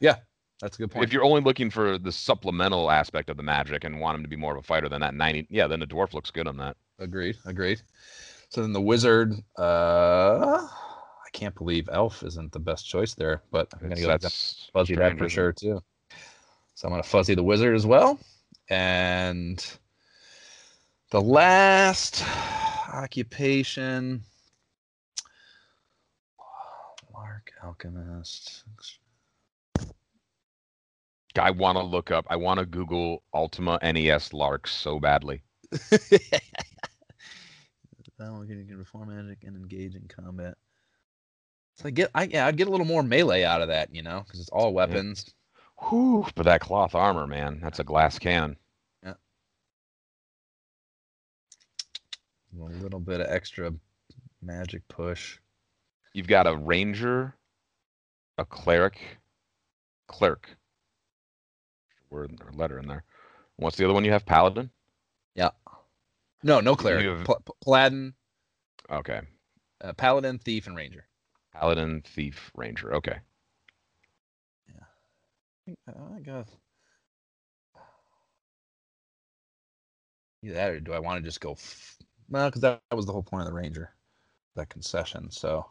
yeah, 0.00 0.16
that's 0.60 0.76
a 0.76 0.82
good 0.82 0.90
point. 0.90 1.04
if 1.04 1.12
you're 1.12 1.24
only 1.24 1.40
looking 1.42 1.70
for 1.70 1.96
the 1.98 2.12
supplemental 2.12 2.90
aspect 2.90 3.30
of 3.30 3.36
the 3.36 3.42
magic 3.42 3.84
and 3.84 4.00
want 4.00 4.16
him 4.16 4.22
to 4.22 4.28
be 4.28 4.36
more 4.36 4.52
of 4.52 4.58
a 4.58 4.66
fighter 4.66 4.88
than 4.88 5.00
that 5.00 5.14
90, 5.14 5.46
yeah, 5.50 5.66
then 5.66 5.80
the 5.80 5.86
dwarf 5.86 6.12
looks 6.12 6.30
good 6.30 6.46
on 6.48 6.56
that. 6.58 6.76
Agreed. 6.98 7.36
Agreed. 7.46 7.80
So 8.48 8.60
then 8.62 8.72
the 8.72 8.80
wizard. 8.80 9.32
Uh, 9.58 10.58
I 10.68 11.30
can't 11.32 11.54
believe 11.54 11.88
elf 11.90 12.22
isn't 12.22 12.52
the 12.52 12.58
best 12.58 12.86
choice 12.86 13.14
there, 13.14 13.42
but 13.50 13.68
I'm 13.72 13.88
gonna 13.88 14.00
go 14.00 14.08
with 14.08 14.20
that's 14.20 14.68
fuzzy 14.72 14.94
that 14.96 15.00
strange, 15.12 15.18
for 15.18 15.28
sure 15.30 15.52
too. 15.52 15.82
So 16.82 16.88
I'm 16.88 16.94
gonna 16.94 17.04
fuzzy 17.04 17.36
the 17.36 17.44
wizard 17.44 17.76
as 17.76 17.86
well, 17.86 18.18
and 18.68 19.64
the 21.12 21.20
last 21.20 22.24
occupation. 22.92 24.20
Lark 27.14 27.52
alchemist. 27.62 28.64
I 31.38 31.52
want 31.52 31.78
to 31.78 31.84
look 31.84 32.10
up. 32.10 32.26
I 32.28 32.34
want 32.34 32.58
to 32.58 32.66
Google 32.66 33.22
Ultima 33.32 33.78
NES 33.80 34.32
Larks 34.32 34.74
so 34.74 34.98
badly. 34.98 35.44
that 35.70 36.40
one 38.18 38.48
can 38.48 38.66
perform 38.76 39.10
magic 39.10 39.44
and 39.44 39.54
engage 39.56 39.94
in 39.94 40.08
combat. 40.08 40.56
So 41.76 41.86
I 41.86 41.90
get, 41.90 42.10
I 42.12 42.24
yeah, 42.24 42.48
I'd 42.48 42.56
get 42.56 42.66
a 42.66 42.72
little 42.72 42.86
more 42.86 43.04
melee 43.04 43.44
out 43.44 43.62
of 43.62 43.68
that, 43.68 43.94
you 43.94 44.02
know, 44.02 44.24
because 44.26 44.40
it's 44.40 44.50
all 44.50 44.74
weapons. 44.74 45.32
Whew, 45.88 46.26
but 46.34 46.44
that 46.44 46.60
cloth 46.60 46.94
armor, 46.94 47.26
man, 47.26 47.60
that's 47.62 47.78
a 47.80 47.84
glass 47.84 48.18
cannon. 48.18 48.56
A 49.04 49.14
little 52.54 53.00
bit 53.00 53.20
of 53.20 53.28
extra 53.30 53.72
magic 54.42 54.86
push. 54.88 55.38
You've 56.12 56.26
got 56.28 56.46
a 56.46 56.54
ranger, 56.54 57.34
a 58.36 58.44
cleric, 58.44 59.00
clerk. 60.06 60.50
Word 62.10 62.38
or 62.44 62.52
letter 62.52 62.78
in 62.78 62.86
there. 62.88 63.04
What's 63.56 63.78
the 63.78 63.84
other 63.86 63.94
one 63.94 64.04
you 64.04 64.12
have? 64.12 64.26
Paladin. 64.26 64.68
Yeah. 65.34 65.50
No, 66.42 66.60
no 66.60 66.76
cleric. 66.76 67.06
have- 67.06 67.24
Pl- 67.24 67.56
Paladin, 67.64 68.14
Okay. 68.90 69.22
uh, 69.80 69.94
paladin, 69.94 70.38
thief, 70.38 70.66
and 70.66 70.76
ranger. 70.76 71.06
Paladin, 71.54 72.02
thief, 72.02 72.50
ranger. 72.54 72.94
Okay. 72.96 73.18
I 75.88 76.20
guess. 76.24 76.48
Either 80.44 80.54
that, 80.54 80.70
or 80.70 80.80
do 80.80 80.92
I 80.92 81.00
want 81.00 81.18
to 81.18 81.28
just 81.28 81.40
go? 81.40 81.52
F- 81.52 81.96
well, 82.30 82.48
because 82.48 82.62
that, 82.62 82.80
that 82.90 82.96
was 82.96 83.06
the 83.06 83.12
whole 83.12 83.22
point 83.22 83.42
of 83.42 83.48
the 83.48 83.54
ranger, 83.54 83.90
that 84.56 84.68
concession. 84.70 85.30
So 85.30 85.66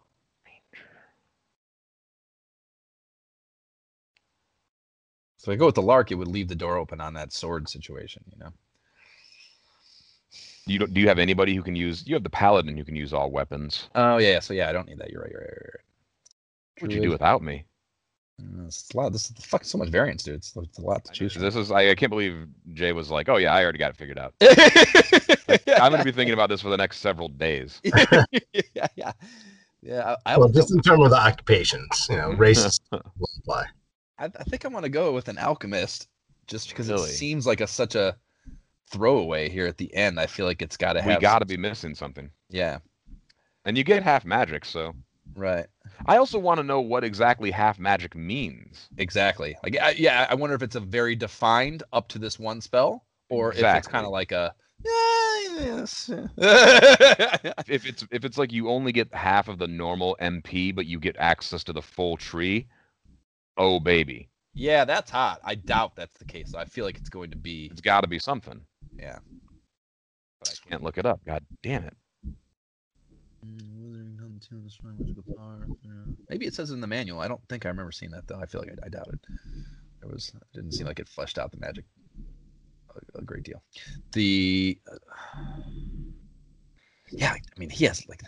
So 5.38 5.52
if 5.52 5.56
I 5.56 5.60
go 5.60 5.68
with 5.68 5.76
the 5.76 5.82
lark, 5.82 6.12
it 6.12 6.16
would 6.16 6.28
leave 6.30 6.48
the 6.48 6.56
door 6.56 6.78
open 6.78 7.02
on 7.02 7.16
that 7.16 7.34
sword 7.34 7.70
situation, 7.70 8.24
you 8.32 8.40
know. 8.40 8.54
You 10.68 10.80
don't, 10.80 10.94
do 10.94 11.02
you 11.02 11.08
have 11.10 11.20
anybody 11.20 11.56
who 11.56 11.64
can 11.64 11.76
use? 11.76 12.04
You 12.08 12.16
have 12.16 12.24
the 12.24 12.30
paladin 12.30 12.78
who 12.78 12.86
can 12.86 12.96
use 12.96 13.14
all 13.14 13.32
weapons. 13.32 13.90
Oh 13.96 14.18
yeah, 14.18 14.40
so 14.40 14.54
yeah, 14.54 14.70
I 14.70 14.74
don't 14.74 14.88
need 14.88 15.00
that. 15.00 15.12
You're 15.12 15.22
right. 15.22 15.32
You're 15.32 15.42
right. 15.42 15.50
You're 15.52 15.74
right. 15.76 15.86
What'd 16.80 16.94
you 16.96 17.02
do 17.02 17.12
without 17.12 17.44
me? 17.44 17.66
It's 18.66 18.90
a 18.94 18.98
lot. 18.98 19.12
This 19.12 19.30
is 19.30 19.46
fucking 19.46 19.66
so 19.66 19.78
much 19.78 19.90
variance, 19.90 20.24
dude. 20.24 20.36
It's, 20.36 20.56
it's 20.56 20.78
a 20.78 20.82
lot 20.82 21.04
to 21.06 21.12
choose 21.12 21.34
from. 21.34 21.42
This 21.42 21.56
is 21.56 21.72
I, 21.72 21.90
I 21.92 21.96
can't 21.96 22.10
believe 22.10 22.48
Jay 22.74 22.92
was 22.94 23.10
like, 23.12 23.30
"Oh 23.30 23.38
yeah, 23.38 23.54
I 23.54 23.64
already 23.64 23.78
got 23.78 23.92
it 23.92 23.98
figured 23.98 24.18
out." 24.20 24.34
I'm 25.80 25.92
gonna 25.92 26.04
be 26.04 26.12
thinking 26.12 26.34
about 26.34 26.50
this 26.50 26.62
for 26.62 26.70
the 26.70 26.78
next 26.78 27.00
several 27.00 27.28
days. 27.28 27.82
yeah, 27.84 28.88
yeah, 28.96 29.12
yeah. 29.82 30.16
I, 30.26 30.34
I, 30.34 30.38
Well, 30.38 30.50
just 30.50 30.70
go- 30.70 30.76
in 30.76 30.82
terms 30.82 31.04
of 31.04 31.10
the 31.12 31.18
occupations, 31.20 32.08
you 32.10 32.18
know, 32.18 32.32
races 32.38 32.80
will 32.92 33.02
apply. 33.40 33.66
I, 34.20 34.26
I 34.26 34.44
think 34.44 34.66
I 34.66 34.68
want 34.70 34.84
to 34.86 34.90
go 34.90 35.12
with 35.12 35.28
an 35.28 35.38
alchemist, 35.38 36.08
just 36.48 36.70
because 36.70 36.90
Really? 36.90 37.10
it 37.10 37.14
seems 37.14 37.46
like 37.48 37.62
a 37.62 37.68
such 37.68 37.96
a 37.96 38.16
throwaway 38.92 39.50
here 39.50 39.68
at 39.68 39.78
the 39.78 39.94
end. 39.96 40.20
I 40.20 40.28
feel 40.28 40.46
like 40.46 40.62
it's 40.62 40.78
got 40.78 40.94
to 40.94 41.04
we 41.06 41.16
got 41.18 41.40
to 41.40 41.46
be 41.46 41.58
missing 41.58 41.96
something, 41.96 42.30
Yeah. 42.50 42.80
and 43.66 43.78
you 43.78 43.84
get 43.84 44.04
half 44.04 44.26
magic. 44.26 44.66
So 44.66 44.94
Right. 45.36 45.68
I 46.06 46.18
also 46.18 46.40
want 46.40 46.60
to 46.60 46.64
know 46.64 46.82
what 46.82 47.04
exactly 47.04 47.52
half 47.52 47.80
magic 47.80 48.16
means. 48.16 48.90
Exactly. 48.98 49.56
Like, 49.64 49.78
I, 49.80 49.92
yeah, 49.92 50.28
I 50.30 50.36
wonder 50.36 50.56
if 50.56 50.62
it's 50.64 50.76
a 50.76 50.80
very 50.80 51.16
defined 51.16 51.84
up 51.94 52.08
to 52.10 52.20
this 52.20 52.38
one 52.40 52.62
spell, 52.62 53.06
or 53.30 53.54
if 53.54 53.64
it's 53.64 53.88
kind 53.88 54.06
of 54.06 54.12
like 54.12 54.32
a. 54.32 54.54
"Yeah, 54.84 55.66
yes." 55.66 56.10
If 57.68 57.86
it's 57.86 58.06
if 58.12 58.26
it's 58.26 58.38
like 58.38 58.52
you 58.52 58.70
only 58.70 58.92
get 58.92 59.14
half 59.14 59.48
of 59.48 59.58
the 59.60 59.68
normal 59.68 60.18
MP, 60.22 60.74
but 60.74 60.86
you 60.86 61.00
get 61.00 61.16
access 61.18 61.64
to 61.66 61.74
the 61.74 61.82
full 61.82 62.18
tree, 62.18 62.68
oh 63.58 63.80
baby, 63.80 64.30
yeah, 64.54 64.86
that's 64.86 65.10
hot. 65.10 65.40
I 65.44 65.56
doubt 65.56 65.96
that's 65.96 66.18
the 66.18 66.26
case. 66.26 66.54
I 66.54 66.66
feel 66.66 66.86
like 66.86 66.98
it's 66.98 67.10
going 67.10 67.32
to 67.32 67.38
be. 67.38 67.70
it's 67.72 67.82
got 67.82 68.02
to 68.02 68.08
be 68.08 68.20
something. 68.20 68.62
Yeah. 68.98 69.20
But 70.40 70.50
I 70.50 70.70
can't 70.70 70.84
look 70.84 70.98
it 70.98 71.06
up. 71.06 71.24
God 71.26 71.46
damn 71.64 71.86
it. 71.86 71.96
Mm, 73.46 74.21
Maybe 76.30 76.46
it 76.46 76.54
says 76.54 76.72
it 76.72 76.74
in 76.76 76.82
the 76.82 76.88
manual. 76.88 77.20
I 77.20 77.28
don't 77.28 77.42
think 77.50 77.66
I 77.66 77.70
remember 77.70 77.92
seeing 77.92 78.12
that 78.12 78.28
though. 78.28 78.40
I 78.40 78.46
feel 78.46 78.62
like 78.62 78.72
I, 78.72 78.86
I 78.86 78.90
doubt 78.90 79.08
it. 79.14 79.20
There 80.02 80.10
was 80.10 80.32
it 80.36 80.42
didn't 80.54 80.72
seem 80.74 80.88
like 80.88 81.00
it 81.00 81.08
fleshed 81.08 81.38
out 81.38 81.52
the 81.52 81.58
magic 81.60 81.86
a, 83.16 83.20
a 83.20 83.22
great 83.22 83.44
deal. 83.44 83.62
The 84.14 84.80
uh, 84.92 84.96
yeah, 87.12 87.34
I 87.34 87.60
mean 87.60 87.70
he 87.70 87.86
has 87.86 88.08
like 88.08 88.22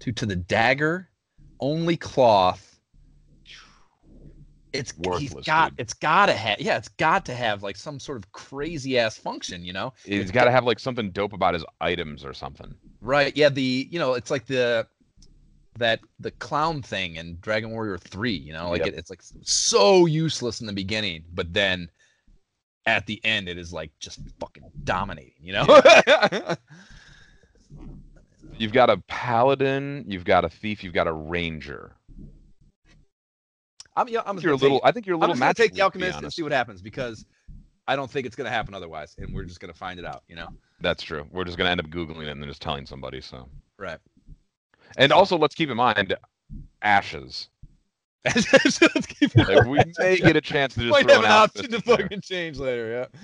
to 0.00 0.12
to 0.12 0.26
the 0.26 0.36
dagger, 0.36 1.08
only 1.60 1.96
cloth. 1.96 2.64
It's 4.72 4.92
he's 4.92 5.06
Worthless, 5.06 5.46
got 5.46 5.70
dude. 5.70 5.80
it's 5.80 5.94
got 5.94 6.26
to 6.26 6.34
have 6.34 6.60
yeah 6.60 6.76
it's 6.76 6.88
got 6.88 7.24
to 7.26 7.34
have 7.34 7.62
like 7.62 7.76
some 7.76 7.98
sort 7.98 8.18
of 8.18 8.30
crazy 8.32 8.98
ass 8.98 9.16
function 9.16 9.64
you 9.64 9.72
know 9.72 9.94
He's 10.04 10.30
got 10.30 10.44
to 10.44 10.50
have 10.50 10.64
like 10.64 10.78
something 10.78 11.10
dope 11.10 11.32
about 11.32 11.54
his 11.54 11.64
items 11.80 12.22
or 12.22 12.34
something. 12.34 12.74
Right. 13.00 13.34
Yeah. 13.34 13.48
The 13.48 13.88
you 13.90 13.98
know 13.98 14.12
it's 14.14 14.30
like 14.30 14.46
the 14.46 14.86
that 15.78 16.00
the 16.20 16.30
clown 16.32 16.82
thing 16.82 17.16
in 17.16 17.38
Dragon 17.40 17.70
Warrior 17.70 17.98
Three. 17.98 18.34
You 18.36 18.52
know, 18.52 18.70
like 18.70 18.80
Yep. 18.80 18.88
it, 18.88 18.94
it's 18.94 19.10
like 19.10 19.22
so 19.42 20.06
useless 20.06 20.60
in 20.60 20.66
the 20.66 20.72
beginning, 20.72 21.24
but 21.34 21.52
then 21.52 21.90
at 22.86 23.06
the 23.06 23.20
end 23.24 23.48
it 23.48 23.58
is 23.58 23.72
like 23.72 23.90
just 24.00 24.20
fucking 24.40 24.62
dominating. 24.84 25.34
You 25.40 25.52
know. 25.54 25.66
You've 28.56 28.72
got 28.72 28.90
a 28.90 28.96
paladin, 29.06 30.04
you've 30.08 30.24
got 30.24 30.44
a 30.44 30.48
thief, 30.48 30.82
you've 30.82 30.94
got 30.94 31.06
a 31.06 31.12
ranger. 31.12 31.92
I'm 33.96 34.08
yeah, 34.08 34.20
I'm 34.26 34.34
think 34.36 34.44
you're 34.44 34.52
a 34.54 34.56
little. 34.56 34.78
take- 34.80 34.88
I 34.88 34.92
think 34.92 35.06
you're 35.06 35.14
a 35.14 35.18
I'm 35.18 35.20
little 35.30 35.34
just 35.34 35.40
gonna 35.40 35.54
take 35.54 35.74
the 35.74 35.82
weak, 35.84 35.92
to 35.92 35.98
be 35.98 36.04
alchemist 36.04 36.22
and 36.22 36.32
see 36.32 36.42
what 36.42 36.52
happens 36.52 36.82
because 36.82 37.24
I 37.86 37.94
don't 37.96 38.10
think 38.10 38.26
it's 38.26 38.34
gonna 38.36 38.50
happen 38.50 38.74
otherwise, 38.74 39.14
and 39.18 39.32
we're 39.34 39.44
just 39.44 39.60
gonna 39.60 39.74
find 39.74 39.98
it 39.98 40.04
out. 40.04 40.22
You 40.28 40.36
know. 40.36 40.48
That's 40.80 41.02
true. 41.02 41.26
We're 41.32 41.44
just 41.44 41.56
gonna 41.58 41.70
end 41.70 41.80
up 41.80 41.86
googling 41.86 42.22
it 42.22 42.28
and 42.28 42.40
then 42.42 42.48
just 42.48 42.62
telling 42.62 42.86
somebody. 42.86 43.20
So, 43.20 43.48
Right. 43.78 43.98
And 44.96 45.12
also 45.12 45.36
let's 45.36 45.54
keep 45.54 45.70
in 45.70 45.76
mind, 45.76 46.16
ashes. 46.82 47.48
Let's 48.24 49.06
keep 49.06 49.30
it 49.36 49.48
Like, 49.48 49.64
we 49.66 49.78
may 49.98 50.16
get 50.18 50.36
a 50.36 50.40
chance 50.40 50.74
to 50.74 50.80
just 50.80 50.90
might 50.90 51.04
throw 51.06 51.14
have 51.14 51.24
an 51.24 51.30
an 51.30 51.32
option 51.32 51.70
to 51.70 51.76
in 51.76 51.82
there. 51.86 51.96
fucking 51.98 52.20
change 52.20 52.58
later. 52.58 52.90
Yeah, 53.14 53.20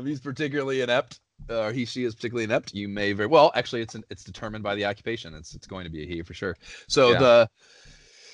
if 0.00 0.04
he's 0.04 0.20
particularly 0.20 0.80
inept, 0.80 1.20
uh, 1.50 1.60
or 1.64 1.72
he 1.72 1.84
she 1.84 2.04
is 2.04 2.14
particularly 2.14 2.44
inept, 2.44 2.74
you 2.74 2.88
may 2.88 3.12
very 3.12 3.28
well. 3.28 3.52
Actually, 3.54 3.82
it's 3.82 3.94
an, 3.94 4.04
it's 4.10 4.24
determined 4.24 4.64
by 4.64 4.74
the 4.74 4.84
occupation. 4.84 5.34
It's 5.34 5.54
it's 5.54 5.66
going 5.66 5.84
to 5.84 5.90
be 5.90 6.02
a 6.02 6.06
he 6.06 6.22
for 6.22 6.34
sure. 6.34 6.56
So 6.88 7.12
Yeah. 7.12 7.18
the 7.18 7.50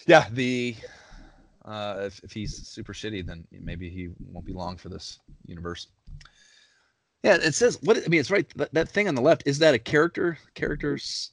yeah 0.06 0.26
the 0.32 0.76
uh, 1.64 2.02
if 2.06 2.20
if 2.22 2.32
he's 2.32 2.54
super 2.68 2.92
shitty, 2.92 3.26
then 3.26 3.44
maybe 3.50 3.90
he 3.90 4.08
won't 4.30 4.46
be 4.46 4.52
long 4.52 4.76
for 4.76 4.88
this 4.88 5.18
universe. 5.46 5.88
Yeah, 7.22 7.36
it 7.36 7.54
says 7.54 7.78
what 7.82 7.96
I 7.98 8.08
mean. 8.08 8.20
It's 8.20 8.30
right. 8.30 8.46
That, 8.56 8.72
that 8.74 8.88
thing 8.88 9.08
on 9.08 9.14
the 9.14 9.22
left 9.22 9.42
is 9.46 9.58
that 9.58 9.74
a 9.74 9.78
character 9.78 10.38
characters 10.54 11.30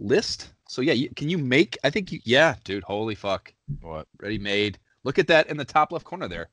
list. 0.00 0.50
So 0.68 0.82
yeah, 0.82 0.92
you, 0.94 1.10
can 1.14 1.28
you 1.28 1.38
make? 1.38 1.78
I 1.84 1.90
think 1.90 2.10
you. 2.10 2.18
Yeah, 2.24 2.56
dude. 2.64 2.82
Holy 2.84 3.14
fuck 3.14 3.52
What? 3.80 4.08
ready 4.20 4.38
made. 4.38 4.78
Look 5.04 5.18
at 5.18 5.28
that 5.28 5.48
in 5.48 5.56
the 5.56 5.64
top 5.64 5.92
left 5.92 6.04
corner 6.04 6.26
there 6.28 6.48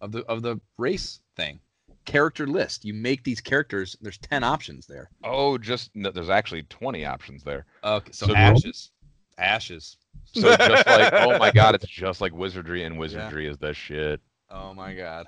of 0.00 0.12
the 0.12 0.24
of 0.26 0.42
the 0.42 0.58
race 0.78 1.20
thing. 1.36 1.60
Character 2.04 2.46
list. 2.46 2.84
You 2.84 2.94
make 2.94 3.22
these 3.24 3.40
characters. 3.40 3.96
There's 4.00 4.18
ten 4.18 4.42
options 4.42 4.86
there. 4.86 5.10
Oh, 5.22 5.56
just 5.58 5.90
no, 5.94 6.10
there's 6.10 6.30
actually 6.30 6.62
20 6.64 7.04
options 7.04 7.44
there. 7.44 7.64
Okay, 7.84 8.10
so, 8.12 8.26
So- 8.26 8.34
ashes, 8.34 8.90
ashes. 9.38 9.96
So 10.34 10.56
just 10.56 10.86
like, 10.86 11.12
oh 11.12 11.38
my 11.38 11.50
god, 11.54 11.74
it's 11.74 11.86
just 11.86 12.20
like 12.20 12.32
wizardry, 12.34 12.84
and 12.84 12.98
wizardry 12.98 13.46
is 13.46 13.56
the 13.58 13.72
shit. 13.74 14.20
Oh 14.50 14.74
my 14.74 14.94
god. 14.94 15.26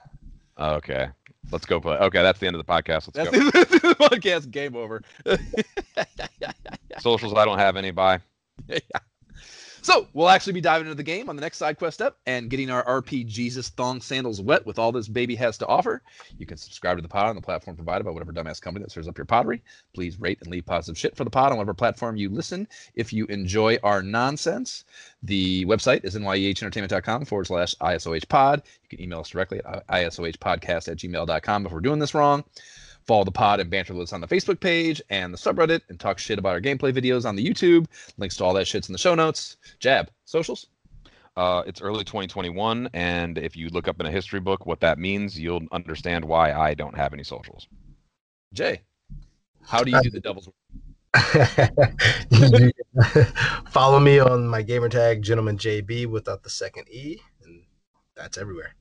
Okay, 0.59 1.09
let's 1.51 1.67
go 1.67 1.81
play. 1.81 1.97
Okay, 1.97 2.23
that's 2.23 2.39
the 2.39 2.47
end 2.47 2.57
of 2.57 2.65
the 2.65 2.73
podcast. 2.73 3.09
Let's 3.15 3.31
That's 3.31 3.31
go. 3.31 3.39
the 3.51 3.97
podcast. 4.01 4.51
Game 4.51 4.77
over. 4.77 5.03
Socials, 7.01 7.35
I 7.35 7.45
don't 7.45 7.59
have 7.59 7.77
any. 7.77 7.91
Bye. 7.91 8.21
So 9.85 10.09
we'll 10.15 10.31
actually 10.31 10.55
be 10.55 10.63
diving 10.63 10.87
into 10.87 10.95
the 10.95 11.03
game 11.03 11.29
on 11.29 11.37
the 11.37 11.43
next 11.43 11.59
side 11.59 11.77
quest 11.77 12.01
up 12.01 12.17
and 12.25 12.49
getting 12.49 12.71
our 12.71 12.83
RP 13.03 13.27
Jesus 13.27 13.69
thong 13.69 14.01
sandals 14.01 14.41
wet 14.41 14.65
with 14.65 14.79
all 14.79 14.93
this 14.93 15.09
baby 15.09 15.35
has 15.35 15.59
to 15.59 15.67
offer. 15.67 16.01
You 16.39 16.47
can 16.47 16.57
subscribe 16.57 16.97
to 16.97 17.03
the 17.03 17.09
pod 17.09 17.27
on 17.27 17.37
the 17.37 17.43
platform 17.43 17.77
provided 17.77 18.05
by 18.05 18.11
whatever 18.11 18.33
dumbass 18.33 18.63
company 18.63 18.83
that 18.83 18.91
serves 18.91 19.09
up 19.09 19.19
your 19.19 19.27
pottery. 19.27 19.63
Please 19.95 20.19
rate 20.19 20.39
and 20.41 20.51
leave 20.51 20.65
positive 20.65 20.97
shit 20.97 21.15
for 21.15 21.25
the 21.25 21.31
pod 21.31 21.53
on 21.53 21.59
whatever 21.59 21.75
platform 21.75 22.17
you 22.17 22.31
listen. 22.31 22.67
If 22.95 23.13
you 23.13 23.27
enjoy 23.27 23.77
our 23.83 24.03
nonsense, 24.03 24.85
the 25.23 25.67
website 25.67 26.03
is 26.03 26.15
nyehentertainment.com 26.15 27.27
forward 27.27 27.49
slash 27.49 27.75
ISOH 27.75 28.27
pod. 28.27 28.63
You 28.85 28.97
can 28.97 29.05
email 29.05 29.21
us 29.21 29.29
directly 29.29 29.61
at 29.67 29.87
isohpodcast 29.89 30.89
at 30.89 30.97
gmail.com 30.97 31.67
if 31.67 31.73
we're 31.73 31.81
doing 31.81 31.99
this 31.99 32.15
wrong. 32.15 32.43
Follow 33.07 33.25
the 33.25 33.31
pod 33.31 33.61
and 33.61 33.71
banter 33.71 33.95
with 33.95 34.05
us 34.05 34.13
on 34.13 34.21
the 34.21 34.27
Facebook 34.27 34.61
page 34.61 35.03
and 35.11 35.33
the 35.33 35.39
subreddit 35.39 35.83
and 35.89 36.01
talk 36.01 36.19
shit 36.19 36.39
about 36.39 36.55
our 36.55 36.61
gameplay 36.61 36.93
videos 36.93 37.27
on 37.27 37.37
the 37.37 37.47
YouTube. 37.47 37.87
Links 38.17 38.37
to 38.37 38.45
all 38.45 38.55
that 38.55 38.67
shit's 38.67 38.89
in 38.89 38.93
the 38.93 38.99
show 38.99 39.15
notes. 39.15 39.57
Jab, 39.79 40.11
socials. 40.25 40.69
Uh, 41.37 41.65
it's 41.67 41.83
early 41.83 42.05
2021, 42.05 42.89
and 42.95 43.39
if 43.39 43.57
you 43.57 43.69
look 43.71 43.89
up 43.89 43.99
in 43.99 44.07
a 44.07 44.11
history 44.11 44.39
book 44.39 44.67
what 44.67 44.81
that 44.81 44.99
means, 44.99 45.39
you'll 45.39 45.63
understand 45.73 46.25
why 46.25 46.53
I 46.53 46.75
don't 46.75 46.97
have 46.97 47.13
any 47.13 47.25
socials. 47.25 47.67
Jay, 48.53 48.83
how 49.61 49.83
do 49.83 49.91
you 49.91 50.01
do 50.01 50.11
the 50.11 50.21
devil's 50.21 50.49
You 52.31 52.73
can 53.13 53.27
Follow 53.69 53.99
me 53.99 54.21
on 54.21 54.47
my 54.47 54.63
gamertag, 54.63 55.23
Gentleman 55.23 55.59
JB, 55.59 56.07
without 56.07 56.45
the 56.45 56.51
second 56.51 56.89
E, 56.89 57.19
and 57.43 57.65
that's 58.15 58.39
everywhere. 58.39 58.77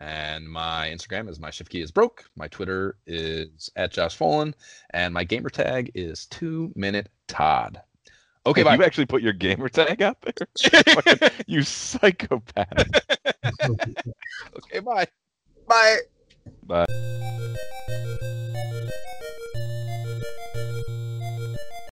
And 0.00 0.48
my 0.48 0.88
Instagram 0.88 1.28
is 1.28 1.38
my 1.38 1.50
shift 1.50 1.70
key 1.70 1.80
is 1.80 1.90
broke. 1.90 2.24
My 2.36 2.48
Twitter 2.48 2.96
is 3.06 3.70
at 3.76 3.92
Josh 3.92 4.18
Folan, 4.18 4.54
and 4.90 5.14
my 5.14 5.24
gamer 5.24 5.50
tag 5.50 5.92
is 5.94 6.26
two 6.26 6.72
minute 6.74 7.08
Todd. 7.28 7.80
Okay, 8.46 8.62
bye. 8.62 8.74
you 8.74 8.84
actually 8.84 9.06
put 9.06 9.22
your 9.22 9.32
gamer 9.32 9.68
tag 9.68 10.02
out 10.02 10.18
there? 10.20 11.30
You 11.46 11.62
psychopath. 11.62 12.66
okay, 13.64 14.80
bye. 14.80 15.06
Bye. 15.66 15.98
Bye. 16.66 17.84